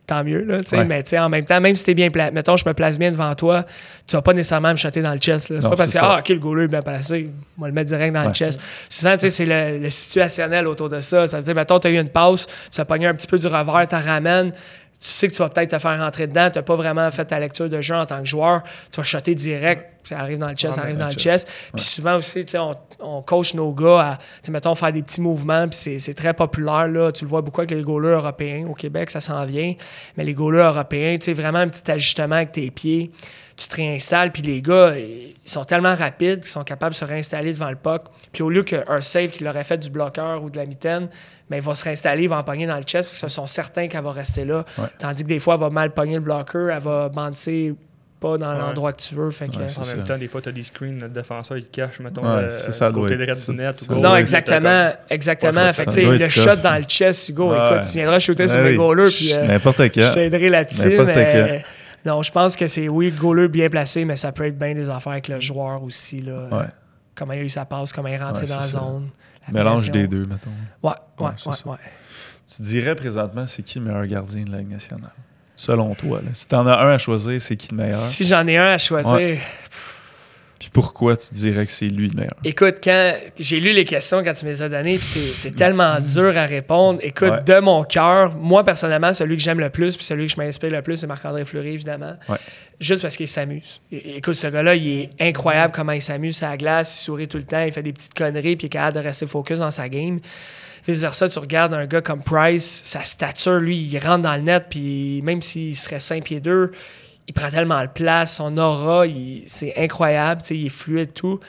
tant 0.06 0.24
mieux. 0.24 0.42
Là, 0.42 0.60
ouais. 0.72 0.84
Mais 0.84 1.18
en 1.18 1.28
même 1.28 1.44
temps, 1.44 1.60
même 1.60 1.76
si 1.76 1.84
t'es 1.84 1.94
bien 1.94 2.10
placé, 2.10 2.32
mettons, 2.32 2.56
je 2.56 2.68
me 2.68 2.74
place 2.74 2.98
bien 2.98 3.12
devant 3.12 3.32
toi, 3.36 3.64
tu 4.06 4.16
vas 4.16 4.22
pas 4.22 4.32
nécessairement 4.32 4.70
me 4.70 4.76
chatter 4.76 5.00
dans 5.00 5.12
le 5.12 5.18
chest. 5.18 5.46
C'est 5.46 5.62
pas 5.62 5.76
parce 5.76 5.92
que, 5.92 5.98
ah, 6.00 6.18
ok, 6.18 6.28
le 6.30 6.38
goaler 6.38 6.64
est 6.64 6.68
bien 6.68 6.82
placé, 6.82 7.30
on 7.56 7.62
va 7.62 7.68
le 7.68 7.74
mettre 7.74 7.90
direct 7.90 8.12
dans 8.12 8.26
le 8.26 8.34
chest. 8.34 8.60
Souvent, 8.88 9.14
c'est 9.16 9.46
le, 9.46 9.78
le, 9.78 9.90
situationnel 9.90 10.66
autour 10.66 10.88
de 10.88 10.98
ça. 10.98 11.28
Ça 11.28 11.36
veut 11.38 11.44
dire, 11.44 11.54
mettons, 11.54 11.78
tu 11.78 11.86
as 11.86 11.90
eu 11.92 12.00
une 12.00 12.08
passe, 12.08 12.46
tu 12.72 12.80
as 12.80 12.84
pogné 12.84 13.06
un 13.06 13.14
petit 13.14 13.28
peu 13.28 13.38
du 13.38 13.46
revers, 13.46 13.86
tu 13.88 13.94
ramènes 13.94 14.52
tu 15.04 15.10
sais 15.10 15.28
que 15.28 15.34
tu 15.34 15.42
vas 15.42 15.50
peut-être 15.50 15.72
te 15.72 15.78
faire 15.78 16.00
rentrer 16.00 16.26
dedans, 16.26 16.48
tu 16.50 16.58
n'as 16.58 16.62
pas 16.62 16.76
vraiment 16.76 17.10
fait 17.10 17.26
ta 17.26 17.38
lecture 17.38 17.68
de 17.68 17.80
jeu 17.82 17.94
en 17.94 18.06
tant 18.06 18.20
que 18.20 18.24
joueur, 18.24 18.62
tu 18.90 18.96
vas 18.96 19.04
shotter 19.04 19.34
direct, 19.34 19.93
ça 20.04 20.18
arrive 20.18 20.38
dans 20.38 20.48
le 20.48 20.54
chest, 20.54 20.74
ça 20.74 20.82
arrive 20.82 20.96
dans 20.96 21.08
le 21.08 21.12
chest. 21.12 21.48
Puis 21.74 21.84
souvent 21.84 22.16
aussi, 22.16 22.44
on, 22.54 22.74
on 23.00 23.22
coach 23.22 23.54
nos 23.54 23.72
gars 23.72 24.18
à, 24.46 24.50
mettons, 24.50 24.74
faire 24.74 24.92
des 24.92 25.02
petits 25.02 25.20
mouvements, 25.20 25.66
puis 25.68 25.98
c'est 25.98 26.14
très 26.14 26.34
populaire, 26.34 26.88
là. 26.88 27.12
tu 27.12 27.24
le 27.24 27.30
vois 27.30 27.42
beaucoup 27.42 27.60
avec 27.60 27.70
les 27.70 27.82
goalers 27.82 28.18
européens. 28.18 28.66
Au 28.68 28.74
Québec, 28.74 29.10
ça 29.10 29.20
s'en 29.20 29.44
vient, 29.44 29.74
mais 30.16 30.24
les 30.24 30.34
goalers 30.34 30.68
européens, 30.74 31.16
tu 31.18 31.26
sais, 31.26 31.32
vraiment 31.32 31.58
un 31.58 31.68
petit 31.68 31.90
ajustement 31.90 32.36
avec 32.36 32.52
tes 32.52 32.70
pieds, 32.70 33.10
tu 33.56 33.68
te 33.68 33.76
réinstalles, 33.76 34.32
puis 34.32 34.42
les 34.42 34.60
gars, 34.60 34.94
ils 34.96 35.34
sont 35.44 35.64
tellement 35.64 35.94
rapides 35.94 36.40
qu'ils 36.40 36.50
sont 36.50 36.64
capables 36.64 36.92
de 36.92 36.98
se 36.98 37.04
réinstaller 37.04 37.52
devant 37.52 37.70
le 37.70 37.76
puck. 37.76 38.02
Puis 38.32 38.42
au 38.42 38.50
lieu 38.50 38.64
qu'un 38.64 39.00
save 39.00 39.30
qui 39.30 39.44
leur 39.44 39.54
aurait 39.54 39.64
fait 39.64 39.78
du 39.78 39.90
bloqueur 39.90 40.42
ou 40.42 40.50
de 40.50 40.56
la 40.56 40.66
mitaine, 40.66 41.08
mais 41.48 41.58
il 41.58 41.62
va 41.62 41.74
se 41.74 41.84
réinstaller, 41.84 42.24
il 42.24 42.28
va 42.28 42.38
en 42.38 42.42
pogner 42.42 42.66
dans 42.66 42.76
le 42.76 42.82
chest 42.82 43.08
parce 43.08 43.20
qu'ils 43.20 43.30
sont 43.30 43.46
certains 43.46 43.86
qu'elle 43.86 44.02
va 44.02 44.12
rester 44.12 44.44
là. 44.44 44.64
Tandis 44.98 45.22
que 45.22 45.28
des 45.28 45.38
fois, 45.38 45.54
elle 45.54 45.60
va 45.60 45.70
mal 45.70 45.92
pogner 45.92 46.14
le 46.14 46.20
bloqueur, 46.20 46.70
elle 46.70 46.82
va 46.82 47.08
banser 47.08 47.74
pas 48.24 48.38
dans 48.38 48.54
l'endroit 48.54 48.92
que 48.94 49.02
tu 49.02 49.14
veux. 49.14 49.30
Fait 49.30 49.48
que, 49.48 49.56
en 49.56 49.86
même 49.86 50.04
temps, 50.04 50.16
des 50.16 50.28
fois, 50.28 50.40
tu 50.40 50.48
as 50.48 50.52
des 50.52 50.64
screens, 50.64 50.96
notre 50.98 51.12
défenseur, 51.12 51.58
il 51.58 51.68
cache, 51.68 52.00
mettons, 52.00 52.22
le 52.24 52.50
ça, 52.50 52.90
côté 52.90 53.16
de 53.16 53.24
du 53.24 53.56
net. 53.56 53.76
Ou 53.88 53.94
non, 53.96 54.16
exactement. 54.16 54.92
exactement. 55.10 55.72
fait 55.72 55.84
que, 55.84 56.00
le 56.00 56.28
shot 56.28 56.56
dans 56.56 56.76
le 56.76 56.84
chest, 56.84 57.28
Hugo, 57.28 57.54
écoute, 57.54 57.86
tu 57.86 57.98
viendras 57.98 58.18
shooter 58.18 58.48
sur 58.48 58.60
mes 58.60 58.76
goalers. 58.76 59.10
Puis, 59.10 59.34
euh, 59.34 59.46
N'importe 59.46 59.78
Je 59.78 60.12
t'aiderai 60.12 60.48
là-dessus. 60.48 60.98
Mais... 61.04 61.64
Non, 62.06 62.22
je 62.22 62.30
pense 62.30 62.56
que 62.56 62.66
c'est, 62.66 62.88
oui, 62.88 63.10
goaler 63.10 63.48
bien 63.48 63.68
placé, 63.68 64.04
mais 64.04 64.16
ça 64.16 64.32
peut 64.32 64.46
être 64.46 64.58
bien 64.58 64.74
des 64.74 64.88
affaires 64.88 65.12
avec 65.12 65.28
le 65.28 65.40
joueur 65.40 65.82
aussi. 65.82 66.20
Là. 66.20 66.68
Comment 67.14 67.34
il 67.34 67.40
a 67.40 67.42
eu 67.42 67.50
sa 67.50 67.64
passe, 67.64 67.92
comment 67.92 68.08
il 68.08 68.14
est 68.14 68.22
rentré 68.22 68.46
dans 68.46 68.58
la 68.58 68.66
zone. 68.66 69.10
Mélange 69.52 69.90
des 69.90 70.08
deux, 70.08 70.24
mettons. 70.24 70.50
Ouais, 70.82 70.92
ouais, 71.18 71.32
ouais, 71.46 71.52
ouais, 71.66 71.76
Tu 72.56 72.62
dirais 72.62 72.94
présentement, 72.94 73.46
c'est 73.46 73.62
qui 73.62 73.78
le 73.78 73.84
meilleur 73.84 74.06
gardien 74.06 74.44
de 74.44 74.50
la 74.50 74.58
Ligue 74.58 74.70
nationale? 74.70 75.12
Selon 75.56 75.94
toi. 75.94 76.20
Là. 76.24 76.30
Si 76.34 76.48
t'en 76.48 76.66
as 76.66 76.78
un 76.78 76.94
à 76.94 76.98
choisir, 76.98 77.40
c'est 77.40 77.56
qui 77.56 77.68
le 77.70 77.76
meilleur? 77.76 77.94
Si 77.94 78.24
j'en 78.24 78.46
ai 78.46 78.56
un 78.56 78.72
à 78.72 78.78
choisir. 78.78 79.38
Puis 80.58 80.70
pourquoi 80.72 81.16
tu 81.16 81.34
dirais 81.34 81.66
que 81.66 81.72
c'est 81.72 81.88
lui 81.88 82.08
le 82.08 82.14
meilleur? 82.14 82.36
Écoute, 82.42 82.76
quand 82.82 83.14
j'ai 83.38 83.60
lu 83.60 83.72
les 83.72 83.84
questions 83.84 84.24
quand 84.24 84.32
tu 84.32 84.46
me 84.46 84.50
les 84.50 84.62
as 84.62 84.68
données, 84.68 84.98
puis 84.98 85.32
c'est 85.36 85.54
tellement 85.54 86.00
dur 86.14 86.36
à 86.38 86.46
répondre. 86.46 87.00
Écoute, 87.02 87.44
de 87.44 87.60
mon 87.60 87.84
cœur, 87.84 88.34
moi 88.34 88.64
personnellement, 88.64 89.12
celui 89.12 89.36
que 89.36 89.42
j'aime 89.42 89.60
le 89.60 89.68
plus, 89.68 89.96
puis 89.96 90.06
celui 90.06 90.26
que 90.26 90.32
je 90.32 90.38
m'inspire 90.38 90.70
le 90.70 90.80
plus, 90.80 90.96
c'est 90.96 91.06
Marc-André 91.06 91.44
Fleury, 91.44 91.74
évidemment. 91.74 92.14
Juste 92.80 93.02
parce 93.02 93.16
qu'il 93.16 93.28
s'amuse. 93.28 93.80
Écoute, 93.92 94.34
ce 94.34 94.46
gars-là, 94.46 94.74
il 94.74 94.88
est 94.88 95.10
incroyable 95.20 95.72
comment 95.74 95.92
il 95.92 96.02
s'amuse 96.02 96.42
à 96.42 96.50
la 96.50 96.56
glace, 96.56 96.98
il 96.98 97.04
sourit 97.04 97.28
tout 97.28 97.38
le 97.38 97.44
temps, 97.44 97.62
il 97.62 97.72
fait 97.72 97.82
des 97.82 97.92
petites 97.92 98.14
conneries, 98.14 98.56
puis 98.56 98.64
il 98.64 98.66
est 98.66 98.70
capable 98.70 98.96
de 98.96 99.02
rester 99.02 99.26
focus 99.26 99.58
dans 99.58 99.70
sa 99.70 99.88
game. 99.88 100.18
Vice-versa, 100.86 101.28
tu 101.30 101.38
regardes 101.38 101.72
un 101.72 101.86
gars 101.86 102.02
comme 102.02 102.22
Price, 102.22 102.82
sa 102.84 103.04
stature, 103.04 103.58
lui, 103.58 103.78
il 103.78 103.98
rentre 103.98 104.22
dans 104.22 104.34
le 104.34 104.42
net, 104.42 104.66
puis 104.68 105.22
même 105.22 105.40
s'il 105.40 105.74
serait 105.76 106.00
5 106.00 106.24
pieds 106.24 106.40
2, 106.40 106.72
il 107.26 107.32
prend 107.32 107.50
tellement 107.50 107.80
de 107.80 107.88
place, 107.88 108.36
son 108.36 108.58
aura, 108.58 109.04
c'est 109.46 109.74
incroyable, 109.78 110.42
il 110.50 110.66
est 110.66 110.68
fluide, 110.68 111.14
tout. 111.14 111.40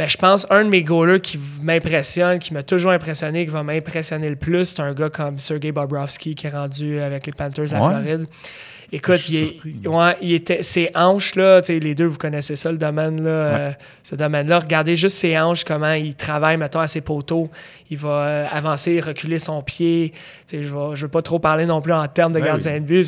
Mais 0.00 0.08
je 0.08 0.16
pense 0.16 0.46
un 0.48 0.64
de 0.64 0.70
mes 0.70 0.82
goalers 0.82 1.20
qui 1.20 1.38
m'impressionne, 1.60 2.38
qui 2.38 2.54
m'a 2.54 2.62
toujours 2.62 2.90
impressionné, 2.92 3.44
qui 3.44 3.52
va 3.52 3.62
m'impressionner 3.62 4.30
le 4.30 4.36
plus, 4.36 4.64
c'est 4.64 4.80
un 4.80 4.94
gars 4.94 5.10
comme 5.10 5.38
Sergei 5.38 5.72
Bobrovsky 5.72 6.34
qui 6.34 6.46
est 6.46 6.50
rendu 6.50 6.98
avec 7.00 7.26
les 7.26 7.32
Panthers 7.32 7.74
à 7.74 7.80
Floride. 7.82 8.26
Écoute, 8.92 9.28
il, 9.28 9.86
ouais, 9.86 10.16
il 10.20 10.34
était, 10.34 10.64
ses 10.64 10.90
hanches, 10.96 11.36
là, 11.36 11.60
les 11.68 11.94
deux, 11.94 12.06
vous 12.06 12.18
connaissez 12.18 12.56
ça, 12.56 12.72
le 12.72 12.78
domaine, 12.78 13.22
là, 13.22 13.30
euh, 13.30 13.70
ce 14.02 14.16
domaine-là. 14.16 14.58
Regardez 14.58 14.96
juste 14.96 15.16
ses 15.16 15.38
hanches, 15.38 15.62
comment 15.62 15.92
il 15.92 16.16
travaille, 16.16 16.56
mettons, 16.56 16.80
à 16.80 16.88
ses 16.88 17.00
poteaux. 17.00 17.48
Il 17.88 17.98
va 17.98 18.08
euh, 18.08 18.46
avancer, 18.50 18.98
reculer 18.98 19.38
son 19.38 19.62
pied. 19.62 20.12
Je 20.52 20.58
ne 20.58 20.96
veux 20.96 21.08
pas 21.08 21.22
trop 21.22 21.38
parler 21.38 21.66
non 21.66 21.80
plus 21.80 21.92
en 21.92 22.06
termes 22.08 22.32
de 22.32 22.40
gardien 22.40 22.74
de 22.74 22.84
but. 22.84 23.06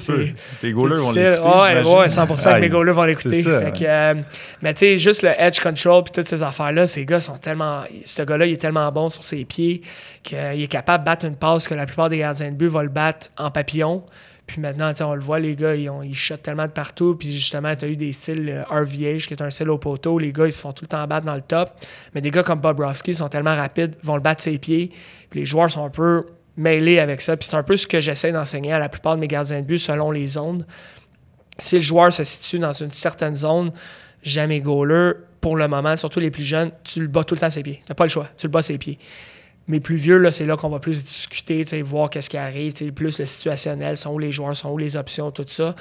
Tes 0.60 0.70
goalers 0.70 0.98
vont 0.98 1.12
l'écouter. 1.12 1.48
Ouais, 1.48 1.98
ouais, 1.98 2.08
100 2.08 2.26
que 2.26 2.60
mes 2.60 2.68
goalers 2.68 2.94
vont 2.94 3.04
l'écouter. 3.04 3.44
Euh, 3.44 4.14
mais 4.60 4.74
tu 4.74 4.78
sais, 4.80 4.98
juste 4.98 5.22
le 5.22 5.30
edge 5.36 5.58
control 5.60 6.04
puis 6.04 6.12
toutes 6.12 6.28
ces 6.28 6.44
affaires-là, 6.44 6.81
ces 6.86 7.04
gars 7.06 7.20
sont 7.20 7.36
tellement. 7.36 7.82
Ce 8.04 8.22
gars-là, 8.22 8.46
il 8.46 8.54
est 8.54 8.60
tellement 8.60 8.90
bon 8.92 9.08
sur 9.08 9.24
ses 9.24 9.44
pieds 9.44 9.82
qu'il 10.22 10.38
est 10.38 10.70
capable 10.70 11.04
de 11.04 11.06
battre 11.06 11.26
une 11.26 11.36
passe 11.36 11.68
que 11.68 11.74
la 11.74 11.86
plupart 11.86 12.08
des 12.08 12.18
gardiens 12.18 12.50
de 12.50 12.56
but 12.56 12.68
vont 12.68 12.82
le 12.82 12.88
battre 12.88 13.28
en 13.36 13.50
papillon. 13.50 14.04
Puis 14.46 14.60
maintenant, 14.60 14.92
on 15.00 15.14
le 15.14 15.20
voit, 15.20 15.38
les 15.38 15.54
gars, 15.54 15.74
ils, 15.74 15.88
ont, 15.88 16.02
ils 16.02 16.16
tellement 16.42 16.66
de 16.66 16.72
partout. 16.72 17.14
Puis 17.14 17.32
justement, 17.32 17.74
tu 17.74 17.84
as 17.84 17.88
eu 17.88 17.96
des 17.96 18.12
styles 18.12 18.66
RVH, 18.68 19.26
qui 19.26 19.34
est 19.34 19.42
un 19.42 19.50
style 19.50 19.70
au 19.70 19.78
poteau. 19.78 20.18
Les 20.18 20.32
gars, 20.32 20.46
ils 20.46 20.52
se 20.52 20.60
font 20.60 20.72
tout 20.72 20.84
le 20.84 20.88
temps 20.88 21.06
battre 21.06 21.26
dans 21.26 21.34
le 21.34 21.42
top. 21.42 21.70
Mais 22.14 22.20
des 22.20 22.30
gars 22.30 22.42
comme 22.42 22.60
Bob 22.60 22.76
Bobrovski 22.76 23.14
sont 23.14 23.28
tellement 23.28 23.54
rapides, 23.54 23.96
vont 24.02 24.16
le 24.16 24.20
battre 24.20 24.42
ses 24.42 24.58
pieds. 24.58 24.90
Puis 25.30 25.40
les 25.40 25.46
joueurs 25.46 25.70
sont 25.70 25.84
un 25.84 25.90
peu 25.90 26.26
mêlés 26.56 26.98
avec 26.98 27.20
ça. 27.20 27.36
Puis 27.36 27.48
c'est 27.48 27.56
un 27.56 27.62
peu 27.62 27.76
ce 27.76 27.86
que 27.86 28.00
j'essaie 28.00 28.32
d'enseigner 28.32 28.72
à 28.72 28.78
la 28.78 28.88
plupart 28.88 29.14
de 29.14 29.20
mes 29.20 29.28
gardiens 29.28 29.60
de 29.60 29.66
but 29.66 29.78
selon 29.78 30.10
les 30.10 30.26
zones. 30.26 30.66
Si 31.58 31.76
le 31.76 31.82
joueur 31.82 32.12
se 32.12 32.24
situe 32.24 32.58
dans 32.58 32.72
une 32.72 32.90
certaine 32.90 33.36
zone, 33.36 33.72
jamais 34.22 34.60
goaler, 34.60 35.12
pour 35.42 35.56
le 35.56 35.68
moment, 35.68 35.96
surtout 35.96 36.20
les 36.20 36.30
plus 36.30 36.44
jeunes, 36.44 36.70
tu 36.84 37.00
le 37.02 37.08
bats 37.08 37.24
tout 37.24 37.34
le 37.34 37.40
temps 37.40 37.50
ses 37.50 37.62
pieds. 37.62 37.82
Tu 37.84 37.90
n'as 37.90 37.96
pas 37.96 38.04
le 38.04 38.10
choix. 38.10 38.28
Tu 38.38 38.46
le 38.46 38.50
bats 38.50 38.62
ses 38.62 38.78
pieds. 38.78 38.98
Mais 39.68 39.80
plus 39.80 39.96
vieux, 39.96 40.18
là, 40.18 40.30
c'est 40.30 40.44
là 40.44 40.56
qu'on 40.56 40.68
va 40.68 40.78
plus 40.78 41.04
discuter, 41.04 41.64
voir 41.82 42.10
qu'est-ce 42.10 42.30
qui 42.30 42.36
arrive, 42.36 42.72
plus 42.92 43.18
le 43.18 43.26
situationnel, 43.26 43.96
sont 43.96 44.10
où 44.10 44.18
les 44.18 44.32
joueurs, 44.32 44.56
sont 44.56 44.70
où 44.70 44.78
les 44.78 44.96
options, 44.96 45.30
tout 45.30 45.44
ça. 45.46 45.74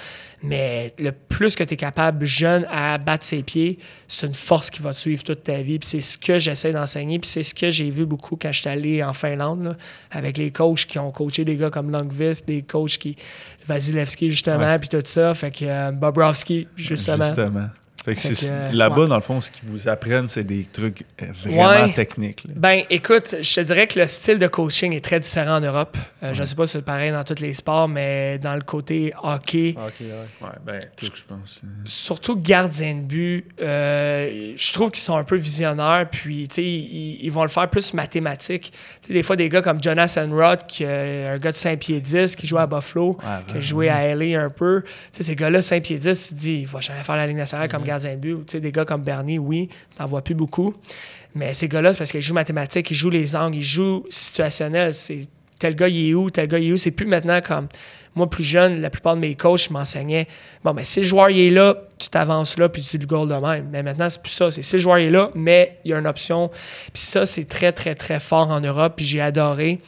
Mais 0.43 0.93
le 0.99 1.11
plus 1.11 1.55
que 1.55 1.63
tu 1.63 1.73
es 1.73 1.77
capable, 1.77 2.25
jeune, 2.25 2.67
à 2.71 2.97
battre 2.97 3.23
ses 3.23 3.41
pieds, 3.43 3.79
c'est 4.07 4.27
une 4.27 4.33
force 4.33 4.69
qui 4.69 4.81
va 4.81 4.93
te 4.93 4.97
suivre 4.97 5.23
toute 5.23 5.43
ta 5.43 5.61
vie. 5.61 5.79
Puis 5.79 5.89
c'est 5.89 6.01
ce 6.01 6.17
que 6.17 6.37
j'essaie 6.39 6.73
d'enseigner. 6.73 7.17
Puis 7.19 7.29
c'est 7.29 7.43
ce 7.43 7.55
que 7.55 7.69
j'ai 7.69 7.89
vu 7.89 8.05
beaucoup 8.05 8.35
quand 8.35 8.51
je 8.51 8.61
suis 8.61 8.69
allé 8.69 9.03
en 9.03 9.13
Finlande, 9.13 9.75
avec 10.11 10.37
les 10.37 10.51
coachs 10.51 10.85
qui 10.85 10.99
ont 10.99 11.11
coaché 11.11 11.43
des 11.43 11.55
gars 11.55 11.69
comme 11.69 11.91
Longvis, 11.91 12.41
des 12.45 12.61
coachs 12.63 12.97
qui. 12.97 13.15
Vasilevski, 13.67 14.31
justement, 14.31 14.77
puis 14.79 14.89
tout 14.89 15.01
ça. 15.05 15.33
Fait 15.33 15.51
que 15.51 15.65
euh, 15.65 15.91
Bobrovski, 15.91 16.67
justement. 16.75 17.25
Justement. 17.25 17.69
Fait 18.03 18.15
que 18.15 18.75
là-bas, 18.75 19.05
dans 19.05 19.15
le 19.15 19.21
fond, 19.21 19.41
ce 19.41 19.51
qu'ils 19.51 19.69
vous 19.69 19.87
apprennent, 19.87 20.27
c'est 20.27 20.43
des 20.43 20.65
trucs 20.65 21.05
euh, 21.21 21.27
vraiment 21.45 21.87
techniques. 21.89 22.43
Ben, 22.49 22.81
écoute, 22.89 23.35
je 23.41 23.55
te 23.55 23.61
dirais 23.61 23.85
que 23.85 23.99
le 23.99 24.07
style 24.07 24.39
de 24.39 24.47
coaching 24.47 24.93
est 24.93 25.03
très 25.05 25.19
différent 25.19 25.57
en 25.57 25.61
Europe. 25.61 25.95
Euh, 26.23 26.33
je 26.33 26.41
ne 26.41 26.45
sais 26.47 26.55
pas 26.55 26.65
si 26.65 26.73
c'est 26.73 26.81
pareil 26.81 27.11
dans 27.11 27.23
tous 27.23 27.39
les 27.39 27.53
sports, 27.53 27.87
mais 27.87 28.39
dans 28.39 28.55
le 28.55 28.61
côté 28.61 29.13
hockey. 29.21 29.75
Hockey, 29.77 30.05
ouais. 30.41 30.49
ben, 30.65 30.79
tout, 30.97 31.05
je 31.13 31.23
pense. 31.27 31.61
Surtout 31.85 32.37
gardien 32.37 32.95
de 32.95 33.01
but, 33.01 33.45
euh, 33.61 34.53
je 34.55 34.73
trouve 34.73 34.89
qu'ils 34.89 35.03
sont 35.03 35.17
un 35.17 35.23
peu 35.23 35.35
visionnaires, 35.35 36.07
puis, 36.11 36.47
tu 36.47 36.55
sais, 36.55 36.63
ils, 36.63 37.29
vont 37.29 37.43
le 37.43 37.49
faire 37.49 37.69
plus 37.69 37.93
mathématique. 37.93 38.71
Tu 39.01 39.07
sais, 39.07 39.13
des 39.13 39.21
fois, 39.21 39.35
des 39.35 39.47
gars 39.47 39.61
comme 39.61 39.81
Jonas 39.81 40.17
Enroth, 40.17 40.65
qui 40.67 40.83
est 40.85 41.27
un 41.27 41.37
gars 41.37 41.51
de 41.51 41.55
5 41.55 41.77
pieds 41.77 42.01
10, 42.01 42.35
qui 42.35 42.47
joue 42.47 42.57
à 42.57 42.65
Buffalo, 42.65 43.19
qui 43.47 43.57
a 43.57 43.59
joué 43.59 43.89
à 43.89 44.15
LA 44.15 44.41
un 44.41 44.49
peu. 44.49 44.81
Tu 44.83 44.89
sais, 45.11 45.23
ces 45.23 45.35
gars-là, 45.35 45.61
5 45.61 45.83
pieds 45.83 45.97
10, 45.97 46.29
tu 46.29 46.33
te 46.33 46.39
dis, 46.39 46.53
il 46.61 46.67
va 46.67 46.79
jamais 46.79 47.03
faire 47.03 47.15
la 47.15 47.27
Ligue 47.27 47.37
nationale 47.37 47.69
comme 47.69 47.83
gardien 47.91 48.15
de 48.15 48.19
but. 48.19 48.45
Tu 48.45 48.53
sais, 48.53 48.59
des 48.59 48.71
gars 48.71 48.85
comme 48.85 49.03
Bernie, 49.03 49.39
oui, 49.39 49.69
t'en 49.97 50.05
vois 50.05 50.21
plus 50.21 50.35
beaucoup. 50.35 50.75
Mais 51.35 51.53
ces 51.53 51.67
gars-là, 51.67 51.93
c'est 51.93 51.99
parce 51.99 52.11
qu'ils 52.11 52.21
jouent 52.21 52.33
mathématiques, 52.33 52.91
ils 52.91 52.95
jouent 52.95 53.09
les 53.09 53.35
angles, 53.35 53.57
ils 53.57 53.61
jouent 53.61 54.05
situationnel. 54.09 54.93
C'est 54.93 55.27
tel 55.59 55.75
gars, 55.75 55.87
il 55.87 56.09
est 56.09 56.13
où, 56.13 56.29
tel 56.29 56.47
gars, 56.47 56.59
il 56.59 56.69
est 56.69 56.73
où. 56.73 56.77
C'est 56.77 56.91
plus 56.91 57.05
maintenant 57.05 57.39
comme 57.41 57.67
moi, 58.15 58.29
plus 58.29 58.43
jeune, 58.43 58.81
la 58.81 58.89
plupart 58.89 59.15
de 59.15 59.21
mes 59.21 59.35
coachs 59.35 59.69
m'enseignaient 59.69 60.27
bon, 60.65 60.73
mais 60.73 60.83
si 60.83 60.99
le 60.99 61.05
joueur 61.05 61.29
il 61.29 61.47
est 61.47 61.49
là, 61.49 61.75
tu 61.97 62.09
t'avances 62.09 62.57
là, 62.57 62.67
puis 62.67 62.81
tu 62.81 62.97
le 62.97 63.05
goal 63.05 63.29
de 63.29 63.35
même. 63.35 63.69
Mais 63.71 63.83
maintenant, 63.83 64.09
c'est 64.09 64.21
plus 64.21 64.31
ça. 64.31 64.51
C'est 64.51 64.61
si 64.61 64.75
le 64.75 64.81
joueur 64.81 64.97
est 64.97 65.09
là, 65.09 65.31
mais 65.33 65.77
il 65.85 65.91
y 65.91 65.93
a 65.93 65.99
une 65.99 66.07
option. 66.07 66.49
Puis 66.93 67.03
ça, 67.03 67.25
c'est 67.25 67.45
très, 67.45 67.71
très, 67.71 67.95
très 67.95 68.19
fort 68.19 68.49
en 68.49 68.59
Europe, 68.59 68.93
puis 68.97 69.05
j'ai 69.05 69.21
adoré. 69.21 69.79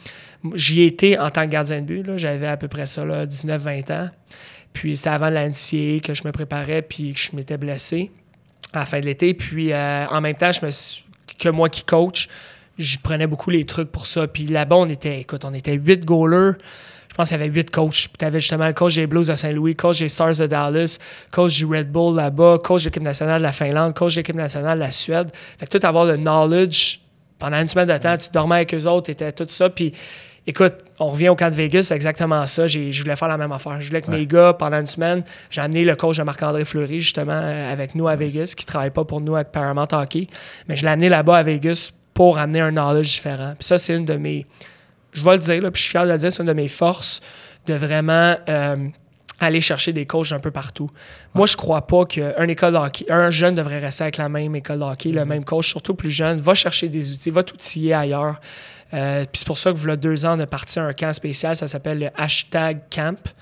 J'y 0.55 0.83
étais 0.83 1.17
en 1.17 1.29
tant 1.29 1.43
que 1.43 1.51
gardien 1.51 1.81
de 1.81 1.85
but. 1.85 2.17
J'avais 2.17 2.47
à 2.47 2.57
peu 2.57 2.67
près 2.67 2.85
ça, 2.85 3.03
19-20 3.03 3.91
ans. 3.93 4.09
Puis 4.73 4.97
c'était 4.97 5.09
avant 5.11 5.29
l'NCA 5.29 5.99
que 6.03 6.13
je 6.13 6.23
me 6.25 6.31
préparais 6.31 6.81
puis 6.81 7.13
que 7.13 7.19
je 7.19 7.35
m'étais 7.35 7.57
blessé 7.57 8.11
à 8.73 8.79
la 8.79 8.85
fin 8.85 8.99
de 8.99 9.05
l'été. 9.05 9.33
Puis 9.33 9.71
euh, 9.71 10.05
en 10.07 10.19
même 10.19 10.35
temps, 10.35 10.51
je 10.51 10.65
me 10.65 10.71
que 11.37 11.49
moi 11.49 11.69
qui 11.69 11.83
coach, 11.83 12.27
je 12.77 12.97
prenais 12.97 13.27
beaucoup 13.27 13.49
les 13.49 13.65
trucs 13.65 13.91
pour 13.91 14.07
ça. 14.07 14.27
Puis 14.27 14.45
là-bas, 14.45 14.75
on 14.77 14.89
était, 14.89 15.21
écoute, 15.21 15.45
on 15.45 15.53
était 15.53 15.73
huit 15.73 16.05
goalers. 16.05 16.53
Je 17.09 17.15
pense 17.15 17.29
qu'il 17.29 17.37
y 17.37 17.41
avait 17.41 17.51
huit 17.51 17.69
coachs. 17.69 17.91
Puis 17.91 18.17
tu 18.17 18.25
avais 18.25 18.39
justement 18.39 18.65
le 18.65 18.73
coach 18.73 18.95
des 18.95 19.05
Blues 19.05 19.27
de 19.27 19.35
Saint-Louis, 19.35 19.75
coach 19.75 19.99
des 19.99 20.09
Stars 20.09 20.37
de 20.37 20.47
Dallas, 20.47 20.97
coach 21.31 21.55
du 21.55 21.65
Red 21.65 21.91
Bull 21.91 22.15
là-bas, 22.15 22.57
coach 22.63 22.83
de 22.83 22.87
l'équipe 22.87 23.03
nationale 23.03 23.39
de 23.39 23.43
la 23.43 23.51
Finlande, 23.51 23.93
coach 23.93 24.15
de 24.15 24.21
l'équipe 24.21 24.35
nationale 24.35 24.79
de 24.79 24.83
la 24.83 24.91
Suède. 24.91 25.29
Fait 25.59 25.67
que 25.67 25.77
tout 25.77 25.85
avoir 25.85 26.05
le 26.05 26.17
knowledge 26.17 26.99
pendant 27.37 27.57
une 27.57 27.67
semaine 27.67 27.87
de 27.87 27.97
temps, 27.97 28.17
tu 28.17 28.29
dormais 28.31 28.55
avec 28.55 28.73
eux 28.73 28.87
autres, 28.87 29.11
étais 29.11 29.31
tout 29.31 29.45
ça. 29.47 29.69
Puis 29.69 29.93
Écoute, 30.45 30.73
on 30.99 31.07
revient 31.07 31.29
au 31.29 31.35
camp 31.35 31.49
de 31.49 31.55
Vegas, 31.55 31.83
c'est 31.83 31.95
exactement 31.95 32.45
ça. 32.47 32.67
Je 32.67 33.01
voulais 33.01 33.15
faire 33.15 33.29
la 33.29 33.37
même 33.37 33.51
affaire. 33.53 33.79
Je 33.79 33.87
voulais 33.87 34.01
que 34.01 34.11
mes 34.11 34.27
gars, 34.27 34.53
pendant 34.53 34.79
une 34.79 34.87
semaine, 34.87 35.23
j'ai 35.49 35.61
amené 35.61 35.85
le 35.85 35.95
coach 35.95 36.17
de 36.17 36.23
Marc-André 36.23 36.65
Fleury, 36.65 37.01
justement, 37.01 37.31
euh, 37.31 37.71
avec 37.71 37.95
nous 37.95 38.09
à 38.09 38.15
Vegas, 38.15 38.53
qui 38.57 38.65
ne 38.65 38.67
travaille 38.67 38.91
pas 38.91 39.05
pour 39.05 39.21
nous 39.21 39.35
avec 39.35 39.51
Paramount 39.51 39.87
Hockey. 39.91 40.27
Mais 40.67 40.75
je 40.75 40.83
l'ai 40.83 40.91
amené 40.91 41.07
là-bas 41.07 41.37
à 41.37 41.43
Vegas 41.43 41.91
pour 42.13 42.37
amener 42.37 42.59
un 42.59 42.71
knowledge 42.71 43.13
différent. 43.13 43.53
Puis 43.57 43.65
ça, 43.67 43.77
c'est 43.77 43.95
une 43.95 44.05
de 44.05 44.15
mes. 44.15 44.45
Je 45.13 45.23
vais 45.23 45.33
le 45.33 45.37
dire, 45.37 45.61
là, 45.61 45.71
puis 45.71 45.79
je 45.79 45.87
suis 45.87 45.91
fier 45.91 46.05
de 46.05 46.11
le 46.11 46.17
dire, 46.17 46.31
c'est 46.31 46.41
une 46.41 46.47
de 46.47 46.53
mes 46.53 46.67
forces 46.67 47.21
de 47.65 47.73
vraiment. 47.75 48.35
Euh, 48.49 48.75
aller 49.39 49.61
chercher 49.61 49.91
des 49.91 50.05
coachs 50.05 50.31
un 50.31 50.39
peu 50.39 50.51
partout. 50.51 50.89
Moi, 51.33 51.47
je 51.47 51.57
crois 51.57 51.85
pas 51.85 52.05
qu'un 52.05 52.47
école 52.47 52.75
hockey, 52.75 53.05
un 53.09 53.29
jeune 53.29 53.55
devrait 53.55 53.79
rester 53.79 54.03
avec 54.03 54.17
la 54.17 54.29
même 54.29 54.55
école 54.55 54.79
de 54.79 54.83
hockey, 54.83 55.09
le 55.09 55.21
mm-hmm. 55.21 55.25
même 55.25 55.43
coach, 55.43 55.69
surtout 55.69 55.95
plus 55.95 56.11
jeune. 56.11 56.39
Va 56.39 56.53
chercher 56.53 56.87
des 56.87 57.11
outils, 57.11 57.29
va 57.29 57.43
tout 57.43 57.55
outiller 57.55 57.93
ailleurs. 57.93 58.39
Euh, 58.93 59.21
puis 59.21 59.39
c'est 59.39 59.47
pour 59.47 59.57
ça 59.57 59.71
que, 59.71 59.77
vous, 59.77 59.95
deux 59.95 60.25
ans, 60.25 60.37
on 60.37 60.39
a 60.41 60.47
parti 60.47 60.79
à 60.79 60.83
un 60.83 60.93
camp 60.93 61.13
spécial, 61.13 61.55
ça 61.55 61.67
s'appelle 61.67 61.99
le 61.99 62.09
hashtag 62.15 62.81
camp. 62.89 63.33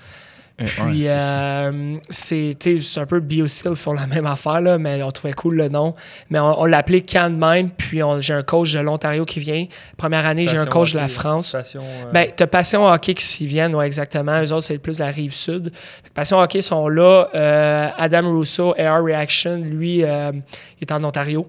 Eh, 0.58 0.64
puis 0.64 1.08
euh, 1.08 1.96
c'est 2.10 2.54
un 2.96 3.06
peu 3.06 3.20
BioSteel 3.20 3.74
font 3.74 3.94
la 3.94 4.06
même 4.06 4.26
affaire, 4.26 4.60
là, 4.60 4.78
mais 4.78 5.02
on 5.02 5.10
trouvait 5.10 5.32
cool 5.32 5.56
le 5.56 5.68
nom. 5.68 5.94
Mais 6.30 6.38
on, 6.38 6.64
l'appelait 6.66 7.00
Camp 7.00 7.36
même, 7.36 7.70
puis 7.70 8.00
j'ai 8.20 8.34
un 8.34 8.42
coach 8.42 8.72
de 8.72 8.78
l'Ontario 8.78 9.24
qui 9.24 9.40
vient. 9.40 9.66
Première 9.96 10.26
année, 10.26 10.46
j'ai 10.46 10.58
un 10.58 10.66
coach 10.66 10.92
de 10.92 10.98
la 10.98 11.08
France. 11.08 11.52
Passion, 11.52 11.80
euh... 11.82 12.12
Ben, 12.12 12.28
t'as 12.36 12.46
Passion 12.46 12.86
Hockey 12.86 13.14
qui 13.14 13.24
s'y 13.24 13.46
viennent, 13.46 13.74
ouais, 13.74 13.86
exactement. 13.86 14.42
Eux 14.42 14.52
autres, 14.52 14.64
c'est 14.64 14.78
plus 14.78 14.98
la 14.98 15.06
rive 15.06 15.32
sud. 15.32 15.72
Passion 16.14 16.38
Hockey 16.38 16.60
sont 16.60 16.88
là. 16.88 17.28
Euh, 17.34 17.88
Adam 17.96 18.30
Russo, 18.30 18.74
Air 18.76 19.02
Reaction, 19.02 19.56
lui, 19.56 19.98
il 20.00 20.42
est 20.82 20.92
en 20.92 21.02
Ontario 21.02 21.48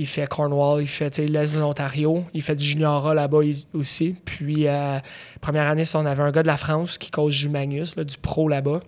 il 0.00 0.06
fait 0.06 0.26
Cornwall, 0.26 0.80
il 0.80 0.86
fait 0.86 1.18
l'Est 1.18 1.54
de 1.54 1.60
l'Ontario, 1.60 2.24
il 2.32 2.40
fait 2.40 2.56
du 2.56 2.64
junior 2.64 3.12
là-bas 3.12 3.40
aussi. 3.74 4.16
Puis, 4.24 4.66
euh, 4.66 4.98
première 5.42 5.66
année, 5.68 5.82
on 5.94 6.06
avait 6.06 6.22
un 6.22 6.30
gars 6.30 6.42
de 6.42 6.46
la 6.46 6.56
France 6.56 6.96
qui 6.96 7.10
coach 7.10 7.38
du 7.38 7.50
Magnus, 7.50 7.94
du 7.96 8.16
pro 8.16 8.48
là-bas. 8.48 8.80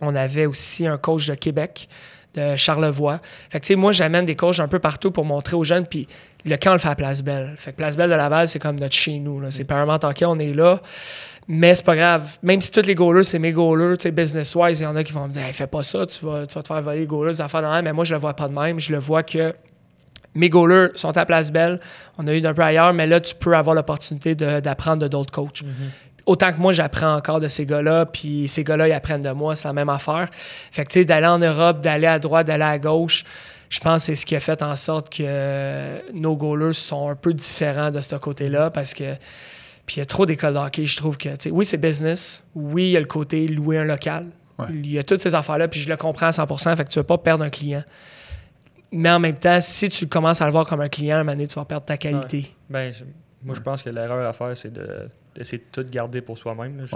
On 0.00 0.14
avait 0.14 0.46
aussi 0.46 0.86
un 0.86 0.96
coach 0.96 1.26
de 1.26 1.34
Québec, 1.34 1.88
de 2.34 2.54
Charlevoix. 2.54 3.20
Fait 3.50 3.58
que, 3.58 3.74
moi, 3.74 3.90
j'amène 3.90 4.26
des 4.26 4.36
coachs 4.36 4.60
un 4.60 4.68
peu 4.68 4.78
partout 4.78 5.10
pour 5.10 5.24
montrer 5.24 5.56
aux 5.56 5.64
jeunes. 5.64 5.86
Puis, 5.86 6.06
le 6.44 6.56
camp, 6.56 6.70
on 6.70 6.74
le 6.74 6.78
fait 6.78 6.88
à 6.88 6.94
Place 6.94 7.22
Belle. 7.22 7.54
Fait 7.56 7.72
que 7.72 7.76
Place 7.76 7.96
Belle 7.96 8.10
de 8.10 8.14
Laval, 8.14 8.46
c'est 8.46 8.60
comme 8.60 8.78
notre 8.78 8.94
chez 8.94 9.18
nous. 9.18 9.42
C'est 9.50 9.64
Paramount 9.64 9.98
Hockey, 10.04 10.24
on 10.24 10.38
est 10.38 10.54
là. 10.54 10.80
Mais 11.48 11.74
c'est 11.74 11.84
pas 11.84 11.96
grave. 11.96 12.38
Même 12.44 12.60
si 12.60 12.70
tous 12.70 12.86
les 12.86 12.94
goalers, 12.94 13.24
c'est 13.24 13.40
mes 13.40 13.52
goalers, 13.52 13.98
tu 13.98 14.04
sais, 14.04 14.12
business-wise, 14.12 14.78
il 14.78 14.84
y 14.84 14.86
en 14.86 14.94
a 14.94 15.02
qui 15.02 15.12
vont 15.12 15.26
me 15.26 15.32
dire, 15.32 15.42
fais 15.52 15.66
pas 15.66 15.82
ça, 15.82 16.06
tu 16.06 16.24
vas, 16.24 16.46
tu 16.46 16.54
vas 16.54 16.62
te 16.62 16.68
faire 16.68 16.80
voler 16.80 17.00
les 17.00 17.06
goalers, 17.06 17.40
affaires 17.40 17.68
même. 17.68 17.84
Mais 17.84 17.92
moi, 17.92 18.04
je 18.04 18.14
le 18.14 18.20
vois 18.20 18.34
pas 18.34 18.46
de 18.46 18.54
même. 18.54 18.78
Je 18.78 18.92
le 18.92 18.98
vois 19.00 19.24
que 19.24 19.52
mes 20.34 20.48
goalers 20.48 20.88
sont 20.94 21.16
à 21.16 21.24
Place 21.24 21.50
Belle. 21.52 21.80
On 22.18 22.26
a 22.26 22.34
eu 22.34 22.40
d'un 22.40 22.54
peu 22.54 22.62
ailleurs, 22.62 22.92
mais 22.92 23.06
là, 23.06 23.20
tu 23.20 23.34
peux 23.34 23.56
avoir 23.56 23.74
l'opportunité 23.74 24.34
d'apprendre 24.34 25.02
de, 25.02 25.08
d'autres 25.08 25.32
coachs. 25.32 25.62
Mhm. 25.62 25.90
Autant 26.26 26.52
que 26.52 26.58
moi, 26.58 26.72
j'apprends 26.72 27.14
encore 27.14 27.38
de 27.38 27.48
ces 27.48 27.66
gars-là, 27.66 28.06
puis 28.06 28.48
ces 28.48 28.64
gars-là, 28.64 28.88
ils 28.88 28.92
apprennent 28.92 29.22
de 29.22 29.30
moi, 29.30 29.54
c'est 29.54 29.68
la 29.68 29.74
même 29.74 29.90
affaire. 29.90 30.28
Fait 30.32 30.84
que, 30.84 30.88
tu 30.88 31.00
sais, 31.00 31.04
d'aller 31.04 31.26
en 31.26 31.38
Europe, 31.38 31.80
d'aller 31.80 32.06
à 32.06 32.18
droite, 32.18 32.46
d'aller 32.46 32.64
à 32.64 32.78
gauche, 32.78 33.24
je 33.68 33.78
pense 33.80 34.02
que 34.02 34.06
c'est 34.06 34.14
ce 34.14 34.24
qui 34.24 34.34
a 34.34 34.40
fait 34.40 34.62
en 34.62 34.74
sorte 34.74 35.14
que 35.14 36.12
nos 36.14 36.34
goalers 36.34 36.72
sont 36.72 37.10
un 37.10 37.14
peu 37.14 37.34
différents 37.34 37.90
de 37.90 38.00
ce 38.00 38.16
côté-là, 38.16 38.70
parce 38.70 38.94
que. 38.94 39.14
Puis 39.86 39.96
il 39.96 39.98
y 39.98 40.02
a 40.02 40.06
trop 40.06 40.24
d'écoles 40.24 40.54
de 40.54 40.58
hockey, 40.58 40.86
je 40.86 40.96
trouve 40.96 41.18
que, 41.18 41.28
tu 41.28 41.34
sais, 41.40 41.50
oui, 41.50 41.66
c'est 41.66 41.76
business. 41.76 42.42
Oui, 42.54 42.84
il 42.84 42.90
y 42.92 42.96
a 42.96 43.00
le 43.00 43.06
côté 43.06 43.46
louer 43.46 43.76
un 43.76 43.84
local. 43.84 44.28
Il 44.70 44.90
y 44.90 44.98
a 44.98 45.02
toutes 45.02 45.20
ces 45.20 45.34
affaires-là, 45.34 45.68
puis 45.68 45.80
je 45.80 45.88
le 45.90 45.96
comprends 45.96 46.26
à 46.26 46.30
100% 46.30 46.76
fait 46.76 46.84
que 46.84 46.88
tu 46.88 46.98
ne 46.98 47.02
veux 47.02 47.06
pas 47.06 47.18
perdre 47.18 47.44
un 47.44 47.50
client. 47.50 47.82
Mais 48.94 49.10
en 49.10 49.18
même 49.18 49.36
temps, 49.36 49.60
si 49.60 49.88
tu 49.88 50.06
commences 50.06 50.40
à 50.40 50.46
le 50.46 50.52
voir 50.52 50.66
comme 50.66 50.80
un 50.80 50.88
client, 50.88 51.16
à 51.16 51.20
un 51.20 51.24
moment 51.24 51.32
donné, 51.32 51.48
tu 51.48 51.56
vas 51.56 51.64
perdre 51.64 51.84
ta 51.84 51.96
qualité. 51.96 52.54
Ben, 52.70 52.92
moi, 53.42 53.54
je 53.54 53.60
pense 53.60 53.82
que 53.82 53.90
l'erreur 53.90 54.26
à 54.26 54.32
faire, 54.32 54.56
c'est 54.56 54.72
d'essayer 54.72 55.58
de, 55.58 55.64
tout 55.70 55.88
garder 55.90 56.20
pour 56.20 56.38
soi-même. 56.38 56.86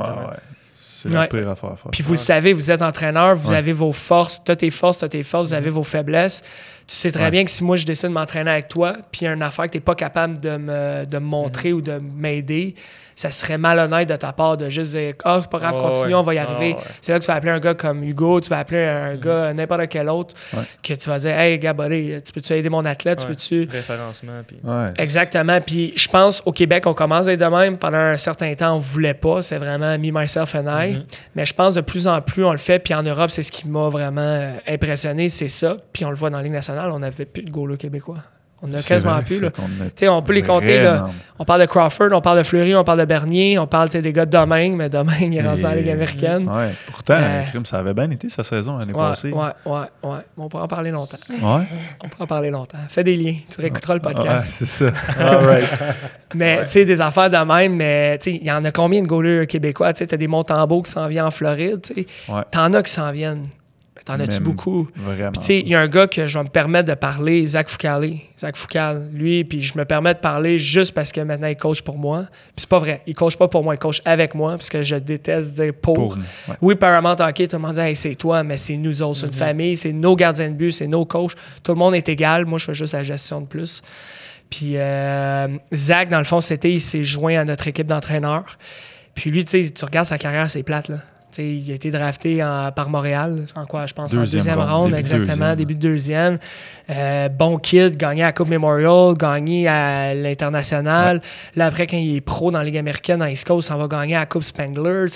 Ouais, 1.04 1.10
c'est 1.10 1.12
la 1.12 1.26
pire 1.26 1.48
affaire 1.48 1.72
à 1.72 1.76
faire. 1.76 1.90
Puis 1.90 2.02
vous 2.02 2.12
le 2.12 2.18
savez, 2.18 2.52
vous 2.52 2.70
êtes 2.70 2.82
entraîneur, 2.82 3.36
vous 3.36 3.52
avez 3.52 3.72
vos 3.72 3.92
forces, 3.92 4.42
tu 4.42 4.50
as 4.50 4.56
tes 4.56 4.70
forces, 4.70 4.98
tu 4.98 5.04
as 5.04 5.08
tes 5.08 5.22
forces, 5.22 5.48
vous 5.48 5.54
avez 5.54 5.70
vos 5.70 5.84
faiblesses. 5.84 6.42
Tu 6.88 6.94
sais 6.94 7.12
très 7.12 7.30
bien 7.30 7.44
que 7.44 7.50
si 7.50 7.62
moi 7.62 7.76
je 7.76 7.84
décide 7.84 8.08
de 8.08 8.14
m'entraîner 8.14 8.50
avec 8.50 8.68
toi, 8.68 8.94
puis 9.12 9.20
il 9.20 9.24
y 9.24 9.28
a 9.28 9.34
une 9.34 9.42
affaire 9.42 9.66
que 9.66 9.72
tu 9.72 9.76
n'es 9.76 9.82
pas 9.82 9.94
capable 9.94 10.40
de 10.40 10.56
me, 10.56 11.04
de 11.04 11.18
me 11.18 11.26
montrer 11.26 11.70
mm-hmm. 11.70 11.74
ou 11.74 11.80
de 11.82 12.00
m'aider, 12.16 12.74
ça 13.14 13.30
serait 13.30 13.58
malhonnête 13.58 14.08
de 14.08 14.16
ta 14.16 14.32
part 14.32 14.56
de 14.56 14.70
juste 14.70 14.92
dire 14.92 15.12
Ah, 15.22 15.36
oh, 15.36 15.40
c'est 15.42 15.50
pas 15.50 15.58
grave, 15.58 15.76
continue, 15.76 16.14
on 16.14 16.22
va 16.22 16.34
y 16.34 16.38
arriver. 16.38 16.76
c'est 17.02 17.12
là 17.12 17.18
que 17.18 17.24
tu 17.24 17.28
vas 17.28 17.34
appeler 17.34 17.52
un 17.52 17.58
gars 17.58 17.74
comme 17.74 18.04
Hugo, 18.04 18.40
tu 18.40 18.48
vas 18.48 18.60
appeler 18.60 18.84
un 18.84 19.14
mm-hmm. 19.16 19.20
gars, 19.20 19.52
n'importe 19.52 19.88
quel 19.88 20.08
autre, 20.08 20.34
que 20.82 20.94
tu 20.94 21.10
vas 21.10 21.18
dire 21.18 21.38
Hey, 21.38 21.58
Gabolé, 21.58 22.22
tu 22.24 22.32
peux-tu 22.32 22.54
aider 22.54 22.70
mon 22.70 22.84
athlète? 22.86 23.18
Tu 23.18 23.26
peux-tu. 23.26 23.68
Référencement. 23.70 24.40
Puis... 24.46 24.58
Exactement. 24.96 25.60
Puis 25.60 25.92
je 25.94 26.08
pense 26.08 26.42
au 26.46 26.52
Québec, 26.52 26.86
on 26.86 26.94
commence 26.94 27.26
à 27.26 27.32
être 27.32 27.40
de 27.40 27.44
même. 27.44 27.76
Pendant 27.76 27.98
un 27.98 28.16
certain 28.16 28.54
temps, 28.54 28.76
on 28.76 28.78
voulait 28.78 29.14
pas. 29.14 29.42
C'est 29.42 29.58
vraiment 29.58 29.98
me, 29.98 30.10
myself 30.10 30.54
and 30.54 30.67
I. 30.68 30.92
Mm-hmm. 30.92 31.04
Mais 31.34 31.46
je 31.46 31.54
pense 31.54 31.74
de 31.74 31.80
plus 31.80 32.06
en 32.06 32.20
plus, 32.20 32.44
on 32.44 32.52
le 32.52 32.58
fait. 32.58 32.78
Puis 32.78 32.94
en 32.94 33.02
Europe, 33.02 33.30
c'est 33.30 33.42
ce 33.42 33.52
qui 33.52 33.68
m'a 33.68 33.88
vraiment 33.88 34.20
euh, 34.20 34.56
impressionné, 34.66 35.28
c'est 35.28 35.48
ça. 35.48 35.76
Puis 35.92 36.04
on 36.04 36.10
le 36.10 36.16
voit 36.16 36.30
dans 36.30 36.38
la 36.38 36.44
Ligue 36.44 36.52
nationale, 36.52 36.90
on 36.92 36.98
n'avait 37.00 37.24
plus 37.24 37.42
de 37.42 37.50
goalers 37.50 37.78
québécois. 37.78 38.18
On 38.60 38.72
a 38.74 38.82
quasiment 38.82 39.22
plus. 39.22 39.40
Là. 39.40 39.50
On 40.12 40.22
peut 40.22 40.32
les 40.32 40.42
compter. 40.42 40.80
Là. 40.80 41.08
On 41.38 41.44
parle 41.44 41.60
de 41.60 41.66
Crawford, 41.66 42.08
on 42.12 42.20
parle 42.20 42.38
de 42.38 42.42
Fleury, 42.42 42.74
on 42.74 42.82
parle 42.82 42.98
de 42.98 43.04
Bernier, 43.04 43.58
on 43.58 43.68
parle 43.68 43.88
des 43.88 44.12
gars 44.12 44.26
de 44.26 44.30
Domingue, 44.30 44.74
mais 44.74 44.88
Domingue 44.88 45.34
est 45.36 45.42
rendu 45.46 45.62
dans 45.62 45.68
la 45.68 45.76
Ligue 45.76 45.90
américaine. 45.90 46.48
Ouais. 46.50 46.70
Pourtant, 46.90 47.14
euh, 47.18 47.42
ça 47.64 47.78
avait 47.78 47.94
bien 47.94 48.10
été 48.10 48.28
sa 48.28 48.42
saison 48.42 48.76
l'année 48.76 48.92
passée. 48.92 49.30
Ouais, 49.30 49.50
ouais, 49.64 49.86
ouais. 50.02 50.18
On 50.36 50.48
pourra 50.48 50.64
en 50.64 50.68
parler 50.68 50.90
longtemps. 50.90 51.16
Ouais. 51.30 51.64
On 52.04 52.08
pourra 52.08 52.24
en 52.24 52.26
parler 52.26 52.50
longtemps. 52.50 52.78
Fais 52.88 53.04
des 53.04 53.16
liens. 53.16 53.36
Tu 53.48 53.60
réécouteras 53.60 53.94
le 53.94 54.00
podcast. 54.00 54.54
c'est 54.58 54.66
ça. 54.66 54.86
All 55.20 55.44
right. 55.46 55.68
mais 56.34 56.64
tu 56.64 56.72
sais, 56.72 56.84
des 56.84 57.00
affaires 57.00 57.30
de 57.30 57.36
même, 57.36 57.76
mais 57.76 58.18
il 58.26 58.44
y 58.44 58.50
en 58.50 58.64
a 58.64 58.72
combien 58.72 59.02
de 59.02 59.06
goalers 59.06 59.46
québécois? 59.46 59.92
Tu 59.92 59.98
sais, 59.98 60.12
as 60.12 60.16
des 60.16 60.28
Montembeaux 60.28 60.82
qui 60.82 60.90
s'en 60.90 61.06
viennent 61.06 61.26
en 61.26 61.30
Floride. 61.30 61.80
Tu. 61.82 62.06
T'en 62.50 62.74
as 62.74 62.82
qui 62.82 62.92
s'en 62.92 63.12
viennent. 63.12 63.44
T'en 64.08 64.18
as-tu 64.20 64.40
beaucoup? 64.40 64.88
Vraiment. 64.96 65.32
tu 65.32 65.42
sais, 65.42 65.60
il 65.60 65.68
y 65.68 65.74
a 65.74 65.80
un 65.80 65.86
gars 65.86 66.06
que 66.06 66.26
je 66.26 66.38
vais 66.38 66.44
me 66.44 66.48
permettre 66.48 66.88
de 66.88 66.94
parler, 66.94 67.46
Zach 67.46 67.68
Foucalé. 67.68 68.22
Zach 68.40 68.56
Foucal, 68.56 69.10
lui, 69.12 69.44
puis 69.44 69.60
je 69.60 69.76
me 69.76 69.84
permets 69.84 70.14
de 70.14 70.18
parler 70.18 70.58
juste 70.58 70.94
parce 70.94 71.12
que 71.12 71.20
maintenant 71.20 71.48
il 71.48 71.58
coach 71.58 71.82
pour 71.82 71.98
moi. 71.98 72.24
Puis 72.30 72.52
c'est 72.56 72.68
pas 72.70 72.78
vrai. 72.78 73.02
Il 73.06 73.14
coach 73.14 73.36
pas 73.36 73.48
pour 73.48 73.62
moi, 73.62 73.74
il 73.74 73.78
coach 73.78 74.00
avec 74.06 74.34
moi, 74.34 74.52
parce 74.52 74.70
que 74.70 74.82
je 74.82 74.96
déteste 74.96 75.60
dire 75.60 75.74
pour. 75.74 76.16
Oui, 76.62 76.74
Paramount 76.74 77.16
Hockey, 77.20 77.48
tout 77.48 77.56
le 77.56 77.62
monde 77.62 77.74
dit, 77.74 77.80
hey, 77.80 77.96
c'est 77.96 78.14
toi, 78.14 78.42
mais 78.42 78.56
c'est 78.56 78.78
nous 78.78 79.02
autres. 79.02 79.18
C'est 79.18 79.26
une 79.26 79.32
mm-hmm. 79.32 79.36
famille, 79.36 79.76
c'est 79.76 79.92
nos 79.92 80.16
gardiens 80.16 80.48
de 80.48 80.54
but, 80.54 80.72
c'est 80.72 80.86
nos 80.86 81.04
coachs. 81.04 81.34
Tout 81.62 81.72
le 81.72 81.78
monde 81.78 81.94
est 81.94 82.08
égal. 82.08 82.46
Moi, 82.46 82.58
je 82.58 82.64
fais 82.64 82.74
juste 82.74 82.94
la 82.94 83.02
gestion 83.02 83.42
de 83.42 83.46
plus. 83.46 83.82
Puis 84.48 84.78
euh, 84.78 85.48
Zach, 85.74 86.08
dans 86.08 86.18
le 86.18 86.24
fond, 86.24 86.40
c'était, 86.40 86.72
il 86.72 86.80
s'est 86.80 87.04
joint 87.04 87.38
à 87.38 87.44
notre 87.44 87.68
équipe 87.68 87.86
d'entraîneurs. 87.86 88.56
Puis 89.14 89.30
lui, 89.30 89.44
tu 89.44 89.64
sais, 89.64 89.70
tu 89.70 89.84
regardes 89.84 90.06
sa 90.06 90.16
carrière, 90.16 90.48
c'est 90.48 90.62
plate, 90.62 90.88
là 90.88 90.98
il 91.38 91.70
a 91.70 91.74
été 91.74 91.90
drafté 91.90 92.38
par 92.74 92.88
Montréal, 92.88 93.46
en 93.54 93.66
quoi, 93.66 93.86
je 93.86 93.94
pense, 93.94 94.12
deuxième 94.12 94.38
en 94.38 94.38
deuxième 94.38 94.60
round, 94.60 94.94
exactement, 94.94 95.54
début 95.54 95.74
de 95.74 95.80
deuxième. 95.80 96.38
Euh, 96.90 97.28
bon 97.28 97.58
kid, 97.58 97.96
gagné 97.96 98.24
à 98.24 98.32
Coupe 98.32 98.48
Memorial, 98.48 99.14
gagné 99.14 99.68
à 99.68 100.14
l'international. 100.14 101.20
Là, 101.56 101.66
après, 101.66 101.86
quand 101.86 101.96
il 101.96 102.16
est 102.16 102.20
pro 102.20 102.50
dans 102.50 102.58
la 102.58 102.64
Ligue 102.64 102.78
américaine, 102.78 103.20
dans 103.20 103.26
East 103.26 103.46
Coast, 103.46 103.70
on 103.72 103.76
va 103.76 103.88
gagner 103.88 104.16
à 104.16 104.26
Coupe 104.26 104.44
Spangler. 104.44 105.06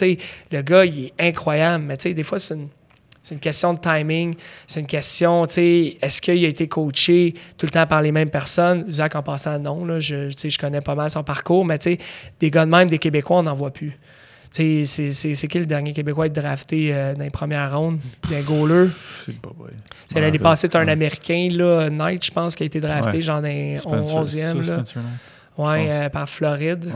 le 0.50 0.62
gars, 0.62 0.84
il 0.84 1.06
est 1.06 1.28
incroyable, 1.28 1.84
mais 1.84 1.96
des 1.96 2.22
fois, 2.22 2.38
c'est 2.38 2.54
une, 2.54 2.68
une 3.30 3.40
question 3.40 3.74
de 3.74 3.78
timing. 3.78 4.34
C'est 4.66 4.80
une 4.80 4.86
question, 4.86 5.46
tu 5.46 5.54
sais, 5.54 5.96
est-ce 6.00 6.20
qu'il 6.20 6.44
a 6.44 6.48
été 6.48 6.68
coaché 6.68 7.34
tout 7.56 7.66
le 7.66 7.70
temps 7.70 7.86
par 7.86 8.02
les 8.02 8.12
mêmes 8.12 8.30
personnes? 8.30 8.84
Zach, 8.90 9.14
en 9.14 9.22
passant, 9.22 9.58
non. 9.58 9.84
Là, 9.84 10.00
je, 10.00 10.30
je 10.30 10.58
connais 10.58 10.80
pas 10.80 10.94
mal 10.94 11.10
son 11.10 11.22
parcours, 11.22 11.64
mais 11.64 11.78
tu 11.78 11.92
sais, 11.92 11.98
des 12.40 12.50
gars 12.50 12.66
de 12.66 12.70
même, 12.70 12.88
des 12.88 12.98
Québécois, 12.98 13.38
on 13.38 13.42
n'en 13.44 13.54
voit 13.54 13.70
plus. 13.70 13.98
C'est 14.52 15.48
qui 15.48 15.58
le 15.58 15.66
dernier 15.66 15.92
Québécois 15.92 16.24
à 16.24 16.26
être 16.26 16.34
drafté 16.34 16.90
euh, 16.92 17.14
dans 17.14 17.24
les 17.24 17.30
premières 17.30 17.76
rondes? 17.76 17.98
Un 18.30 18.42
goaler? 18.42 18.90
C'est 20.06 20.20
l'année 20.20 20.38
passée, 20.38 20.68
tu 20.68 20.76
un 20.76 20.88
Américain, 20.88 21.48
là, 21.50 21.88
Knight, 21.88 22.24
je 22.24 22.30
pense, 22.30 22.54
qui 22.54 22.62
a 22.62 22.66
été 22.66 22.80
drafté, 22.80 23.22
genre 23.22 23.40
dans 23.40 23.48
11e. 23.48 24.82
Oui, 25.58 25.88
euh, 25.88 26.08
par 26.08 26.28
Floride. 26.28 26.90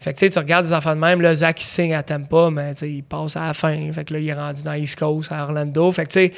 Fait 0.00 0.14
que 0.14 0.26
tu 0.26 0.38
regardes 0.38 0.66
des 0.66 0.72
enfants 0.72 0.96
de 0.96 1.00
même, 1.00 1.20
là, 1.20 1.32
Zach 1.32 1.60
il 1.60 1.64
signe 1.64 1.94
à 1.94 2.02
Tampa, 2.02 2.50
mais 2.50 2.72
il 2.82 3.04
passe 3.04 3.36
à 3.36 3.46
la 3.46 3.54
fin. 3.54 3.92
Fait 3.92 4.04
que 4.04 4.14
là, 4.14 4.18
il 4.18 4.28
est 4.28 4.34
rendu 4.34 4.64
dans 4.64 4.72
East 4.74 4.98
Coast, 4.98 5.30
à 5.30 5.44
Orlando. 5.44 5.92
Fait 5.92 6.06
que 6.06 6.30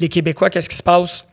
les 0.00 0.08
Québécois, 0.08 0.50
qu'est-ce 0.50 0.68
qui 0.68 0.76
se 0.76 0.82
passe? 0.82 1.24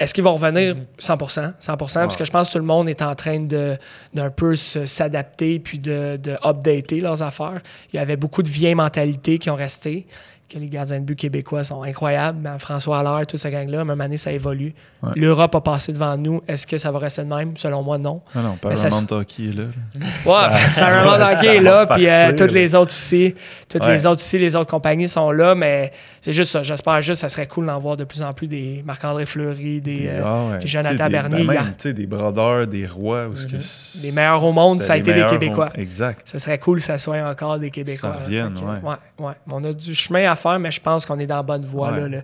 Est-ce 0.00 0.14
qu'ils 0.14 0.24
vont 0.24 0.34
revenir 0.34 0.76
100% 0.98 1.52
100% 1.60 1.76
parce 1.76 2.16
que 2.16 2.24
je 2.24 2.30
pense 2.30 2.48
que 2.48 2.52
tout 2.54 2.58
le 2.58 2.64
monde 2.64 2.88
est 2.88 3.02
en 3.02 3.14
train 3.14 3.38
de 3.38 3.76
d'un 4.14 4.30
peu 4.30 4.56
s'adapter 4.56 5.60
puis 5.60 5.78
de, 5.78 6.16
de 6.16 6.38
updater 6.42 7.02
leurs 7.02 7.22
affaires. 7.22 7.60
Il 7.92 7.96
y 7.96 7.98
avait 7.98 8.16
beaucoup 8.16 8.42
de 8.42 8.48
vieilles 8.48 8.74
mentalités 8.74 9.38
qui 9.38 9.50
ont 9.50 9.56
resté 9.56 10.06
que 10.50 10.58
les 10.58 10.68
gardiens 10.68 10.98
de 10.98 11.04
but 11.04 11.16
québécois 11.16 11.62
sont 11.62 11.82
incroyables. 11.82 12.50
François 12.58 12.98
Allaire, 12.98 13.26
toute 13.26 13.38
cette 13.38 13.52
gang-là, 13.52 13.84
moment 13.84 14.02
donné, 14.02 14.16
ça 14.16 14.32
évolue. 14.32 14.74
L'Europe 15.14 15.54
a 15.54 15.60
passé 15.60 15.92
devant 15.92 16.16
nous. 16.16 16.42
Est-ce 16.48 16.66
que 16.66 16.76
ça 16.76 16.90
va 16.90 16.98
rester 16.98 17.22
de 17.22 17.28
même? 17.28 17.56
Selon 17.56 17.82
moi, 17.82 17.98
non. 17.98 18.20
Ah 18.34 18.40
non, 18.42 18.56
pas 18.56 18.70
vraiment 18.70 19.06
hockey 19.10 19.44
est 19.44 19.52
là. 19.52 19.64
Ouais, 20.26 20.58
Paramount 20.78 21.32
Hockey 21.32 21.56
est 21.56 21.60
là, 21.60 21.86
puis 21.86 22.08
euh, 22.08 22.32
toutes 22.36 22.52
les 22.52 22.74
autres 22.74 22.92
aussi. 22.92 23.34
Toutes 23.68 23.86
les 23.86 24.06
autres 24.06 24.20
aussi, 24.20 24.38
les 24.38 24.56
autres 24.56 24.70
compagnies 24.70 25.08
sont 25.08 25.30
là, 25.30 25.54
mais 25.54 25.92
c'est 26.20 26.32
juste 26.32 26.52
ça. 26.52 26.62
J'espère 26.62 27.00
juste 27.00 27.22
que 27.22 27.28
ça 27.28 27.28
serait 27.28 27.46
cool 27.46 27.66
d'en 27.66 27.78
voir 27.78 27.96
de 27.96 28.04
plus 28.04 28.22
en 28.22 28.32
plus 28.32 28.48
des 28.48 28.82
Marc-André 28.84 29.26
Fleury, 29.26 29.80
des, 29.80 30.06
euh, 30.08 30.22
ah 30.24 30.58
des 30.58 30.66
Jonathan 30.66 31.08
Bernier. 31.08 31.44
Ben 31.44 31.74
même, 31.84 31.94
des 31.94 32.06
brodeurs, 32.06 32.66
des 32.66 32.86
rois. 32.86 33.28
Mm 33.28 33.58
Les 34.02 34.12
meilleurs 34.12 34.42
au 34.42 34.52
monde, 34.52 34.80
ça 34.80 34.94
a 34.94 34.96
été 34.96 35.12
des 35.12 35.24
Québécois. 35.26 35.70
Exact. 35.74 36.22
Ça 36.24 36.38
serait 36.38 36.58
cool 36.58 36.78
que 36.78 36.84
ça 36.84 36.98
soit 36.98 37.22
encore 37.22 37.58
des 37.58 37.70
Québécois. 37.70 38.12
Ça 38.14 38.24
revienne, 38.24 38.54
ouais. 38.82 39.24
ouais. 39.24 39.32
On 39.50 39.62
a 39.64 39.72
du 39.72 39.94
chemin 39.94 40.30
à 40.30 40.34
faire, 40.40 40.58
mais 40.58 40.70
je 40.70 40.80
pense 40.80 41.06
qu'on 41.06 41.18
est 41.18 41.26
dans 41.26 41.36
la 41.36 41.42
bonne 41.42 41.64
voie. 41.64 41.96
Là, 41.96 42.22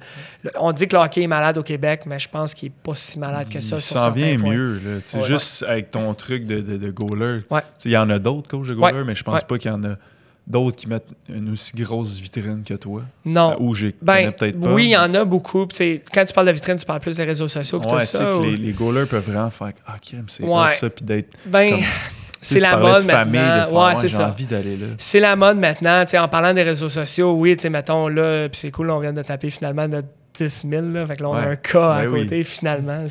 on 0.58 0.72
dit 0.72 0.86
que 0.88 0.96
le 0.96 1.02
hockey 1.02 1.22
est 1.22 1.26
malade 1.28 1.58
au 1.58 1.62
Québec, 1.62 2.02
mais 2.06 2.18
je 2.18 2.28
pense 2.28 2.54
qu'il 2.54 2.70
n'est 2.70 2.74
pas 2.82 2.94
si 2.94 3.18
malade 3.18 3.48
que 3.48 3.60
ça. 3.60 3.76
Il 3.76 3.82
s'en 3.82 4.10
vient 4.10 4.36
mieux. 4.38 4.80
Là. 4.84 5.20
juste 5.22 5.62
avec 5.62 5.90
ton 5.90 6.12
truc 6.14 6.46
de, 6.46 6.60
de, 6.60 6.76
de 6.76 6.90
goaler. 6.90 7.40
Il 7.84 7.90
y 7.90 7.96
en 7.96 8.10
a 8.10 8.18
d'autres 8.18 8.48
coachs 8.48 8.66
de 8.68 8.74
goaler, 8.74 9.04
mais 9.04 9.14
je 9.14 9.24
pense 9.24 9.44
pas 9.44 9.58
qu'il 9.58 9.70
y 9.70 9.74
en 9.74 9.84
a 9.84 9.96
d'autres 10.46 10.76
qui 10.76 10.88
mettent 10.88 11.08
une 11.28 11.52
aussi 11.52 11.72
grosse 11.74 12.18
vitrine 12.20 12.62
que 12.64 12.74
toi? 12.74 13.02
Non. 13.24 13.56
Ou 13.60 13.74
j'ai 13.74 13.94
ben, 14.00 14.32
peut-être 14.32 14.60
pas. 14.60 14.72
Oui, 14.72 14.84
il 14.84 14.90
y 14.90 14.96
en 14.96 15.12
a 15.14 15.24
beaucoup. 15.24 15.66
quand 15.66 16.24
tu 16.24 16.32
parles 16.32 16.46
de 16.46 16.52
vitrine, 16.52 16.76
tu 16.76 16.86
parles 16.86 17.00
plus 17.00 17.16
des 17.16 17.24
réseaux 17.24 17.48
sociaux 17.48 17.80
que 17.80 17.88
tout 17.88 17.98
ça. 18.00 18.18
Que 18.18 18.42
les, 18.42 18.56
les 18.56 18.72
goalers 18.72 19.06
peuvent 19.06 19.28
vraiment 19.28 19.50
faire 19.50 19.72
Ah, 19.86 19.96
ok, 19.96 20.18
c'est 20.28 20.44
ouais. 20.44 20.76
ça, 20.76 20.88
puis 20.90 21.04
d'être. 21.04 21.36
Ben, 21.46 21.80
c'est 22.46 22.60
la 22.60 22.76
mode 22.76 23.06
maintenant. 23.06 23.86
ouais, 23.86 23.94
c'est 23.96 24.08
ça. 24.08 24.28
envie 24.28 24.44
d'aller 24.44 24.76
là. 24.76 24.86
C'est 24.98 25.20
la 25.20 25.36
mode 25.36 25.58
maintenant. 25.58 26.04
en 26.16 26.28
parlant 26.28 26.54
des 26.54 26.62
réseaux 26.62 26.88
sociaux, 26.88 27.32
oui, 27.32 27.56
mettons 27.70 28.08
là, 28.08 28.48
puis 28.48 28.60
c'est 28.60 28.70
cool, 28.70 28.90
on 28.90 29.00
vient 29.00 29.12
de 29.12 29.22
taper 29.22 29.50
finalement 29.50 29.88
notre 29.88 30.08
10 30.34 30.66
000. 30.68 30.86
Là, 30.90 31.06
fait 31.06 31.16
que 31.16 31.22
là, 31.22 31.28
on 31.30 31.34
a 31.34 31.46
un 31.46 31.56
cas 31.56 31.94
à 31.94 32.02
ben 32.04 32.10
côté 32.10 32.44
finalement. 32.44 33.04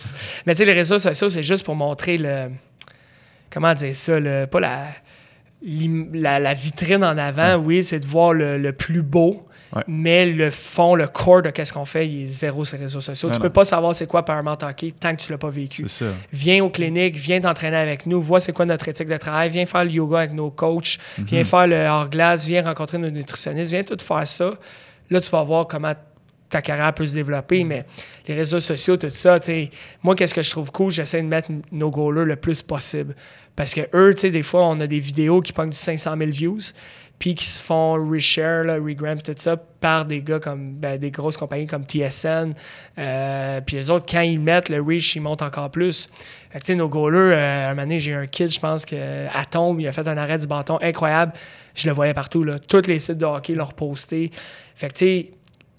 Mais 0.45 0.53
tu 0.53 0.59
sais, 0.59 0.65
les 0.65 0.73
réseaux 0.73 0.99
sociaux, 0.99 1.29
c'est 1.29 1.43
juste 1.43 1.65
pour 1.65 1.75
montrer 1.75 2.17
le. 2.17 2.49
Comment 3.51 3.73
dire 3.73 3.95
ça? 3.95 4.19
Le, 4.19 4.45
pas 4.45 4.59
la 4.59 4.88
la, 5.65 6.53
vitrine 6.53 7.03
en 7.03 7.17
avant, 7.17 7.55
oui, 7.55 7.83
c'est 7.83 7.99
de 7.99 8.05
voir 8.05 8.33
le, 8.33 8.71
plus 8.71 9.01
beau, 9.01 9.47
mais 9.88 10.26
le 10.26 10.49
fond, 10.51 10.95
le 10.95 11.07
corps 11.07 11.41
de 11.41 11.49
qu'est-ce 11.49 11.73
qu'on 11.73 11.86
fait, 11.86 12.07
il 12.07 12.23
est 12.23 12.26
zéro 12.28 12.63
sur 12.63 12.78
les 12.78 12.84
réseaux 12.84 13.01
sociaux. 13.01 13.30
tu 13.30 13.38
ne 13.38 13.41
peux 13.41 13.49
pas 13.49 13.65
savoir 13.65 13.93
c'est 13.93 14.07
quoi 14.07 14.23
Paramount 14.23 14.57
Hockey 14.61 14.93
tant 14.97 15.15
que 15.15 15.21
tu 15.21 15.32
l'as 15.32 15.38
pas 15.38 15.49
vécu. 15.49 15.86
Viens 16.32 16.63
aux 16.63 16.69
cliniques, 16.69 17.17
viens 17.17 17.41
t'entraîner 17.41 17.78
avec 17.78 18.05
nous, 18.05 18.21
vois 18.21 18.39
c'est 18.39 18.53
quoi 18.53 18.65
notre 18.65 18.88
éthique 18.88 19.09
de 19.09 19.17
travail, 19.17 19.49
viens 19.49 19.65
faire 19.65 19.84
le 19.84 19.91
yoga 19.91 20.19
avec 20.19 20.34
nos 20.34 20.49
coachs, 20.49 20.97
mhm. 21.17 21.26
viens 21.26 21.43
faire 21.43 21.67
le 21.67 21.86
hors-glace, 21.86 22.45
viens 22.45 22.63
rencontrer 22.63 22.97
nos 22.97 23.09
nutritionnistes, 23.09 23.71
viens 23.71 23.84
tout 23.84 23.97
faire 24.01 24.28
ça. 24.28 24.53
Là, 25.09 25.21
tu 25.21 25.30
vas 25.30 25.43
voir 25.43 25.67
comment 25.67 25.93
ta 26.49 26.61
carrière 26.61 26.93
peut 26.93 27.05
se 27.05 27.13
développer, 27.13 27.63
mhm. 27.63 27.69
mais 27.69 27.86
les 28.28 28.36
réseaux 28.36 28.59
sociaux, 28.59 28.97
tout 28.97 29.09
ça, 29.09 29.39
moi, 30.03 30.15
qu'est-ce 30.15 30.34
que 30.34 30.41
je 30.41 30.51
trouve 30.51 30.71
cool, 30.71 30.91
j'essaie 30.91 31.21
de 31.21 31.28
mettre 31.28 31.51
nos 31.71 31.89
goalers 31.89 32.26
le 32.26 32.36
plus 32.36 32.61
possible. 32.61 33.15
Parce 33.55 33.73
que 33.73 33.82
eux, 33.93 34.13
tu 34.13 34.21
sais, 34.21 34.32
des 34.32 34.43
fois, 34.43 34.67
on 34.67 34.80
a 34.82 34.88
des 34.88 34.99
vidéos 34.99 35.41
qui 35.41 35.53
pognent 35.53 35.69
du 35.69 35.78
500 35.78 36.15
000 36.17 36.30
views, 36.30 36.59
puis 37.20 37.36
qui 37.36 37.45
se 37.45 37.61
font 37.61 37.93
reshare, 37.93 38.66
regramp, 38.84 39.22
tout 39.24 39.34
ça, 39.38 39.55
par 39.57 40.05
des 40.05 40.22
gars 40.22 40.39
comme 40.39 40.74
ben, 40.74 40.97
des 40.99 41.11
grosses 41.11 41.38
compagnies 41.38 41.68
comme 41.68 41.84
TSN. 41.84 42.53
Euh, 42.97 43.61
puis 43.61 43.78
les 43.78 43.89
autres, 43.89 44.05
quand 44.09 44.22
ils 44.22 44.39
mettent 44.39 44.70
le 44.70 44.82
reach, 44.82 45.16
ils 45.16 45.22
montent 45.22 45.41
encore 45.41 45.72
plus. 45.72 46.09
Fait 46.51 46.59
que, 46.59 46.74
nos 46.74 46.89
goalers, 46.89 47.36
euh, 47.38 47.66
un 47.68 47.70
moment 47.70 47.84
donné, 47.84 47.99
j'ai 47.99 48.13
un 48.13 48.28
kid, 48.28 48.49
je 48.49 48.59
pense, 48.59 48.86
que 48.86 49.28
à 49.34 49.45
tombe, 49.45 49.80
il 49.80 49.88
a 49.88 49.91
fait 49.91 50.07
un 50.07 50.18
arrêt 50.18 50.38
du 50.38 50.47
bâton 50.47 50.78
incroyable. 50.82 51.34
Je 51.74 51.88
le 51.88 51.93
voyais 51.93 52.13
partout, 52.13 52.43
là. 52.43 52.59
Tous 52.59 52.86
les 52.88 52.99
sites 52.99 53.18
de 53.18 53.26
hockey 53.26 53.53
l'ont 53.53 53.66
reposté. 53.66 54.32
Fait 54.76 54.89
que, 54.89 54.93
tu 54.93 55.05
sais, 55.05 55.32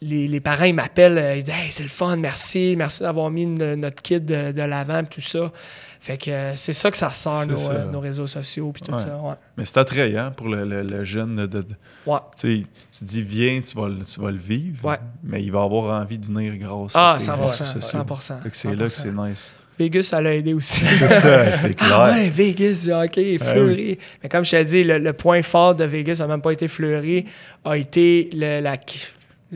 les, 0.07 0.29
les, 0.29 0.41
parents, 0.41 0.65
ils 0.65 0.75
m'appellent, 0.75 1.19
euh, 1.19 1.37
ils 1.37 1.43
disent 1.43 1.55
Hey, 1.55 1.71
c'est 1.73 1.83
le 1.83 1.89
fun, 1.89 2.17
merci, 2.17 2.75
merci 2.77 3.03
d'avoir 3.03 3.31
mis 3.31 3.47
notre 3.47 4.03
kit 4.03 4.21
de, 4.21 4.53
de 4.53 4.63
l'avant, 4.63 5.05
tout 5.05 5.21
ça. 5.21 5.53
Fait 6.01 6.17
que 6.17 6.31
euh, 6.31 6.57
c'est 6.57 6.73
ça 6.73 6.91
que 6.91 6.97
ça 6.97 7.09
ressort, 7.09 7.47
nos, 7.47 7.71
euh, 7.71 7.85
nos, 7.87 8.01
réseaux 8.01 8.27
sociaux, 8.27 8.71
puis 8.73 8.83
tout 8.83 8.97
ça. 8.97 9.19
Ouais. 9.19 9.35
Mais 9.57 9.65
c'est 9.65 9.79
attrayant 9.79 10.31
pour 10.31 10.49
le, 10.49 10.65
le, 10.65 11.05
jeune. 11.05 11.47
De, 11.47 11.65
ouais. 12.07 12.19
Tu 12.39 12.65
dis, 13.03 13.23
viens, 13.23 13.61
tu 13.61 13.77
vas, 13.77 13.89
tu 14.05 14.21
vas 14.21 14.31
le 14.31 14.39
vivre, 14.39 14.99
mais 15.25 15.43
il 15.43 15.51
va 15.51 15.63
avoir 15.63 16.01
envie 16.01 16.19
de 16.19 16.27
venir 16.27 16.57
grâce 16.57 16.93
ah, 16.95 17.15
à 17.15 17.19
100%, 17.19 17.79
100%. 17.81 18.43
Fait 18.43 18.51
que 18.51 18.57
c'est 18.57 18.75
là 18.75 18.85
que 18.85 18.89
c'est 18.89 19.13
nice. 19.13 19.53
Vegas, 19.79 20.05
ça 20.05 20.23
l'a 20.23 20.35
aidé 20.35 20.55
aussi. 20.55 20.87
c'est 20.87 21.09
ça, 21.09 21.53
c'est 21.53 21.75
clair. 21.77 21.93
Ah 21.93 22.13
ouais, 22.13 22.31
Vegas, 22.31 22.89
OK, 23.05 23.21
fleuri. 23.39 23.99
Mais 24.23 24.29
comme 24.29 24.45
je 24.45 24.51
t'ai 24.53 24.65
dit, 24.65 24.85
le, 24.85 25.13
point 25.13 25.43
fort 25.43 25.75
de 25.75 25.85
Vegas 25.85 26.17
n'a 26.21 26.27
même 26.27 26.41
pas 26.41 26.53
été 26.53 26.67
fleuri, 26.67 27.27
a 27.65 27.77
été 27.77 28.31
le, 28.33 28.61
la, 28.61 28.77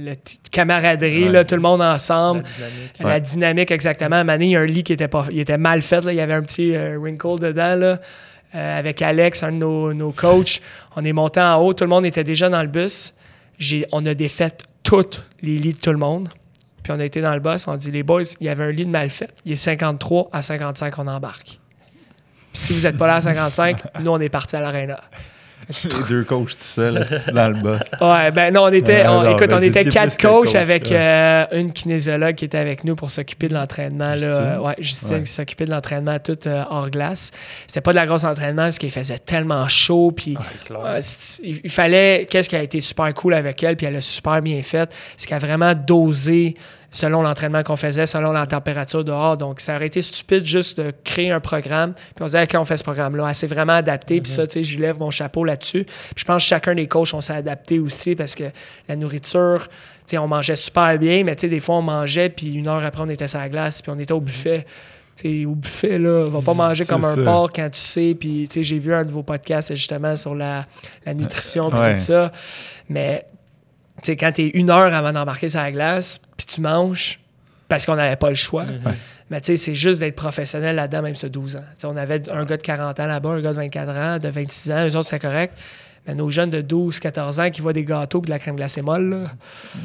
la 0.05 0.13
camaraderie, 0.51 1.29
là, 1.29 1.45
tout 1.45 1.55
le 1.55 1.61
monde 1.61 1.83
ensemble. 1.83 2.43
La 2.99 3.21
dynamique. 3.21 3.71
exactement. 3.71 4.17
À 4.17 4.21
un 4.21 4.41
il 4.41 4.51
y 4.51 4.57
a 4.57 4.61
un 4.61 4.67
lit 4.67 4.83
qui 4.83 4.93
était, 4.93 5.09
pas, 5.09 5.27
il 5.31 5.41
était 5.41 5.59
mal 5.59 5.83
fait. 5.83 6.05
Là. 6.05 6.13
Il 6.13 6.17
y 6.17 6.21
avait 6.21 6.35
un 6.35 6.43
petit 6.43 6.75
euh, 6.75 6.99
wrinkle 6.99 7.39
dedans. 7.39 7.77
Là. 7.77 8.01
Euh, 8.55 8.79
avec 8.79 9.01
Alex, 9.01 9.43
un 9.43 9.53
de 9.53 9.59
nos, 9.59 9.95
nos, 9.95 10.11
coachs, 10.11 10.61
on 10.97 11.05
est 11.05 11.13
monté 11.13 11.41
en 11.41 11.57
haut. 11.57 11.73
Tout 11.73 11.85
le 11.85 11.91
monde 11.91 12.05
était 12.05 12.25
déjà 12.25 12.49
dans 12.49 12.63
le 12.63 12.69
bus. 12.69 13.15
on 13.93 14.05
a 14.07 14.15
défait 14.15 14.53
tous 14.83 15.23
les 15.43 15.57
lits 15.57 15.75
de 15.75 15.79
tout 15.79 15.93
le 15.93 15.99
monde. 15.99 16.31
Puis 16.83 16.93
on 16.93 16.99
a 16.99 17.05
été 17.05 17.21
dans 17.21 17.35
le 17.35 17.41
bus. 17.41 17.69
On 17.69 17.73
a 17.73 17.77
dit, 17.77 17.91
les 17.91 18.03
boys, 18.03 18.23
il 18.41 18.47
y 18.47 18.49
avait 18.49 18.65
un 18.65 18.73
lit 18.73 18.87
de 18.87 18.91
mal 18.91 19.11
fait. 19.11 19.33
Il 19.45 19.53
est 19.53 19.57
53 19.57 20.31
à 20.33 20.43
55, 20.43 20.99
on 20.99 21.07
embarque. 21.07 21.61
Puis 22.53 22.63
si 22.63 22.73
vous 22.73 22.81
n'êtes 22.81 22.97
pas 22.97 23.07
là 23.07 23.17
à 23.17 23.21
55, 23.21 23.83
nous, 24.01 24.11
on 24.11 24.21
est 24.21 24.29
parti 24.29 24.57
à 24.57 24.61
l'aréna. 24.61 25.01
Les 25.85 26.09
deux 26.09 26.25
coachs 26.25 26.51
tout 26.51 26.57
seuls, 26.59 27.05
dans 27.33 27.49
le 27.49 27.61
boss. 27.61 27.81
Ouais, 28.01 28.31
ben 28.31 28.53
non, 28.53 28.65
on 28.65 28.73
était, 28.73 29.01
écoute, 29.01 29.53
on 29.53 29.63
était 29.63 29.85
quatre 29.85 30.19
coachs 30.19 30.55
avec 30.55 30.91
euh, 30.91 31.47
une 31.53 31.73
kinésiologue 31.73 32.35
qui 32.35 32.45
était 32.47 32.59
avec 32.59 32.85
nous 32.85 32.97
pour 32.97 33.11
s'occuper 33.11 33.49
de 33.49 33.55
l'entraînement. 33.55 34.15
Là. 34.15 34.61
Ouais, 34.61 34.75
Justine 34.79 35.23
qui 35.23 35.31
s'occupait 35.31 35.67
de 35.67 35.71
l'entraînement 35.71 36.19
tout 36.19 36.39
euh, 36.47 36.65
hors 36.69 36.91
glace. 36.91 37.31
C'était 37.67 37.81
pas 37.81 37.93
de 37.93 37.97
la 37.97 38.07
grosse 38.07 38.25
entraînement 38.25 38.65
parce 38.65 38.79
qu'il 38.79 38.91
faisait 38.91 39.19
tellement 39.19 39.69
chaud. 39.69 40.13
Puis 40.13 40.37
ah, 40.75 40.97
il, 41.43 41.71
fallait, 41.71 42.27
qu'est-ce 42.29 42.49
qui 42.49 42.57
a 42.57 42.63
été 42.63 42.81
super 42.81 43.13
cool 43.15 43.35
avec 43.35 43.63
elle, 43.63 43.77
puis 43.77 43.87
elle 43.87 43.97
a 43.97 44.01
super 44.01 44.43
bien 44.43 44.63
fait, 44.63 44.93
c'est 45.17 45.29
qu'elle 45.29 45.37
a 45.37 45.47
vraiment 45.47 45.75
dosé 45.75 46.57
selon 46.91 47.23
l'entraînement 47.23 47.63
qu'on 47.63 47.77
faisait, 47.77 48.07
selon 48.07 48.33
la 48.33 48.47
température 48.47 49.05
dehors. 49.05 49.37
Donc, 49.37 49.61
ça 49.61 49.77
aurait 49.77 49.87
été 49.87 50.03
stupide 50.03 50.45
juste 50.45 50.81
de 50.81 50.93
créer 51.05 51.31
un 51.31 51.41
programme. 51.41 51.95
Puis 51.95 52.23
on 52.23 52.27
se 52.27 52.33
disait, 52.33 52.43
OK, 52.43 52.61
on 52.61 52.65
fait 52.65 52.77
ce 52.77 52.83
programme-là. 52.83 53.29
Elle 53.29 53.35
s'est 53.35 53.47
vraiment 53.47 53.75
adaptée. 53.75 54.21
Puis 54.21 54.33
ça, 54.33 54.47
tu 54.47 54.55
sais, 54.55 54.65
je 54.65 54.79
lève 54.81 54.99
mon 54.99 55.11
chapeau 55.11 55.45
là-dessus. 55.45 55.85
Puis 55.85 56.15
je 56.17 56.25
pense 56.25 56.43
que 56.43 56.49
chacun 56.49 56.75
des 56.75 56.89
coachs, 56.89 57.15
on 57.15 57.21
s'est 57.21 57.33
adapté 57.33 57.79
aussi 57.79 58.17
parce 58.17 58.35
que 58.35 58.45
la 58.89 58.97
nourriture, 58.97 59.69
tu 59.69 59.77
sais, 60.07 60.19
on 60.19 60.27
mangeait 60.27 60.57
super 60.57 60.99
bien, 60.99 61.23
mais 61.23 61.37
tu 61.37 61.43
sais, 61.43 61.49
des 61.49 61.61
fois, 61.61 61.77
on 61.77 61.83
mangeait, 61.83 62.29
puis 62.29 62.55
une 62.55 62.67
heure 62.67 62.85
après, 62.85 63.03
on 63.03 63.09
était 63.09 63.29
sur 63.29 63.39
la 63.39 63.49
glace, 63.49 63.83
puis 63.83 63.93
on 63.95 63.99
était 63.99 64.13
au 64.13 64.21
buffet. 64.21 64.67
sais, 65.15 65.45
au 65.45 65.55
buffet, 65.55 65.99
là, 65.99 66.25
on 66.27 66.31
va 66.31 66.41
pas 66.41 66.55
manger 66.55 66.85
comme 66.85 67.05
un 67.05 67.17
porc 67.25 67.51
quand 67.55 67.71
tu 67.71 67.81
sais. 67.81 68.17
Puis, 68.19 68.49
tu 68.49 68.55
sais, 68.55 68.63
j'ai 68.65 68.79
vu 68.79 68.93
un 68.93 69.05
de 69.05 69.13
vos 69.13 69.23
podcasts 69.23 69.75
justement 69.75 70.17
sur 70.17 70.35
la, 70.35 70.67
nutrition 71.15 71.71
puis 71.71 71.93
tout 71.93 71.99
ça. 71.99 72.33
Mais 72.89 73.27
sais, 74.07 74.17
quand 74.17 74.33
tu 74.33 74.43
es 74.43 74.49
une 74.49 74.71
heure 74.71 74.93
avant 74.93 75.13
d'embarquer 75.13 75.49
sur 75.49 75.61
la 75.61 75.73
glace, 75.73 76.21
puis 76.37 76.47
tu 76.47 76.61
manges 76.61 77.21
parce 77.69 77.87
qu'on 77.87 77.97
n'avait 77.97 78.17
pas 78.17 78.29
le 78.29 78.35
choix. 78.35 78.65
Mhm. 78.65 78.95
Mais 79.31 79.41
tu 79.41 79.47
sais, 79.47 79.57
c'est 79.57 79.75
juste 79.75 80.01
d'être 80.01 80.17
professionnel 80.17 80.75
là-dedans, 80.75 81.03
même 81.03 81.15
sur 81.15 81.31
12 81.31 81.57
ans. 81.57 81.65
on 81.85 81.97
avait 81.97 82.29
un 82.31 82.45
gars 82.45 82.57
de 82.57 82.63
40 82.63 82.99
ans 82.99 83.07
là-bas, 83.07 83.31
un 83.31 83.41
gars 83.41 83.53
de 83.53 83.59
24 83.59 83.97
ans, 83.97 84.19
de 84.19 84.29
26 84.29 84.73
ans, 84.73 84.87
eux 84.89 84.97
autres, 84.97 85.09
c'est 85.09 85.21
correct. 85.21 85.55
Mais 86.07 86.15
nos 86.15 86.31
jeunes 86.31 86.51
de 86.51 86.63
12, 86.63 86.99
14 86.99 87.41
ans 87.41 87.51
qui 87.51 87.61
voient 87.61 87.75
des 87.75 87.85
gâteaux 87.85 88.23
et 88.23 88.25
de 88.25 88.31
la 88.31 88.39
crème 88.39 88.57
glacée 88.57 88.81
molle, 88.81 89.11
là, 89.11 89.25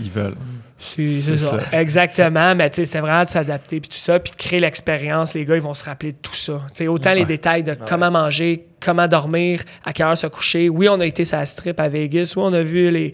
ils 0.01 0.09
veulent. 0.09 0.37
C'est 0.77 1.35
ça. 1.35 1.59
Exactement. 1.73 2.55
Mais 2.55 2.69
tu 2.69 2.77
sais, 2.77 2.85
c'est 2.85 2.99
vraiment 2.99 3.23
de 3.23 3.27
s'adapter 3.27 3.81
puis 3.81 3.89
tout 3.89 3.97
ça, 3.97 4.19
puis 4.19 4.31
de 4.31 4.37
créer 4.37 4.59
l'expérience. 4.59 5.33
Les 5.33 5.45
gars, 5.45 5.57
ils 5.57 5.61
vont 5.61 5.73
se 5.73 5.83
rappeler 5.83 6.13
de 6.13 6.17
tout 6.21 6.33
ça. 6.33 6.61
sais, 6.73 6.87
autant 6.87 7.13
les 7.13 7.25
détails 7.25 7.63
de 7.63 7.75
comment 7.75 8.11
manger, 8.11 8.65
comment 8.79 9.07
dormir, 9.07 9.61
à 9.83 9.91
quelle 9.91 10.07
heure 10.07 10.17
se 10.17 10.27
coucher. 10.27 10.69
Oui, 10.69 10.87
on 10.89 10.99
a 11.01 11.05
été 11.05 11.25
sur 11.25 11.37
la 11.37 11.45
strip 11.45 11.79
à 11.79 11.89
Vegas. 11.89 12.33
Oui, 12.37 12.43
on 12.45 12.53
a 12.53 12.63
vu 12.63 12.89
les, 12.89 13.13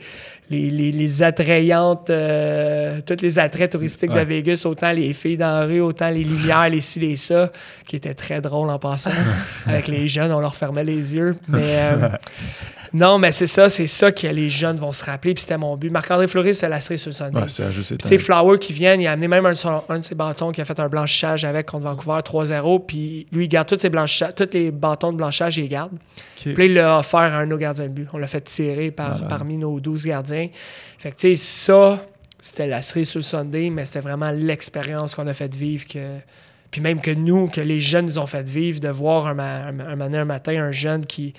les, 0.52 0.92
les, 0.92 1.24
attrayantes, 1.24 2.10
euh, 2.10 3.00
tous 3.06 3.22
les 3.22 3.40
attraits 3.40 3.72
touristiques 3.72 4.12
de 4.12 4.20
Vegas, 4.20 4.64
autant 4.66 4.92
les 4.92 5.14
filles 5.14 5.38
dans 5.38 5.60
la 5.60 5.66
rue, 5.66 5.82
autant 5.82 6.10
les 6.10 6.24
lumières, 6.24 6.70
les 6.70 6.82
ci, 6.82 7.00
les 7.00 7.16
ça, 7.16 7.52
qui 7.86 7.96
étaient 7.96 8.14
très 8.14 8.42
drôles 8.42 8.70
en 8.70 8.80
passant. 8.80 9.12
Avec 9.66 9.88
les 9.88 10.08
jeunes, 10.08 10.32
on 10.32 10.40
leur 10.40 10.56
fermait 10.56 10.84
les 10.84 11.16
yeux. 11.16 11.36
Mais 11.48 11.78
euh, 11.78 12.10
non, 12.94 13.20
mais 13.20 13.32
c'est 13.32 13.48
ça, 13.48 13.70
c'est 13.70 13.88
ça 13.88 14.12
que 14.12 14.28
les 14.28 14.50
jeunes 14.50 14.76
vont 14.76 14.92
se 14.92 15.04
rappeler. 15.04 15.34
Puis 15.34 15.44
c'était 15.44 15.58
mon 15.58 15.78
but. 15.78 15.90
Marc-André 15.90 16.28
Fleury, 16.28 16.54
c'est 16.54 16.68
la 16.68 16.82
série 16.82 17.00
sur 17.00 17.10
le 17.10 17.16
Sunday. 17.16 17.46
c'est 18.04 18.18
Flower 18.18 18.60
qui 18.60 18.74
vient, 18.74 18.96
il 18.96 19.08
a 19.08 19.14
amené 19.14 19.30
même 19.30 19.46
un, 19.46 19.54
un, 19.88 20.00
de 20.00 20.04
ses 20.04 20.16
bâtons 20.16 20.52
qui 20.52 20.60
a 20.60 20.66
fait 20.66 20.80
un 20.80 20.90
blanchissage 20.90 21.46
avec 21.46 21.68
contre 21.68 21.86
Vancouver 21.86 22.20
3-0. 22.20 22.86
Puis 22.86 23.28
lui, 23.32 23.46
il 23.46 23.48
garde 23.48 23.68
tous 23.68 23.80
ses 23.80 23.90
blanchissages, 23.90 24.36
tous 24.36 24.50
les 24.52 24.72
bâtons 24.72 25.14
de 25.14 25.18
blanchissage, 25.18 25.58
il 25.58 25.64
les 25.64 25.68
garde. 25.70 25.92
Puis 26.36 26.54
là, 26.54 26.66
il 26.66 26.74
l'a 26.74 27.00
offert 27.00 27.20
à 27.20 27.38
un 27.38 27.46
de 27.46 27.52
nos 27.52 27.58
gardiens 27.58 27.86
de 27.86 27.90
but. 27.90 28.10
On 28.12 28.18
l'a 28.18 28.28
fait 28.28 28.42
tirer 28.42 28.92
par, 28.92 29.26
parmi 29.28 29.58
nos 29.58 29.80
12 29.80 30.06
gardiens. 30.06 30.50
Fait 30.98 31.12
que, 31.12 31.16
tu 31.16 31.30
sais, 31.30 31.36
ça, 31.38 32.06
c'était 32.42 32.68
la 32.68 32.82
série 32.82 33.06
sur 33.06 33.20
le 33.20 33.24
Sunday, 33.24 33.70
mais 33.70 33.86
c'était 33.86 34.02
vraiment 34.02 34.32
l'expérience 34.32 35.16
qu'on 35.16 35.28
a 35.28 35.34
fait 35.34 35.56
vivre. 35.56 35.86
Que... 35.88 36.18
Puis 36.70 36.82
même 36.82 37.00
que 37.00 37.12
nous, 37.12 37.48
que 37.48 37.62
les 37.62 37.80
jeunes 37.80 38.08
nous 38.08 38.20
ont 38.20 38.26
fait 38.26 38.50
vivre, 38.50 38.82
de 38.82 38.90
voir 38.90 39.28
un, 39.28 39.40
un, 39.40 40.14
un 40.14 40.26
matin 40.26 40.62
un 40.62 40.72
jeune 40.72 41.06
qui 41.06 41.34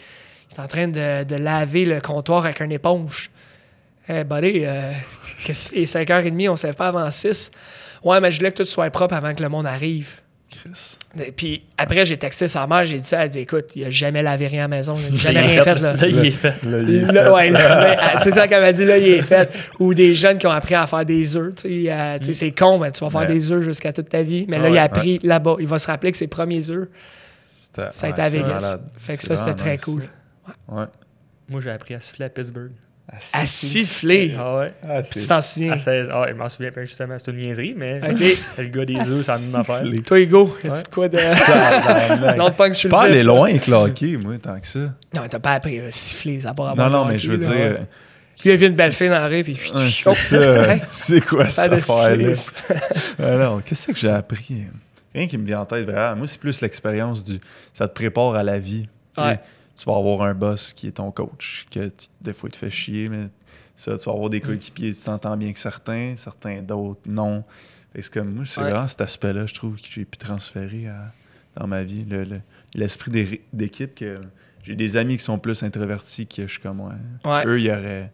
est 0.54 0.60
en 0.60 0.68
train 0.68 0.88
de, 0.88 1.34
laver 1.36 1.84
le 1.84 2.00
comptoir 2.00 2.44
avec 2.44 2.60
une 2.60 2.72
éponge. 2.72 3.30
Hey, 4.08 4.24
buddy, 4.24 4.62
euh, 4.64 4.90
qu'est-ce 5.44 5.70
que- 5.70 5.76
et 5.76 5.84
5h30, 5.84 6.48
on 6.48 6.52
ne 6.52 6.56
savait 6.56 6.72
pas 6.74 6.88
avant 6.88 7.10
6. 7.10 7.50
Ouais, 8.02 8.20
mais 8.20 8.30
je 8.32 8.38
voulais 8.38 8.50
que 8.52 8.62
tout 8.62 8.68
soit 8.68 8.90
propre 8.90 9.14
avant 9.14 9.32
que 9.34 9.42
le 9.42 9.48
monde 9.48 9.66
arrive. 9.66 10.16
Chris. 10.50 10.98
Et 11.18 11.32
Puis 11.32 11.62
après, 11.78 12.04
j'ai 12.04 12.18
texté 12.18 12.46
sa 12.46 12.66
mère, 12.66 12.84
j'ai 12.84 12.98
dit 12.98 13.08
ça, 13.08 13.24
elle 13.24 13.30
dit 13.30 13.38
écoute, 13.38 13.66
il 13.74 13.84
a 13.86 13.90
jamais 13.90 14.22
lavé 14.22 14.48
rien 14.48 14.64
à 14.64 14.68
la 14.68 14.76
maison, 14.76 14.96
il 14.98 15.14
a 15.14 15.18
jamais 15.18 15.40
rien 15.40 15.62
fait. 15.62 15.80
Là. 15.80 15.94
Là, 15.94 16.06
il 16.06 16.26
est 16.26 16.30
fait. 16.30 16.62
Là, 16.64 16.78
il 16.80 16.94
est 16.94 17.00
Là, 17.12 17.24
fait. 17.24 17.30
ouais, 17.30 17.50
là, 17.50 17.94
là, 17.96 18.16
c'est 18.22 18.32
ça 18.32 18.46
qu'elle 18.48 18.60
m'a 18.60 18.72
dit, 18.72 18.84
là, 18.84 18.98
il 18.98 19.08
est 19.08 19.22
fait. 19.22 19.50
Ou 19.78 19.94
des 19.94 20.14
jeunes 20.14 20.36
qui 20.36 20.46
ont 20.46 20.50
appris 20.50 20.74
à 20.74 20.86
faire 20.86 21.06
des 21.06 21.36
œufs. 21.38 21.54
Tu 21.54 21.84
sais, 21.86 21.90
euh, 21.92 22.18
c'est 22.20 22.50
con, 22.50 22.78
mais 22.78 22.90
tu 22.92 23.02
vas 23.02 23.08
faire 23.08 23.20
Ouais. 23.20 23.26
des 23.28 23.50
œufs 23.50 23.62
jusqu'à 23.62 23.94
toute 23.94 24.10
ta 24.10 24.22
vie. 24.22 24.44
Mais 24.46 24.58
là, 24.58 24.68
il 24.68 24.76
a 24.76 24.82
appris 24.82 25.20
là-bas. 25.22 25.56
Il 25.58 25.66
va 25.66 25.78
se 25.78 25.86
rappeler 25.86 26.10
que 26.12 26.18
ses 26.18 26.26
premiers 26.28 26.68
œufs, 26.68 26.88
C'était- 27.50 27.88
ça 27.90 28.08
a 28.08 28.10
été 28.10 28.20
à 28.20 28.28
Vegas. 28.28 28.46
malade. 28.48 28.82
Fait 28.98 29.16
que 29.16 29.22
ça, 29.22 29.36
c'était 29.36 29.54
très 29.54 29.72
nice. 29.72 29.80
cool. 29.84 30.02
Ouais. 30.68 30.84
Moi, 31.48 31.60
j'ai 31.60 31.70
appris 31.70 31.94
à 31.94 32.00
siffler 32.00 32.26
à 32.26 32.28
Pittsburgh. 32.28 32.72
À 33.32 33.44
siffler. 33.46 34.34
Ah 34.38 34.56
ouais. 34.58 34.72
Ah, 34.88 35.02
Tu 35.02 35.26
t'en 35.26 35.40
souviens? 35.40 35.72
À 35.72 35.78
16. 35.78 36.08
Ah, 36.10 36.24
je 36.28 36.34
m'en 36.34 36.48
souviens 36.48 36.70
pas 36.70 36.84
justement, 36.84 37.16
c'est 37.18 37.30
une 37.30 37.38
niaiserie, 37.38 37.74
mais 37.76 38.00
OK. 38.10 38.38
le 38.58 38.68
gars 38.68 38.84
des 38.86 38.96
œufs, 38.96 39.26
c'est 39.26 39.32
la 39.32 39.38
même 39.38 39.54
affaire. 39.56 39.82
Toi, 40.06 40.20
Hugo, 40.20 40.56
y 40.62 40.66
a-tu 40.68 40.76
Ouais. 40.76 40.82
de 40.82 40.88
quoi 40.88 41.08
de. 41.08 42.36
Non, 42.38 42.50
pas 42.52 42.68
que 42.68 42.74
je 42.74 42.78
suis 42.78 42.88
aller 42.94 43.16
vif, 43.18 43.24
loin 43.26 43.50
avec 43.50 43.66
le 43.66 43.74
hockey, 43.74 44.16
moi, 44.16 44.38
tant 44.38 44.58
que 44.58 44.66
ça. 44.66 44.78
Non, 44.78 45.22
t'as 45.28 45.38
pas 45.40 45.52
appris 45.54 45.80
à 45.80 45.90
siffler, 45.90 46.40
ça 46.40 46.54
pas 46.54 46.74
Non, 46.74 46.88
non, 46.88 47.04
mais 47.04 47.18
je 47.18 47.32
veux 47.32 47.38
dire, 47.38 47.80
Puis 48.38 48.50
il 48.50 48.64
une 48.64 48.74
belle 48.74 48.92
fille 48.92 49.08
dans 49.08 49.18
la 49.18 49.28
rue, 49.28 49.42
puis. 49.42 49.60
ouais, 49.74 49.88
c'est 49.90 50.14
ça. 50.14 50.78
C'est 50.84 51.20
quoi 51.26 51.48
ça 51.48 51.64
cette 51.64 51.72
de 51.72 51.76
affaire-là? 51.76 52.34
siffler. 52.34 52.76
Non, 53.38 53.60
qu'est-ce 53.64 53.88
que 53.88 53.96
j'ai 53.96 54.10
appris? 54.10 54.64
Rien 55.14 55.26
qui 55.26 55.36
me 55.36 55.44
vient 55.46 55.60
en 55.60 55.66
tête, 55.66 55.84
vraiment. 55.84 56.16
Moi, 56.16 56.28
c'est 56.28 56.40
plus 56.40 56.60
l'expérience 56.62 57.22
du. 57.24 57.38
Ça 57.74 57.88
te 57.88 57.94
prépare 57.94 58.36
à 58.36 58.42
la 58.42 58.58
vie. 58.58 58.88
Ouais. 59.18 59.38
Tu 59.76 59.84
vas 59.86 59.96
avoir 59.96 60.22
un 60.22 60.34
boss 60.34 60.72
qui 60.72 60.88
est 60.88 60.92
ton 60.92 61.10
coach, 61.10 61.66
que 61.70 61.90
des 62.20 62.32
fois 62.34 62.48
il 62.48 62.52
te 62.52 62.58
fait 62.58 62.70
chier, 62.70 63.08
mais 63.08 63.28
ça, 63.76 63.96
tu 63.96 64.04
vas 64.04 64.12
avoir 64.12 64.28
des 64.30 64.38
Mm. 64.38 64.42
coéquipiers, 64.42 64.94
tu 64.94 65.02
t'entends 65.02 65.36
bien 65.36 65.48
avec 65.48 65.58
certains, 65.58 66.14
certains 66.16 66.60
d'autres, 66.62 67.00
non. 67.06 67.42
Que 67.94 68.00
C'est 68.02 68.12
comme 68.12 68.34
moi, 68.34 68.44
c'est 68.46 68.60
Ouais. 68.60 68.70
vraiment 68.70 68.88
cet 68.88 69.00
aspect-là, 69.02 69.46
je 69.46 69.54
trouve, 69.54 69.76
que 69.76 69.86
j'ai 69.90 70.04
pu 70.04 70.16
transférer 70.18 70.88
à- 70.88 71.12
dans 71.56 71.66
ma 71.66 71.82
vie. 71.82 72.04
Le- 72.08 72.24
le- 72.24 72.40
L'esprit 72.74 73.10
d'é- 73.10 73.42
d'équipe 73.52 73.94
que. 73.94 74.20
J'ai 74.64 74.76
des 74.76 74.96
amis 74.96 75.16
qui 75.18 75.24
sont 75.24 75.38
plus 75.38 75.62
introvertis 75.62 76.26
que 76.26 76.46
je 76.46 76.52
suis 76.52 76.60
comme. 76.60 76.80
Ouais. 76.80 77.44
Eux, 77.46 77.60
ils 77.60 77.70
auraient 77.70 78.10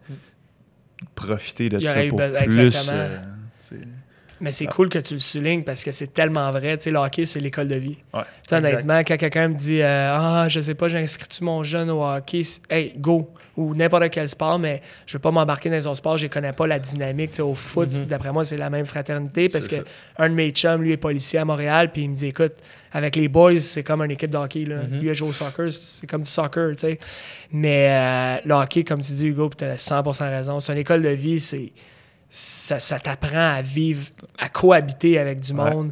profité 1.15 1.69
de 1.69 1.79
ça 1.79 2.03
eu 2.05 2.09
pour 2.09 2.17
plus. 2.19 2.89
euh. 2.91 3.19
Mais 4.41 4.51
c'est 4.51 4.65
cool 4.67 4.89
que 4.89 4.99
tu 4.99 5.13
le 5.15 5.19
soulignes 5.19 5.63
parce 5.63 5.83
que 5.83 5.91
c'est 5.91 6.13
tellement 6.13 6.49
vrai. 6.51 6.77
Tu 6.77 6.83
sais, 6.85 6.91
le 6.91 6.97
hockey, 6.99 7.25
c'est 7.25 7.39
l'école 7.39 7.67
de 7.67 7.75
vie. 7.75 7.97
Ouais. 8.13 8.21
Honnêtement, 8.51 8.99
quand 8.99 9.17
quelqu'un 9.17 9.47
me 9.49 9.53
dit 9.55 9.81
euh, 9.81 10.13
Ah, 10.15 10.47
je 10.49 10.61
sais 10.61 10.75
pas, 10.75 10.87
j'inscris-tu 10.87 11.43
mon 11.43 11.63
jeune 11.63 11.89
au 11.89 12.03
hockey 12.03 12.41
Hey, 12.69 12.93
go 12.97 13.29
Ou 13.57 13.75
n'importe 13.75 14.09
quel 14.11 14.27
sport, 14.29 14.57
mais 14.57 14.81
je 15.05 15.13
veux 15.17 15.19
pas 15.21 15.31
m'embarquer 15.31 15.69
dans 15.69 15.89
un 15.89 15.95
sport, 15.95 16.15
je 16.17 16.27
connais 16.27 16.53
pas 16.53 16.65
la 16.67 16.79
dynamique. 16.79 17.31
Tu 17.31 17.35
sais, 17.37 17.41
au 17.41 17.53
foot, 17.53 17.89
Mhm. 17.91 18.05
d'après 18.05 18.31
moi, 18.31 18.45
c'est 18.45 18.55
la 18.57 18.69
même 18.69 18.85
fraternité 18.85 19.49
parce 19.49 19.67
que 19.67 19.75
un 20.17 20.29
de 20.29 20.33
mes 20.33 20.51
chums, 20.51 20.81
lui, 20.81 20.93
est 20.93 20.97
policier 20.97 21.39
à 21.39 21.45
Montréal, 21.45 21.91
puis 21.91 22.03
il 22.03 22.09
me 22.11 22.15
dit 22.15 22.27
Écoute, 22.27 22.53
avec 22.93 23.15
les 23.17 23.27
boys, 23.27 23.59
c'est 23.59 23.83
comme 23.83 24.01
une 24.01 24.11
équipe 24.11 24.31
de 24.31 24.37
hockey. 24.37 24.63
Là. 24.65 24.77
Mhm. 24.77 24.99
Lui, 24.99 25.07
il 25.07 25.09
a 25.09 25.13
joué 25.13 25.29
au 25.29 25.33
soccer, 25.33 25.71
c'est 25.73 26.07
comme 26.07 26.23
du 26.23 26.29
soccer. 26.31 26.71
tu 26.71 26.77
sais. 26.79 26.99
Mais 27.51 27.87
euh, 27.89 28.37
le 28.45 28.53
hockey, 28.53 28.83
comme 28.83 29.01
tu 29.01 29.11
dis, 29.13 29.27
Hugo, 29.27 29.49
tu 29.57 29.65
as 29.65 29.75
100% 29.77 30.29
raison. 30.29 30.59
C'est 30.59 30.71
une 30.73 30.79
école 30.79 31.01
de 31.01 31.09
vie, 31.09 31.39
c'est. 31.39 31.71
Ça, 32.29 32.77
ça 32.79 32.99
t'apprend 32.99 33.55
à 33.55 33.61
vivre, 33.61 34.07
à 34.37 34.49
cohabiter 34.49 35.17
avec 35.17 35.39
du 35.39 35.51
Ouais. 35.53 35.69
monde. 35.73 35.91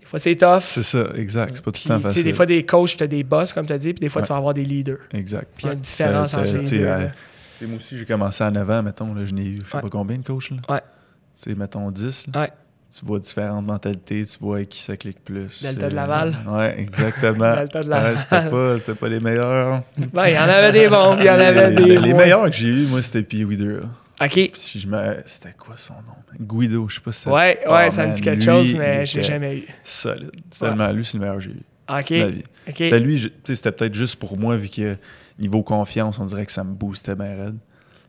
Des 0.00 0.04
fois, 0.06 0.18
c'est 0.18 0.34
tough. 0.36 0.60
C'est 0.60 0.82
ça, 0.82 1.06
exact. 1.16 1.56
C'est 1.56 1.64
pas 1.64 1.72
tout 1.72 1.80
le 1.84 1.94
temps 1.94 2.00
facile. 2.00 2.24
des 2.24 2.32
fois, 2.32 2.46
des 2.46 2.64
coachs, 2.66 2.96
tu 2.96 3.02
as 3.02 3.06
des 3.06 3.24
boss, 3.24 3.52
comme 3.52 3.66
tu 3.66 3.72
as 3.72 3.78
dit, 3.78 3.92
puis 3.94 4.00
des 4.00 4.08
fois, 4.08 4.20
Ouais. 4.22 4.26
tu 4.26 4.32
vas 4.32 4.38
avoir 4.38 4.54
des 4.54 4.64
leaders. 4.64 4.98
Exact. 5.12 5.48
Puis 5.56 5.64
il 5.64 5.66
y 5.66 5.68
a 5.68 5.72
une 5.72 5.78
Ouais. 5.78 5.82
différence 5.82 6.34
entre 6.34 6.44
les 6.56 6.68
deux. 6.70 6.84
euh, 6.84 7.08
moi 7.62 7.78
aussi, 7.78 7.96
j'ai 7.98 8.04
commencé 8.04 8.44
à 8.44 8.50
9 8.50 8.70
ans, 8.70 8.82
mettons, 8.82 9.14
là, 9.14 9.24
je 9.24 9.32
n'ai 9.32 9.46
eu, 9.46 9.58
je 9.64 9.70
sais 9.70 9.76
Ouais. 9.76 9.82
pas 9.82 9.88
combien 9.88 10.18
de 10.18 10.24
coachs, 10.24 10.50
là. 10.50 10.56
Ouais. 10.68 10.80
Tu 11.42 11.50
sais, 11.50 11.56
mettons 11.56 11.90
10, 11.90 12.26
là. 12.34 12.42
Ouais. 12.42 12.50
Tu 12.98 13.04
vois 13.04 13.18
différentes 13.18 13.66
mentalités, 13.66 14.24
tu 14.24 14.38
vois 14.38 14.56
avec 14.56 14.68
qui 14.68 14.80
ça 14.80 14.96
clique 14.96 15.22
plus. 15.24 15.60
Delta 15.62 15.88
de 15.88 15.92
Euh, 15.92 15.96
Laval. 15.96 16.32
Ouais, 16.48 16.74
exactement. 16.78 17.54
Delta 17.56 17.82
de 17.82 17.88
Ouais, 17.88 17.90
Laval. 17.90 18.18
c'était 18.18 18.50
pas, 18.50 18.78
c'était 18.78 18.94
pas 18.94 19.08
les 19.08 19.20
meilleurs. 19.20 19.82
Ben, 20.12 20.26
il 20.28 20.34
y 20.34 20.38
en 20.38 20.42
avait 20.42 20.72
des 20.72 20.88
bons, 20.88 21.16
puis 21.16 21.24
il 21.24 21.26
y 21.26 21.30
en 21.30 21.34
avait 21.34 21.70
les, 21.70 21.76
des 21.84 21.98
les 21.98 22.12
moins. 22.14 22.22
meilleurs 22.22 22.44
que 22.44 22.52
j'ai 22.52 22.68
eu, 22.68 22.86
moi, 22.86 23.02
c'était 23.02 23.22
Pee 23.22 23.44
Wee 23.44 23.56
Dura. 23.56 23.88
OK. 24.20 24.50
Si 24.54 24.80
je 24.80 24.86
me... 24.88 25.22
C'était 25.26 25.52
quoi 25.58 25.76
son 25.76 25.94
nom? 25.94 26.16
Guido, 26.40 26.88
je 26.88 26.94
sais 26.96 27.00
pas 27.00 27.12
si 27.12 27.20
ça... 27.22 27.32
Ouais, 27.32 27.60
Oh, 27.66 27.72
ouais, 27.72 27.90
ça 27.90 28.06
me 28.06 28.12
dit 28.12 28.20
quelque 28.20 28.42
chose, 28.42 28.72
il 28.72 28.78
mais 28.78 29.04
je 29.06 29.16
l'ai 29.18 29.22
jamais 29.22 29.56
eu. 29.58 29.64
Solide. 29.84 30.30
Ouais. 30.34 30.40
Seulement 30.50 30.90
lui, 30.92 31.04
c'est 31.04 31.14
le 31.14 31.20
meilleur 31.20 31.36
que 31.36 31.42
j'ai 31.42 31.50
eu. 31.50 31.62
OK. 31.88 32.08
de 32.12 32.18
ma 32.24 32.26
vie. 32.30 32.42
OK. 32.68 32.74
C'était 32.78 32.98
lui, 32.98 33.18
je- 33.18 33.28
tu 33.28 33.34
sais, 33.44 33.54
c'était 33.56 33.72
peut-être 33.72 33.94
juste 33.94 34.16
pour 34.16 34.36
moi, 34.38 34.56
vu 34.56 34.68
que 34.68 34.96
niveau 35.38 35.62
confiance, 35.62 36.18
on 36.18 36.24
dirait 36.24 36.46
que 36.46 36.52
ça 36.52 36.64
me 36.64 36.72
boostait 36.74 37.14
bien 37.14 37.36
raide. 37.36 37.58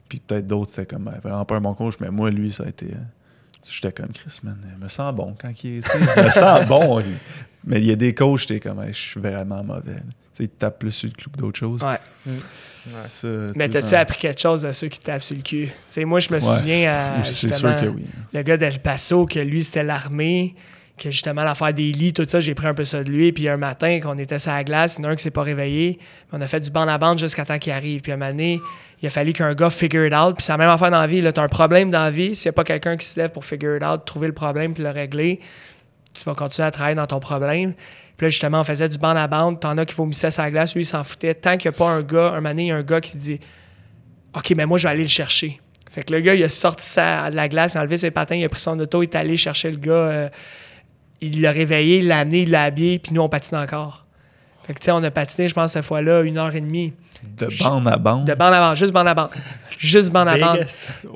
Puis 0.10 0.20
peut-être 0.20 0.48
d'autres, 0.48 0.72
c'était 0.74 0.86
comme 0.96 1.12
vraiment 1.22 1.44
pas 1.46 1.56
un 1.58 1.62
bon 1.62 1.74
coach, 1.74 1.96
mais 2.00 2.10
moi, 2.10 2.30
lui, 2.32 2.54
ça 2.54 2.64
a 2.64 2.68
été. 2.70 2.86
euh, 2.86 2.98
J'étais 3.70 3.92
comme 3.92 4.14
Chris, 4.14 4.40
man. 4.44 4.58
Je 4.78 4.82
me 4.84 4.88
sens 4.88 5.14
bon 5.14 5.36
quand 5.40 5.52
il 5.64 5.80
est. 5.80 5.82
Je 6.16 6.22
me 6.24 6.30
sens 6.30 6.66
bon. 6.70 7.00
lui. 7.00 7.16
Mais 7.66 7.82
il 7.82 7.86
y 7.86 7.92
a 7.92 7.98
des 7.98 8.14
coachs, 8.16 8.40
j'étais 8.40 8.62
comme, 8.62 8.82
Hey, 8.82 8.94
je 8.94 8.98
suis 9.00 9.20
vraiment 9.20 9.62
mauvais. 9.62 9.96
là. 9.96 10.02
Tu 10.38 10.44
sais, 10.44 10.50
ils 10.50 10.50
te 10.50 10.60
tapent 10.60 10.78
plus 10.78 10.92
sur 10.92 11.08
le 11.10 11.14
clou 11.16 11.32
que 11.32 11.38
d'autres 11.38 11.58
choses. 11.58 11.82
Ouais. 11.82 11.98
Ça, 13.08 13.28
Mais 13.56 13.68
t'as-tu 13.70 13.96
appris 13.96 14.20
quelque 14.20 14.40
chose 14.40 14.62
de 14.62 14.72
ceux 14.72 14.88
qui 14.88 15.00
te 15.00 15.06
tapent 15.06 15.24
sur 15.24 15.36
le 15.36 15.42
cul? 15.42 15.66
Tu 15.66 15.72
sais, 15.90 16.06
moi, 16.06 16.20
je 16.20 16.30
me 16.30 16.36
Ouais, 16.36 16.40
souviens, 16.40 17.24
C'est 17.24 17.30
justement, 17.50 17.80
sûr 17.80 17.82
que 17.82 17.88
oui. 17.88 18.06
le 18.34 18.42
gars 18.44 18.56
d'El 18.58 18.80
Paso, 18.80 19.26
que 19.26 19.40
lui, 19.40 19.64
c'était 19.64 19.84
l'armée, 19.84 20.54
que 20.98 21.10
justement, 21.10 21.44
l'affaire 21.44 21.74
des 21.74 21.92
lits, 21.92 22.14
tout 22.14 22.26
ça, 22.28 22.40
j'ai 22.40 22.54
pris 22.54 22.68
un 22.68 22.74
peu 22.76 22.84
ça 22.86 23.04
de 23.04 23.10
lui. 23.10 23.32
Puis 23.32 23.50
un 23.50 23.58
matin, 23.58 24.00
qu'on 24.00 24.18
était 24.20 24.38
sur 24.40 24.52
la 24.52 24.64
glace, 24.64 24.98
il 24.98 25.04
y 25.04 25.06
en 25.06 25.10
a 25.10 25.14
un 25.14 25.16
qui 25.16 25.24
s'est 25.24 25.32
pas 25.32 25.42
réveillé. 25.44 25.98
On 26.32 26.40
a 26.40 26.46
fait 26.48 26.60
du 26.60 26.70
bande 26.70 26.90
à 26.90 26.98
bande 27.00 27.18
jusqu'à 27.18 27.44
temps 27.44 27.58
qu'il 27.58 27.74
arrive. 27.74 28.02
Puis 28.02 28.12
un 28.12 28.18
moment 28.18 28.30
donné, 28.32 28.62
il 29.02 29.08
a 29.08 29.10
fallu 29.10 29.34
qu'un 29.34 29.54
gars 29.56 29.70
figure 29.72 30.06
it 30.06 30.14
out. 30.14 30.36
Puis 30.38 30.46
c'est 30.46 30.54
la 30.54 30.58
même 30.60 30.70
affaire 30.70 30.92
dans 30.92 31.00
la 31.00 31.08
vie. 31.08 31.22
Tu 31.22 31.40
as 31.40 31.44
un 31.44 31.48
problème 31.48 31.90
dans 31.90 32.04
la 32.04 32.12
vie. 32.12 32.36
S'il 32.36 32.48
n'y 32.50 32.52
a 32.52 32.54
pas 32.54 32.64
quelqu'un 32.64 32.96
qui 32.96 33.06
se 33.08 33.20
lève 33.20 33.32
pour 33.32 33.44
figure 33.44 33.76
it 33.78 33.84
out, 33.84 34.06
trouver 34.06 34.28
le 34.28 34.34
problème 34.34 34.74
puis 34.76 34.84
le 34.84 34.92
régler, 34.92 35.40
tu 36.14 36.24
vas 36.26 36.34
continuer 36.36 36.68
à 36.68 36.72
travailler 36.72 36.96
dans 36.96 37.08
ton 37.08 37.20
problème. 37.20 37.74
Puis 38.18 38.26
là, 38.26 38.30
justement, 38.30 38.62
on 38.62 38.64
faisait 38.64 38.90
du 38.90 38.98
bande 38.98 39.18
à 39.18 39.28
bande. 39.28 39.60
T'en 39.60 39.78
as 39.78 39.86
qui 39.86 39.94
vomissaient 39.94 40.30
la 40.38 40.52
glace. 40.52 40.74
Lui, 40.74 40.82
il 40.82 40.86
s'en 40.86 41.04
foutait. 41.04 41.36
Tant 41.36 41.56
qu'il 41.56 41.70
n'y 41.70 41.76
a 41.76 41.78
pas 41.78 41.90
un 41.90 42.02
gars, 42.02 42.32
un 42.32 42.36
moment 42.38 42.50
donné, 42.50 42.64
il 42.64 42.68
y 42.68 42.72
a 42.72 42.76
un 42.76 42.84
gars 42.84 43.00
qui 43.00 43.16
dit 43.16 43.40
OK, 44.36 44.54
mais 44.56 44.66
moi, 44.66 44.78
je 44.78 44.88
vais 44.88 44.94
aller 44.94 45.04
le 45.04 45.10
chercher. 45.10 45.62
Fait 45.90 46.04
que 46.04 46.14
le 46.14 46.20
gars, 46.20 46.36
il 46.36 46.44
a 46.44 46.50
sorti 46.50 46.86
ça 46.86 47.30
de 47.32 47.36
la 47.36 47.48
glace, 47.48 47.74
il 47.74 47.78
a 47.78 47.82
enlevé 47.82 47.98
ses 47.98 48.12
patins, 48.12 48.36
il 48.36 48.44
a 48.44 48.50
pris 48.50 48.60
son 48.60 48.78
auto, 48.80 49.02
il 49.02 49.06
est 49.06 49.16
allé 49.16 49.38
chercher 49.38 49.72
le 49.72 49.78
gars. 49.78 49.92
euh, 49.92 50.30
il 51.22 51.42
l'a 51.42 51.52
réveillé, 51.52 52.00
il 52.00 52.08
l'a 52.08 52.20
amené, 52.20 52.42
il 52.42 52.52
l'a 52.52 52.64
habillé, 52.64 53.00
puis 53.00 53.14
nous, 53.14 53.22
on 53.22 53.30
patine 53.30 53.58
encore. 53.58 54.06
Fait 54.64 54.74
que, 54.74 54.80
tu 54.80 54.86
sais, 54.86 54.92
on 54.92 55.04
a 55.04 55.12
patiné, 55.12 55.48
je 55.48 55.54
pense, 55.54 55.72
cette 55.72 55.86
fois-là, 55.86 56.22
une 56.22 56.38
heure 56.38 56.54
et 56.54 56.62
demie. 56.62 56.94
De 57.24 57.48
bande 57.60 57.88
à 57.88 57.98
bande. 57.98 58.26
De 58.28 58.34
bande 58.34 58.54
à 58.54 58.60
bande, 58.60 58.76
juste 58.76 58.94
bande 58.94 59.08
à 59.08 59.14
bande. 59.14 59.30
Juste 59.78 60.12
bande 60.12 60.28
à 60.28 60.38
bande. 60.38 60.66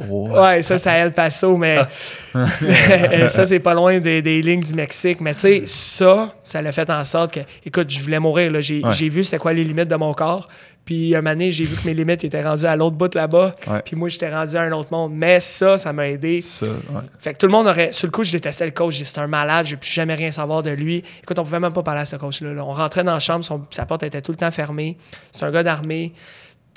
Ouais. 0.09 0.61
Ça, 0.61 0.77
c'est 0.77 0.89
à 0.89 0.97
El 0.97 1.11
Paso, 1.13 1.57
mais 1.57 1.79
mais 2.33 3.29
ça, 3.29 3.45
c'est 3.45 3.59
pas 3.59 3.73
loin 3.73 3.99
des, 3.99 4.21
des 4.21 4.41
lignes 4.41 4.61
du 4.63 4.73
Mexique. 4.73 5.19
Mais 5.21 5.33
tu 5.33 5.41
sais, 5.41 5.61
ça, 5.65 6.33
ça 6.43 6.61
l'a 6.61 6.71
fait 6.71 6.89
en 6.89 7.03
sorte 7.05 7.33
que, 7.33 7.39
écoute, 7.65 7.89
je 7.89 8.01
voulais 8.01 8.19
mourir. 8.19 8.51
là. 8.51 8.61
J'ai 8.61 8.81
Ouais. 8.83 9.09
vu 9.09 9.23
c'était 9.23 9.37
quoi 9.37 9.53
les 9.53 9.63
limites 9.63 9.87
de 9.87 9.95
mon 9.95 10.13
corps. 10.13 10.47
Puis 10.84 11.15
un 11.15 11.21
moment 11.21 11.36
j'ai 11.49 11.63
vu 11.63 11.75
que 11.75 11.86
mes 11.86 11.93
limites 11.93 12.23
étaient 12.23 12.41
rendues 12.41 12.65
à 12.65 12.75
l'autre 12.75 12.95
bout 12.95 13.13
là-bas. 13.13 13.55
Ouais. 13.67 13.82
Puis 13.86 13.95
moi, 13.95 14.09
j'étais 14.09 14.34
rendu 14.34 14.55
à 14.57 14.61
un 14.63 14.71
autre 14.71 14.91
monde. 14.91 15.11
Mais 15.13 15.39
ça, 15.39 15.77
ça 15.77 15.93
m'a 15.93 16.09
aidé. 16.09 16.41
Ça, 16.41 16.65
ouais. 16.65 16.73
Fait 17.19 17.34
que 17.34 17.38
tout 17.38 17.45
le 17.45 17.51
monde 17.51 17.67
aurait. 17.67 17.91
Sur 17.91 18.07
le 18.07 18.11
coup, 18.11 18.23
je 18.23 18.32
détestais 18.32 18.65
le 18.65 18.71
coach. 18.71 19.01
C'est 19.01 19.19
un 19.19 19.27
malade, 19.27 19.67
je 19.67 19.75
ne 19.75 19.79
plus 19.79 19.91
jamais 19.91 20.15
rien 20.15 20.32
savoir 20.32 20.63
de 20.63 20.71
lui. 20.71 21.03
Écoute, 21.21 21.38
on 21.39 21.43
pouvait 21.43 21.59
même 21.59 21.71
pas 21.73 21.84
parler 21.84 22.01
à 22.01 22.05
ce 22.05 22.15
coach-là. 22.15 22.53
là. 22.53 22.65
On 22.65 22.73
rentrait 22.73 23.03
dans 23.03 23.13
la 23.13 23.19
chambre, 23.19 23.43
son- 23.45 23.65
sa 23.69 23.86
porte 23.86 24.03
était 24.03 24.21
tout 24.21 24.32
le 24.32 24.38
temps 24.38 24.51
fermée. 24.51 24.97
C'est 25.32 25.45
un 25.45 25.51
gars 25.51 25.63
d'armée. 25.63 26.13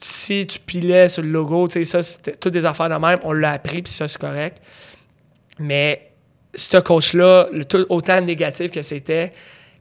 Si 0.03 0.47
tu 0.47 0.59
pilais 0.59 1.09
sur 1.09 1.23
le 1.23 1.31
logo, 1.31 1.67
tu 1.69 1.73
sais, 1.75 1.85
ça, 1.85 2.03
c'était 2.03 2.33
toutes 2.33 2.53
des 2.53 2.67
affaires 2.67 2.91
de 2.91 2.95
même. 2.97 3.19
On 3.25 3.33
l'a 3.33 3.53
appris, 3.53 3.81
puis 3.81 3.93
ça, 3.93 4.07
c'est 4.07 4.21
correct. 4.21 4.59
Mais 5.59 6.11
ce 6.55 6.77
coach-là, 6.79 7.49
le 7.53 7.65
tout- 7.65 7.87
autant 7.89 8.21
négatif 8.21 8.71
que 8.71 8.83
c'était, 8.83 9.33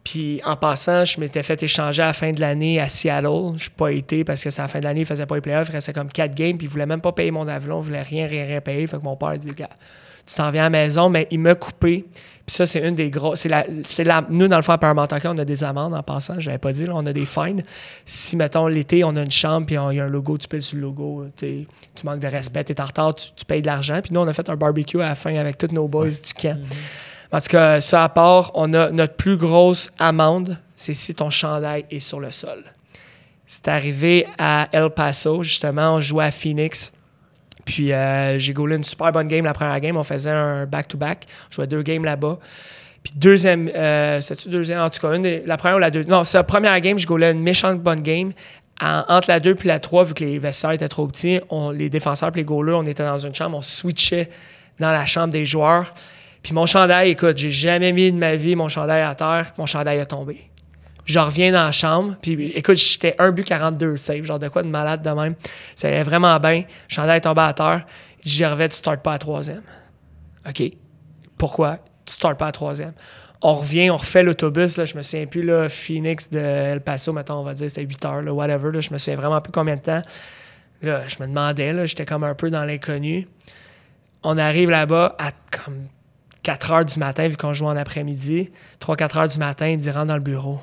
puis 0.03 0.41
en 0.43 0.57
passant, 0.57 1.05
je 1.05 1.19
m'étais 1.19 1.43
fait 1.43 1.61
échanger 1.63 2.03
à 2.03 2.07
la 2.07 2.13
fin 2.13 2.31
de 2.31 2.39
l'année 2.41 2.79
à 2.79 2.89
Seattle. 2.89 3.53
Je 3.55 3.63
suis 3.63 3.69
pas 3.69 3.91
été 3.91 4.23
parce 4.23 4.43
que 4.43 4.49
c'est 4.49 4.61
la 4.61 4.67
fin 4.67 4.79
de 4.79 4.83
l'année, 4.83 5.01
il 5.01 5.05
faisait 5.05 5.25
pas 5.25 5.35
les 5.35 5.41
playoffs, 5.41 5.69
il 5.69 5.73
restait 5.73 5.93
comme 5.93 6.09
quatre 6.09 6.35
games, 6.35 6.57
puis 6.57 6.67
il 6.67 6.69
voulait 6.69 6.85
même 6.85 7.01
pas 7.01 7.13
payer 7.13 7.31
mon 7.31 7.47
avion, 7.47 7.79
il 7.81 7.85
voulait 7.85 8.01
rien, 8.01 8.27
rien, 8.27 8.45
rien 8.45 8.61
payer. 8.61 8.85
Fait 8.87 8.97
que 8.97 9.03
mon 9.03 9.15
père 9.15 9.29
a 9.29 9.37
dit, 9.37 9.53
tu 10.25 10.35
t'en 10.35 10.51
viens 10.51 10.63
à 10.63 10.65
la 10.65 10.69
maison, 10.69 11.09
mais 11.09 11.27
il 11.31 11.39
m'a 11.39 11.55
coupé. 11.55 12.05
Puis 12.45 12.55
ça, 12.57 12.65
c'est 12.65 12.85
une 12.85 12.95
des 12.95 13.09
gros. 13.09 13.35
C'est 13.37 13.47
la, 13.47 13.63
la, 13.99 14.25
nous, 14.29 14.49
dans 14.49 14.57
le 14.57 14.61
fond, 14.61 14.73
à 14.73 14.77
Paramount 14.77 15.07
on 15.23 15.37
a 15.37 15.45
des 15.45 15.63
amendes 15.63 15.93
en 15.93 16.03
passant, 16.03 16.39
je 16.39 16.47
l'avais 16.47 16.59
pas 16.59 16.73
dit, 16.73 16.85
là, 16.85 16.91
on 16.95 17.05
a 17.05 17.13
des 17.13 17.25
fines. 17.25 17.63
Si, 18.05 18.35
mettons, 18.35 18.67
l'été, 18.67 19.05
on 19.05 19.15
a 19.15 19.21
une 19.21 19.31
chambre, 19.31 19.65
puis 19.65 19.75
il 19.75 19.95
y 19.95 19.99
a 20.01 20.03
un 20.03 20.07
logo, 20.09 20.37
tu 20.37 20.49
payes 20.49 20.61
sur 20.61 20.75
le 20.75 20.81
logo, 20.81 21.27
tu 21.37 21.65
manques 22.03 22.19
de 22.19 22.27
respect, 22.27 22.65
tu 22.65 22.73
es 22.73 22.81
en 22.81 22.85
retard, 22.85 23.15
tu, 23.15 23.45
payes 23.45 23.61
de 23.61 23.67
l'argent. 23.67 24.01
Puis 24.03 24.13
nous, 24.13 24.19
on 24.19 24.27
a 24.27 24.33
fait 24.33 24.49
un 24.49 24.57
barbecue 24.57 25.01
à 25.01 25.09
la 25.09 25.15
fin 25.15 25.33
avec 25.35 25.57
tous 25.57 25.73
nos 25.73 25.87
boys 25.87 26.09
du 26.09 26.33
camp. 26.37 26.59
En 27.22 27.22
tout 27.39 27.49
cas, 27.49 27.81
ça 27.81 28.03
à 28.03 28.09
part, 28.09 28.51
on 28.53 28.73
a 28.73 28.91
notre 28.91 29.15
plus 29.15 29.37
grosse 29.37 29.91
amende, 29.97 30.57
c'est 30.75 30.93
si 30.93 31.15
ton 31.15 31.29
chandail 31.29 31.85
est 31.89 31.99
sur 31.99 32.19
le 32.19 32.31
sol. 32.31 32.63
C'est 33.47 33.67
arrivé 33.67 34.27
à 34.37 34.67
El 34.71 34.89
Paso, 34.89 35.43
justement, 35.43 35.95
on 35.95 36.01
jouait 36.01 36.25
à 36.25 36.31
Phoenix. 36.31 36.91
Puis 37.65 37.93
euh, 37.93 38.39
j'ai 38.39 38.53
goalé 38.53 38.75
une 38.75 38.83
super 38.83 39.11
bonne 39.11 39.27
game 39.27 39.45
la 39.45 39.53
première 39.53 39.79
game. 39.79 39.95
On 39.97 40.03
faisait 40.03 40.31
un 40.31 40.65
back-to-back. 40.65 41.27
On 41.49 41.55
jouait 41.55 41.67
deux 41.67 41.81
games 41.81 42.03
là-bas. 42.03 42.39
Puis 43.03 43.13
deuxième, 43.15 43.69
euh, 43.75 44.21
c'était-tu 44.21 44.49
deuxième? 44.49 44.79
En 44.79 44.89
tout 44.89 44.99
cas, 44.99 45.13
une 45.13 45.45
la 45.45 45.57
première 45.57 45.77
ou 45.77 45.79
la 45.79 45.91
deuxième. 45.91 46.11
Non, 46.11 46.23
c'est 46.23 46.37
la 46.37 46.43
première 46.43 46.79
game, 46.81 46.97
je 46.97 47.05
goalais 47.05 47.31
une 47.31 47.41
méchante 47.41 47.81
bonne 47.81 48.01
game. 48.01 48.31
entre 48.81 49.29
la 49.29 49.39
2 49.39 49.55
puis 49.55 49.67
la 49.67 49.79
3, 49.79 50.05
vu 50.05 50.13
que 50.13 50.23
les 50.23 50.39
vestiaires 50.39 50.71
étaient 50.71 50.87
trop 50.87 51.07
petits, 51.07 51.39
on, 51.49 51.71
les 51.71 51.89
défenseurs 51.89 52.29
et 52.29 52.37
les 52.37 52.43
goalers, 52.43 52.77
on 52.77 52.85
était 52.85 53.03
dans 53.03 53.17
une 53.17 53.35
chambre, 53.35 53.57
on 53.57 53.61
switchait 53.61 54.29
dans 54.79 54.91
la 54.91 55.05
chambre 55.05 55.31
des 55.31 55.45
joueurs. 55.45 55.93
Puis 56.43 56.53
mon 56.53 56.65
chandail, 56.65 57.11
écoute, 57.11 57.37
j'ai 57.37 57.49
jamais 57.49 57.93
mis 57.93 58.11
de 58.11 58.17
ma 58.17 58.35
vie 58.35 58.55
mon 58.55 58.67
chandail 58.67 59.01
à 59.01 59.15
terre, 59.15 59.53
mon 59.57 59.65
chandail 59.65 59.99
a 59.99 60.05
tombé. 60.05 60.49
Je 61.05 61.19
reviens 61.19 61.51
dans 61.51 61.63
la 61.63 61.71
chambre, 61.71 62.15
puis 62.21 62.51
écoute, 62.51 62.75
j'étais 62.75 63.15
un 63.19 63.31
but 63.31 63.45
42 63.45 63.97
save, 63.97 64.23
genre 64.23 64.39
de 64.39 64.47
quoi 64.49 64.63
de 64.63 64.69
malade 64.69 65.01
de 65.01 65.09
même. 65.09 65.35
Allait 65.81 66.03
vraiment 66.03 66.37
bien. 66.39 66.59
Le 66.59 66.93
chandail 66.93 67.17
est 67.17 67.21
tombé 67.21 67.41
à 67.41 67.53
terre. 67.53 67.85
J'y 68.23 68.45
revais, 68.45 68.69
tu 68.69 68.75
startes 68.75 69.01
pas 69.01 69.13
à 69.13 69.17
troisième. 69.17 69.63
OK. 70.47 70.63
Pourquoi? 71.37 71.79
Tu 72.05 72.13
startes 72.13 72.37
pas 72.37 72.47
à 72.47 72.51
troisième. 72.51 72.93
On 73.41 73.55
revient, 73.55 73.89
on 73.89 73.97
refait 73.97 74.23
l'autobus. 74.23 74.77
Là, 74.77 74.85
je 74.85 74.95
me 74.95 75.03
souviens 75.03 75.25
plus, 75.25 75.41
là, 75.41 75.67
Phoenix 75.67 76.29
de 76.29 76.39
El 76.39 76.79
Paso, 76.79 77.11
maintenant 77.11 77.41
on 77.41 77.43
va 77.43 77.53
dire, 77.53 77.69
c'était 77.69 77.83
8 77.83 78.05
heures, 78.05 78.35
whatever. 78.35 78.71
Là, 78.71 78.79
je 78.79 78.93
me 78.93 78.97
souviens 78.97 79.17
vraiment 79.17 79.41
plus 79.41 79.51
combien 79.51 79.75
de 79.75 79.81
temps. 79.81 80.03
Là, 80.81 81.01
je 81.07 81.21
me 81.21 81.27
demandais, 81.27 81.73
là, 81.73 81.85
j'étais 81.85 82.05
comme 82.05 82.23
un 82.23 82.35
peu 82.35 82.49
dans 82.49 82.63
l'inconnu. 82.63 83.27
On 84.23 84.37
arrive 84.37 84.69
là-bas 84.69 85.17
à 85.19 85.31
comme 85.51 85.81
4 86.43 86.71
heures 86.71 86.85
du 86.85 86.99
matin, 86.99 87.27
vu 87.27 87.37
qu'on 87.37 87.53
joue 87.53 87.65
en 87.65 87.75
après-midi. 87.75 88.51
3-4 88.81 89.17
heures 89.17 89.27
du 89.27 89.39
matin, 89.39 89.67
il 89.67 89.77
me 89.77 89.81
dit 89.81 89.89
rentre 89.89 90.07
dans 90.07 90.15
le 90.15 90.21
bureau. 90.21 90.59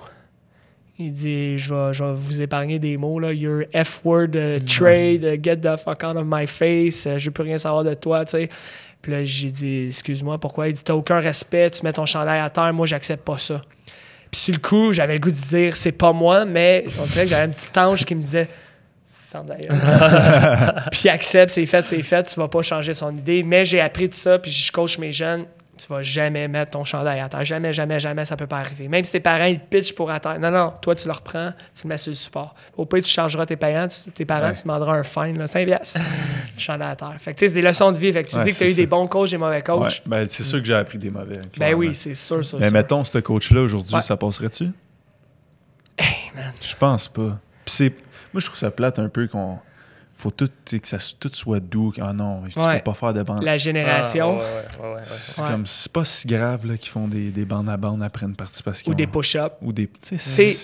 Il 0.98 1.12
dit 1.12 1.56
je 1.56 1.74
vais, 1.74 1.94
je 1.94 2.04
vais 2.04 2.12
vous 2.12 2.42
épargner 2.42 2.78
des 2.78 2.98
mots, 2.98 3.18
là. 3.18 3.32
Your 3.32 3.62
F-word 3.72 4.34
uh, 4.34 4.60
trade, 4.62 5.24
uh, 5.24 5.42
get 5.42 5.56
the 5.56 5.78
fuck 5.82 6.04
out 6.04 6.16
of 6.16 6.24
my 6.26 6.46
face, 6.46 7.06
uh, 7.06 7.18
je 7.18 7.26
veux 7.26 7.30
plus 7.30 7.44
rien 7.44 7.56
savoir 7.56 7.84
de 7.84 7.94
toi, 7.94 8.26
tu 8.26 8.32
sais. 8.32 8.50
Puis 9.00 9.12
là, 9.12 9.24
j'ai 9.24 9.50
dit 9.50 9.86
excuse-moi, 9.86 10.38
pourquoi? 10.38 10.68
Il 10.68 10.74
dit 10.74 10.84
t'as 10.84 10.92
aucun 10.92 11.20
respect, 11.20 11.70
tu 11.70 11.82
mets 11.84 11.94
ton 11.94 12.04
chandail 12.04 12.40
à 12.40 12.50
terre, 12.50 12.70
moi, 12.74 12.86
j'accepte 12.86 13.24
pas 13.24 13.38
ça. 13.38 13.62
Puis 14.30 14.40
sur 14.42 14.54
le 14.54 14.60
coup, 14.60 14.92
j'avais 14.92 15.14
le 15.14 15.20
goût 15.20 15.30
de 15.30 15.34
dire 15.34 15.74
c'est 15.74 15.92
pas 15.92 16.12
moi, 16.12 16.44
mais 16.44 16.84
on 17.00 17.06
dirait 17.06 17.24
que 17.24 17.30
j'avais 17.30 17.44
un 17.44 17.54
petit 17.54 17.78
ange 17.78 18.04
qui 18.04 18.14
me 18.14 18.20
disait 18.20 18.48
puis 20.90 21.08
accepte, 21.08 21.52
c'est 21.52 21.64
fait, 21.66 21.86
c'est 21.86 22.02
fait, 22.02 22.24
tu 22.24 22.34
vas 22.40 22.48
pas 22.48 22.62
changer 22.62 22.92
son 22.94 23.16
idée. 23.16 23.44
Mais 23.44 23.64
j'ai 23.64 23.80
appris 23.80 24.10
tout 24.10 24.18
ça, 24.18 24.38
puis 24.38 24.50
je 24.50 24.72
coach 24.72 24.98
mes 24.98 25.12
jeunes 25.12 25.46
tu 25.80 25.88
vas 25.88 26.02
jamais 26.02 26.46
mettre 26.46 26.72
ton 26.72 26.84
chandail 26.84 27.20
à 27.20 27.28
terre. 27.28 27.42
Jamais, 27.42 27.72
jamais, 27.72 27.98
jamais, 27.98 28.24
ça 28.24 28.36
peut 28.36 28.46
pas 28.46 28.58
arriver. 28.58 28.88
Même 28.88 29.02
si 29.02 29.12
tes 29.12 29.20
parents, 29.20 29.44
ils 29.44 29.58
pitchent 29.58 29.94
pour 29.94 30.10
à 30.10 30.20
terre. 30.20 30.38
Non, 30.38 30.50
non, 30.50 30.74
toi, 30.82 30.94
tu 30.94 31.08
le 31.08 31.12
reprends, 31.12 31.52
tu 31.74 31.84
le 31.84 31.88
mets 31.88 31.96
sur 31.96 32.10
le 32.10 32.16
support. 32.16 32.54
Au 32.76 32.84
pire, 32.84 33.02
tu 33.02 33.10
chargeras 33.10 33.46
tes 33.46 33.56
payants, 33.56 33.88
tes 34.14 34.24
parents, 34.24 34.52
tu 34.52 34.62
demanderas 34.62 34.98
un 34.98 35.02
fine, 35.02 35.38
là, 35.38 35.46
5 35.46 35.66
piastres. 35.66 36.00
chandail 36.58 36.90
à 36.90 36.96
terre. 36.96 37.16
Fait 37.18 37.32
que, 37.32 37.38
tu 37.38 37.44
sais, 37.44 37.48
c'est 37.48 37.60
des 37.60 37.66
leçons 37.66 37.92
de 37.92 37.98
vie. 37.98 38.12
Fait 38.12 38.22
que 38.22 38.28
tu 38.28 38.36
dis 38.42 38.52
que 38.52 38.56
tu 38.56 38.64
as 38.64 38.70
eu 38.70 38.74
des 38.74 38.86
bons 38.86 39.06
coachs 39.06 39.30
des 39.30 39.38
mauvais 39.38 39.62
coachs. 39.62 40.02
Ben, 40.06 40.26
c'est 40.28 40.44
sûr 40.44 40.58
que 40.58 40.64
j'ai 40.64 40.74
appris 40.74 40.98
des 40.98 41.10
mauvais. 41.10 41.40
Ben 41.56 41.74
oui, 41.74 41.94
c'est 41.94 42.14
sûr, 42.14 42.44
ça. 42.44 42.58
Mais 42.60 42.70
mettons, 42.70 43.02
ce 43.04 43.18
coach-là, 43.18 43.62
aujourd'hui, 43.62 44.00
ça 44.02 44.16
passerait-tu? 44.16 44.64
Hey, 45.98 46.30
man. 46.34 46.52
Je 46.60 46.74
pense 46.76 47.08
pas. 47.08 47.38
Puis 47.64 47.94
moi, 48.32 48.40
je 48.40 48.46
trouve 48.46 48.58
ça 48.58 48.70
plate 48.70 48.98
un 48.98 49.08
peu 49.08 49.26
qu'on 49.26 49.58
faut 50.20 50.30
tout, 50.30 50.50
que 50.64 50.88
ça 50.88 50.98
tout 51.18 51.30
soit 51.32 51.60
doux. 51.60 51.92
Ah 52.00 52.12
non, 52.12 52.42
tu 52.48 52.54
peux 52.54 52.80
pas 52.84 52.94
faire 52.94 53.14
de 53.14 53.22
bandes. 53.22 53.42
La 53.42 53.58
génération. 53.58 54.38
Ah, 54.40 55.02
c'est 55.06 55.44
comme, 55.44 55.66
c'est 55.66 55.90
pas 55.90 56.04
si 56.04 56.26
grave 56.26 56.66
là, 56.66 56.76
qu'ils 56.76 56.90
font 56.90 57.08
des, 57.08 57.30
des 57.30 57.44
bandes 57.44 57.68
à 57.68 57.76
bandes 57.76 58.02
après 58.02 58.26
une 58.26 58.36
participation. 58.36 58.90
Ou 58.90 58.94
des 58.94 59.06
push-ups. 59.06 59.56
Ou 59.62 59.72
des. 59.72 59.88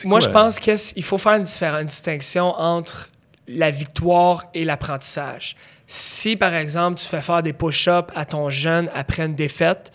Moi, 0.05 0.21
je 0.21 0.29
pense 0.29 0.59
qu'il 0.59 1.03
faut 1.03 1.19
faire 1.19 1.35
une, 1.35 1.47
une 1.47 1.87
distinction 1.87 2.55
entre 2.55 3.11
la 3.49 3.71
victoire 3.71 4.45
et 4.55 4.65
l'apprentissage. 4.65 5.57
Si, 5.87 6.37
par 6.37 6.53
exemple, 6.55 6.99
tu 6.99 7.07
fais 7.07 7.21
faire 7.21 7.43
des 7.43 7.53
push-ups 7.53 8.13
à 8.15 8.25
ton 8.25 8.51
jeune 8.51 8.91
après 8.95 9.25
une 9.25 9.37
défaite, 9.37 9.93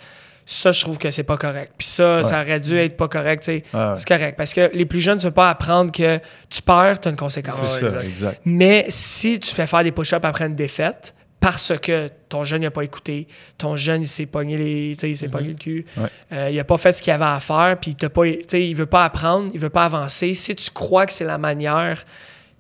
ça, 0.54 0.72
je 0.72 0.82
trouve 0.82 0.98
que 0.98 1.12
c'est 1.12 1.24
pas 1.24 1.38
correct. 1.38 1.74
Puis 1.78 1.88
ça, 1.88 2.24
ça 2.24 2.42
aurait 2.42 2.60
dû 2.60 2.78
être 2.78 2.98
pas 2.98 3.08
correct. 3.08 3.44
C'est 3.44 3.64
correct. 4.08 4.36
Parce 4.38 4.54
que 4.54 4.70
les 4.74 4.86
plus 4.86 5.00
jeunes 5.00 5.18
ne 5.18 5.24
veulent 5.24 5.32
pas 5.32 5.50
apprendre 5.50 5.92
que 5.92 6.20
tu 6.50 6.62
perds, 6.62 7.00
tu 7.00 7.08
as 7.08 7.12
une 7.12 7.18
conséquence. 7.18 7.80
C'est 7.80 7.90
ça, 7.90 8.04
exact. 8.04 8.42
Mais 8.46 8.86
si 8.90 9.40
tu 9.40 9.54
fais 9.54 9.66
faire 9.66 9.84
des 9.84 9.92
push-ups 9.92 10.26
après 10.26 10.46
une 10.46 10.56
défaite, 10.56 11.16
parce 11.40 11.74
que 11.80 12.10
ton 12.30 12.44
jeune 12.44 12.62
n'a 12.62 12.72
pas 12.72 12.84
écouté, 12.84 13.28
ton 13.58 13.76
jeune 13.76 14.04
il 14.04 14.08
s'est 14.08 14.28
pogné 14.28 14.58
les, 14.58 14.92
il 15.04 15.18
s'est 15.18 15.28
pogné 15.28 15.50
le 15.50 15.56
cul, 15.56 15.86
euh, 16.32 16.50
il 16.52 16.56
n'a 16.56 16.64
pas 16.64 16.78
fait 16.78 16.92
ce 16.92 17.02
qu'il 17.02 17.12
avait 17.12 17.26
à 17.26 17.40
faire, 17.40 17.78
puis 17.82 17.96
il 18.00 18.72
ne 18.72 18.76
veut 18.76 18.86
pas 18.86 19.06
apprendre, 19.06 19.50
il 19.54 19.60
veut 19.60 19.70
pas 19.70 19.86
avancer. 19.86 20.34
Si 20.34 20.56
tu 20.56 20.70
crois 20.70 21.06
que 21.06 21.14
c'est 21.14 21.26
la 21.26 21.40
manière 21.40 22.04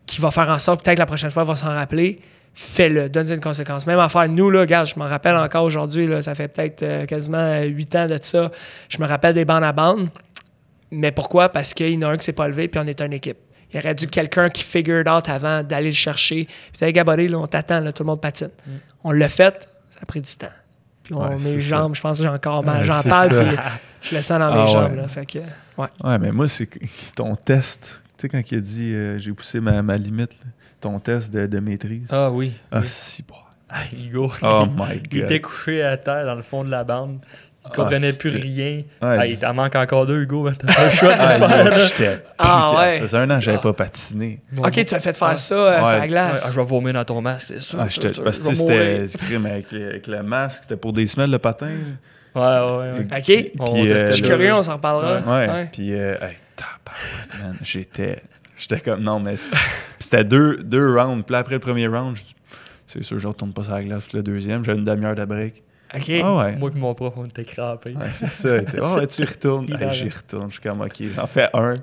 qui 0.07 0.19
va 0.19 0.31
faire 0.31 0.49
en 0.49 0.57
sorte 0.57 0.84
peut-être 0.84 0.95
que 0.95 1.01
la 1.01 1.05
prochaine 1.05 1.30
fois 1.30 1.43
il 1.43 1.47
va 1.47 1.55
s'en 1.55 1.73
rappeler, 1.73 2.19
fais-le, 2.53 3.10
donne-y 3.10 3.34
une 3.34 3.41
conséquence. 3.41 3.88
Même 3.88 3.99
affaire, 3.99 4.28
nous, 4.30 4.49
là, 4.49 4.61
regarde, 4.61 4.88
je 4.88 4.98
m'en 4.98 5.07
rappelle 5.07 5.36
encore 5.36 5.64
aujourd'hui, 5.64 6.10
ça 6.22 6.36
fait 6.36 6.48
peut-être 6.48 6.84
euh, 6.84 7.06
quasiment 7.06 7.61
huit 7.61 7.95
ans 7.95 8.07
de 8.07 8.18
ça. 8.22 8.52
Je 8.90 8.98
me 8.99 9.07
rappelle 9.07 9.34
des 9.34 9.45
bandes 9.45 9.64
à 9.64 9.72
bandes. 9.72 10.10
Mais 10.91 11.11
pourquoi? 11.11 11.49
Parce 11.49 11.73
qu'il 11.73 11.90
y 11.90 11.98
en 11.98 12.10
a 12.10 12.11
un 12.11 12.18
qui 12.18 12.26
s'est 12.26 12.34
pas 12.34 12.48
levé, 12.48 12.68
puis 12.68 12.80
on 12.84 12.88
est 12.88 13.02
une 13.02 13.14
équipe. 13.14 13.38
Il 13.72 13.78
y 13.78 13.80
aurait 13.80 13.95
dû 13.95 14.07
quelqu'un 14.07 14.49
qui 14.49 14.64
figure 14.64 15.03
out 15.07 15.30
avant 15.30 15.64
d'aller 15.64 15.88
le 15.88 15.94
chercher. 15.94 16.44
Vous 16.73 16.78
savez, 16.78 16.91
Gaboré, 16.91 17.30
là, 17.30 17.38
on 17.38 17.48
t'attend, 17.48 17.82
tout 17.94 18.03
le 18.03 18.07
monde 18.07 18.19
patine. 18.19 18.49
Mm. 18.68 18.72
On 19.06 19.11
l'a 19.11 19.30
fait, 19.30 19.69
ça 19.90 19.99
a 20.03 20.06
pris 20.06 20.19
du 20.19 20.36
temps. 20.36 20.48
Puis 21.03 21.14
on, 21.14 21.40
mes 21.40 21.60
jambes, 21.60 21.95
je 21.95 22.02
pense 22.02 22.18
que 22.18 22.23
j'ai 22.23 22.30
encore 22.30 22.64
mal. 22.64 22.84
J'en 22.84 23.02
parle, 23.03 23.30
puis 23.30 23.57
je 24.02 24.15
le 24.15 24.22
sens 24.22 24.40
dans 24.40 24.53
mes 24.53 24.61
ah 24.61 24.65
jambes. 24.65 24.95
Là, 24.95 25.07
fait 25.07 25.26
que, 25.26 25.40
ouais. 25.78 25.88
ouais, 26.03 26.19
mais 26.19 26.32
moi, 26.32 26.49
c'est 26.49 26.69
ton 27.15 27.36
test. 27.36 28.02
Tu 28.18 28.23
sais, 28.23 28.30
quand 28.30 28.52
il 28.52 28.57
a 28.57 28.61
dit 28.61 28.94
euh, 28.94 29.19
j'ai 29.19 29.32
poussé 29.32 29.61
ma, 29.61 29.82
ma 29.82 29.98
limite, 29.98 30.34
ton 30.81 30.99
test 30.99 31.31
de, 31.31 31.45
de, 31.45 31.59
maîtrise? 31.59 32.07
Ah 32.11 32.29
oui. 32.29 32.53
Ah, 32.71 32.81
si, 32.85 33.23
bon. 33.23 33.35
Ah, 33.69 33.83
Hugo. 33.93 34.31
Oh 34.41 34.65
my 34.69 34.97
God. 34.97 35.07
Il 35.11 35.19
était 35.19 35.41
couché 35.41 35.81
à 35.81 35.97
terre 35.97 36.25
dans 36.25 36.35
le 36.35 36.43
fond 36.43 36.63
de 36.63 36.69
la 36.69 36.83
bande. 36.83 37.19
Il 37.63 37.69
ne 37.69 37.75
comprenait 37.75 38.09
ah, 38.09 38.17
plus 38.17 38.29
rien. 38.31 38.77
Ouais, 39.03 39.17
ah, 39.19 39.27
il 39.27 39.39
t'en 39.39 39.53
manque 39.53 39.75
encore 39.75 40.07
deux, 40.07 40.23
Hugo. 40.23 40.49
T'as 40.49 40.73
pas 40.73 40.85
le 40.85 40.91
choix 40.91 41.13
de 41.13 41.19
ah, 41.19 41.87
faire. 41.89 42.19
Ah 42.39 42.73
ouais. 42.75 42.93
Ça 42.93 42.99
faisait 43.01 43.17
un 43.17 43.29
an 43.29 43.35
que 43.35 43.43
j'avais 43.43 43.59
pas 43.59 43.73
patiné. 43.73 44.41
Ok, 44.57 44.83
tu 44.83 44.95
as 44.95 44.99
fait 44.99 45.15
faire 45.15 45.37
ça 45.37 45.55
euh, 45.55 45.85
sur 45.85 45.97
la 45.97 46.07
glace. 46.07 46.49
je 46.51 46.59
vais 46.59 46.65
vomir 46.65 46.93
dans 46.93 47.05
ton 47.05 47.21
masque, 47.21 47.47
c'est 47.47 47.61
sûr. 47.61 47.79
Ah, 47.79 47.87
parce 48.23 48.39
que 48.39 48.53
c'était 48.55 49.05
avec, 49.35 49.73
avec 49.73 50.07
le 50.07 50.23
masque, 50.23 50.63
c'était 50.63 50.77
pour 50.77 50.91
des 50.91 51.05
semaines 51.05 51.31
le 51.31 51.39
patin. 51.39 51.69
Ouais, 52.33 52.41
ouais, 52.41 52.91
ouais. 52.93 53.17
Ok. 53.17 53.25
Puis, 53.25 53.91
euh, 53.91 54.07
je 54.07 54.11
suis 54.13 54.23
curieux, 54.23 54.53
on 54.53 54.61
s'en 54.61 54.73
reparlera. 54.73 55.19
Ouais. 55.19 55.69
Puis, 55.71 55.93
euh, 55.93 56.15
hey, 56.21 56.37
man, 57.39 57.57
j'étais 57.61 58.23
J'étais 58.61 58.79
comme, 58.79 59.01
non, 59.01 59.19
mais 59.19 59.35
c'était 59.99 60.23
deux, 60.23 60.57
deux 60.57 60.95
rounds. 60.95 61.23
Puis 61.25 61.35
après 61.35 61.55
le 61.55 61.59
premier 61.59 61.88
round, 61.88 62.15
c'est 62.85 63.03
sûr, 63.03 63.17
je 63.17 63.27
retourne 63.27 63.53
pas 63.53 63.63
sur 63.63 63.73
la 63.73 63.83
glace. 63.83 64.13
le 64.13 64.21
deuxième, 64.21 64.63
j'avais 64.63 64.77
une 64.77 64.85
demi-heure 64.85 65.15
de 65.15 65.25
break. 65.25 65.63
OK. 65.95 66.11
Ah 66.23 66.38
ouais. 66.38 66.55
Moi 66.57 66.69
et 66.73 66.77
mon 66.77 66.93
prof, 66.93 67.13
on 67.17 67.25
était 67.25 67.43
crampés. 67.43 67.95
Ouais, 67.95 68.13
c'est 68.13 68.29
ça. 68.29 68.59
oh, 68.81 68.95
ouais, 68.95 69.07
tu 69.07 69.23
retournes. 69.23 69.67
J'y 69.91 70.09
retourne. 70.09 70.49
Je 70.49 70.53
suis 70.53 70.61
comme, 70.61 70.81
OK, 70.81 71.03
j'en 71.15 71.25
fais 71.25 71.49
un. 71.53 71.73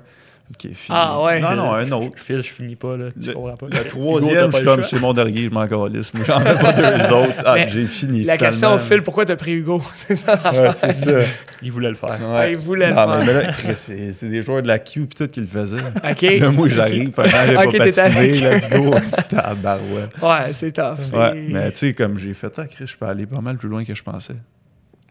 OK, 0.51 0.61
fini. 0.61 0.75
Ah 0.89 1.21
ouais. 1.21 1.39
Non, 1.39 1.55
non, 1.55 1.73
un 1.73 1.91
autre. 1.91 2.17
Je 2.17 2.23
file, 2.23 2.41
je 2.41 2.51
finis 2.51 2.75
pas, 2.75 2.97
là. 2.97 3.09
Tu 3.11 3.27
le, 3.27 3.33
comprends 3.33 3.55
pas. 3.55 3.67
Le 3.67 3.87
troisième, 3.87 4.51
je 4.51 4.55
suis 4.55 4.65
comme, 4.65 4.83
c'est 4.83 4.99
mon 4.99 5.13
dernier, 5.13 5.43
je 5.43 5.49
m'en 5.49 5.67
calisse. 5.67 6.11
Moi, 6.13 6.23
j'en 6.25 6.39
ai 6.39 6.55
pas 6.55 6.73
deux 6.73 7.13
autres. 7.13 7.43
Ah, 7.45 7.67
j'ai 7.67 7.85
fini. 7.85 8.23
La 8.23 8.37
question 8.37 8.73
au 8.73 8.79
fil, 8.79 9.03
pourquoi 9.03 9.25
t'as 9.25 9.35
pris 9.35 9.51
Hugo? 9.51 9.81
c'est 9.93 10.15
ça 10.15 10.33
ouais, 10.51 10.71
c'est 10.75 10.91
ça. 10.91 11.11
Il 11.61 11.71
voulait 11.71 11.89
le 11.89 11.95
faire. 11.95 12.17
Ouais. 12.27 12.53
il 12.53 12.57
voulait 12.57 12.91
non, 12.91 13.19
le 13.19 13.25
mais 13.25 13.51
faire. 13.51 13.77
c'est, 13.77 14.11
c'est 14.11 14.27
des 14.27 14.41
joueurs 14.41 14.63
de 14.63 14.67
la 14.67 14.79
Q 14.79 15.05
pis 15.05 15.15
tout 15.15 15.27
qui 15.27 15.39
le 15.39 15.45
faisaient. 15.45 15.77
OK. 15.77 16.21
Là, 16.21 16.49
moi, 16.49 16.67
j'arrive, 16.67 17.13
okay. 17.15 17.29
j'ai 17.29 17.57
okay, 17.57 17.77
pas 17.77 17.85
patiné, 17.85 18.31
let's 18.39 18.69
go. 18.69 18.95
Tabarouette. 19.29 20.11
Ouais, 20.21 20.51
c'est 20.53 20.71
tough. 20.71 21.13
Ouais, 21.13 21.45
mais 21.47 21.71
tu 21.71 21.77
sais, 21.77 21.93
comme 21.93 22.17
j'ai 22.17 22.33
fait, 22.33 22.51
ah, 22.57 22.65
Chris, 22.65 22.87
je 22.87 22.97
peux 22.97 23.05
aller 23.05 23.27
pas 23.27 23.41
mal 23.41 23.57
plus 23.57 23.69
loin 23.69 23.83
que 23.83 23.93
je 23.93 24.03
pensais. 24.03 24.35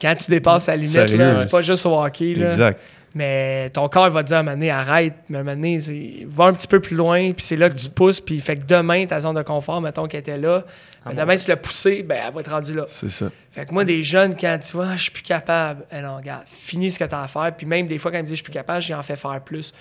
Quand 0.01 0.15
tu 0.15 0.31
dépasses 0.31 0.67
la 0.67 0.77
limite, 0.77 1.13
là, 1.13 1.47
pas 1.47 1.63
juste 1.63 1.87
au 1.87 2.01
hockey. 2.01 2.35
Là. 2.35 2.49
Exact. 2.49 2.81
Mais 3.19 3.69
ton 3.71 3.89
corps 3.89 4.09
va 4.11 4.23
te 4.23 4.29
dire 4.29 4.37
à 4.37 4.41
un 4.41 4.43
moment 4.45 4.57
donné, 4.57 4.71
arrête, 4.71 5.15
mais 5.29 5.39
à 5.39 5.41
un 5.41 5.43
moment 5.43 5.57
donné, 5.57 6.25
va 6.29 6.45
un 6.45 6.53
petit 6.53 6.69
peu 6.69 6.79
plus 6.79 6.95
loin, 6.95 7.33
puis 7.33 7.45
c'est 7.45 7.57
là 7.57 7.69
que 7.69 7.75
tu 7.75 7.91
pousses, 7.91 8.21
puis 8.21 8.39
fait 8.39 8.55
que 8.55 8.65
demain, 8.65 9.07
ta 9.07 9.19
zone 9.19 9.35
de 9.35 9.43
confort, 9.43 9.81
mettons 9.81 10.07
qu'elle 10.07 10.21
était 10.21 10.39
là, 10.39 10.65
ah 11.05 11.13
demain, 11.13 11.37
si 11.37 11.47
tu 11.47 11.51
l'as 11.51 11.57
poussé, 11.57 12.05
ben, 12.05 12.23
elle 12.25 12.33
va 12.33 12.39
être 12.39 12.51
rendue 12.53 12.75
là. 12.75 12.85
C'est 12.87 13.09
ça. 13.09 13.29
Fait 13.51 13.67
que 13.67 13.75
moi, 13.75 13.85
des 13.85 14.05
jeunes, 14.05 14.37
quand 14.37 14.57
tu 14.63 14.73
vois, 14.73 14.95
je 14.95 15.03
suis 15.03 15.11
plus 15.11 15.25
capable, 15.25 15.85
eh 15.91 16.01
non, 16.01 16.19
regarde, 16.19 16.45
finis 16.47 16.93
ce 16.93 17.01
que 17.01 17.07
tu 17.07 17.15
as 17.17 17.23
à 17.25 17.27
faire, 17.27 17.53
puis 17.57 17.67
même 17.67 17.87
des 17.87 17.99
fois, 17.99 18.13
quand 18.13 18.19
ils 18.19 18.23
me 18.23 18.27
disent 18.27 18.35
je 18.35 18.37
suis 18.37 18.45
plus 18.45 18.53
capable, 18.53 18.83
j'en 18.83 19.03
fais 19.03 19.17
faire 19.17 19.41
plus. 19.41 19.75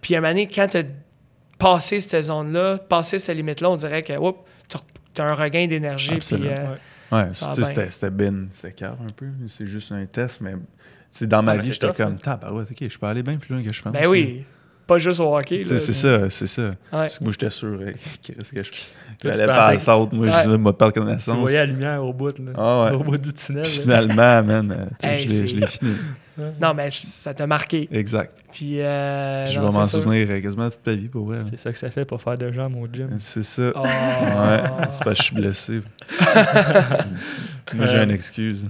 Puis 0.00 0.14
à 0.14 0.18
un 0.18 0.20
moment 0.22 0.32
donné, 0.32 0.48
quand 0.48 0.68
tu 0.68 0.78
as 0.78 0.84
passé 1.58 2.00
cette 2.00 2.22
zone-là, 2.24 2.78
passé 2.78 3.18
cette 3.18 3.36
limite-là, 3.36 3.68
on 3.68 3.76
dirait 3.76 4.02
que, 4.02 4.14
tu 5.12 5.20
as 5.20 5.24
un 5.24 5.34
regain 5.34 5.66
d'énergie, 5.66 6.16
puis. 6.16 6.48
Euh, 6.48 6.76
ouais, 7.12 7.28
c'était 7.34 8.08
bien, 8.08 8.46
c'était 8.56 8.72
calme 8.72 8.96
un 9.02 9.12
peu, 9.14 9.26
c'est 9.58 9.66
juste 9.66 9.92
un 9.92 10.06
test, 10.06 10.40
mais 10.40 10.54
T'sais, 11.12 11.26
dans 11.26 11.42
ma 11.42 11.56
vie, 11.56 11.72
j'étais 11.72 11.92
comme, 11.92 12.14
ouais, 12.14 12.62
ok, 12.70 12.88
je 12.88 12.98
peux 12.98 13.06
aller 13.06 13.22
bien 13.22 13.36
plus 13.36 13.54
loin 13.54 13.64
que 13.64 13.72
je 13.72 13.82
pense. 13.82 13.92
Ben 13.92 14.06
oui, 14.06 14.44
pas 14.90 14.98
juste 14.98 15.20
au 15.20 15.36
hockey. 15.36 15.62
C'est 15.64 15.78
ça, 15.78 16.28
c'est 16.28 16.46
ça. 16.48 16.72
Parce 16.90 17.18
que 17.18 17.24
moi, 17.24 17.32
j'étais 17.32 17.50
sûr 17.50 17.78
hein, 17.80 17.92
qu'est-ce 18.22 18.52
que 18.52 18.62
je 18.64 18.70
j'allais 19.22 19.46
pas 19.46 19.66
à 19.66 19.74
la 19.74 19.96
moi, 20.12 20.42
je 20.44 20.48
me 20.48 20.72
de 20.72 20.90
connaissance. 20.90 21.34
Tu 21.34 21.40
voyais 21.40 21.58
la 21.58 21.66
lumière 21.66 22.04
au 22.04 22.12
bout, 22.12 22.36
là, 22.38 22.52
ah, 22.56 22.84
ouais. 22.84 22.96
au 22.96 23.04
bout 23.04 23.18
du 23.18 23.32
tunnel. 23.32 23.66
Finalement, 23.66 24.42
man, 24.42 24.88
euh, 25.04 25.16
je 25.16 25.56
l'ai 25.56 25.66
fini. 25.66 25.94
Non, 26.58 26.72
mais 26.72 26.88
ça 26.88 27.34
t'a 27.34 27.46
marqué. 27.46 27.86
Exact. 27.92 28.34
Puis, 28.50 28.80
euh, 28.80 29.44
je 29.44 29.60
vais 29.60 29.66
m'en 29.66 29.84
souvenir 29.84 30.26
euh, 30.30 30.40
quasiment 30.40 30.70
toute 30.70 30.82
ta 30.82 30.92
vie 30.92 31.08
pour 31.08 31.26
vrai. 31.26 31.40
C'est 31.50 31.58
ça 31.58 31.70
que 31.70 31.78
ça 31.78 31.90
fait 31.90 32.06
pour 32.06 32.22
faire 32.22 32.38
de 32.38 32.50
gens, 32.50 32.70
mon 32.70 32.86
gym. 32.90 33.10
C'est 33.18 33.42
ça. 33.42 33.70
Oh. 33.74 33.80
Ouais, 33.80 34.62
c'est 34.90 35.04
parce 35.04 35.04
que 35.04 35.14
je 35.14 35.22
suis 35.22 35.34
blessé. 35.34 35.80
Moi, 37.74 37.84
j'ai 37.84 37.98
une 37.98 38.10
excuse. 38.10 38.66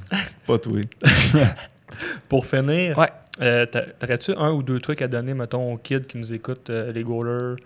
Pas 0.48 0.58
toi. 0.58 0.80
Pour 2.28 2.46
finir, 2.46 2.96
ouais. 2.98 3.08
euh, 3.40 3.66
t'aurais-tu 3.98 4.32
un 4.36 4.52
ou 4.52 4.62
deux 4.62 4.80
trucs 4.80 5.02
à 5.02 5.08
donner, 5.08 5.34
mettons, 5.34 5.72
aux 5.72 5.76
kids 5.76 6.06
qui 6.08 6.18
nous 6.18 6.32
écoutent, 6.32 6.70
euh, 6.70 6.92
les 6.92 7.02
goalers, 7.02 7.56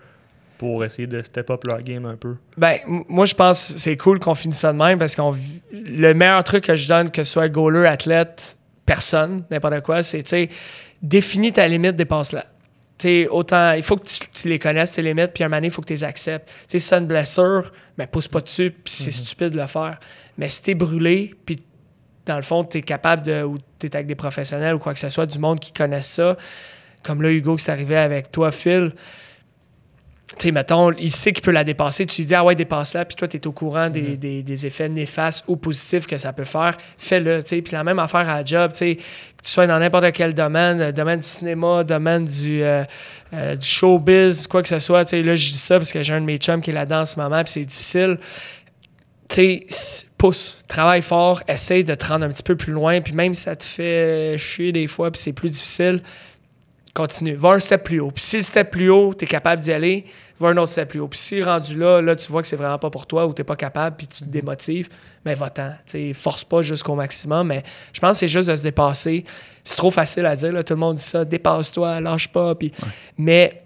pour 0.57 0.83
essayer 0.85 1.07
de 1.07 1.21
step 1.21 1.49
up 1.49 1.63
leur 1.65 1.81
game 1.81 2.05
un 2.05 2.15
peu? 2.15 2.35
Ben, 2.57 2.79
moi, 2.87 3.25
je 3.25 3.33
pense 3.33 3.73
que 3.73 3.79
c'est 3.79 3.97
cool 3.97 4.19
qu'on 4.19 4.35
finisse 4.35 4.59
ça 4.59 4.71
de 4.71 4.77
même 4.77 4.99
parce 4.99 5.15
que 5.15 5.21
le 5.73 6.13
meilleur 6.13 6.43
truc 6.43 6.65
que 6.65 6.75
je 6.75 6.87
donne, 6.87 7.11
que 7.11 7.23
ce 7.23 7.31
soit 7.31 7.49
goaler, 7.49 7.87
athlète, 7.87 8.57
personne, 8.85 9.43
n'importe 9.49 9.81
quoi, 9.81 10.03
c'est, 10.03 10.23
tu 10.23 10.29
sais, 10.29 10.49
définis 11.01 11.51
ta 11.51 11.67
limite, 11.67 11.95
dépasse-la. 11.95 12.45
Tu 12.97 13.27
autant, 13.27 13.73
il 13.73 13.83
faut 13.83 13.97
que 13.97 14.05
tu, 14.05 14.47
les 14.47 14.57
connaisses, 14.57 14.93
tes 14.93 15.01
limites, 15.01 15.33
puis 15.33 15.43
à 15.43 15.47
un 15.47 15.49
moment 15.49 15.57
donné, 15.57 15.67
il 15.67 15.71
faut 15.71 15.81
que 15.81 15.87
tu 15.87 15.93
les 15.93 16.03
acceptes. 16.05 16.47
Tu 16.47 16.53
sais, 16.67 16.79
si 16.79 16.87
tu 16.87 16.93
as 16.93 16.97
une 16.99 17.07
blessure, 17.07 17.71
ben, 17.97 18.07
pousse 18.07 18.29
pas 18.29 18.39
dessus, 18.39 18.71
puis 18.71 18.93
c'est 18.93 19.11
mm-hmm. 19.11 19.25
stupide 19.25 19.49
de 19.49 19.59
le 19.59 19.67
faire. 19.67 19.99
Mais 20.37 20.47
si 20.47 20.63
tu 20.63 20.71
es 20.71 20.75
brûlé, 20.75 21.35
puis 21.45 21.57
dans 22.25 22.35
le 22.35 22.41
fond, 22.41 22.63
tu 22.63 22.79
es 22.79 22.81
capable 22.81 23.23
de, 23.23 23.43
ou 23.43 23.57
tu 23.79 23.87
es 23.87 23.95
avec 23.95 24.07
des 24.07 24.15
professionnels 24.15 24.75
ou 24.75 24.79
quoi 24.79 24.93
que 24.93 24.99
ce 24.99 25.09
soit, 25.09 25.25
du 25.25 25.39
monde 25.39 25.59
qui 25.59 25.71
connaissent 25.71 26.11
ça, 26.11 26.35
comme 27.03 27.21
là, 27.21 27.31
Hugo, 27.31 27.55
qui 27.55 27.63
s'est 27.63 27.71
arrivé 27.71 27.97
avec 27.97 28.31
toi, 28.31 28.51
Phil, 28.51 28.93
tu 30.27 30.47
sais, 30.47 30.51
mettons, 30.51 30.91
il 30.93 31.11
sait 31.11 31.31
qu'il 31.31 31.43
peut 31.43 31.51
la 31.51 31.63
dépasser. 31.63 32.05
Tu 32.07 32.21
lui 32.21 32.25
dis, 32.25 32.33
ah 32.33 32.43
ouais, 32.43 32.55
dépasse-la, 32.55 33.05
puis 33.05 33.15
toi, 33.15 33.27
tu 33.27 33.37
es 33.37 33.47
au 33.47 33.51
courant 33.51 33.89
des, 33.89 34.17
mm-hmm. 34.17 34.43
des, 34.43 34.65
effets 34.65 34.89
néfastes 34.89 35.43
ou 35.47 35.55
positifs 35.55 36.07
que 36.07 36.17
ça 36.17 36.33
peut 36.33 36.43
faire. 36.43 36.75
Fais-le, 36.97 37.43
tu 37.43 37.49
sais. 37.49 37.61
Puis 37.61 37.73
la 37.73 37.83
même 37.83 37.99
affaire 37.99 38.27
à 38.27 38.37
la 38.37 38.45
job, 38.45 38.71
tu 38.71 38.77
sais, 38.79 38.95
que 38.95 39.01
tu 39.43 39.51
sois 39.51 39.67
dans 39.67 39.77
n'importe 39.77 40.11
quel 40.13 40.33
domaine, 40.33 40.81
euh, 40.81 40.91
domaine 40.91 41.19
du 41.19 41.27
cinéma, 41.27 41.83
domaine 41.83 42.25
du, 42.25 42.63
euh, 42.63 42.83
euh, 43.33 43.55
du 43.55 43.67
showbiz, 43.67 44.47
quoi 44.47 44.63
que 44.63 44.67
ce 44.67 44.79
soit. 44.79 45.05
Tu 45.05 45.11
sais, 45.11 45.21
là, 45.21 45.35
je 45.35 45.51
dis 45.51 45.57
ça 45.57 45.77
parce 45.77 45.93
que 45.93 46.01
j'ai 46.01 46.13
un 46.13 46.21
de 46.21 46.25
mes 46.25 46.37
chums 46.37 46.61
qui 46.61 46.71
est 46.71 46.73
là-dedans 46.73 47.01
en 47.01 47.05
ce 47.05 47.19
moment, 47.19 47.43
puis 47.43 47.53
c'est 47.53 47.65
difficile. 47.65 48.17
Tu 49.29 49.35
sais, 49.69 50.07
pousse, 50.25 50.57
travaille 50.67 51.01
fort, 51.01 51.43
essaye 51.47 51.83
de 51.83 51.93
te 51.93 52.05
rendre 52.05 52.25
un 52.25 52.29
petit 52.29 52.43
peu 52.43 52.55
plus 52.55 52.73
loin, 52.73 53.01
puis 53.01 53.13
même 53.13 53.33
si 53.33 53.43
ça 53.43 53.55
te 53.55 53.63
fait 53.63 54.37
chier 54.37 54.71
des 54.71 54.87
fois, 54.87 55.11
puis 55.11 55.21
c'est 55.21 55.33
plus 55.33 55.49
difficile, 55.49 56.01
continue. 56.95 57.35
Va 57.35 57.49
un 57.49 57.59
step 57.59 57.83
plus 57.83 57.99
haut. 57.99 58.09
Puis 58.09 58.23
si 58.23 58.37
le 58.37 58.41
step 58.41 58.71
plus 58.71 58.89
haut, 58.89 59.13
tu 59.13 59.25
es 59.25 59.27
capable 59.27 59.61
d'y 59.61 59.71
aller, 59.71 60.05
va 60.39 60.49
un 60.49 60.57
autre 60.57 60.71
step 60.71 60.89
plus 60.89 60.99
haut. 60.99 61.07
Puis 61.07 61.19
si 61.19 61.43
rendu 61.43 61.77
là, 61.77 62.01
là, 62.01 62.15
tu 62.15 62.31
vois 62.31 62.41
que 62.41 62.47
c'est 62.47 62.55
vraiment 62.55 62.79
pas 62.79 62.89
pour 62.89 63.05
toi 63.05 63.27
ou 63.27 63.33
tu 63.33 63.43
pas 63.43 63.55
capable, 63.55 63.97
puis 63.97 64.07
tu 64.07 64.19
te 64.19 64.29
démotives, 64.29 64.89
mais 65.25 65.35
ben, 65.35 65.39
va-t'en. 65.41 65.73
Force 66.13 66.43
pas 66.43 66.61
jusqu'au 66.63 66.95
maximum, 66.95 67.47
mais 67.47 67.61
je 67.93 67.99
pense 67.99 68.13
que 68.13 68.17
c'est 68.19 68.27
juste 68.27 68.49
de 68.49 68.55
se 68.55 68.63
dépasser. 68.63 69.25
C'est 69.63 69.77
trop 69.77 69.91
facile 69.91 70.25
à 70.25 70.35
dire, 70.35 70.51
là, 70.51 70.63
tout 70.63 70.73
le 70.73 70.79
monde 70.79 70.95
dit 70.95 71.03
ça, 71.03 71.23
dépasse-toi, 71.23 72.01
lâche 72.01 72.29
pas. 72.29 72.55
Puis... 72.55 72.71
Mais 73.17 73.61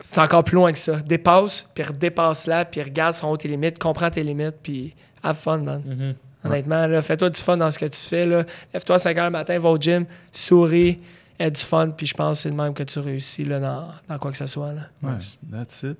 c'est 0.00 0.20
encore 0.20 0.44
plus 0.44 0.56
loin 0.56 0.72
que 0.72 0.78
ça. 0.78 0.96
Dépasse, 0.96 1.68
puis 1.74 1.82
redépasse-la, 1.82 2.66
puis 2.66 2.82
regarde 2.82 3.14
son 3.14 3.30
haut 3.30 3.36
tes 3.36 3.48
limites, 3.48 3.78
comprends 3.78 4.10
tes 4.10 4.22
limites, 4.22 4.56
puis 4.62 4.94
have 5.24 5.36
fun, 5.36 5.58
man. 5.58 5.82
Mm-hmm. 5.86 6.14
Honnêtement, 6.44 7.02
fais-toi 7.02 7.30
du 7.30 7.40
fun 7.40 7.56
dans 7.56 7.70
ce 7.70 7.78
que 7.78 7.86
tu 7.86 7.98
fais. 7.98 8.26
Lève-toi 8.26 8.96
à 8.96 8.98
5 8.98 9.16
h 9.16 9.24
le 9.24 9.30
matin, 9.30 9.58
va 9.58 9.70
au 9.70 9.78
gym, 9.78 10.04
souris, 10.30 11.00
aie 11.38 11.50
du 11.50 11.60
fun, 11.60 11.90
puis 11.90 12.06
je 12.06 12.14
pense 12.14 12.38
que 12.38 12.42
c'est 12.42 12.48
le 12.50 12.54
même 12.54 12.74
que 12.74 12.82
tu 12.82 12.98
réussis 12.98 13.44
là, 13.44 13.58
dans, 13.60 13.88
dans 14.08 14.18
quoi 14.18 14.30
que 14.30 14.36
ce 14.36 14.46
soit. 14.46 14.72
Là. 14.72 14.82
Ouais, 15.02 15.18
that's 15.50 15.82
it. 15.82 15.98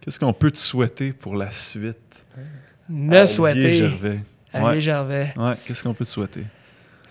Qu'est-ce 0.00 0.18
qu'on 0.18 0.32
peut 0.32 0.50
te 0.50 0.58
souhaiter 0.58 1.12
pour 1.12 1.36
la 1.36 1.50
suite? 1.50 1.96
Me 2.88 3.24
souhaiter. 3.26 3.74
Gervais. 3.74 4.20
ouais. 4.54 4.80
Gervais. 4.80 5.32
Ouais, 5.36 5.54
qu'est-ce 5.64 5.82
qu'on 5.82 5.94
peut 5.94 6.04
te 6.04 6.10
souhaiter? 6.10 6.44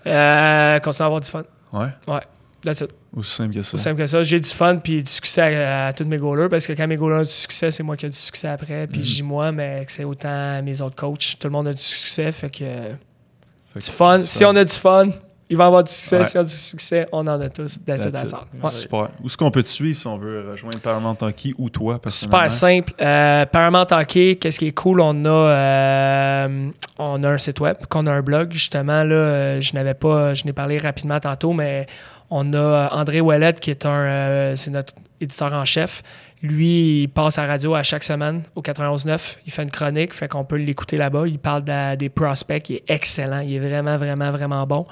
Euh, 0.06 0.78
continuer 0.80 1.04
à 1.04 1.06
avoir 1.06 1.20
du 1.20 1.30
fun. 1.30 1.44
Ouais. 1.72 1.88
Ouais. 2.06 2.20
That's 2.62 2.80
it. 2.82 2.90
Aussi 3.14 3.34
simple 3.34 3.54
que 3.54 3.62
ça. 3.62 3.74
Aussi 3.74 3.84
simple 3.84 4.00
que 4.00 4.06
ça. 4.06 4.22
J'ai 4.22 4.40
du 4.40 4.48
fun 4.48 4.76
puis 4.76 5.02
du 5.02 5.10
succès 5.10 5.56
à, 5.64 5.92
tous 5.92 6.04
mes 6.04 6.18
goalers 6.18 6.48
parce 6.48 6.66
que 6.66 6.72
quand 6.72 6.86
mes 6.86 6.96
goalers 6.96 7.20
ont 7.20 7.22
du 7.22 7.28
succès, 7.28 7.70
c'est 7.70 7.82
moi 7.82 7.96
qui 7.96 8.06
ai 8.06 8.08
du 8.08 8.16
succès 8.16 8.48
après. 8.48 8.86
Puis 8.86 9.00
mm-hmm. 9.00 9.04
je 9.04 9.14
dis 9.16 9.22
moi, 9.22 9.52
mais 9.52 9.84
c'est 9.88 10.04
autant 10.04 10.62
mes 10.62 10.80
autres 10.80 10.96
coachs. 10.96 11.36
Tout 11.38 11.48
le 11.48 11.52
monde 11.52 11.68
a 11.68 11.74
du 11.74 11.82
succès. 11.82 12.32
Fait 12.32 12.50
que. 12.50 12.92
du 13.74 13.90
fun. 13.90 14.18
Si 14.20 14.44
on 14.44 14.56
a 14.56 14.64
du 14.64 14.72
fun, 14.72 15.10
il 15.52 15.58
va 15.58 15.66
avoir 15.66 15.84
du 15.84 15.92
succès. 15.92 16.24
S'il 16.24 16.36
y 16.36 16.40
a 16.40 16.44
du 16.44 16.52
succès, 16.52 17.08
on 17.12 17.26
en 17.26 17.38
a 17.38 17.48
tous. 17.50 17.78
That's, 17.84 18.06
it, 18.06 18.16
Super. 18.70 19.10
Où 19.22 19.26
est-ce 19.26 19.36
qu'on 19.36 19.50
peut 19.50 19.62
te 19.62 19.68
suivre 19.68 20.00
si 20.00 20.06
on 20.06 20.16
veut 20.16 20.50
rejoindre 20.50 20.78
Paramount 20.78 21.18
Hockey 21.20 21.52
ou 21.58 21.68
toi 21.68 22.00
Super 22.06 22.50
simple. 22.50 22.94
Euh, 23.02 23.44
Paramount 23.44 23.86
Hockey, 23.90 24.36
qu'est-ce 24.36 24.58
qui 24.58 24.68
est 24.68 24.72
cool? 24.72 25.02
On 25.02 25.26
a, 25.26 25.28
euh, 25.28 26.70
on 26.98 27.22
a 27.22 27.28
un 27.28 27.36
site 27.36 27.60
web, 27.60 27.76
qu'on 27.90 28.06
a 28.06 28.12
un 28.12 28.22
blog. 28.22 28.50
Justement, 28.52 29.04
là, 29.04 29.14
euh, 29.14 29.60
je 29.60 29.74
n'avais 29.74 29.92
pas, 29.92 30.32
je 30.32 30.44
n'ai 30.44 30.54
parlé 30.54 30.78
rapidement 30.78 31.20
tantôt, 31.20 31.52
mais 31.52 31.84
on 32.30 32.54
a 32.54 32.88
André 32.92 33.20
Ouellette 33.20 33.60
qui 33.60 33.70
est 33.70 33.84
un, 33.84 34.56
c'est 34.56 34.70
notre 34.70 34.94
éditeur 35.20 35.52
en 35.52 35.66
chef. 35.66 36.02
Lui, 36.42 37.02
il 37.02 37.08
passe 37.08 37.38
à 37.38 37.42
la 37.42 37.52
radio 37.52 37.74
à 37.76 37.84
chaque 37.84 38.02
semaine 38.02 38.42
au 38.56 38.62
91.9. 38.62 39.36
Il 39.46 39.52
fait 39.52 39.62
une 39.62 39.70
chronique, 39.70 40.12
fait 40.12 40.26
qu'on 40.26 40.44
peut 40.44 40.56
l'écouter 40.56 40.96
là-bas. 40.96 41.28
Il 41.28 41.38
parle 41.38 41.62
des 41.96 42.08
prospects, 42.08 42.68
il 42.68 42.76
est 42.78 42.84
excellent. 42.88 43.40
Il 43.40 43.54
est 43.54 43.60
vraiment, 43.60 43.96
vraiment, 43.96 44.32
vraiment 44.32 44.66
bon. 44.66 44.84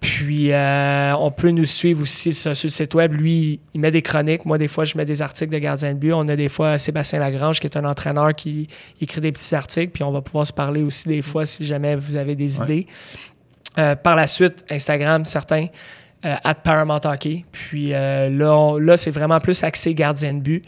Puis, 0.00 0.52
euh, 0.52 1.14
on 1.16 1.30
peut 1.30 1.50
nous 1.50 1.64
suivre 1.64 2.02
aussi 2.02 2.32
sur, 2.32 2.50
le 2.50 2.54
site 2.54 2.92
web. 2.94 3.12
Lui, 3.12 3.60
il 3.72 3.80
met 3.80 3.92
des 3.92 4.02
chroniques. 4.02 4.44
Moi, 4.44 4.58
des 4.58 4.66
fois, 4.66 4.84
je 4.84 4.98
mets 4.98 5.04
des 5.04 5.22
articles 5.22 5.52
de 5.52 5.58
gardien 5.58 5.94
de 5.94 5.98
but. 5.98 6.12
On 6.12 6.26
a 6.26 6.34
des 6.34 6.48
fois 6.48 6.76
Sébastien 6.76 7.20
Lagrange, 7.20 7.60
qui 7.60 7.68
est 7.68 7.76
un 7.76 7.84
entraîneur 7.84 8.34
qui 8.34 8.66
écrit 9.00 9.20
des 9.20 9.30
petits 9.30 9.54
articles. 9.54 9.92
Puis, 9.92 10.02
on 10.02 10.10
va 10.10 10.22
pouvoir 10.22 10.44
se 10.44 10.52
parler 10.52 10.82
aussi 10.82 11.06
des 11.06 11.22
fois 11.22 11.46
si 11.46 11.64
jamais 11.64 11.94
vous 11.94 12.16
avez 12.16 12.34
des 12.34 12.58
idées. 12.58 12.88
Euh, 13.78 13.94
par 13.94 14.16
la 14.16 14.26
suite, 14.26 14.64
Instagram, 14.68 15.24
certains. 15.24 15.68
Euh, 16.22 16.34
at 16.44 16.54
Paramount 16.56 17.00
Hockey. 17.04 17.46
Puis 17.50 17.94
euh, 17.94 18.28
là, 18.28 18.78
là 18.78 18.96
c'est 18.98 19.10
vraiment 19.10 19.40
plus 19.40 19.64
axé 19.64 19.94
gardien 19.94 20.34
de 20.34 20.40
but. 20.40 20.64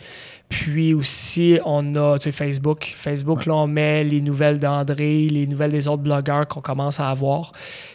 Puis 0.48 0.94
aussi, 0.94 1.58
on 1.64 1.94
a 1.96 2.18
Facebook. 2.18 2.92
Facebook, 2.94 3.46
là, 3.46 3.54
on 3.54 3.66
met 3.66 4.04
les 4.04 4.20
nouvelles 4.20 4.58
d'André, 4.58 5.28
les 5.30 5.46
nouvelles 5.46 5.70
des 5.70 5.88
autres 5.88 6.02
blogueurs 6.02 6.46
qu'on 6.46 6.60
commence 6.60 7.00
à 7.00 7.08
avoir. 7.08 7.52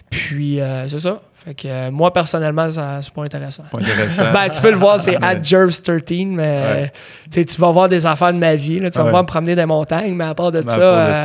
Puis, 0.09 0.59
euh, 0.59 0.88
c'est 0.88 0.99
ça. 0.99 1.19
Fait 1.35 1.53
que 1.53 1.89
moi, 1.91 2.11
personnellement, 2.11 2.67
c'est 2.71 3.13
pas 3.13 3.23
intéressant. 3.23 3.63
Pas 3.71 3.79
intéressant. 3.79 4.23
ben, 4.34 4.49
tu 4.49 4.59
peux 4.59 4.71
le 4.71 4.77
voir, 4.77 4.99
c'est 4.99 5.15
at 5.23 5.35
Jervs13, 5.35 6.27
mais 6.29 6.91
tu 7.29 7.61
vas 7.61 7.71
voir 7.71 7.89
des 7.89 8.07
affaires 8.07 8.34
de 8.34 8.39
ma 8.39 8.55
vie. 8.55 8.81
Tu 8.91 8.99
vas 8.99 9.21
me 9.21 9.27
promener 9.27 9.55
des 9.55 9.65
montagnes, 9.65 10.15
mais 10.15 10.25
à 10.25 10.34
part 10.34 10.51
de 10.51 10.61
ça. 10.61 11.21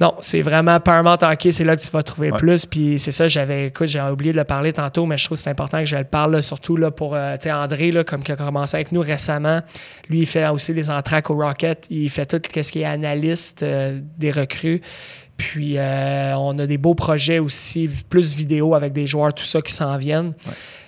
Non, 0.00 0.14
c'est 0.20 0.40
vraiment 0.40 0.80
Paramount 0.80 1.18
Hockey, 1.20 1.52
c'est 1.52 1.64
là 1.64 1.76
que 1.76 1.82
tu 1.82 1.90
vas 1.90 2.02
trouver 2.02 2.30
plus. 2.32 2.64
Puis 2.64 2.98
c'est 2.98 3.12
ça, 3.12 3.28
j'avais, 3.28 3.66
écoute, 3.66 3.86
j'ai 3.86 4.00
oublié 4.00 4.32
de 4.32 4.38
le 4.38 4.44
parler 4.44 4.72
tantôt, 4.72 5.04
mais 5.04 5.18
je 5.18 5.26
trouve 5.26 5.36
que 5.36 5.44
c'est 5.44 5.50
important 5.50 5.78
que 5.80 5.84
je 5.84 5.96
le 5.96 6.04
parle, 6.04 6.42
surtout 6.42 6.76
là, 6.76 6.90
pour 6.90 7.14
euh, 7.14 7.36
André, 7.46 7.90
là, 7.90 8.02
comme 8.02 8.22
qui 8.22 8.32
a 8.32 8.36
commencé 8.36 8.76
avec 8.76 8.92
nous 8.92 9.02
récemment. 9.02 9.60
Lui, 10.08 10.20
il 10.20 10.26
fait 10.26 10.48
aussi 10.48 10.72
les 10.72 10.90
entraques 10.90 11.28
au 11.28 11.34
Rocket. 11.34 11.86
Il 11.90 12.08
fait 12.08 12.24
tout 12.24 12.40
ce 12.62 12.72
qui 12.72 12.80
est 12.80 12.86
analyste 12.86 13.62
euh, 13.62 14.00
des 14.16 14.30
recrues. 14.30 14.80
Puis 15.36 15.76
euh, 15.76 16.34
on 16.36 16.58
a 16.58 16.66
des 16.66 16.78
beaux 16.78 16.94
projets 16.94 17.38
aussi, 17.38 17.88
plus 18.08 18.34
vidéo 18.34 18.74
avec 18.74 18.94
des 18.94 19.06
joueurs, 19.06 19.34
tout 19.34 19.44
ça 19.44 19.60
qui 19.60 19.72
s'en 19.72 19.96
viennent. 19.98 20.32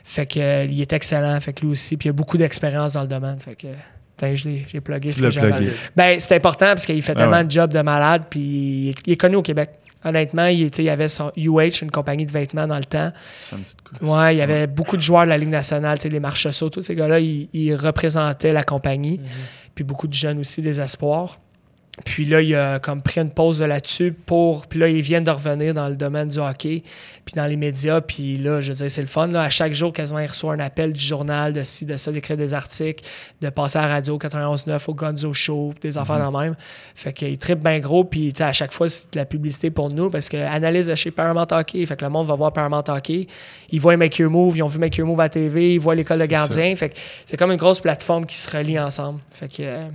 Fait 0.04 0.26
que 0.26 0.66
il 0.66 0.80
est 0.80 0.92
excellent. 0.92 1.38
Fait 1.40 1.52
que 1.52 1.62
lui 1.62 1.72
aussi, 1.72 1.98
puis 1.98 2.08
il 2.08 2.10
a 2.10 2.12
beaucoup 2.12 2.36
d'expérience 2.38 2.94
dans 2.94 3.02
le 3.02 3.08
domaine. 3.08 3.38
Fait 3.40 3.56
que 3.56 3.68
j'ai 4.34 4.80
plugué 4.80 5.12
ce 5.12 5.22
que 5.22 5.30
j'avais. 5.30 5.68
Ben, 5.96 6.18
c'est 6.18 6.36
important 6.36 6.66
parce 6.66 6.86
qu'il 6.86 7.02
fait 7.02 7.12
ah 7.16 7.20
tellement 7.20 7.44
de 7.44 7.50
jobs 7.50 7.72
de 7.72 7.80
malade, 7.80 8.24
puis 8.30 8.94
il 9.06 9.12
est 9.12 9.16
connu 9.16 9.36
au 9.36 9.42
Québec. 9.42 9.70
Honnêtement, 10.04 10.46
il, 10.46 10.68
il 10.76 10.84
y 10.84 10.90
avait 10.90 11.08
son 11.08 11.30
UH, 11.36 11.82
une 11.82 11.90
compagnie 11.90 12.26
de 12.26 12.32
vêtements 12.32 12.66
dans 12.66 12.76
le 12.76 12.84
temps. 12.84 13.12
Ouais, 14.00 14.34
il 14.34 14.38
y 14.38 14.42
avait 14.42 14.66
beaucoup 14.66 14.96
de 14.96 15.02
joueurs 15.02 15.24
de 15.24 15.28
la 15.28 15.38
Ligue 15.38 15.48
nationale, 15.48 15.96
les 16.02 16.20
Marchessault, 16.20 16.70
tous 16.70 16.82
ces 16.82 16.94
gars-là, 16.94 17.20
ils, 17.20 17.74
représentaient 17.74 18.52
la 18.52 18.64
compagnie. 18.64 19.18
Mm-hmm. 19.18 19.70
Puis 19.74 19.84
beaucoup 19.84 20.08
de 20.08 20.12
jeunes 20.12 20.40
aussi, 20.40 20.60
des 20.60 20.80
espoirs. 20.80 21.38
Puis 22.04 22.24
là, 22.24 22.40
il 22.42 22.54
a 22.54 22.78
comme 22.78 23.02
pris 23.02 23.20
une 23.20 23.30
pause 23.30 23.58
de 23.58 23.64
là-dessus 23.64 24.12
pour. 24.12 24.66
Puis 24.66 24.78
là, 24.78 24.88
ils 24.88 25.02
viennent 25.02 25.24
de 25.24 25.30
revenir 25.30 25.74
dans 25.74 25.88
le 25.88 25.96
domaine 25.96 26.28
du 26.28 26.38
hockey, 26.38 26.82
puis 27.24 27.34
dans 27.34 27.46
les 27.46 27.56
médias. 27.56 28.00
Puis 28.00 28.36
là, 28.36 28.60
je 28.60 28.72
veux 28.72 28.76
dire, 28.76 28.90
c'est 28.90 29.00
le 29.00 29.06
fun. 29.06 29.28
Là. 29.28 29.42
À 29.42 29.50
chaque 29.50 29.72
jour, 29.72 29.92
quasiment, 29.92 30.20
il 30.20 30.26
reçoit 30.26 30.54
un 30.54 30.60
appel 30.60 30.92
du 30.92 31.00
journal, 31.00 31.52
de 31.52 31.62
ci, 31.62 31.84
de 31.84 31.96
ça, 31.96 32.12
d'écrire 32.12 32.36
des 32.36 32.54
articles, 32.54 33.04
de 33.40 33.50
passer 33.50 33.78
à 33.78 33.82
la 33.82 33.88
radio 33.88 34.18
91.9 34.18 34.82
au 34.88 34.94
Gonzo 34.94 35.32
Show, 35.32 35.74
des 35.80 35.96
affaires 35.98 36.16
mm-hmm. 36.16 36.32
dans 36.32 36.40
le 36.40 36.46
même. 36.46 36.56
Fait 36.94 37.12
qu'il 37.12 37.38
tripe 37.38 37.60
bien 37.60 37.78
gros. 37.78 38.04
Puis 38.04 38.32
à 38.40 38.52
chaque 38.52 38.72
fois, 38.72 38.88
c'est 38.88 39.12
de 39.12 39.18
la 39.18 39.24
publicité 39.24 39.70
pour 39.70 39.90
nous 39.90 40.10
parce 40.10 40.28
que 40.28 40.36
analyse 40.36 40.86
de 40.86 40.94
chez 40.94 41.10
Paramount 41.10 41.46
Hockey. 41.50 41.84
Fait 41.86 41.96
que 41.96 42.04
le 42.04 42.10
monde 42.10 42.26
va 42.26 42.34
voir 42.34 42.52
Paramount 42.52 42.84
Hockey. 42.88 43.26
Ils 43.70 43.80
voient 43.80 43.96
Make 43.96 44.18
Your 44.18 44.30
Move, 44.30 44.56
ils 44.56 44.62
ont 44.62 44.68
vu 44.68 44.78
Make 44.78 44.96
Your 44.96 45.06
Move 45.06 45.20
à 45.20 45.28
TV, 45.28 45.74
ils 45.74 45.80
voient 45.80 45.94
l'école 45.94 46.18
de 46.18 46.26
gardien. 46.26 46.74
Fait 46.76 46.90
que 46.90 46.96
c'est 47.26 47.36
comme 47.36 47.52
une 47.52 47.58
grosse 47.58 47.80
plateforme 47.80 48.26
qui 48.26 48.36
se 48.36 48.54
relie 48.56 48.78
ensemble. 48.78 49.20
Fait 49.30 49.48
que. 49.48 49.62
Euh, 49.62 49.88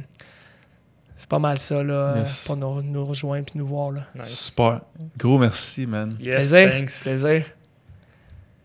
c'est 1.17 1.29
pas 1.29 1.39
mal 1.39 1.57
ça, 1.57 1.83
là, 1.83 2.25
pour 2.45 2.57
nous, 2.57 2.81
nous 2.81 3.05
rejoindre 3.05 3.47
et 3.53 3.57
nous 3.57 3.65
voir. 3.65 3.91
Là. 3.91 4.01
Super. 4.25 4.81
Gros 5.17 5.37
merci, 5.37 5.85
man. 5.85 6.15
plaisir. 6.15 6.85
Plaisir. 7.03 7.45